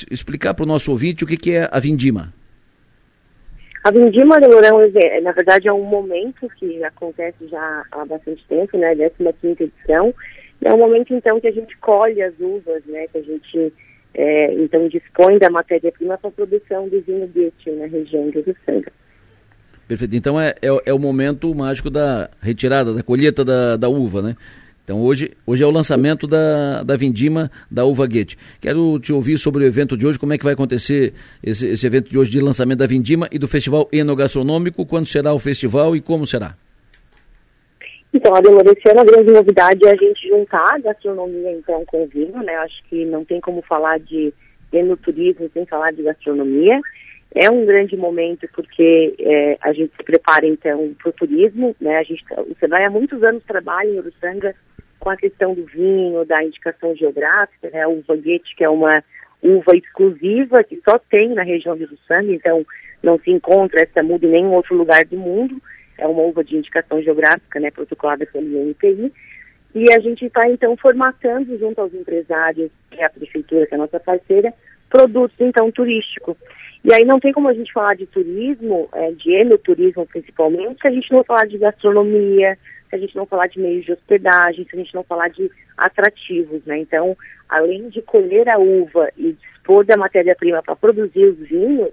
explicar 0.08 0.54
para 0.54 0.62
o 0.62 0.66
nosso 0.66 0.92
ouvinte 0.92 1.24
o 1.24 1.26
que, 1.26 1.36
que 1.36 1.50
é 1.50 1.68
a 1.70 1.80
Vindima. 1.80 2.32
A 3.82 3.90
Vindima, 3.90 4.36
é, 4.36 5.20
na 5.20 5.32
verdade, 5.32 5.68
é 5.68 5.72
um 5.72 5.84
momento 5.84 6.48
que 6.58 6.82
acontece 6.84 7.48
já 7.48 7.82
há 7.90 8.04
bastante 8.04 8.44
tempo, 8.46 8.76
né, 8.76 8.94
15 8.94 9.62
edição, 9.62 10.14
é 10.62 10.74
um 10.74 10.78
momento, 10.78 11.14
então, 11.14 11.40
que 11.40 11.48
a 11.48 11.52
gente 11.52 11.76
colhe 11.78 12.22
as 12.22 12.34
uvas, 12.38 12.84
né, 12.84 13.06
que 13.08 13.18
a 13.18 13.22
gente, 13.22 13.72
é, 14.12 14.52
então, 14.54 14.86
dispõe 14.88 15.38
da 15.38 15.48
matéria-prima 15.48 16.18
para 16.18 16.28
a 16.28 16.32
produção 16.32 16.88
do 16.88 17.00
vinho 17.00 17.26
Goethe 17.28 17.70
na 17.70 17.86
região 17.86 18.28
do 18.28 18.56
Sangue. 18.66 18.88
Perfeito. 19.90 20.14
Então 20.14 20.40
é, 20.40 20.54
é, 20.62 20.68
é, 20.86 20.94
o 20.94 20.98
momento 21.00 21.52
mágico 21.52 21.90
da 21.90 22.30
retirada, 22.40 22.94
da 22.94 23.02
colheita 23.02 23.44
da, 23.44 23.76
da 23.76 23.88
uva, 23.88 24.22
né? 24.22 24.36
Então 24.90 25.04
hoje, 25.04 25.30
hoje 25.46 25.62
é 25.62 25.66
o 25.68 25.70
lançamento 25.70 26.26
da, 26.26 26.82
da 26.82 26.96
vindima 26.96 27.48
da 27.70 27.84
Uva 27.84 28.08
Guete. 28.08 28.36
Quero 28.60 28.98
te 28.98 29.12
ouvir 29.12 29.38
sobre 29.38 29.62
o 29.62 29.66
evento 29.68 29.96
de 29.96 30.04
hoje, 30.04 30.18
como 30.18 30.32
é 30.32 30.36
que 30.36 30.42
vai 30.42 30.54
acontecer 30.54 31.14
esse, 31.40 31.68
esse 31.68 31.86
evento 31.86 32.10
de 32.10 32.18
hoje 32.18 32.28
de 32.28 32.40
lançamento 32.40 32.80
da 32.80 32.88
vindima 32.88 33.28
e 33.30 33.38
do 33.38 33.46
Festival 33.46 33.88
Enogastronômico, 33.92 34.84
quando 34.84 35.06
será 35.06 35.32
o 35.32 35.38
festival 35.38 35.94
e 35.94 36.00
como 36.00 36.26
será? 36.26 36.56
Então, 38.12 38.34
a 38.34 38.40
esse 38.40 38.90
ano 38.90 39.02
a 39.02 39.04
grande 39.04 39.30
novidade 39.30 39.86
é 39.86 39.92
a 39.92 39.94
gente 39.94 40.28
juntar 40.28 40.74
a 40.74 40.78
gastronomia 40.80 41.52
então 41.52 41.84
com 41.86 42.02
o 42.02 42.08
vinho, 42.08 42.42
né? 42.42 42.56
Acho 42.56 42.82
que 42.90 43.04
não 43.04 43.24
tem 43.24 43.40
como 43.40 43.62
falar 43.62 44.00
de 44.00 44.34
enoturismo 44.72 45.48
sem 45.54 45.64
falar 45.66 45.92
de 45.92 46.02
gastronomia. 46.02 46.80
É 47.32 47.48
um 47.48 47.64
grande 47.64 47.96
momento 47.96 48.48
porque 48.52 49.14
é, 49.20 49.56
a 49.60 49.72
gente 49.72 49.92
se 49.96 50.02
prepara 50.02 50.44
então 50.48 50.92
para 51.00 51.10
o 51.10 51.12
turismo, 51.12 51.76
né? 51.80 51.98
A 51.98 52.02
gente, 52.02 52.24
o 52.36 52.56
Senai 52.58 52.84
há 52.84 52.90
muitos 52.90 53.22
anos 53.22 53.44
trabalha 53.44 53.88
em 53.88 54.00
Uruçanga 54.00 54.52
com 55.00 55.10
a 55.10 55.16
questão 55.16 55.54
do 55.54 55.64
vinho, 55.64 56.24
da 56.24 56.44
indicação 56.44 56.94
geográfica, 56.94 57.70
né? 57.70 57.82
A 57.82 57.88
uva 57.88 58.14
Guete, 58.16 58.54
que 58.54 58.62
é 58.62 58.68
uma 58.68 59.02
uva 59.42 59.74
exclusiva 59.74 60.62
que 60.62 60.80
só 60.88 60.98
tem 60.98 61.30
na 61.30 61.42
região 61.42 61.74
de 61.76 61.84
Uruçanga, 61.84 62.32
então 62.32 62.64
não 63.02 63.18
se 63.18 63.30
encontra 63.30 63.82
essa 63.82 64.02
muda 64.02 64.26
em 64.26 64.30
nenhum 64.30 64.52
outro 64.52 64.76
lugar 64.76 65.04
do 65.06 65.16
mundo. 65.16 65.60
É 65.98 66.06
uma 66.06 66.22
uva 66.22 66.44
de 66.44 66.56
indicação 66.56 67.02
geográfica, 67.02 67.58
né? 67.58 67.70
Protocolada 67.70 68.26
pelo 68.26 68.46
INPI. 68.46 69.12
E 69.74 69.92
a 69.92 70.00
gente 70.00 70.26
está, 70.26 70.48
então, 70.48 70.76
formatando 70.76 71.56
junto 71.58 71.80
aos 71.80 71.94
empresários, 71.94 72.70
que 72.90 73.00
é 73.00 73.04
a 73.04 73.10
prefeitura, 73.10 73.66
que 73.66 73.74
é 73.74 73.76
a 73.76 73.80
nossa 73.80 74.00
parceira, 74.00 74.52
produtos, 74.88 75.36
então, 75.38 75.70
turísticos. 75.70 76.36
E 76.84 76.92
aí 76.92 77.04
não 77.04 77.20
tem 77.20 77.32
como 77.32 77.48
a 77.48 77.54
gente 77.54 77.72
falar 77.72 77.94
de 77.94 78.06
turismo, 78.06 78.88
é, 78.92 79.12
de 79.12 79.32
enoturismo 79.32 80.06
principalmente, 80.06 80.80
se 80.80 80.88
a 80.88 80.90
gente 80.90 81.12
não 81.12 81.22
falar 81.22 81.46
de 81.46 81.58
gastronomia, 81.58 82.58
se 82.90 82.96
a 82.96 82.98
gente 82.98 83.16
não 83.16 83.24
falar 83.24 83.46
de 83.46 83.60
meios 83.60 83.84
de 83.84 83.92
hospedagem, 83.92 84.66
se 84.68 84.76
a 84.76 84.78
gente 84.78 84.94
não 84.94 85.04
falar 85.04 85.28
de 85.28 85.48
atrativos, 85.78 86.62
né? 86.66 86.78
Então, 86.78 87.16
além 87.48 87.88
de 87.88 88.02
colher 88.02 88.48
a 88.48 88.58
uva 88.58 89.08
e 89.16 89.32
dispor 89.32 89.84
da 89.84 89.96
matéria-prima 89.96 90.62
para 90.62 90.74
produzir 90.74 91.24
os 91.24 91.38
vinhos, 91.38 91.90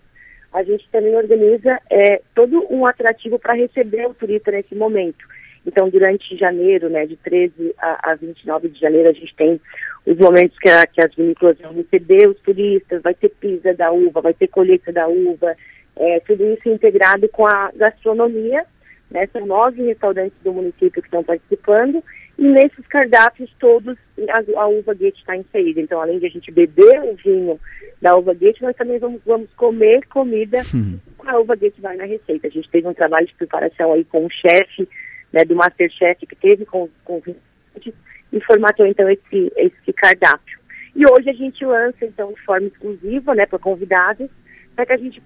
a 0.52 0.64
gente 0.64 0.90
também 0.91 1.15
organiza 1.15 1.80
é, 1.90 2.22
todo 2.34 2.65
um 2.69 2.86
atrativo 2.86 3.38
para 3.38 3.53
receber 3.53 4.07
o 4.07 4.14
turista 4.14 4.52
nesse 4.52 4.74
momento. 4.74 5.24
Então, 5.65 5.90
durante 5.90 6.38
janeiro, 6.38 6.90
né, 6.90 7.06
de 7.06 7.15
13 7.18 7.76
a, 7.78 8.11
a 8.11 8.15
29 8.15 8.69
de 8.69 8.80
janeiro, 8.80 9.10
a 9.10 9.14
gente 9.14 9.36
tem 9.36 9.61
os 10.06 10.18
momentos 10.18 10.57
que, 10.57 10.69
a, 10.69 10.88
que 10.88 11.02
as 11.02 11.14
vinícolas 11.14 11.57
vão 11.60 11.74
receber 11.74 12.28
os 12.28 12.40
turistas, 12.40 13.02
vai 13.03 13.14
ter 13.14 13.30
pisa 13.30 13.74
da 13.74 13.91
uva, 13.91 14.22
vai 14.22 14.34
ter 14.34 14.48
colheita 14.48 14.91
da 14.91 15.07
uva, 15.07 15.56
é, 15.98 16.19
tudo 16.22 16.45
isso 16.53 16.69
integrado 16.69 17.28
com 17.30 17.45
a 17.45 17.69
gastronomia 17.76 18.65
né? 19.10 19.28
São 19.32 19.46
nove 19.46 19.84
restaurantes 19.84 20.38
do 20.44 20.54
município 20.54 21.02
que 21.02 21.08
estão 21.08 21.24
participando 21.24 22.04
e 22.38 22.44
nesses 22.44 22.86
cardápios 22.88 23.52
todos 23.60 23.98
a, 24.30 24.62
a 24.62 24.68
uva 24.68 24.94
guete 24.94 25.20
está 25.20 25.36
inserida. 25.36 25.82
Então, 25.82 26.00
além 26.00 26.20
de 26.20 26.26
a 26.28 26.30
gente 26.30 26.52
beber 26.52 27.02
o 27.04 27.16
vinho 27.16 27.60
da 28.02 28.16
uva 28.16 28.34
guete, 28.34 28.62
nós 28.62 28.76
também 28.76 29.00
vamos, 29.00 29.22
vamos 29.26 29.52
comer 29.54 30.06
comida 30.08 30.62
uhum. 30.74 31.00
com 31.18 31.30
a 31.30 31.40
uva 31.40 31.56
guete 31.56 31.82
vai 31.82 31.96
na 31.96 32.06
receita. 32.06 32.48
A 32.48 32.52
gente 32.52 32.70
teve 32.70 32.88
um 32.88 32.94
trabalho 32.94 33.26
de 33.26 33.34
preparação 33.36 33.94
aí 33.94 34.04
com 34.04 34.26
o 34.26 34.30
chefe 34.30 34.88
né, 35.34 35.44
do 35.44 35.56
Masterchef 35.56 36.26
que 36.26 36.36
teve 36.36 36.66
com, 36.66 36.90
com 37.04 37.22
e 38.32 38.42
formatou 38.42 38.86
então 38.86 39.10
esse, 39.10 39.52
esse 39.56 39.94
cardápio. 39.94 40.60
E 40.96 41.04
hoje 41.10 41.30
a 41.30 41.34
gente 41.34 41.64
lança 41.66 42.06
então 42.06 42.34
de 42.34 42.42
forma 42.42 42.68
exclusiva, 42.68 43.34
né, 43.36 43.46
para 43.46 43.60
convidados, 43.60 44.30
para 44.76 44.86
que 44.86 44.94
a 44.94 44.98
gente 44.98 45.22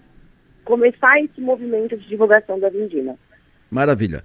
começar 0.64 1.20
esse 1.22 1.42
movimento 1.42 1.98
de 1.98 2.08
divulgação 2.08 2.60
da 2.60 2.70
Vindima. 2.70 3.18
Maravilha. 3.72 4.24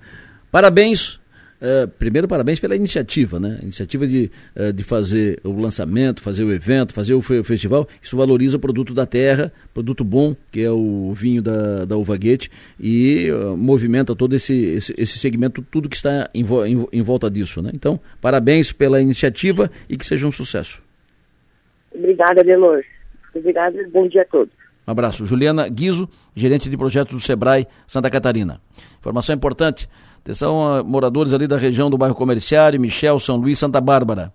Parabéns. 0.51 1.21
Uh, 1.57 1.89
primeiro, 1.99 2.29
parabéns 2.29 2.61
pela 2.61 2.77
iniciativa, 2.77 3.41
né? 3.41 3.59
A 3.61 3.63
iniciativa 3.63 4.07
de, 4.07 4.31
uh, 4.55 4.73
de 4.75 4.83
fazer 4.83 5.41
o 5.43 5.59
lançamento, 5.59 6.21
fazer 6.21 6.45
o 6.45 6.53
evento, 6.53 6.93
fazer 6.93 7.15
o, 7.15 7.23
fe 7.23 7.43
festival. 7.43 7.89
Isso 8.03 8.15
valoriza 8.15 8.59
o 8.59 8.61
produto 8.61 8.93
da 8.93 9.07
terra, 9.07 9.51
produto 9.73 10.05
bom, 10.05 10.37
que 10.53 10.63
é 10.63 10.71
o 10.71 11.15
vinho 11.15 11.41
da, 11.41 11.87
da 11.87 11.97
Uva 11.97 12.15
Guete, 12.19 12.51
e 12.79 13.31
uh, 13.31 13.57
movimenta 13.57 14.15
todo 14.15 14.37
esse, 14.37 14.55
esse, 14.55 14.95
esse, 14.99 15.19
segmento, 15.19 15.63
tudo 15.63 15.89
que 15.89 15.97
está 15.97 16.29
em, 16.35 16.43
em, 16.43 16.89
em, 16.93 17.03
volta 17.03 17.31
disso, 17.31 17.63
né? 17.63 17.71
Então, 17.73 17.99
parabéns 18.21 18.71
pela 18.71 19.01
iniciativa 19.01 19.71
e 19.89 19.97
que 19.97 20.05
seja 20.05 20.27
um 20.27 20.33
sucesso. 20.33 20.83
Obrigada, 21.91 22.45
Delor. 22.45 22.85
Obrigada, 23.35 23.79
bom 23.91 24.07
dia 24.07 24.23
a 24.23 24.27
todos. 24.27 24.53
Um 24.87 24.91
abraço. 24.93 25.27
Juliana 25.27 25.69
Guizo, 25.69 26.09
gerente 26.35 26.71
de 26.71 26.77
projetos 26.77 27.15
do 27.15 27.21
Sebrae 27.21 27.67
Santa 27.87 28.09
Catarina. 28.09 28.61
Informação 28.99 29.35
importante. 29.35 29.89
Atenção 30.21 30.67
a 30.67 30.83
moradores 30.83 31.33
ali 31.33 31.47
da 31.47 31.57
região 31.57 31.91
do 31.91 31.99
bairro 31.99 32.15
Comerciário, 32.15 32.81
Michel, 32.81 33.19
São 33.19 33.37
Luís, 33.37 33.59
Santa 33.59 33.81
Bárbara. 33.81 34.33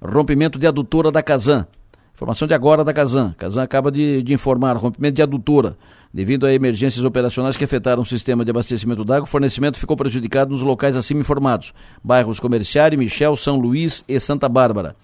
Rompimento 0.00 0.58
de 0.58 0.66
adutora 0.66 1.10
da 1.10 1.22
Casan. 1.22 1.66
Informação 2.14 2.46
de 2.46 2.54
agora 2.54 2.84
da 2.84 2.92
Casan. 2.92 3.34
Casan 3.36 3.62
acaba 3.62 3.90
de, 3.90 4.22
de 4.22 4.32
informar 4.34 4.76
rompimento 4.76 5.16
de 5.16 5.22
adutora. 5.22 5.76
Devido 6.12 6.46
a 6.46 6.52
emergências 6.52 7.04
operacionais 7.04 7.56
que 7.56 7.64
afetaram 7.64 8.02
o 8.02 8.06
sistema 8.06 8.44
de 8.44 8.50
abastecimento 8.50 9.04
d'água, 9.04 9.24
o 9.24 9.26
fornecimento 9.26 9.78
ficou 9.78 9.96
prejudicado 9.96 10.50
nos 10.50 10.62
locais 10.62 10.94
acima 10.94 11.20
informados: 11.20 11.72
bairros 12.04 12.38
Comerciário, 12.38 12.98
Michel, 12.98 13.36
São 13.36 13.58
Luís 13.58 14.04
e 14.06 14.20
Santa 14.20 14.48
Bárbara. 14.48 14.94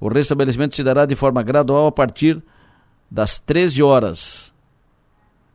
O 0.00 0.08
restabelecimento 0.08 0.74
se 0.74 0.82
dará 0.82 1.06
de 1.06 1.14
forma 1.14 1.42
gradual 1.42 1.86
a 1.86 1.92
partir 1.92 2.42
das 3.10 3.38
13 3.38 3.82
horas. 3.82 4.52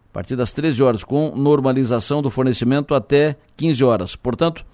A 0.10 0.14
partir 0.14 0.36
das 0.36 0.52
13 0.52 0.84
horas, 0.84 1.04
com 1.04 1.34
normalização 1.36 2.22
do 2.22 2.30
fornecimento 2.30 2.94
até 2.94 3.36
15 3.56 3.84
horas. 3.84 4.16
Portanto, 4.16 4.66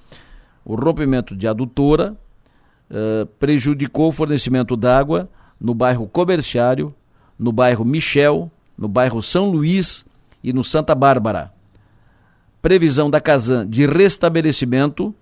o 0.65 0.75
rompimento 0.75 1.35
de 1.35 1.47
adutora 1.47 2.17
uh, 2.89 3.25
prejudicou 3.39 4.09
o 4.09 4.11
fornecimento 4.11 4.75
d'água 4.75 5.29
no 5.59 5.73
bairro 5.73 6.07
Comerciário, 6.07 6.93
no 7.37 7.51
bairro 7.51 7.85
Michel, 7.85 8.51
no 8.77 8.87
bairro 8.87 9.21
São 9.21 9.49
Luís 9.49 10.05
e 10.43 10.51
no 10.51 10.63
Santa 10.63 10.95
Bárbara. 10.95 11.53
Previsão 12.61 13.09
da 13.09 13.21
Casan 13.21 13.67
de 13.67 13.85
restabelecimento 13.85 15.13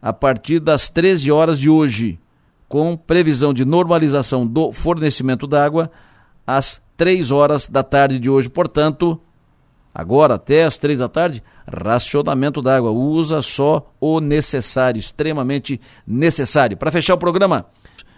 a 0.00 0.12
partir 0.12 0.58
das 0.58 0.88
13 0.88 1.30
horas 1.30 1.58
de 1.58 1.70
hoje, 1.70 2.18
com 2.68 2.96
previsão 2.96 3.54
de 3.54 3.64
normalização 3.64 4.46
do 4.46 4.72
fornecimento 4.72 5.46
d'água 5.46 5.90
às 6.56 6.82
3 6.96 7.30
horas 7.30 7.68
da 7.68 7.82
tarde 7.82 8.18
de 8.18 8.28
hoje. 8.30 8.48
Portanto, 8.48 9.20
agora 9.94 10.34
até 10.34 10.64
às 10.64 10.78
3 10.78 10.98
da 10.98 11.08
tarde, 11.08 11.42
racionamento 11.66 12.62
d'água. 12.62 12.90
Usa 12.90 13.42
só 13.42 13.92
o 14.00 14.20
necessário, 14.20 14.98
extremamente 14.98 15.80
necessário. 16.06 16.76
Para 16.76 16.90
fechar 16.90 17.14
o 17.14 17.18
programa, 17.18 17.66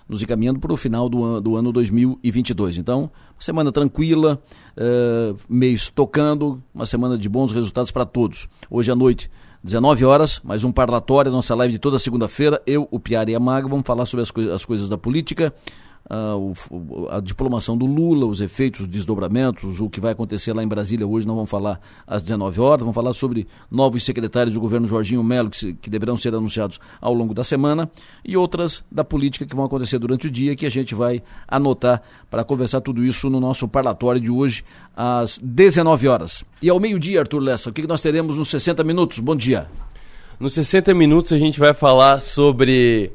nos 0.08 0.22
encaminhando 0.22 0.60
para 0.60 0.72
o 0.72 0.76
final 0.76 1.08
do, 1.08 1.24
an 1.24 1.42
do 1.42 1.56
ano 1.56 1.72
2022. 1.72 2.78
Então, 2.78 3.10
semana 3.38 3.72
tranquila, 3.72 4.40
uh, 4.76 5.36
mês 5.48 5.88
tocando, 5.88 6.62
uma 6.74 6.86
semana 6.86 7.16
de 7.16 7.28
bons 7.28 7.52
resultados 7.52 7.90
para 7.90 8.04
todos. 8.04 8.48
Hoje 8.70 8.90
à 8.90 8.94
noite, 8.94 9.30
19 9.62 10.04
horas, 10.04 10.40
mais 10.44 10.62
um 10.62 10.70
parlatório, 10.70 11.32
nossa 11.32 11.54
live 11.54 11.72
de 11.72 11.78
toda 11.78 11.98
segunda-feira. 11.98 12.60
Eu, 12.66 12.86
o 12.90 13.00
Piara 13.00 13.30
e 13.30 13.34
a 13.34 13.40
Maga 13.40 13.66
vamos 13.66 13.86
falar 13.86 14.04
sobre 14.04 14.22
as, 14.22 14.30
coi 14.30 14.50
as 14.50 14.64
coisas 14.64 14.88
da 14.88 14.98
política, 14.98 15.54
o, 16.10 17.08
a 17.10 17.20
diplomação 17.20 17.76
do 17.76 17.86
Lula, 17.86 18.26
os 18.26 18.40
efeitos, 18.40 18.82
os 18.82 18.86
desdobramentos, 18.86 19.80
o 19.80 19.88
que 19.88 20.00
vai 20.00 20.12
acontecer 20.12 20.52
lá 20.52 20.62
em 20.62 20.68
Brasília 20.68 21.06
hoje, 21.06 21.26
não 21.26 21.34
vamos 21.34 21.50
falar 21.50 21.80
às 22.06 22.22
19 22.22 22.60
horas, 22.60 22.80
vamos 22.80 22.94
falar 22.94 23.14
sobre 23.14 23.46
novos 23.70 24.04
secretários 24.04 24.54
do 24.54 24.60
governo 24.60 24.86
Jorginho 24.86 25.22
Melo, 25.22 25.48
que, 25.50 25.72
que 25.74 25.88
deverão 25.88 26.16
ser 26.16 26.34
anunciados 26.34 26.78
ao 27.00 27.14
longo 27.14 27.32
da 27.32 27.42
semana, 27.42 27.90
e 28.24 28.36
outras 28.36 28.84
da 28.90 29.04
política 29.04 29.46
que 29.46 29.56
vão 29.56 29.64
acontecer 29.64 29.98
durante 29.98 30.26
o 30.26 30.30
dia, 30.30 30.54
que 30.54 30.66
a 30.66 30.70
gente 30.70 30.94
vai 30.94 31.22
anotar 31.48 32.02
para 32.30 32.44
conversar 32.44 32.80
tudo 32.80 33.02
isso 33.02 33.30
no 33.30 33.40
nosso 33.40 33.66
parlatório 33.66 34.20
de 34.20 34.30
hoje, 34.30 34.64
às 34.94 35.38
19 35.38 36.06
horas. 36.08 36.44
E 36.60 36.68
ao 36.68 36.78
meio-dia, 36.78 37.20
Arthur 37.20 37.40
Lessa, 37.40 37.70
o 37.70 37.72
que 37.72 37.86
nós 37.86 38.00
teremos 38.00 38.36
nos 38.36 38.48
60 38.48 38.84
minutos? 38.84 39.18
Bom 39.18 39.34
dia. 39.34 39.68
Nos 40.38 40.52
60 40.54 40.92
minutos 40.94 41.32
a 41.32 41.38
gente 41.38 41.58
vai 41.58 41.72
falar 41.72 42.20
sobre 42.20 43.12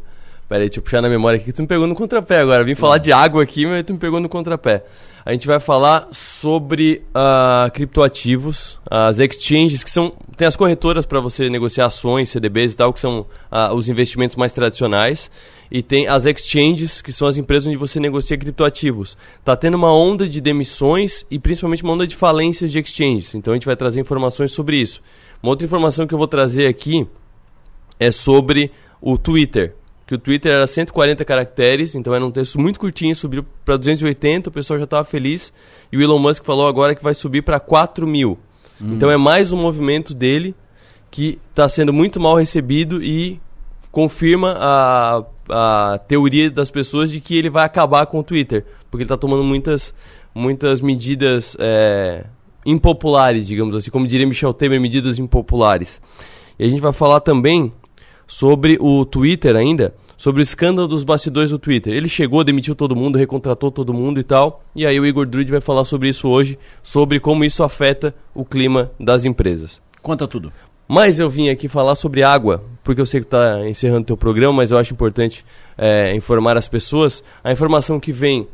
Pera 0.50 0.64
aí, 0.64 0.68
deixa 0.68 0.80
eu 0.80 0.84
puxar 0.84 1.00
na 1.00 1.08
memória 1.08 1.38
aqui 1.38 1.46
que 1.46 1.54
tu 1.54 1.62
me 1.62 1.68
pegou 1.68 1.86
no 1.86 1.94
contrapé 1.94 2.40
agora. 2.40 2.64
Vim 2.64 2.74
falar 2.74 2.98
de 2.98 3.12
água 3.12 3.44
aqui, 3.44 3.68
mas 3.68 3.86
tu 3.86 3.94
me 3.94 4.00
pegou 4.00 4.20
no 4.20 4.28
contrapé. 4.28 4.84
A 5.24 5.32
gente 5.32 5.46
vai 5.46 5.60
falar 5.60 6.08
sobre 6.12 7.04
uh, 7.10 7.70
criptoativos, 7.70 8.80
as 8.90 9.20
exchanges, 9.20 9.84
que 9.84 9.92
são. 9.92 10.12
Tem 10.36 10.48
as 10.48 10.56
corretoras 10.56 11.06
para 11.06 11.20
você 11.20 11.48
negociar 11.52 11.86
ações, 11.86 12.30
CDBs 12.30 12.74
e 12.74 12.78
tal, 12.78 12.92
que 12.92 13.00
são 13.00 13.28
uh, 13.52 13.76
os 13.76 13.90
investimentos 13.90 14.36
mais 14.36 14.52
tradicionais. 14.52 15.30
E 15.70 15.84
tem 15.84 16.08
as 16.08 16.26
exchanges, 16.26 17.00
que 17.00 17.12
são 17.12 17.28
as 17.28 17.38
empresas 17.38 17.68
onde 17.68 17.78
você 17.78 18.00
negocia 18.00 18.36
criptoativos. 18.36 19.16
Tá 19.46 19.56
tendo 19.56 19.76
uma 19.76 19.94
onda 19.94 20.28
de 20.28 20.42
demissões 20.42 21.28
e 21.30 21.38
principalmente 21.38 21.84
uma 21.84 21.94
onda 21.94 22.08
de 22.08 22.16
falências 22.16 22.72
de 22.72 22.80
exchanges. 22.80 23.36
Então 23.36 23.54
a 23.54 23.56
gente 23.56 23.68
vai 23.68 23.76
trazer 23.76 24.00
informações 24.00 24.52
sobre 24.52 24.78
isso. 24.78 25.00
Uma 25.44 25.52
outra 25.52 25.68
informação 25.68 26.08
que 26.08 26.14
eu 26.16 26.18
vou 26.18 26.28
trazer 26.28 26.66
aqui 26.66 27.06
é 28.00 28.10
sobre 28.10 28.72
o 29.00 29.16
Twitter 29.16 29.76
que 30.10 30.16
o 30.16 30.18
Twitter 30.18 30.52
era 30.52 30.66
140 30.66 31.24
caracteres, 31.24 31.94
então 31.94 32.16
era 32.16 32.26
um 32.26 32.32
texto 32.32 32.60
muito 32.60 32.80
curtinho, 32.80 33.16
subiu 33.16 33.46
para 33.64 33.78
280, 33.78 34.50
o 34.50 34.52
pessoal 34.52 34.80
já 34.80 34.86
estava 34.86 35.04
feliz. 35.04 35.54
E 35.92 35.98
o 35.98 36.02
Elon 36.02 36.18
Musk 36.18 36.44
falou 36.44 36.68
agora 36.68 36.96
que 36.96 37.04
vai 37.04 37.14
subir 37.14 37.44
para 37.44 37.60
4 37.60 38.08
mil. 38.08 38.36
Hum. 38.82 38.96
Então 38.96 39.12
é 39.12 39.18
mais 39.18 39.52
um 39.52 39.58
movimento 39.58 40.16
dele 40.16 40.56
que 41.12 41.38
está 41.52 41.70
sendo 41.70 41.94
muito 41.94 42.20
mal 42.20 42.36
recebido 42.36 43.04
e 43.04 43.40
confirma 43.92 44.58
a, 44.60 45.24
a 45.48 46.00
teoria 46.00 46.50
das 46.50 46.72
pessoas 46.72 47.12
de 47.12 47.22
que 47.22 47.38
ele 47.38 47.52
vai 47.52 47.64
acabar 47.64 48.08
com 48.08 48.18
o 48.18 48.24
Twitter, 48.24 48.66
porque 48.90 49.04
ele 49.04 49.06
está 49.06 49.18
tomando 49.18 49.44
muitas, 49.44 49.94
muitas 50.34 50.82
medidas 50.82 51.56
é, 51.60 52.26
impopulares, 52.66 53.46
digamos 53.46 53.76
assim, 53.76 53.92
como 53.92 54.08
diria 54.08 54.26
Michel 54.26 54.56
Temer, 54.56 54.82
medidas 54.82 55.20
impopulares. 55.20 56.02
E 56.58 56.66
a 56.66 56.68
gente 56.68 56.82
vai 56.82 56.94
falar 56.94 57.20
também 57.20 57.72
sobre 58.30 58.78
o 58.80 59.04
Twitter 59.04 59.56
ainda, 59.56 59.96
sobre 60.16 60.42
o 60.42 60.44
escândalo 60.44 60.88
dos 60.88 61.04
bastidores 61.04 61.50
do 61.50 61.58
Twitter. 61.58 61.92
Ele 61.92 62.08
chegou, 62.08 62.44
demitiu 62.44 62.76
todo 62.76 62.96
mundo, 62.96 63.18
recontratou 63.18 63.72
todo 63.72 63.92
mundo 63.92 64.20
e 64.20 64.24
tal. 64.24 64.64
E 64.76 64.86
aí 64.86 65.00
o 65.00 65.06
Igor 65.06 65.26
Druid 65.26 65.50
vai 65.50 65.60
falar 65.60 65.84
sobre 65.84 66.10
isso 66.10 66.30
hoje, 66.30 66.60
sobre 66.84 67.20
como 67.20 67.44
isso 67.44 67.64
afeta 67.64 68.14
o 68.36 68.46
clima 68.46 68.92
das 69.00 69.26
empresas. 69.26 69.82
Conta 70.00 70.28
tudo. 70.28 70.54
Mas 70.88 71.20
eu 71.20 71.30
vim 71.30 71.50
aqui 71.50 71.68
falar 71.68 71.96
sobre 71.96 72.22
água, 72.22 72.64
porque 72.84 73.02
eu 73.02 73.06
sei 73.06 73.20
que 73.20 73.26
está 73.26 73.68
encerrando 73.68 74.02
o 74.02 74.06
teu 74.06 74.18
programa, 74.18 74.54
mas 74.54 74.72
eu 74.72 74.78
acho 74.78 74.94
importante 74.94 75.44
é, 75.78 76.16
informar 76.16 76.56
as 76.56 76.68
pessoas. 76.68 77.24
A 77.44 77.52
informação 77.52 78.00
que 78.00 78.12
vem 78.12 78.48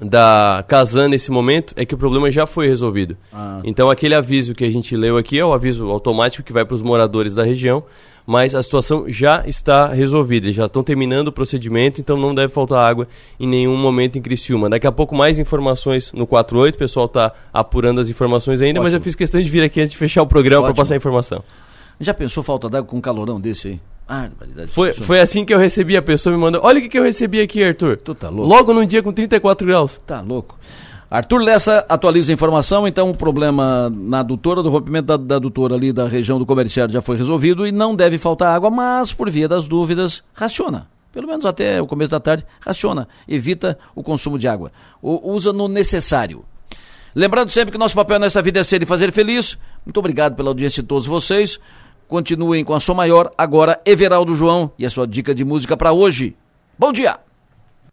da 0.00 0.64
Casan 0.68 1.08
nesse 1.08 1.30
momento 1.30 1.72
é 1.76 1.84
que 1.84 1.94
o 1.94 1.98
problema 1.98 2.30
já 2.30 2.46
foi 2.46 2.68
resolvido. 2.68 3.16
Ah. 3.32 3.60
Então 3.64 3.90
aquele 3.90 4.14
aviso 4.14 4.54
que 4.54 4.64
a 4.64 4.70
gente 4.70 4.96
leu 4.96 5.16
aqui 5.16 5.38
é 5.38 5.44
o 5.44 5.52
aviso 5.52 5.88
automático 5.90 6.42
que 6.42 6.52
vai 6.52 6.64
para 6.64 6.74
os 6.74 6.82
moradores 6.82 7.34
da 7.34 7.42
região 7.42 7.84
mas 8.26 8.54
a 8.54 8.62
situação 8.62 9.04
já 9.06 9.44
está 9.46 9.86
resolvida. 9.86 10.46
Eles 10.46 10.56
já 10.56 10.66
estão 10.66 10.82
terminando 10.82 11.28
o 11.28 11.32
procedimento, 11.32 12.00
então 12.00 12.16
não 12.16 12.34
deve 12.34 12.52
faltar 12.52 12.84
água 12.84 13.06
em 13.38 13.46
nenhum 13.46 13.76
momento 13.76 14.18
em 14.18 14.22
Criciúma. 14.22 14.68
Daqui 14.68 14.86
a 14.86 14.92
pouco 14.92 15.14
mais 15.14 15.38
informações 15.38 16.12
no 16.12 16.26
48, 16.26 16.74
o 16.74 16.78
pessoal 16.78 17.06
está 17.06 17.32
apurando 17.52 18.00
as 18.00 18.10
informações 18.10 18.60
ainda, 18.60 18.80
Ótimo. 18.80 18.84
mas 18.84 18.94
eu 18.94 19.00
fiz 19.00 19.14
questão 19.14 19.40
de 19.40 19.48
vir 19.48 19.62
aqui 19.62 19.80
antes 19.80 19.92
de 19.92 19.96
fechar 19.96 20.22
o 20.22 20.26
programa 20.26 20.66
para 20.66 20.74
passar 20.74 20.94
a 20.94 20.96
informação. 20.96 21.42
Já 22.00 22.12
pensou 22.12 22.42
falta 22.42 22.68
d'água 22.68 22.90
com 22.90 22.96
um 22.96 23.00
calorão 23.00 23.40
desse 23.40 23.68
aí? 23.68 23.80
Ah, 24.08 24.28
foi, 24.68 24.92
foi 24.92 25.20
assim 25.20 25.44
que 25.44 25.52
eu 25.52 25.58
recebi 25.58 25.96
a 25.96 26.02
pessoa 26.02 26.34
me 26.34 26.40
mandou. 26.40 26.60
Olha 26.64 26.78
o 26.78 26.82
que, 26.82 26.88
que 26.88 26.98
eu 26.98 27.02
recebi 27.02 27.40
aqui, 27.40 27.62
Arthur. 27.64 27.96
Tu 27.96 28.14
tá 28.14 28.28
louco. 28.28 28.48
Logo 28.48 28.72
num 28.72 28.86
dia 28.86 29.02
com 29.02 29.12
34 29.12 29.66
graus. 29.66 30.00
Tá 30.06 30.20
louco. 30.20 30.56
Arthur 31.10 31.40
Lessa 31.40 31.84
atualiza 31.88 32.32
a 32.32 32.34
informação, 32.34 32.86
então 32.86 33.10
o 33.10 33.14
problema 33.14 33.90
na 33.90 34.20
adutora, 34.20 34.62
do 34.62 34.70
rompimento 34.70 35.06
da, 35.06 35.16
da 35.16 35.36
adutora 35.36 35.74
ali 35.74 35.92
da 35.92 36.06
região 36.08 36.38
do 36.38 36.44
comerciário 36.44 36.92
já 36.92 37.00
foi 37.00 37.16
resolvido 37.16 37.66
e 37.66 37.70
não 37.70 37.94
deve 37.94 38.18
faltar 38.18 38.54
água, 38.54 38.70
mas 38.70 39.12
por 39.12 39.30
via 39.30 39.48
das 39.48 39.68
dúvidas, 39.68 40.22
raciona. 40.34 40.88
Pelo 41.12 41.28
menos 41.28 41.46
até 41.46 41.80
o 41.80 41.86
começo 41.86 42.10
da 42.10 42.20
tarde, 42.20 42.44
raciona. 42.60 43.08
Evita 43.26 43.78
o 43.94 44.02
consumo 44.02 44.38
de 44.38 44.46
água. 44.46 44.72
O, 45.00 45.32
usa 45.32 45.52
no 45.52 45.68
necessário. 45.68 46.44
Lembrando 47.14 47.50
sempre 47.50 47.72
que 47.72 47.78
nosso 47.78 47.94
papel 47.94 48.18
nessa 48.18 48.42
vida 48.42 48.60
é 48.60 48.64
ser 48.64 48.82
e 48.82 48.86
fazer 48.86 49.10
feliz. 49.10 49.56
Muito 49.86 49.96
obrigado 49.98 50.36
pela 50.36 50.50
audiência 50.50 50.82
de 50.82 50.88
todos 50.88 51.06
vocês. 51.06 51.58
Continuem 52.08 52.64
com 52.64 52.74
a 52.74 52.80
sua 52.80 52.94
maior, 52.94 53.32
agora 53.36 53.80
Everaldo 53.84 54.34
João 54.34 54.70
e 54.78 54.86
a 54.86 54.90
sua 54.90 55.06
dica 55.06 55.34
de 55.34 55.44
música 55.44 55.76
para 55.76 55.92
hoje. 55.92 56.36
Bom 56.78 56.92
dia! 56.92 57.25